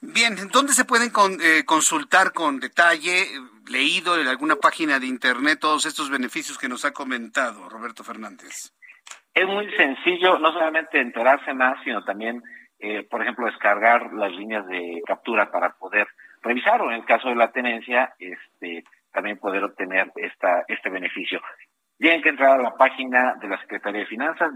Bien, 0.00 0.34
¿dónde 0.52 0.72
se 0.72 0.84
pueden 0.84 1.10
eh, 1.40 1.64
consultar 1.64 2.32
con 2.32 2.60
detalle, 2.60 3.26
leído 3.68 4.20
en 4.20 4.28
alguna 4.28 4.56
página 4.56 4.98
de 4.98 5.06
internet 5.06 5.58
todos 5.60 5.86
estos 5.86 6.10
beneficios 6.10 6.58
que 6.58 6.68
nos 6.68 6.84
ha 6.84 6.92
comentado 6.92 7.68
Roberto 7.68 8.04
Fernández? 8.04 8.72
Es 9.34 9.46
muy 9.46 9.70
sencillo, 9.76 10.38
no 10.38 10.52
solamente 10.52 11.00
enterarse 11.00 11.52
más, 11.54 11.82
sino 11.84 12.04
también, 12.04 12.42
eh, 12.78 13.02
por 13.04 13.22
ejemplo, 13.22 13.46
descargar 13.46 14.12
las 14.12 14.32
líneas 14.32 14.66
de 14.66 15.02
captura 15.06 15.50
para 15.50 15.70
poder 15.70 16.06
revisar 16.42 16.80
o 16.82 16.90
en 16.90 16.98
el 16.98 17.04
caso 17.04 17.28
de 17.28 17.36
la 17.36 17.50
tenencia, 17.50 18.14
este, 18.18 18.84
también 19.12 19.38
poder 19.38 19.64
obtener 19.64 20.12
esta, 20.16 20.64
este 20.68 20.90
beneficio. 20.90 21.40
Tienen 21.98 22.22
que 22.22 22.28
entrar 22.28 22.60
a 22.60 22.62
la 22.62 22.76
página 22.76 23.34
de 23.40 23.48
la 23.48 23.58
Secretaría 23.60 24.00
de 24.00 24.06
Finanzas, 24.06 24.54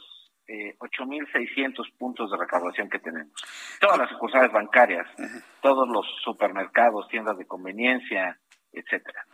eh, 0.47 0.77
8.600 0.80 1.97
puntos 1.97 2.31
de 2.31 2.38
recaudación 2.38 2.89
que 2.89 2.99
tenemos. 2.99 3.34
Todas 3.81 3.97
las 3.97 4.10
sucursales 4.10 4.51
bancarias, 4.53 5.06
todos 5.61 5.88
los 5.89 6.06
supermercados, 6.23 7.10
tiendas 7.10 7.38
de 7.38 7.45
conveniencia, 7.45 8.39
etcétera. 8.72 9.26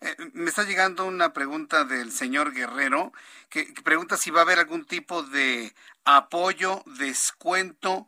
Eh, 0.00 0.14
me 0.34 0.48
está 0.48 0.62
llegando 0.62 1.04
una 1.04 1.32
pregunta 1.32 1.84
del 1.84 2.12
señor 2.12 2.54
Guerrero 2.54 3.12
que, 3.50 3.66
pregunta 3.84 4.16
si 4.16 4.30
va 4.30 4.40
a 4.40 4.42
haber 4.44 4.60
algún 4.60 4.84
tipo 4.86 5.24
de 5.24 5.72
apoyo, 6.04 6.82
descuento 6.98 8.06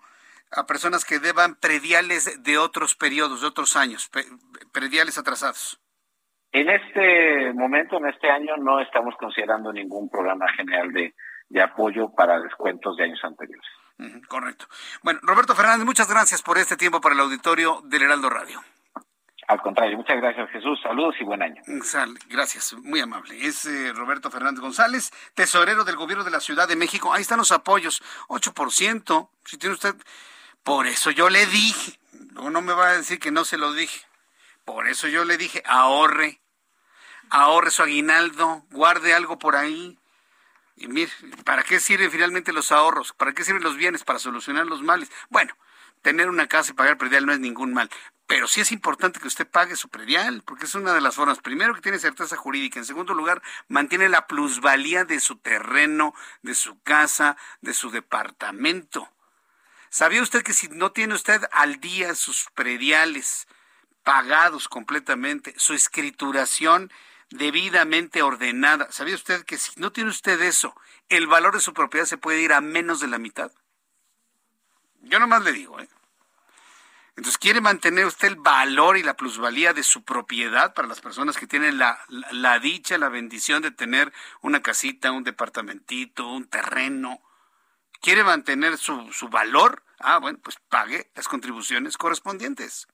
a 0.53 0.65
personas 0.65 1.05
que 1.05 1.19
deban 1.19 1.57
prediales 1.57 2.41
de 2.45 2.59
otros 2.59 2.95
periodos, 2.95 3.41
de 3.41 3.49
otros 3.49 3.75
años, 3.75 4.09
prediales 4.71 5.19
atrasados. 5.19 5.81
En 6.55 6.71
este 6.71 7.53
momento, 7.53 7.97
en 7.97 8.07
este 8.07 8.31
año, 8.31 8.57
no 8.57 8.79
estamos 8.79 9.17
considerando 9.19 9.73
ningún 9.73 10.09
programa 10.09 10.47
general 10.53 10.93
de, 10.93 11.13
apoyo 11.61 12.11
para 12.15 12.41
descuentos 12.41 12.97
de 12.97 13.05
años 13.05 13.19
anteriores. 13.25 13.67
correcto. 14.29 14.67
Bueno, 15.03 15.19
Roberto 15.25 15.57
Fernández, 15.57 15.85
muchas 15.85 16.09
gracias 16.09 16.43
por 16.43 16.57
este 16.57 16.77
tiempo 16.77 17.01
para 17.01 17.17
el 17.17 17.21
auditorio 17.23 17.81
del 17.87 18.03
Heraldo 18.03 18.31
Radio. 18.31 18.61
Al 19.49 19.61
contrario, 19.63 19.97
muchas 19.97 20.17
gracias 20.17 20.49
Jesús, 20.51 20.81
saludos 20.81 21.17
y 21.21 21.25
buen 21.25 21.43
año. 21.43 21.61
Gracias, 22.29 22.73
muy 22.85 23.01
amable. 23.01 23.37
Es 23.45 23.67
eh, 23.67 23.93
Roberto 23.93 24.31
Fernández 24.31 24.61
González, 24.61 25.11
tesorero 25.35 25.83
del 25.83 25.97
gobierno 25.97 26.23
de 26.23 26.31
la 26.31 26.41
Ciudad 26.41 26.69
de 26.69 26.77
México. 26.77 27.13
Ahí 27.13 27.23
están 27.23 27.39
los 27.39 27.51
apoyos, 27.51 28.01
8%. 28.29 29.29
Si 29.45 29.59
tiene 29.59 29.75
usted, 29.75 29.97
por 30.63 30.87
eso 30.87 31.11
yo 31.11 31.31
le 31.31 31.47
dije, 31.47 31.99
luego 32.33 32.51
no 32.51 32.63
me 32.63 32.75
va 32.75 32.91
a 32.91 32.97
decir 32.97 33.19
que 33.19 33.33
no 33.33 33.45
se 33.45 33.59
lo 33.59 33.73
dije. 33.73 34.07
Por 34.65 34.87
eso 34.87 35.09
yo 35.09 35.25
le 35.25 35.37
dije, 35.37 35.63
ahorre, 35.67 36.41
ahorre 37.31 37.71
su 37.71 37.83
aguinaldo, 37.83 38.65
guarde 38.71 39.15
algo 39.15 39.39
por 39.39 39.57
ahí. 39.57 39.99
Y 40.77 40.89
mire, 40.89 41.13
¿para 41.45 41.63
qué 41.63 41.81
sirven 41.81 42.11
finalmente 42.11 42.53
los 42.53 42.73
ahorros? 42.73 43.13
¿Para 43.13 43.33
qué 43.33 43.45
sirven 43.45 43.63
los 43.63 43.77
bienes? 43.77 44.05
Para 44.05 44.19
solucionar 44.19 44.67
los 44.67 44.83
males. 44.83 45.11
Bueno, 45.29 45.57
tener 46.03 46.29
una 46.29 46.49
casa 46.49 46.73
y 46.73 46.75
pagar 46.75 46.99
predial 46.99 47.27
no 47.27 47.33
es 47.33 47.41
ningún 47.41 47.73
mal, 47.73 47.91
pero 48.27 48.47
sí 48.47 48.61
es 48.61 48.73
importante 48.73 49.21
que 49.21 49.29
usted 49.29 49.47
pague 49.47 49.77
su 49.77 49.89
predial, 49.89 50.43
porque 50.45 50.67
es 50.67 50.75
una 50.75 50.93
de 50.93 51.01
las 51.01 51.15
formas, 51.15 51.39
primero 51.39 51.75
que 51.75 51.81
tiene 51.81 51.99
certeza 51.99 52.37
jurídica, 52.37 52.79
en 52.79 52.85
segundo 52.85 53.15
lugar, 53.15 53.43
mantiene 53.69 54.09
la 54.09 54.27
plusvalía 54.27 55.05
de 55.05 55.21
su 55.21 55.37
terreno, 55.37 56.15
de 56.43 56.55
su 56.55 56.81
casa, 56.83 57.37
de 57.61 57.75
su 57.75 57.91
departamento. 57.91 59.11
¿Sabía 59.91 60.23
usted 60.23 60.43
que 60.43 60.53
si 60.53 60.69
no 60.69 60.93
tiene 60.93 61.15
usted 61.15 61.43
al 61.53 61.81
día 61.81 62.15
sus 62.15 62.49
prediales 62.55 63.47
pagados 64.03 64.69
completamente, 64.69 65.55
su 65.57 65.73
escrituración 65.73 66.93
debidamente 67.35 68.23
ordenada, 68.23 68.91
¿sabía 68.93 69.17
usted 69.17 69.45
que 69.45 69.59
si 69.59 69.73
no 69.81 69.93
tiene 69.93 70.11
usted 70.11 70.41
eso, 70.41 70.75
el 71.09 71.27
valor 71.27 71.55
de 71.55 71.61
su 71.61 71.75
propiedad 71.75 72.07
se 72.07 72.17
puede 72.17 72.41
ir 72.41 72.53
a 72.53 72.61
menos 72.61 73.01
de 73.01 73.09
la 73.09 73.19
mitad? 73.19 73.51
Yo 75.03 75.19
nomás 75.19 75.43
le 75.45 75.53
digo, 75.53 75.81
¿eh? 75.81 75.89
Entonces, 77.17 77.39
¿quiere 77.39 77.61
mantener 77.61 78.07
usted 78.07 78.29
el 78.29 78.37
valor 78.37 78.97
y 78.97 79.03
la 79.05 79.17
plusvalía 79.17 79.73
de 79.73 79.85
su 79.85 80.03
propiedad 80.03 80.75
para 80.75 80.89
las 80.89 81.01
personas 81.01 81.37
que 81.37 81.47
tienen 81.47 81.79
la, 81.79 82.01
la, 82.09 82.59
dicha, 82.59 82.99
la 82.99 83.09
bendición 83.09 83.63
de 83.63 83.71
tener 83.71 84.13
una 84.41 84.63
casita, 84.63 85.13
un 85.13 85.23
departamentito, 85.23 86.27
un 86.27 86.49
terreno? 86.49 87.21
¿Quiere 88.01 88.25
mantener 88.25 88.79
su, 88.79 89.13
su 89.13 89.29
valor? 89.29 89.85
Ah, 90.01 90.19
bueno, 90.19 90.41
pues 90.43 90.57
pague 90.69 91.11
las 91.15 91.29
contribuciones 91.29 91.97
correspondientes. 91.97 92.89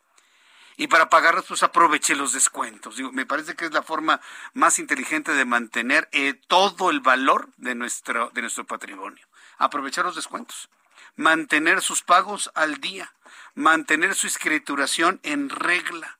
Y 0.80 0.86
para 0.86 1.10
pagarlas, 1.10 1.44
pues 1.44 1.62
aproveche 1.62 2.16
los 2.16 2.32
descuentos. 2.32 2.96
Digo, 2.96 3.12
me 3.12 3.26
parece 3.26 3.54
que 3.54 3.66
es 3.66 3.72
la 3.72 3.82
forma 3.82 4.18
más 4.54 4.78
inteligente 4.78 5.34
de 5.34 5.44
mantener 5.44 6.08
eh, 6.10 6.32
todo 6.48 6.88
el 6.88 7.00
valor 7.00 7.50
de 7.58 7.74
nuestro, 7.74 8.30
de 8.30 8.40
nuestro 8.40 8.66
patrimonio. 8.66 9.22
Aprovechar 9.58 10.06
los 10.06 10.16
descuentos 10.16 10.70
mantener 11.16 11.82
sus 11.82 12.02
pagos 12.02 12.50
al 12.54 12.80
día, 12.80 13.12
mantener 13.54 14.14
su 14.14 14.26
escrituración 14.26 15.20
en 15.22 15.50
regla. 15.50 16.18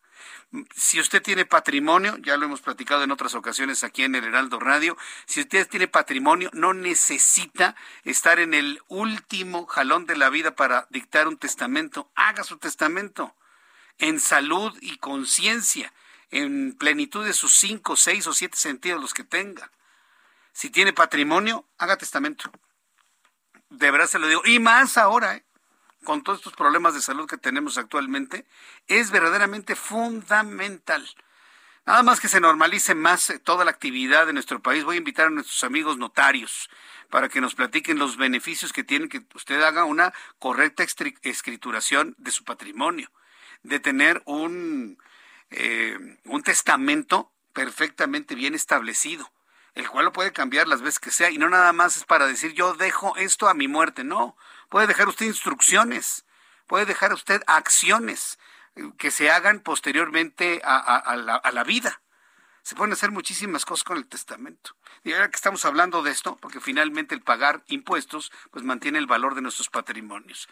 Si 0.74 1.01
usted 1.01 1.23
tiene 1.23 1.47
patrimonio, 1.47 2.19
ya 2.19 2.37
lo 2.37 2.45
hemos 2.45 2.61
platicado 2.61 3.03
en 3.03 3.12
otras 3.12 3.35
ocasiones 3.35 3.82
aquí 3.82 4.03
en 4.03 4.15
el 4.15 4.24
Heraldo 4.24 4.61
Radio, 4.61 4.99
si 5.24 5.41
usted 5.41 5.66
tiene 5.69 5.89
patrimonio, 5.89 6.51
no 6.53 6.74
necesita 6.74 7.77
estar 8.05 8.39
en 8.39 8.53
el 8.53 8.82
último 8.89 9.65
jalón 9.66 10.05
de 10.05 10.16
la 10.16 10.28
vida 10.28 10.55
para 10.55 10.87
dictar 10.91 11.28
un 11.28 11.39
testamento. 11.39 12.11
Haga 12.15 12.45
su 12.45 12.59
testamento 12.59 13.35
en 14.01 14.21
salud 14.21 14.77
y 14.81 14.99
conciencia, 14.99 15.93
en 16.31 16.77
plenitud 16.77 17.25
de 17.25 17.33
sus 17.33 17.55
cinco, 17.55 17.97
seis 17.97 18.27
o 18.27 18.33
siete 18.33 18.57
sentidos 18.57 19.01
los 19.01 19.15
que 19.15 19.25
tenga. 19.25 19.71
Si 20.53 20.71
tiene 20.71 20.93
patrimonio, 20.93 21.65
haga 21.79 21.97
testamento 21.97 22.51
de 23.71 23.91
verdad 23.91 24.09
se 24.09 24.19
lo 24.19 24.29
digo, 24.29 24.43
y 24.45 24.59
más 24.59 24.99
ahora, 24.99 25.37
¿eh? 25.37 25.45
con 26.05 26.23
todos 26.23 26.39
estos 26.39 26.55
problemas 26.55 26.95
de 26.95 27.01
salud 27.01 27.29
que 27.29 27.39
tenemos 27.39 27.79
actualmente, 27.79 28.47
es 28.89 29.11
verdaderamente 29.11 29.77
fundamental. 29.77 31.09
Nada 31.87 32.03
más 32.03 32.21
que 32.21 32.29
se 32.29 32.41
normalice 32.41 32.95
más 32.95 33.31
eh, 33.31 33.39
toda 33.39 33.65
la 33.65 33.71
actividad 33.71 34.27
de 34.27 34.33
nuestro 34.33 34.61
país, 34.61 34.85
voy 34.85 34.97
a 34.97 34.99
invitar 34.99 35.27
a 35.27 35.31
nuestros 35.31 35.63
amigos 35.65 35.97
notarios 35.99 36.69
para 37.11 37.29
que 37.29 37.41
nos 37.41 37.55
platiquen 37.55 37.99
los 37.99 38.17
beneficios 38.17 38.73
que 38.73 38.85
tiene 38.85 39.09
que 39.09 39.23
usted 39.35 39.63
haga 39.63 39.85
una 39.85 40.13
correcta 40.39 40.85
escrituración 41.23 42.15
de 42.19 42.31
su 42.31 42.45
patrimonio, 42.45 43.11
de 43.62 43.81
tener 43.81 44.23
un, 44.24 44.99
eh, 45.51 46.19
un 46.24 46.43
testamento 46.43 47.32
perfectamente 47.53 48.35
bien 48.35 48.55
establecido 48.55 49.31
el 49.74 49.89
cual 49.89 50.07
lo 50.07 50.12
puede 50.12 50.32
cambiar 50.32 50.69
las 50.69 50.82
veces 50.82 50.99
que 50.99 51.11
sea 51.11 51.31
y 51.31 51.39
no 51.39 51.49
nada 51.49 51.73
más 51.73 51.97
es 51.97 52.05
para 52.05 52.27
decir 52.27 52.53
yo 52.53 52.74
dejo 52.74 53.16
esto 53.16 53.49
a 53.49 53.55
mi 53.55 53.69
muerte, 53.69 54.05
no, 54.05 54.37
puede 54.69 54.87
dejar 54.87 55.09
usted 55.09 55.27
instrucciones, 55.27 56.24
puede 56.66 56.87
dejar 56.87 57.12
usted 57.12 57.43
acciones 57.47 58.39
eh, 58.77 58.91
que 58.99 59.11
se 59.11 59.31
hagan 59.31 59.61
posteriormente 59.61 60.61
a, 60.65 61.16
la, 61.16 61.65
vida. 61.65 62.01
Se 62.62 62.74
pueden 62.74 62.93
hacer 62.93 63.11
muchísimas 63.11 63.65
cosas 63.65 63.85
con 63.85 63.97
el 63.97 64.07
testamento. 64.07 64.77
Y 65.03 65.12
ahora 65.12 65.31
que 65.31 65.37
estamos 65.37 65.65
hablando 65.65 66.03
de 66.03 66.11
esto, 66.11 66.37
porque 66.37 66.61
finalmente 66.61 67.15
el 67.15 67.23
pagar 67.23 67.65
impuestos 67.69 68.31
pues 68.51 68.65
mantiene 68.65 68.99
el 68.99 69.07
valor 69.07 69.35
de 69.35 69.41
nuestros 69.41 69.70
patrimonios. 69.70 70.49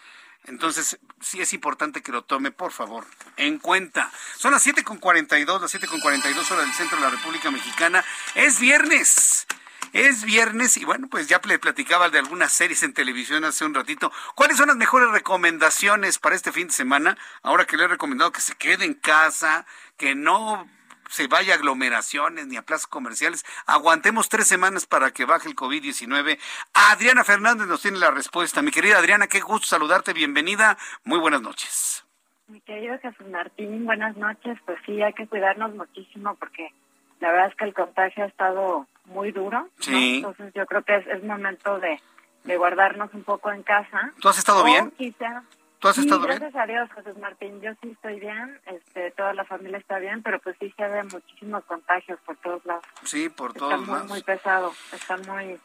Entonces, 0.48 0.98
sí 1.20 1.40
es 1.40 1.52
importante 1.52 2.02
que 2.02 2.10
lo 2.10 2.22
tome, 2.22 2.50
por 2.50 2.72
favor, 2.72 3.06
en 3.36 3.58
cuenta. 3.58 4.10
Son 4.36 4.52
las 4.52 4.66
7.42, 4.66 5.60
las 5.60 5.74
7.42 5.74 6.50
horas 6.50 6.64
del 6.64 6.74
centro 6.74 6.96
de 6.96 7.04
la 7.04 7.10
República 7.10 7.50
Mexicana. 7.50 8.04
Es 8.34 8.58
viernes. 8.58 9.46
Es 9.92 10.24
viernes 10.24 10.76
y 10.76 10.84
bueno, 10.84 11.08
pues 11.08 11.28
ya 11.28 11.40
le 11.44 11.58
platicaba 11.58 12.10
de 12.10 12.18
algunas 12.18 12.52
series 12.52 12.82
en 12.82 12.92
televisión 12.92 13.44
hace 13.44 13.64
un 13.64 13.74
ratito. 13.74 14.12
¿Cuáles 14.34 14.58
son 14.58 14.68
las 14.68 14.76
mejores 14.76 15.10
recomendaciones 15.10 16.18
para 16.18 16.36
este 16.36 16.52
fin 16.52 16.66
de 16.66 16.74
semana? 16.74 17.16
Ahora 17.42 17.64
que 17.64 17.76
le 17.76 17.84
he 17.84 17.88
recomendado 17.88 18.32
que 18.32 18.42
se 18.42 18.54
quede 18.54 18.84
en 18.84 18.94
casa, 18.94 19.66
que 19.96 20.14
no 20.14 20.68
se 21.08 21.26
vaya 21.26 21.54
a 21.54 21.56
aglomeraciones 21.56 22.46
ni 22.46 22.56
a 22.56 22.62
plazas 22.62 22.86
comerciales. 22.86 23.44
Aguantemos 23.66 24.28
tres 24.28 24.46
semanas 24.46 24.86
para 24.86 25.10
que 25.10 25.24
baje 25.24 25.48
el 25.48 25.56
COVID-19. 25.56 26.38
Adriana 26.74 27.24
Fernández 27.24 27.66
nos 27.66 27.82
tiene 27.82 27.98
la 27.98 28.10
respuesta. 28.10 28.62
Mi 28.62 28.70
querida 28.70 28.98
Adriana, 28.98 29.26
qué 29.26 29.40
gusto 29.40 29.66
saludarte. 29.66 30.12
Bienvenida. 30.12 30.78
Muy 31.04 31.18
buenas 31.18 31.42
noches. 31.42 32.04
Mi 32.46 32.60
querido 32.62 32.98
Jesús 33.00 33.26
Martín, 33.28 33.84
buenas 33.84 34.16
noches. 34.16 34.58
Pues 34.64 34.78
sí, 34.86 35.02
hay 35.02 35.12
que 35.12 35.26
cuidarnos 35.26 35.74
muchísimo 35.74 36.34
porque 36.36 36.72
la 37.20 37.30
verdad 37.30 37.48
es 37.48 37.56
que 37.56 37.64
el 37.64 37.74
contagio 37.74 38.24
ha 38.24 38.28
estado 38.28 38.86
muy 39.04 39.32
duro. 39.32 39.68
Sí. 39.80 40.16
Entonces 40.16 40.52
yo 40.54 40.64
creo 40.66 40.82
que 40.82 40.96
es, 40.96 41.06
es 41.08 41.22
momento 41.24 41.78
de, 41.78 42.00
de 42.44 42.56
guardarnos 42.56 43.12
un 43.12 43.24
poco 43.24 43.52
en 43.52 43.62
casa. 43.62 44.12
¿Tú 44.20 44.28
has 44.28 44.38
estado 44.38 44.64
bien? 44.64 44.90
Quizá, 44.92 45.42
¿Tú 45.78 45.88
has 45.88 45.94
sí, 45.96 46.02
estado 46.02 46.20
gracias 46.22 46.52
bien? 46.52 46.62
a 46.62 46.66
Dios, 46.66 46.90
Jesús 46.94 47.18
Martín. 47.18 47.60
Yo 47.60 47.70
sí 47.82 47.90
estoy 47.92 48.18
bien, 48.20 48.60
este, 48.66 49.10
toda 49.12 49.32
la 49.34 49.44
familia 49.44 49.78
está 49.78 49.98
bien, 49.98 50.22
pero 50.22 50.40
pues 50.40 50.56
sí 50.58 50.72
se 50.76 50.88
ve 50.88 51.04
muchísimos 51.04 51.64
contagios 51.64 52.18
por 52.26 52.36
todos 52.38 52.64
lados. 52.64 52.84
Sí, 53.04 53.28
por 53.28 53.50
Está 53.50 53.60
todos 53.60 53.86
lados. 53.88 54.08
muy 54.08 54.22
pesado, 54.22 54.72
está 54.92 55.16
muy, 55.18 55.58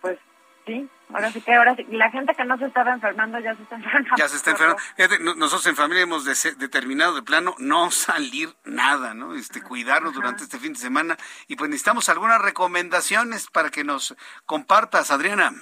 pues 0.00 0.18
sí, 0.66 0.88
ahora 1.12 1.30
sí 1.30 1.40
que 1.40 1.54
ahora 1.54 1.76
sí, 1.76 1.86
la 1.90 2.10
gente 2.10 2.34
que 2.34 2.44
no 2.44 2.58
se 2.58 2.64
estaba 2.66 2.92
enfermando 2.94 3.38
ya 3.38 3.54
se 3.54 3.62
está 3.62 3.76
enfermando. 3.76 4.10
Ya 4.16 4.28
se 4.28 4.36
está 4.36 4.50
enfermando. 4.50 4.82
Fíjate, 4.96 5.18
nosotros 5.20 5.66
en 5.66 5.76
familia 5.76 6.02
hemos 6.02 6.24
determinado 6.24 7.14
de 7.14 7.22
plano 7.22 7.54
no 7.58 7.90
salir 7.92 8.54
nada, 8.64 9.14
¿no? 9.14 9.34
Este, 9.34 9.62
cuidarnos 9.62 10.14
durante 10.14 10.42
este 10.44 10.58
fin 10.58 10.72
de 10.72 10.78
semana. 10.80 11.16
Y 11.46 11.54
pues 11.56 11.70
necesitamos 11.70 12.08
algunas 12.08 12.40
recomendaciones 12.42 13.48
para 13.50 13.70
que 13.70 13.84
nos 13.84 14.16
compartas, 14.46 15.10
Adriana. 15.12 15.52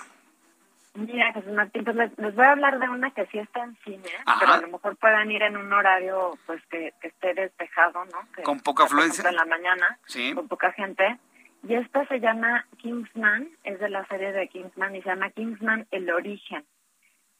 Mira, 0.95 1.33
Jesús 1.33 1.53
Martín, 1.53 1.85
pues 1.85 1.97
les, 1.97 2.19
les 2.19 2.35
voy 2.35 2.45
a 2.45 2.53
hablar 2.53 2.79
de 2.79 2.89
una 2.89 3.11
que 3.13 3.25
sí 3.27 3.39
está 3.39 3.65
en 3.65 3.75
cine, 3.85 4.09
Ajá. 4.27 4.37
pero 4.41 4.53
a 4.53 4.61
lo 4.61 4.69
mejor 4.69 4.97
puedan 4.97 5.31
ir 5.31 5.43
en 5.43 5.57
un 5.57 5.73
horario 5.73 6.33
pues 6.47 6.63
que, 6.67 6.93
que 7.01 7.09
esté 7.09 7.33
despejado, 7.33 8.05
¿no? 8.05 8.19
Que, 8.37 8.43
Con 8.43 8.61
poca 8.61 8.85
afluencia. 8.85 9.27
En 9.29 9.37
la 9.37 9.47
mañana, 9.47 9.99
Sí. 10.07 10.35
con 10.35 10.49
poca 10.49 10.73
gente. 10.73 11.19
Y 11.67 11.75
esta 11.75 12.07
se 12.09 12.21
llama 12.21 12.67
Kingsman, 12.79 13.49
es 13.65 13.79
de 13.81 13.89
la 13.89 14.05
serie 14.07 14.33
de 14.33 14.49
Kingsman 14.49 14.95
y 14.97 15.03
se 15.03 15.09
llama 15.09 15.31
Kingsman 15.31 15.87
El 15.91 16.11
Origen. 16.11 16.65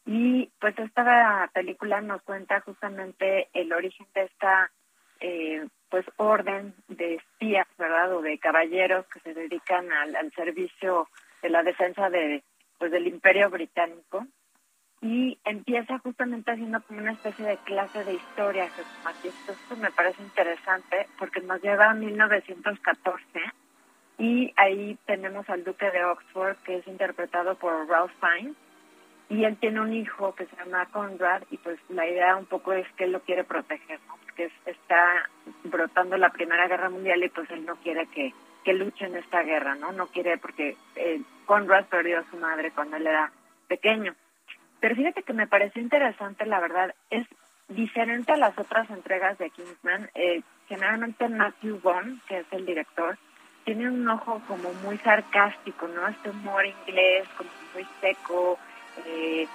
Y 0.05 0.49
pues 0.59 0.77
esta 0.79 1.49
película 1.53 2.01
nos 2.01 2.21
cuenta 2.23 2.59
justamente 2.61 3.49
el 3.53 3.71
origen 3.71 4.07
de 4.15 4.23
esta 4.23 4.71
eh, 5.19 5.67
pues 5.89 6.05
orden 6.17 6.73
de 6.87 7.15
espías, 7.15 7.67
¿verdad? 7.77 8.13
O 8.15 8.21
de 8.21 8.37
caballeros 8.39 9.05
que 9.07 9.19
se 9.19 9.33
dedican 9.33 9.91
al, 9.91 10.15
al 10.15 10.31
servicio 10.33 11.07
de 11.41 11.49
la 11.49 11.61
defensa 11.63 12.09
de 12.09 12.43
pues 12.83 12.91
del 12.91 13.07
Imperio 13.07 13.49
Británico 13.49 14.27
y 15.01 15.39
empieza 15.45 15.99
justamente 15.99 16.51
haciendo 16.51 16.81
como 16.83 16.99
una 16.99 17.13
especie 17.13 17.45
de 17.45 17.57
clase 17.59 18.03
de 18.03 18.15
historia, 18.15 18.69
Jesús 18.71 18.91
Martín. 19.05 19.31
Entonces, 19.39 19.63
Esto 19.63 19.77
me 19.77 19.89
parece 19.93 20.21
interesante 20.21 21.07
porque 21.17 21.39
nos 21.39 21.61
lleva 21.61 21.91
a 21.91 21.93
1914 21.93 23.23
y 24.17 24.51
ahí 24.57 24.97
tenemos 25.05 25.49
al 25.49 25.63
duque 25.63 25.89
de 25.91 26.03
Oxford 26.03 26.57
que 26.65 26.75
es 26.79 26.87
interpretado 26.87 27.55
por 27.55 27.87
Ralph 27.87 28.11
Fiennes 28.19 28.57
y 29.29 29.45
él 29.45 29.55
tiene 29.61 29.79
un 29.79 29.93
hijo 29.93 30.35
que 30.35 30.45
se 30.45 30.57
llama 30.57 30.85
Conrad 30.87 31.43
y 31.51 31.57
pues 31.59 31.79
la 31.87 32.05
idea 32.05 32.35
un 32.35 32.47
poco 32.47 32.73
es 32.73 32.85
que 32.97 33.05
él 33.05 33.13
lo 33.13 33.21
quiere 33.21 33.45
proteger, 33.45 34.01
¿no? 34.09 34.17
porque 34.25 34.43
es- 34.47 34.67
está 34.67 35.29
brotando 35.63 36.17
la 36.17 36.31
Primera 36.31 36.67
Guerra 36.67 36.89
Mundial 36.89 37.23
y 37.23 37.29
pues 37.29 37.49
él 37.49 37.65
no 37.65 37.77
quiere 37.77 38.07
que, 38.07 38.33
que 38.63 38.73
luche 38.73 39.05
en 39.05 39.15
esta 39.15 39.43
guerra, 39.43 39.75
¿no? 39.75 39.91
No 39.91 40.07
quiere 40.07 40.37
porque 40.37 40.77
eh, 40.95 41.21
Conrad 41.45 41.85
perdió 41.85 42.19
a 42.19 42.29
su 42.29 42.37
madre 42.37 42.71
cuando 42.71 42.97
él 42.97 43.07
era 43.07 43.31
pequeño. 43.67 44.15
Pero 44.79 44.95
fíjate 44.95 45.23
que 45.23 45.33
me 45.33 45.47
pareció 45.47 45.81
interesante, 45.81 46.45
la 46.45 46.59
verdad, 46.59 46.93
es 47.09 47.25
diferente 47.69 48.33
a 48.33 48.37
las 48.37 48.57
otras 48.57 48.89
entregas 48.89 49.37
de 49.37 49.49
Kingsman. 49.49 50.09
Eh, 50.15 50.41
generalmente 50.67 51.29
Matthew 51.29 51.79
Vaughn, 51.81 52.21
que 52.27 52.39
es 52.39 52.45
el 52.51 52.65
director, 52.65 53.17
tiene 53.63 53.87
un 53.87 54.07
ojo 54.07 54.41
como 54.47 54.73
muy 54.83 54.97
sarcástico, 54.99 55.87
¿no? 55.87 56.07
Este 56.07 56.29
humor 56.29 56.65
inglés, 56.65 57.27
como 57.37 57.49
muy 57.73 57.87
seco, 58.01 58.59
eh, 59.05 59.47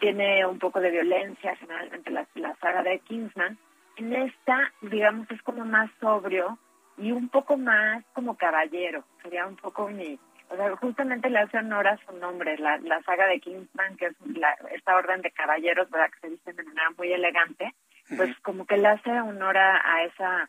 tiene 0.00 0.44
un 0.46 0.58
poco 0.58 0.80
de 0.80 0.90
violencia, 0.90 1.54
generalmente 1.56 2.10
la, 2.10 2.26
la 2.34 2.54
saga 2.56 2.82
de 2.82 2.98
Kingsman. 3.00 3.56
En 3.96 4.14
esta, 4.14 4.72
digamos, 4.82 5.30
es 5.30 5.40
como 5.42 5.64
más 5.64 5.90
sobrio 6.00 6.58
y 6.98 7.12
un 7.12 7.28
poco 7.28 7.56
más 7.56 8.04
como 8.12 8.36
caballero, 8.36 9.04
sería 9.22 9.46
un 9.46 9.56
poco 9.56 9.88
mi... 9.88 10.18
O 10.48 10.54
sea, 10.56 10.76
justamente 10.76 11.28
le 11.28 11.40
hace 11.40 11.58
honor 11.58 11.88
a 11.88 11.96
su 12.06 12.12
nombre, 12.18 12.56
la, 12.58 12.78
la 12.78 13.02
saga 13.02 13.26
de 13.26 13.40
Kingsman, 13.40 13.96
que 13.96 14.06
es 14.06 14.14
la- 14.36 14.56
esta 14.72 14.94
orden 14.94 15.20
de 15.20 15.32
caballeros, 15.32 15.90
¿verdad? 15.90 16.10
Que 16.12 16.20
se 16.20 16.30
dicen 16.30 16.54
de 16.56 16.62
manera 16.62 16.90
muy 16.96 17.12
elegante, 17.12 17.74
pues 18.16 18.38
como 18.40 18.64
que 18.64 18.76
le 18.76 18.86
hace 18.86 19.10
honor 19.10 19.56
a, 19.58 19.80
a 19.94 20.04
esa 20.04 20.48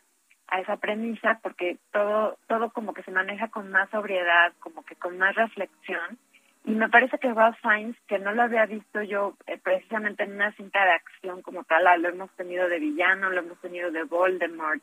a 0.50 0.60
esa 0.60 0.76
premisa 0.78 1.40
porque 1.42 1.76
todo 1.92 2.38
todo 2.46 2.70
como 2.70 2.94
que 2.94 3.02
se 3.02 3.10
maneja 3.10 3.48
con 3.48 3.70
más 3.70 3.90
sobriedad, 3.90 4.52
como 4.60 4.82
que 4.84 4.94
con 4.96 5.18
más 5.18 5.34
reflexión 5.34 6.16
y 6.64 6.70
me 6.70 6.88
parece 6.88 7.18
que 7.18 7.32
Ralph 7.34 7.58
Fiennes, 7.60 7.96
que 8.06 8.18
no 8.18 8.32
lo 8.32 8.42
había 8.42 8.64
visto 8.66 9.02
yo 9.02 9.34
eh, 9.46 9.58
precisamente 9.62 10.22
en 10.22 10.32
una 10.34 10.52
cinta 10.52 10.84
de 10.84 10.92
acción 10.92 11.42
como 11.42 11.64
tal, 11.64 11.86
ah, 11.86 11.96
lo 11.98 12.08
hemos 12.08 12.30
tenido 12.36 12.68
de 12.68 12.78
villano, 12.78 13.28
lo 13.30 13.40
hemos 13.40 13.60
tenido 13.60 13.90
de 13.90 14.04
Voldemort, 14.04 14.80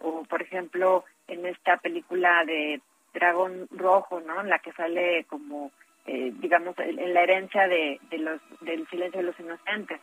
o 0.00 0.24
por 0.24 0.42
ejemplo 0.42 1.04
en 1.26 1.46
esta 1.46 1.76
película 1.78 2.44
de 2.44 2.80
Dragón 3.14 3.68
Rojo, 3.70 4.20
¿no? 4.20 4.40
En 4.40 4.48
la 4.48 4.58
que 4.58 4.72
sale 4.72 5.24
como, 5.24 5.70
eh, 6.06 6.32
digamos, 6.36 6.78
en 6.78 7.14
la 7.14 7.22
herencia 7.22 7.66
de, 7.68 8.00
de 8.10 8.18
los 8.18 8.40
del 8.60 8.86
silencio 8.88 9.20
de 9.20 9.26
los 9.26 9.40
inocentes. 9.40 10.00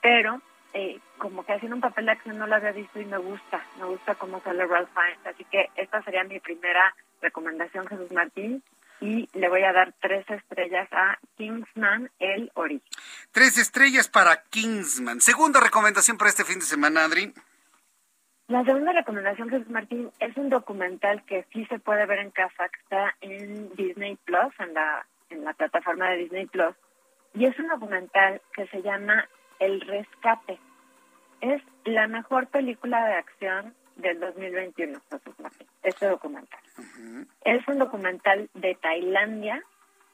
Pero 0.00 0.40
eh, 0.72 0.98
como 1.18 1.44
que 1.44 1.54
haciendo 1.54 1.76
un 1.76 1.80
papel 1.80 2.06
de 2.06 2.12
acción 2.12 2.38
no 2.38 2.46
lo 2.46 2.56
había 2.56 2.72
visto 2.72 3.00
y 3.00 3.04
me 3.04 3.18
gusta, 3.18 3.64
me 3.78 3.86
gusta 3.86 4.14
cómo 4.16 4.40
sale 4.42 4.66
Ralph 4.66 4.90
Fiennes. 4.92 5.26
Así 5.26 5.44
que 5.44 5.70
esta 5.76 6.02
sería 6.02 6.24
mi 6.24 6.40
primera 6.40 6.94
recomendación, 7.22 7.86
Jesús 7.86 8.10
Martín 8.12 8.62
y 9.00 9.28
le 9.34 9.48
voy 9.48 9.62
a 9.62 9.72
dar 9.72 9.94
tres 10.00 10.28
estrellas 10.30 10.88
a 10.92 11.18
Kingsman 11.36 12.10
El 12.18 12.50
Origen. 12.54 12.88
Tres 13.32 13.58
estrellas 13.58 14.08
para 14.08 14.42
Kingsman. 14.50 15.20
Segunda 15.20 15.60
recomendación 15.60 16.16
para 16.16 16.30
este 16.30 16.44
fin 16.44 16.58
de 16.58 16.64
semana, 16.64 17.04
Adri. 17.04 17.32
La 18.48 18.64
segunda 18.64 18.92
recomendación, 18.92 19.50
Jesús 19.50 19.68
Martín, 19.70 20.10
es 20.20 20.36
un 20.36 20.50
documental 20.50 21.24
que 21.24 21.44
sí 21.52 21.66
se 21.66 21.80
puede 21.80 22.06
ver 22.06 22.20
en 22.20 22.30
casa, 22.30 22.68
que 22.68 22.80
está 22.80 23.14
en 23.20 23.74
Disney 23.74 24.16
Plus, 24.24 24.54
en 24.60 24.72
la, 24.72 25.04
en 25.30 25.44
la 25.44 25.52
plataforma 25.52 26.10
de 26.10 26.18
Disney 26.18 26.46
Plus, 26.46 26.76
y 27.34 27.46
es 27.46 27.58
un 27.58 27.66
documental 27.66 28.40
que 28.54 28.68
se 28.68 28.82
llama 28.82 29.28
El 29.58 29.80
Rescate. 29.80 30.60
Es 31.40 31.60
la 31.84 32.06
mejor 32.06 32.46
película 32.46 33.04
de 33.06 33.14
acción 33.14 33.74
del 33.96 34.20
2021, 34.20 35.00
Jesús 35.10 35.40
Martín, 35.40 35.66
este 35.82 36.06
documental. 36.06 36.60
Es 37.44 37.66
un 37.66 37.78
documental 37.78 38.48
de 38.54 38.76
Tailandia 38.76 39.60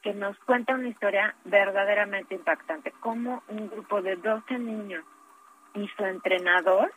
que 0.01 0.15
nos 0.15 0.37
cuenta 0.39 0.73
una 0.73 0.89
historia 0.89 1.35
verdaderamente 1.45 2.33
impactante, 2.33 2.91
como 2.99 3.43
un 3.47 3.69
grupo 3.69 4.01
de 4.01 4.15
12 4.15 4.57
niños 4.57 5.05
y 5.75 5.87
su 5.89 6.03
entrenador 6.03 6.91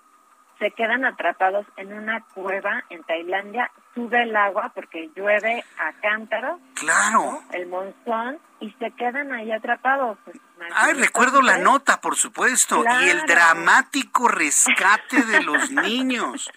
se 0.58 0.70
quedan 0.70 1.04
atrapados 1.04 1.66
en 1.76 1.92
una 1.92 2.24
cueva 2.34 2.84
en 2.90 3.02
Tailandia, 3.04 3.70
sube 3.94 4.22
el 4.22 4.34
agua 4.34 4.72
porque 4.74 5.10
llueve 5.14 5.64
a 5.78 5.92
cántaros, 6.00 6.60
Claro. 6.74 7.42
el 7.52 7.66
monzón, 7.66 8.38
y 8.60 8.70
se 8.78 8.90
quedan 8.92 9.32
ahí 9.32 9.52
atrapados. 9.52 10.18
Ay, 10.74 10.94
recuerdo 10.94 11.42
la 11.42 11.58
nota, 11.58 12.00
por 12.00 12.16
supuesto, 12.16 12.82
y 13.02 13.08
el 13.10 13.26
dramático 13.26 14.28
rescate 14.28 15.22
de 15.22 15.42
los 15.42 15.70
niños. 15.70 16.50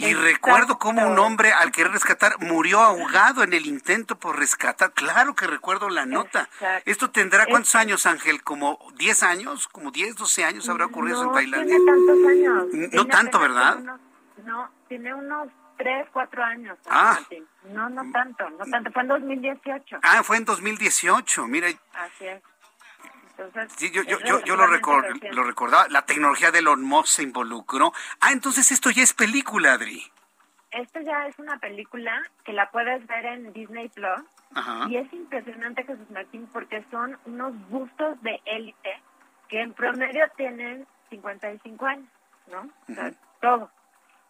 Y 0.00 0.14
recuerdo 0.14 0.78
cómo 0.78 1.06
un 1.06 1.18
hombre 1.18 1.52
al 1.52 1.70
querer 1.72 1.92
rescatar 1.92 2.38
murió 2.40 2.80
ahogado 2.80 3.42
en 3.42 3.52
el 3.52 3.66
intento 3.66 4.18
por 4.18 4.38
rescatar. 4.38 4.92
Claro 4.92 5.34
que 5.34 5.46
recuerdo 5.46 5.88
la 5.88 6.06
nota. 6.06 6.42
Exacto. 6.54 6.90
¿Esto 6.90 7.10
tendrá 7.10 7.46
cuántos 7.46 7.74
años, 7.74 8.06
Ángel? 8.06 8.42
¿Como 8.42 8.78
10 8.96 9.22
años? 9.22 9.68
¿Como 9.68 9.90
10, 9.90 10.16
12 10.16 10.44
años 10.44 10.68
habrá 10.68 10.86
ocurrido 10.86 11.16
eso 11.16 11.22
en 11.24 11.28
no 11.28 11.34
Tailandia? 11.34 11.76
tiene 11.76 11.90
tantos 11.90 12.28
años. 12.28 12.64
No 12.72 12.88
Tiene 12.90 13.04
tanto, 13.10 13.38
¿verdad? 13.38 13.76
unos- 13.78 14.00
no, 14.44 14.70
tiene 14.88 15.14
unos 15.14 15.48
3, 15.76 16.06
4 16.12 16.42
años. 16.44 16.78
Ah. 16.88 17.16
Martín. 17.20 17.46
No, 17.72 17.88
no 17.90 18.02
tanto, 18.12 18.48
no 18.50 18.64
tanto. 18.70 18.90
Fue 18.92 19.02
en 19.02 19.08
2018. 19.08 19.98
Ah, 20.02 20.22
fue 20.22 20.36
en 20.38 20.44
2018. 20.44 21.46
Mira, 21.46 21.68
Así 21.68 22.26
es. 22.26 22.42
Entonces, 23.44 23.72
sí, 23.78 23.90
yo, 23.90 24.02
yo, 24.02 24.18
yo, 24.20 24.40
yo 24.44 24.56
lo, 24.56 24.66
relativamente 24.66 24.80
recor- 24.80 25.02
reciente. 25.14 25.32
lo 25.36 25.42
recordaba. 25.44 25.86
La 25.88 26.02
tecnología 26.06 26.50
de 26.50 26.58
Elon 26.60 26.82
Musk 26.82 27.06
se 27.08 27.22
involucró. 27.22 27.92
Ah, 28.20 28.32
entonces 28.32 28.70
esto 28.72 28.90
ya 28.90 29.02
es 29.02 29.12
película, 29.14 29.72
Adri. 29.74 30.02
Esta 30.70 31.00
ya 31.02 31.26
es 31.26 31.38
una 31.38 31.58
película 31.58 32.22
que 32.44 32.52
la 32.52 32.70
puedes 32.70 33.04
ver 33.08 33.26
en 33.26 33.52
Disney 33.52 33.88
Plus 33.88 34.22
Ajá. 34.54 34.86
y 34.88 34.96
es 34.98 35.12
impresionante 35.12 35.82
Jesús 35.84 36.08
Martín 36.10 36.48
porque 36.52 36.84
son 36.92 37.18
unos 37.24 37.52
bustos 37.68 38.22
de 38.22 38.40
élite 38.44 39.02
que 39.48 39.60
en 39.62 39.72
promedio 39.72 40.24
tienen 40.36 40.86
55 41.08 41.86
años, 41.86 42.06
¿no? 42.52 42.70
O 42.88 42.94
sea, 42.94 43.10
todo. 43.40 43.68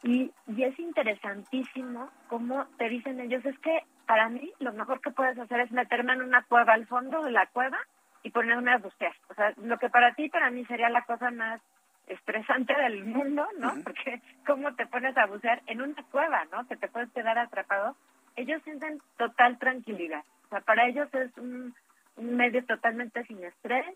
Y, 0.03 0.33
y 0.47 0.63
es 0.65 0.79
interesantísimo 0.79 2.11
cómo 2.29 2.65
te 2.79 2.89
dicen 2.89 3.21
ellos, 3.21 3.45
es 3.45 3.59
que 3.59 3.85
para 4.07 4.31
mí 4.31 4.51
lo 4.61 4.73
mejor 4.73 5.03
que 5.03 5.11
puedes 5.11 5.39
hacer 5.39 5.61
es 5.61 5.71
meterme 5.73 6.15
en 6.15 6.23
una 6.23 6.43
cueva, 6.45 6.73
al 6.73 6.87
fondo 6.87 7.23
de 7.23 7.33
la 7.33 7.47
cueva 7.49 7.79
y 8.23 8.31
ponerme 8.31 8.73
a 8.73 8.79
bucear. 8.79 9.15
O 9.29 9.35
sea, 9.35 9.53
lo 9.63 9.79
que 9.79 9.89
para 9.89 10.15
ti, 10.15 10.29
para 10.29 10.51
mí 10.51 10.65
sería 10.67 10.89
la 10.89 11.03
cosa 11.03 11.31
más 11.31 11.61
estresante 12.07 12.75
del 12.75 13.05
mundo, 13.05 13.47
¿no? 13.59 13.75
Porque 13.85 14.21
cómo 14.47 14.75
te 14.75 14.87
pones 14.87 15.17
a 15.17 15.27
bucear 15.27 15.63
en 15.67 15.81
una 15.81 16.03
cueva, 16.11 16.45
¿no? 16.53 16.67
Que 16.67 16.77
te 16.77 16.89
puedes 16.89 17.11
quedar 17.13 17.39
atrapado. 17.39 17.97
Ellos 18.37 18.63
sienten 18.65 19.01
total 19.17 19.59
tranquilidad. 19.59 20.25
O 20.47 20.49
sea, 20.49 20.61
para 20.61 20.87
ellos 20.87 21.09
es 21.15 21.37
un, 21.39 21.75
un 22.17 22.37
medio 22.37 22.65
totalmente 22.65 23.25
sin 23.25 23.43
estrés 23.45 23.87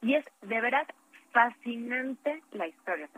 y 0.00 0.14
es 0.14 0.24
de 0.42 0.60
veras 0.60 0.86
fascinante 1.32 2.42
la 2.52 2.66
historia. 2.66 3.08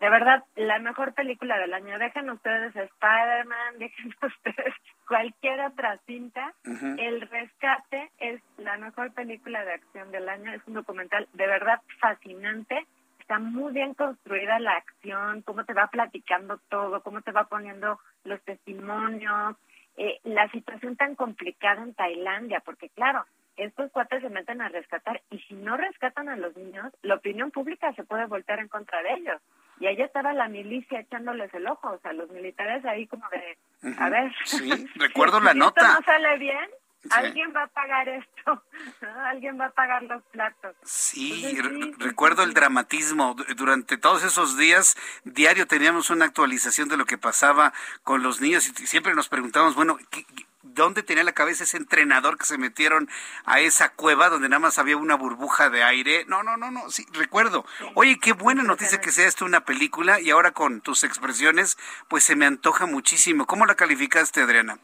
De 0.00 0.10
verdad, 0.10 0.44
la 0.56 0.78
mejor 0.78 1.14
película 1.14 1.58
del 1.58 1.74
año. 1.74 1.98
Dejen 1.98 2.30
ustedes 2.30 2.74
Spider-Man, 2.74 3.74
dejen 3.78 4.14
ustedes 4.22 4.74
cualquier 5.06 5.60
otra 5.60 5.98
cinta. 6.06 6.54
El 6.64 7.20
Rescate 7.22 8.10
es 8.18 8.40
la 8.58 8.76
mejor 8.78 9.12
película 9.12 9.64
de 9.64 9.74
acción 9.74 10.10
del 10.10 10.28
año. 10.28 10.52
Es 10.52 10.62
un 10.66 10.74
documental 10.74 11.28
de 11.32 11.46
verdad 11.46 11.80
fascinante. 12.00 12.86
Está 13.20 13.38
muy 13.38 13.72
bien 13.72 13.94
construida 13.94 14.58
la 14.58 14.72
acción, 14.72 15.42
cómo 15.42 15.64
te 15.64 15.74
va 15.74 15.86
platicando 15.86 16.58
todo, 16.68 17.02
cómo 17.02 17.22
te 17.22 17.30
va 17.30 17.44
poniendo 17.44 18.00
los 18.24 18.42
testimonios, 18.42 19.56
eh, 19.96 20.18
la 20.24 20.50
situación 20.50 20.96
tan 20.96 21.14
complicada 21.14 21.82
en 21.82 21.94
Tailandia, 21.94 22.60
porque 22.60 22.88
claro, 22.88 23.24
estos 23.56 23.90
cuates 23.92 24.22
se 24.22 24.30
meten 24.30 24.60
a 24.60 24.68
rescatar 24.68 25.22
y 25.30 25.38
si 25.40 25.54
no 25.54 25.76
rescatan 25.76 26.28
a 26.28 26.36
los 26.36 26.56
niños, 26.56 26.92
la 27.02 27.16
opinión 27.16 27.50
pública 27.50 27.92
se 27.94 28.04
puede 28.04 28.26
voltear 28.26 28.60
en 28.60 28.68
contra 28.68 29.02
de 29.02 29.12
ellos 29.14 29.42
y 29.80 29.86
ahí 29.86 30.00
estaba 30.00 30.32
la 30.32 30.48
milicia 30.48 31.00
echándoles 31.00 31.52
el 31.54 31.66
ojo, 31.66 31.90
o 31.90 31.98
sea, 32.00 32.12
los 32.12 32.30
militares 32.30 32.84
ahí 32.84 33.06
como 33.06 33.24
de, 33.30 33.96
a 33.98 34.08
ver. 34.08 34.32
Sí, 34.44 34.70
recuerdo 34.94 35.40
la 35.40 35.52
si 35.52 35.58
nota. 35.58 35.80
Esto 35.80 35.94
no 35.94 36.04
sale 36.04 36.38
bien, 36.38 36.70
alguien 37.10 37.52
va 37.54 37.64
a 37.64 37.66
pagar 37.66 38.08
esto, 38.08 38.62
alguien 39.26 39.58
va 39.60 39.66
a 39.66 39.70
pagar 39.70 40.04
los 40.04 40.22
platos. 40.24 40.76
Sí, 40.82 41.58
recuerdo 41.98 42.44
el 42.44 42.54
dramatismo. 42.54 43.34
Durante 43.56 43.98
todos 43.98 44.24
esos 44.24 44.56
días, 44.56 44.96
diario 45.24 45.66
teníamos 45.66 46.10
una 46.10 46.26
actualización 46.26 46.88
de 46.88 46.96
lo 46.96 47.04
que 47.04 47.18
pasaba 47.18 47.72
con 48.04 48.22
los 48.22 48.40
niños 48.40 48.68
y 48.68 48.86
siempre 48.86 49.14
nos 49.14 49.28
preguntábamos, 49.28 49.74
bueno, 49.74 49.98
¿qué, 50.10 50.24
dónde 50.62 51.02
tenía 51.02 51.24
la 51.24 51.32
cabeza 51.32 51.64
ese 51.64 51.76
entrenador 51.76 52.38
que 52.38 52.46
se 52.46 52.58
metieron 52.58 53.08
a 53.44 53.60
esa 53.60 53.90
cueva 53.90 54.28
donde 54.28 54.48
nada 54.48 54.60
más 54.60 54.78
había 54.78 54.96
una 54.96 55.16
burbuja 55.16 55.70
de 55.70 55.82
aire. 55.82 56.24
No, 56.26 56.42
no, 56.42 56.56
no, 56.56 56.70
no, 56.70 56.90
sí, 56.90 57.06
recuerdo. 57.12 57.64
Oye, 57.94 58.18
qué 58.18 58.32
buena 58.32 58.62
noticia 58.62 59.00
que 59.00 59.12
sea 59.12 59.26
esto 59.26 59.44
una 59.44 59.64
película 59.64 60.20
y 60.20 60.30
ahora 60.30 60.52
con 60.52 60.80
tus 60.80 61.04
expresiones, 61.04 61.78
pues 62.08 62.24
se 62.24 62.36
me 62.36 62.46
antoja 62.46 62.86
muchísimo. 62.86 63.46
¿Cómo 63.46 63.66
la 63.66 63.74
calificaste, 63.74 64.40
Adriana? 64.42 64.78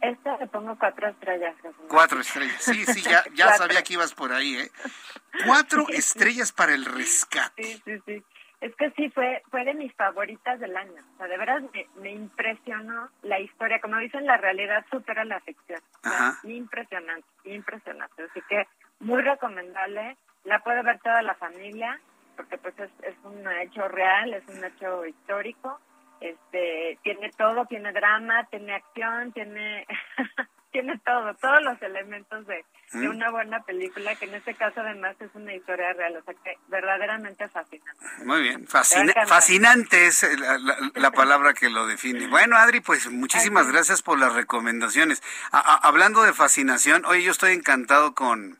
Esta 0.00 0.36
le 0.36 0.46
pongo 0.46 0.76
cuatro 0.78 1.08
estrellas. 1.08 1.54
Cuatro 1.88 2.20
estrellas, 2.20 2.62
sí, 2.62 2.84
sí, 2.84 3.00
ya, 3.02 3.24
ya 3.34 3.52
sabía 3.56 3.82
que 3.82 3.94
ibas 3.94 4.12
por 4.14 4.32
ahí, 4.32 4.56
¿eh? 4.56 4.70
Cuatro 5.46 5.88
estrellas 5.88 6.52
para 6.52 6.74
el 6.74 6.84
rescate. 6.84 7.64
Sí, 7.64 7.82
sí, 7.84 8.02
sí 8.04 8.24
es 8.66 8.76
que 8.76 8.90
sí 8.92 9.08
fue 9.10 9.42
fue 9.50 9.64
de 9.64 9.74
mis 9.74 9.92
favoritas 9.94 10.58
del 10.60 10.76
año. 10.76 11.02
O 11.14 11.16
sea, 11.18 11.26
de 11.26 11.38
verdad 11.38 11.62
me, 12.00 12.10
impresionó 12.10 13.08
la 13.22 13.40
historia. 13.40 13.80
Como 13.80 13.98
dicen, 13.98 14.26
la 14.26 14.36
realidad 14.36 14.84
supera 14.90 15.24
la 15.24 15.40
ficción. 15.40 15.80
impresionante, 16.44 17.26
impresionante. 17.44 18.22
Así 18.22 18.40
que 18.48 18.66
muy 19.00 19.22
recomendable. 19.22 20.16
La 20.44 20.60
puede 20.60 20.82
ver 20.82 21.00
toda 21.00 21.22
la 21.22 21.34
familia 21.34 21.98
porque 22.36 22.58
pues 22.58 22.78
es, 22.78 22.90
es 23.02 23.16
un 23.24 23.44
hecho 23.62 23.88
real, 23.88 24.34
es 24.34 24.46
un 24.48 24.62
hecho 24.64 25.04
histórico. 25.06 25.80
Este 26.20 26.98
tiene 27.02 27.30
todo, 27.30 27.66
tiene 27.66 27.92
drama, 27.92 28.44
tiene 28.50 28.74
acción, 28.74 29.32
tiene 29.32 29.86
tiene 30.76 30.98
todo, 31.06 31.32
todos 31.36 31.62
los 31.62 31.80
elementos 31.80 32.46
de, 32.46 32.62
de, 32.92 33.08
una 33.08 33.30
buena 33.30 33.62
película, 33.62 34.14
que 34.14 34.26
en 34.26 34.34
este 34.34 34.52
caso 34.52 34.82
además 34.82 35.16
es 35.20 35.30
una 35.32 35.54
historia 35.54 35.94
real, 35.94 36.14
o 36.18 36.22
sea 36.22 36.34
que 36.44 36.58
verdaderamente 36.68 37.48
fascinante. 37.48 38.04
Muy 38.26 38.42
bien, 38.42 38.66
fascinante 38.66 40.06
es 40.06 40.26
la, 40.94 41.10
palabra 41.12 41.54
que 41.54 41.70
lo 41.70 41.86
define. 41.86 42.26
Bueno, 42.26 42.56
Adri, 42.56 42.80
pues 42.80 43.10
muchísimas 43.10 43.72
gracias 43.72 44.02
por 44.02 44.18
las 44.18 44.34
recomendaciones. 44.34 45.22
hablando 45.50 46.22
de 46.24 46.34
fascinación, 46.34 47.06
hoy 47.06 47.24
yo 47.24 47.30
estoy 47.30 47.54
encantado 47.54 48.14
con 48.14 48.58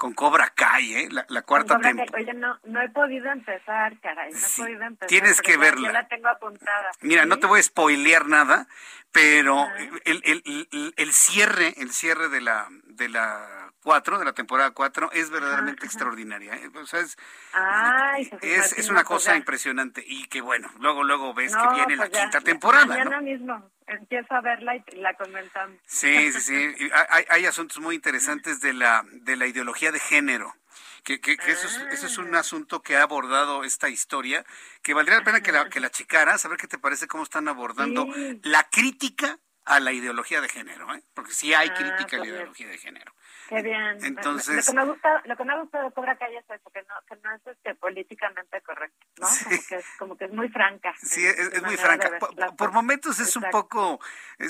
con 0.00 0.14
Cobra 0.14 0.48
Kai, 0.54 0.94
¿eh? 0.94 1.08
La, 1.10 1.42
cuarta 1.42 1.78
temporada. 1.78 2.16
Oye, 2.16 2.32
no, 2.32 2.58
no 2.64 2.80
he 2.80 2.88
podido 2.88 3.30
empezar, 3.30 4.00
caray, 4.00 4.32
no 4.32 4.38
he 4.38 4.56
podido 4.56 4.82
empezar. 4.84 5.08
Tienes 5.08 5.42
que 5.42 5.58
verla. 5.58 5.88
Yo 5.88 5.92
la 5.92 6.08
tengo 6.08 6.28
apuntada. 6.28 6.90
Mira, 7.02 7.26
no 7.26 7.38
te 7.38 7.46
voy 7.46 7.60
a 7.60 7.62
spoilear 7.62 8.26
nada, 8.26 8.66
pero 9.12 9.68
el, 10.06 10.22
el, 10.24 10.92
el, 10.96 11.12
cierre, 11.12 11.74
el 11.76 11.90
cierre 11.92 12.30
de 12.30 12.40
la 12.40 12.66
de 12.86 13.10
la 13.10 13.69
4, 13.82 14.18
de 14.18 14.24
la 14.24 14.32
temporada 14.32 14.70
4, 14.70 15.12
es 15.12 15.30
verdaderamente 15.30 15.86
extraordinaria. 15.86 16.54
¿eh? 16.54 16.70
O 16.74 16.86
sea, 16.86 17.00
es, 17.00 17.16
es, 18.72 18.88
una 18.90 19.04
cosa 19.04 19.36
impresionante 19.36 20.04
y 20.06 20.26
que 20.28 20.40
bueno, 20.40 20.70
luego 20.80 21.04
luego 21.04 21.34
ves 21.34 21.54
que 21.54 21.74
viene 21.74 21.96
la 21.96 22.08
pues 22.08 22.20
quinta 22.20 22.40
temporada. 22.40 22.86
Mañana 22.86 23.20
mismo 23.20 23.70
empiezo 23.86 24.34
a 24.34 24.40
verla 24.40 24.76
y 24.76 24.82
la 24.96 25.14
comentamos. 25.14 25.78
Sí, 25.86 26.32
sí, 26.32 26.40
sí. 26.40 26.90
hay, 27.08 27.24
hay 27.28 27.46
asuntos 27.46 27.78
muy 27.78 27.94
interesantes 27.94 28.60
de 28.60 28.72
la, 28.72 29.04
de 29.10 29.36
la 29.36 29.46
ideología 29.46 29.92
de 29.92 30.00
género 30.00 30.54
que, 31.02 31.20
que, 31.20 31.32
eso, 31.32 31.66
es, 31.66 31.76
eso, 31.92 32.06
es, 32.06 32.18
un 32.18 32.34
ah. 32.34 32.40
asunto 32.40 32.82
que 32.82 32.96
ha 32.96 33.02
abordado 33.02 33.64
esta 33.64 33.88
historia, 33.88 34.44
que 34.82 34.94
valdría 34.94 35.18
la 35.18 35.24
pena 35.24 35.40
que 35.40 35.52
la, 35.52 35.68
que 35.68 35.80
la 35.80 35.90
checaras, 35.90 36.44
a 36.44 36.48
ver 36.48 36.58
qué 36.58 36.66
te 36.66 36.78
parece 36.78 37.06
cómo 37.06 37.22
están 37.22 37.48
abordando 37.48 38.06
la 38.42 38.68
crítica 38.70 39.38
a 39.64 39.80
la 39.80 39.92
ideología 39.92 40.40
de 40.40 40.48
género, 40.48 40.92
¿eh? 40.94 41.02
porque 41.14 41.32
sí 41.32 41.54
hay 41.54 41.68
ah, 41.68 41.74
crítica 41.74 42.16
a 42.16 42.20
la 42.20 42.26
ideología 42.26 42.68
de 42.68 42.78
género. 42.78 43.12
Qué 43.50 43.62
bien. 43.62 43.98
Entonces, 44.04 44.64
lo 44.68 44.72
que 44.72 44.78
me 44.78 44.84
gusta, 44.92 45.22
lo 45.24 45.36
que 45.36 45.44
me 45.44 45.60
gusta 45.60 45.82
de 45.82 45.90
Cobra 45.90 46.16
Kai 46.16 46.36
es 46.36 46.44
eso, 46.48 46.70
que 46.70 46.82
no, 46.82 46.94
que 47.08 47.16
no 47.20 47.34
es 47.34 47.44
este, 47.48 47.74
políticamente 47.74 48.60
correcto, 48.60 49.06
¿no? 49.18 49.26
Como 49.26 49.62
que 49.68 49.74
es, 49.74 49.86
como 49.98 50.16
que 50.16 50.24
es 50.26 50.32
muy 50.32 50.48
franca. 50.50 50.94
Sí, 51.02 51.26
es, 51.26 51.60
muy 51.64 51.76
franca. 51.76 52.16
Por, 52.56 52.70
momentos 52.70 53.18
es 53.18 53.34
un 53.34 53.50
poco 53.50 53.98
eh, 54.38 54.46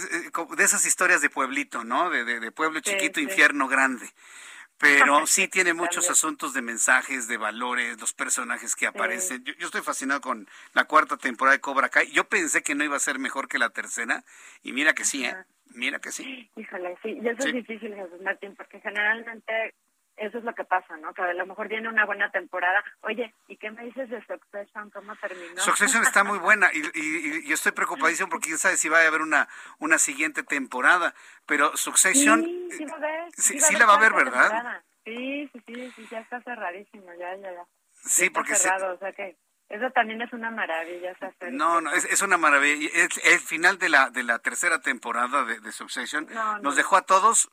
de 0.55 0.65
esas 0.65 0.85
historias 0.85 1.23
de 1.23 1.31
pueblito, 1.31 1.83
¿no? 1.83 2.11
De, 2.11 2.25
de, 2.25 2.53
pueblo 2.53 2.81
chiquito, 2.81 3.21
infierno 3.21 3.69
grande 3.69 4.07
pero 4.81 5.27
sí 5.27 5.49
tiene 5.49 5.75
muchos 5.75 6.11
asuntos 6.11 6.53
de 6.53 6.63
mensajes, 6.63 7.29
de 7.29 7.37
valores, 7.37 8.01
los 8.01 8.13
personajes 8.15 8.75
que 8.75 8.87
aparecen. 8.87 9.45
Yo, 9.45 9.67
estoy 9.67 9.83
fascinado 9.83 10.21
con 10.21 10.49
la 10.73 10.85
cuarta 10.85 11.17
temporada 11.17 11.57
de 11.57 11.61
Cobra 11.61 11.91
Kai. 11.91 12.11
Yo 12.13 12.29
pensé 12.29 12.63
que 12.63 12.75
no 12.75 12.85
iba 12.85 12.97
a 12.97 13.01
ser 13.01 13.19
mejor 13.19 13.47
que 13.47 13.59
la 13.59 13.71
tercera 13.71 14.25
y 14.63 14.73
mira 14.73 14.95
que 14.95 15.05
sí, 15.05 15.25
¿eh? 15.25 15.37
Mira 15.71 15.99
que 15.99 16.11
sí. 16.11 16.51
Híjole, 16.57 16.97
sí, 17.03 17.19
y 17.23 17.29
eso 17.29 17.47
es 17.47 17.53
difícil, 17.53 17.95
Jesús 17.95 18.21
Martín, 18.23 18.55
porque 18.57 18.81
generalmente 18.81 19.75
eso 20.21 20.37
es 20.37 20.45
lo 20.45 20.55
que 20.55 20.65
pasa, 20.65 20.97
¿no? 20.99 21.15
Que 21.15 21.23
a 21.23 21.33
lo 21.33 21.47
mejor 21.47 21.69
viene 21.69 21.89
una 21.89 22.05
buena 22.05 22.31
temporada. 22.31 22.85
Oye, 23.01 23.35
¿y 23.49 23.57
qué 23.57 23.71
me 23.71 23.85
dices 23.85 24.11
de 24.11 24.23
Succession? 24.27 24.91
¿Cómo 24.91 25.17
terminó? 25.17 25.57
Succession 25.61 26.03
está 26.03 26.25
muy 26.25 26.39
buena 26.39 26.71
y, 26.75 26.83
y, 26.95 27.47
yo 27.47 27.55
estoy 27.55 27.73
preocupadísimo 27.73 28.29
porque 28.29 28.49
quién 28.49 28.59
sabe 28.59 28.77
si 28.77 28.91
va 28.91 29.01
a 29.01 29.07
haber 29.07 29.23
una, 29.23 29.49
una 29.79 29.99
siguiente 29.99 30.43
temporada. 30.43 31.15
Pero 31.47 31.75
Succession... 31.77 32.45
Sí, 32.45 32.69
sí, 32.79 32.85
va 32.85 32.97
a 32.97 33.01
ver, 33.01 33.33
sí, 33.35 33.77
la 33.79 33.87
va 33.87 33.95
a 33.95 34.01
ver, 34.01 34.13
¿verdad? 34.13 34.83
Sí, 35.05 35.49
sí, 35.53 35.63
sí, 35.67 35.93
sí, 35.97 36.09
ya 36.11 36.21
está 36.21 36.43
cerradísimo, 36.43 37.15
ya, 37.15 37.35
ya, 37.37 37.53
ya. 37.53 37.65
Sí, 38.05 38.29
porque... 38.29 38.57
Cerrado, 38.57 38.95
o 38.95 38.99
sea 38.99 39.13
que... 39.13 39.37
Eso 39.71 39.89
también 39.93 40.21
es 40.21 40.33
una 40.33 40.51
maravilla. 40.51 41.17
No, 41.53 41.81
no, 41.81 41.93
es, 41.93 42.05
es, 42.05 42.23
una 42.23 42.37
maravilla. 42.37 42.91
El, 42.93 43.09
el, 43.23 43.39
final 43.39 43.79
de 43.79 43.89
la, 43.89 44.11
de 44.11 44.25
la 44.25 44.41
tercera 44.41 44.81
temporada 44.81 45.45
de, 45.45 45.61
de 45.61 45.73
Succession 45.73 46.29
nos 46.61 46.75
dejó 46.75 46.97
a 46.97 47.03
todos 47.03 47.49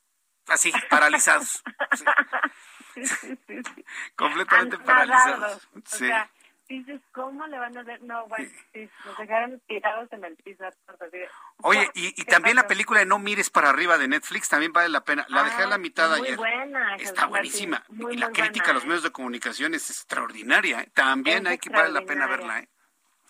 así, 0.47 0.73
paralizados. 0.89 1.63
Completamente 4.15 4.79
paralizados. 4.79 5.69
Sí. 5.85 6.05
O 6.05 6.07
sea, 6.07 6.31
dices, 6.67 7.01
¿cómo 7.13 7.47
le 7.47 7.57
van 7.57 7.77
a 7.77 7.81
hacer? 7.81 8.01
No, 8.03 8.27
bueno, 8.27 8.49
sí, 8.73 8.89
nos 9.05 9.17
dejaron 9.17 9.59
tirados 9.67 10.11
en 10.11 10.23
el 10.23 10.35
piso. 10.35 10.65
Oye, 11.63 11.89
y, 11.93 12.21
y 12.21 12.25
también 12.25 12.55
la 12.55 12.67
película 12.67 12.99
de 12.99 13.05
No 13.05 13.19
mires 13.19 13.49
para 13.49 13.69
arriba 13.69 13.97
de 13.97 14.07
Netflix 14.07 14.49
también 14.49 14.73
vale 14.73 14.89
la 14.89 15.03
pena. 15.03 15.25
La 15.29 15.43
dejé 15.43 15.63
a 15.63 15.67
la 15.67 15.77
mitad 15.77 16.09
muy 16.09 16.27
ayer. 16.27 16.37
Buena, 16.37 16.95
Está 16.95 17.25
buenísima. 17.27 17.83
y 18.11 18.17
la 18.17 18.31
crítica 18.31 18.71
a 18.71 18.73
los 18.73 18.85
medios 18.85 19.03
de 19.03 19.11
comunicación 19.11 19.73
es 19.73 19.89
extraordinaria. 19.89 20.81
¿eh? 20.81 20.89
También 20.93 21.47
hay 21.47 21.57
que 21.57 21.69
vale 21.69 21.91
la 21.91 22.01
pena 22.01 22.27
verla. 22.27 22.59
¿eh? 22.59 22.69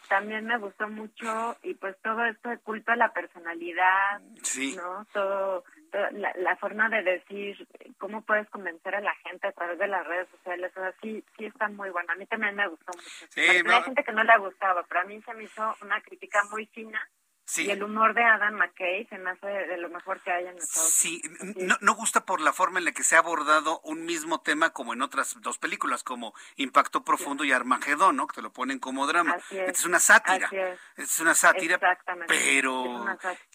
También 0.08 0.46
me 0.46 0.58
gustó 0.58 0.88
mucho 0.88 1.58
y 1.64 1.74
pues 1.74 1.96
todo 2.02 2.24
esto 2.26 2.50
de 2.50 2.58
culto 2.60 2.92
a 2.92 2.96
la 2.96 3.12
personalidad, 3.12 4.22
sí. 4.42 4.76
¿no? 4.76 5.06
Todo 5.12 5.64
la, 6.12 6.56
forma 6.58 6.90
de 6.90 7.04
decir 7.04 7.68
cómo 7.98 8.22
puedes 8.22 8.50
convencer 8.50 8.96
a 8.96 9.02
la 9.02 9.16
gente 9.16 9.48
a 9.48 9.52
través 9.52 9.80
de 9.80 9.88
las 9.88 10.06
redes 10.06 10.28
sociales, 10.30 10.72
o 10.76 10.80
sea, 10.80 10.94
sí, 11.02 11.24
sí 11.38 11.46
está 11.46 11.68
muy 11.70 11.90
buena. 11.90 12.14
A 12.14 12.16
mí 12.16 12.26
también 12.26 12.56
me 12.56 12.68
gustó 12.68 12.92
mucho. 12.96 13.74
Hay 13.76 13.84
gente 13.84 14.04
que 14.04 14.12
no 14.12 14.24
le 14.24 14.38
gustaba, 14.38 14.84
pero 14.88 15.02
a 15.02 15.04
mí 15.06 15.22
se 15.22 15.34
me 15.34 15.44
hizo 15.44 15.76
una 15.82 16.02
crítica 16.02 16.44
muy 16.52 16.66
fina 16.68 17.08
y 17.56 17.70
el 17.70 17.82
humor 17.82 18.14
de 18.14 18.24
Adam 18.24 18.56
McKay 18.56 19.06
se 19.08 19.18
me 19.18 19.30
hace 19.30 19.48
de 19.48 19.78
lo 19.78 19.90
mejor 19.90 20.22
que 20.22 20.32
hay 20.32 20.46
en 20.46 20.58
Estados 20.58 20.90
Sí, 20.90 21.22
no, 21.56 21.78
no 21.80 21.96
gusta 21.96 22.26
por 22.26 22.42
la 22.42 22.52
forma 22.52 22.80
en 22.80 22.86
la 22.86 22.92
que 22.92 23.04
se 23.04 23.16
ha 23.16 23.20
abordado 23.20 23.80
un 23.84 24.06
mismo 24.06 24.42
tema 24.42 24.72
como 24.72 24.94
en 24.94 25.02
otras 25.02 25.40
dos 25.42 25.58
películas, 25.58 26.04
como 26.04 26.34
Impacto 26.58 27.04
Profundo 27.04 27.44
y 27.46 27.52
Armagedón, 27.52 28.18
¿no? 28.18 28.28
Que 28.28 28.36
te 28.36 28.42
lo 28.42 28.52
ponen 28.52 28.80
como 28.80 29.08
drama. 29.08 29.38
es, 29.50 29.86
una 29.86 30.00
sátira. 30.00 30.50
Es. 30.96 31.20
una 31.20 31.36
sátira, 31.36 31.80
pero 32.28 33.06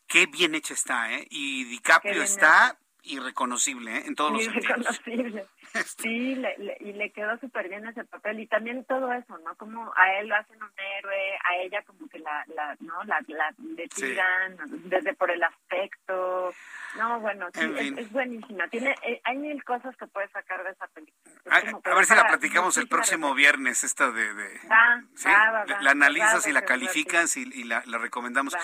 qué 0.07 0.27
bien 0.27 0.55
hecha 0.55 0.75
está, 0.75 1.13
¿eh? 1.13 1.27
Y 1.31 1.65
DiCaprio 1.65 2.23
está 2.23 2.79
irreconocible 3.03 3.97
¿eh? 3.97 4.03
en 4.07 4.15
todos 4.15 4.33
los 4.33 4.43
irreconocible. 4.43 5.47
Este. 5.75 6.03
Sí, 6.03 6.43
y 6.81 6.93
le 6.93 7.13
quedó 7.13 7.39
súper 7.39 7.67
bien 7.71 7.87
ese 7.87 8.05
papel. 8.05 8.41
Y 8.41 8.47
también 8.47 8.85
todo 8.85 9.11
eso, 9.11 9.39
¿no? 9.39 9.55
Como 9.57 9.91
a 9.97 10.19
él 10.19 10.29
lo 10.29 10.37
hacen 10.37 10.63
un 10.63 10.69
héroe, 10.99 11.39
a 11.49 11.57
ella 11.63 11.83
como 11.87 12.07
que 12.11 12.19
la, 12.19 12.45
la, 12.55 12.77
¿no? 12.81 13.03
La, 13.05 13.21
la 13.29 13.55
le 13.75 13.89
tiran, 13.89 14.59
desde 14.85 15.15
por 15.15 15.31
el 15.31 15.43
aspecto. 15.43 16.53
No, 16.99 17.21
bueno, 17.21 17.47
sí, 17.55 17.95
es, 17.97 18.13
buenísima. 18.13 18.69
Tiene, 18.69 18.95
eh, 19.03 19.23
hay 19.25 19.39
mil 19.39 19.65
cosas 19.65 19.97
que 19.97 20.07
puedes 20.09 20.31
sacar 20.31 20.63
de 20.63 20.73
esa 20.73 20.87
película. 20.89 21.33
A, 21.51 21.95
ver 21.95 22.05
si 22.05 22.15
la 22.15 22.27
platicamos 22.27 22.77
el 22.77 22.87
próximo 22.87 23.35
viernes, 23.35 23.83
esta 23.83 24.11
de... 24.11 24.35
de 24.35 24.61
la 25.81 25.91
analizas 25.91 26.47
y 26.47 26.53
la 26.53 26.67
calificas 26.67 27.37
y, 27.37 27.65
la, 27.65 27.81
recomendamos. 27.99 28.55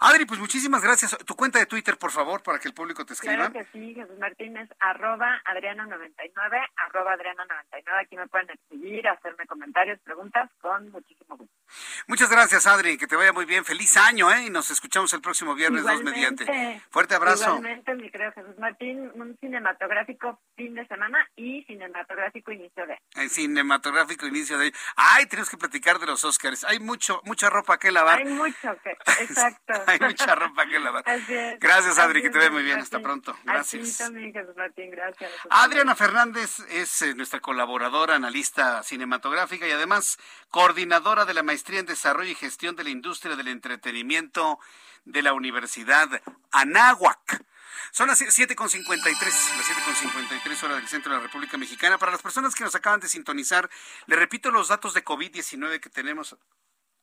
Adri, 0.00 0.26
pues 0.26 0.38
muchísimas 0.38 0.82
gracias. 0.82 1.16
Tu 1.24 1.34
cuenta 1.34 1.58
de 1.58 1.66
Twitter, 1.66 1.96
por 1.96 2.10
favor, 2.10 2.42
para 2.42 2.58
que 2.58 2.68
el 2.68 2.74
público 2.74 3.06
te 3.06 3.14
escriba. 3.14 3.50
Claro 3.50 3.52
que 3.52 3.64
sí, 3.72 3.87
Jesús 3.94 4.18
Martínez, 4.18 4.68
arroba 4.80 5.40
Adriano99, 5.44 6.68
arroba 6.76 7.16
Adriano99. 7.16 8.00
Aquí 8.00 8.16
me 8.16 8.28
pueden 8.28 8.50
escribir, 8.50 9.08
hacerme 9.08 9.46
comentarios, 9.46 10.00
preguntas, 10.00 10.50
con 10.60 10.90
muchísimo 10.90 11.36
gusto. 11.36 11.57
Muchas 12.06 12.30
gracias, 12.30 12.66
Adri, 12.66 12.96
que 12.96 13.06
te 13.06 13.16
vaya 13.16 13.32
muy 13.32 13.44
bien. 13.44 13.64
Feliz 13.64 13.96
año, 13.96 14.30
¿eh? 14.30 14.46
Y 14.46 14.50
nos 14.50 14.70
escuchamos 14.70 15.12
el 15.12 15.20
próximo 15.20 15.54
viernes, 15.54 15.84
dos 15.84 16.02
mediante. 16.02 16.46
Fuerte 16.90 17.14
abrazo. 17.14 17.56
Igualmente, 17.56 17.94
mi 17.94 18.10
querido 18.10 18.32
Jesús 18.32 18.58
Martín, 18.58 19.10
un 19.14 19.36
cinematográfico 19.40 20.40
fin 20.56 20.74
de 20.74 20.86
semana 20.86 21.26
y 21.36 21.62
cinematográfico 21.64 22.52
inicio 22.52 22.86
de. 22.86 22.98
El 23.14 23.30
cinematográfico 23.30 24.26
inicio 24.26 24.58
de. 24.58 24.72
Ay, 24.96 25.26
tenemos 25.26 25.50
que 25.50 25.56
platicar 25.56 25.98
de 25.98 26.06
los 26.06 26.24
Oscars. 26.24 26.64
Hay 26.64 26.80
mucho, 26.80 27.20
mucha 27.24 27.50
ropa 27.50 27.78
que 27.78 27.92
lavar. 27.92 28.18
Hay 28.18 28.24
mucho 28.24 28.76
que, 28.82 28.90
exacto. 29.22 29.74
Hay 29.86 29.98
mucha 30.00 30.34
ropa 30.34 30.66
que 30.66 30.78
lavar. 30.78 31.04
Gracias, 31.60 31.98
Adri, 31.98 32.22
que 32.22 32.30
te 32.30 32.38
vaya 32.38 32.50
muy 32.50 32.62
bien. 32.62 32.78
Hasta 32.78 33.00
pronto. 33.00 33.36
Gracias. 33.44 33.98
también, 33.98 34.32
Jesús 34.32 34.56
Martín, 34.56 34.90
gracias. 34.90 35.30
Adriana 35.50 35.94
Fernández 35.94 36.60
es 36.70 37.02
eh, 37.02 37.14
nuestra 37.14 37.40
colaboradora, 37.40 38.14
analista 38.14 38.82
cinematográfica 38.82 39.66
y 39.66 39.70
además 39.70 40.18
coordinadora 40.50 41.24
de 41.24 41.34
la 41.34 41.42
maestría 41.42 41.57
en 41.66 41.86
desarrollo 41.86 42.30
y 42.30 42.34
gestión 42.34 42.76
de 42.76 42.84
la 42.84 42.90
industria 42.90 43.36
del 43.36 43.48
entretenimiento 43.48 44.58
de 45.04 45.22
la 45.22 45.32
Universidad 45.32 46.08
Anáhuac. 46.52 47.44
Son 47.90 48.08
las 48.08 48.20
7.53, 48.20 48.56
las 48.56 49.66
7.53 49.66 50.62
horas 50.62 50.76
del 50.78 50.88
centro 50.88 51.12
de 51.12 51.18
la 51.18 51.24
República 51.24 51.56
Mexicana. 51.56 51.98
Para 51.98 52.12
las 52.12 52.22
personas 52.22 52.54
que 52.54 52.64
nos 52.64 52.74
acaban 52.74 53.00
de 53.00 53.08
sintonizar, 53.08 53.68
le 54.06 54.16
repito 54.16 54.50
los 54.50 54.68
datos 54.68 54.94
de 54.94 55.04
COVID-19 55.04 55.80
que 55.80 55.90
tenemos 55.90 56.36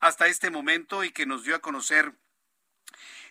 hasta 0.00 0.26
este 0.26 0.50
momento 0.50 1.04
y 1.04 1.10
que 1.10 1.26
nos 1.26 1.44
dio 1.44 1.56
a 1.56 1.60
conocer 1.60 2.14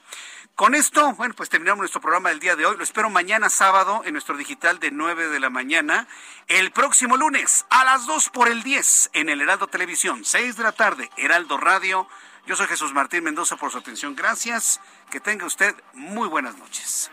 Con 0.54 0.74
esto, 0.74 1.14
bueno, 1.14 1.34
pues 1.34 1.48
terminamos 1.48 1.80
nuestro 1.80 2.02
programa 2.02 2.28
del 2.28 2.38
día 2.38 2.56
de 2.56 2.66
hoy. 2.66 2.76
Lo 2.76 2.84
espero 2.84 3.08
mañana 3.08 3.48
sábado 3.48 4.02
en 4.04 4.12
nuestro 4.12 4.36
digital 4.36 4.78
de 4.78 4.90
9 4.90 5.28
de 5.28 5.40
la 5.40 5.48
mañana. 5.48 6.06
El 6.46 6.70
próximo 6.72 7.16
lunes 7.16 7.64
a 7.70 7.84
las 7.84 8.06
2 8.06 8.28
por 8.28 8.48
el 8.48 8.62
10 8.62 9.10
en 9.14 9.30
el 9.30 9.40
Heraldo 9.40 9.66
Televisión, 9.66 10.24
6 10.24 10.56
de 10.56 10.62
la 10.62 10.72
tarde, 10.72 11.10
Heraldo 11.16 11.56
Radio. 11.56 12.06
Yo 12.46 12.54
soy 12.54 12.66
Jesús 12.66 12.92
Martín 12.92 13.24
Mendoza 13.24 13.56
por 13.56 13.70
su 13.70 13.78
atención. 13.78 14.14
Gracias. 14.14 14.80
Que 15.10 15.20
tenga 15.20 15.46
usted 15.46 15.74
muy 15.94 16.28
buenas 16.28 16.56
noches. 16.56 17.10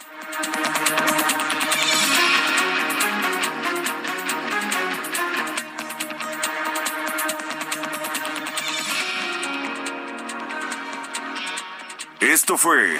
Esto 12.19 12.57
fue 12.57 12.99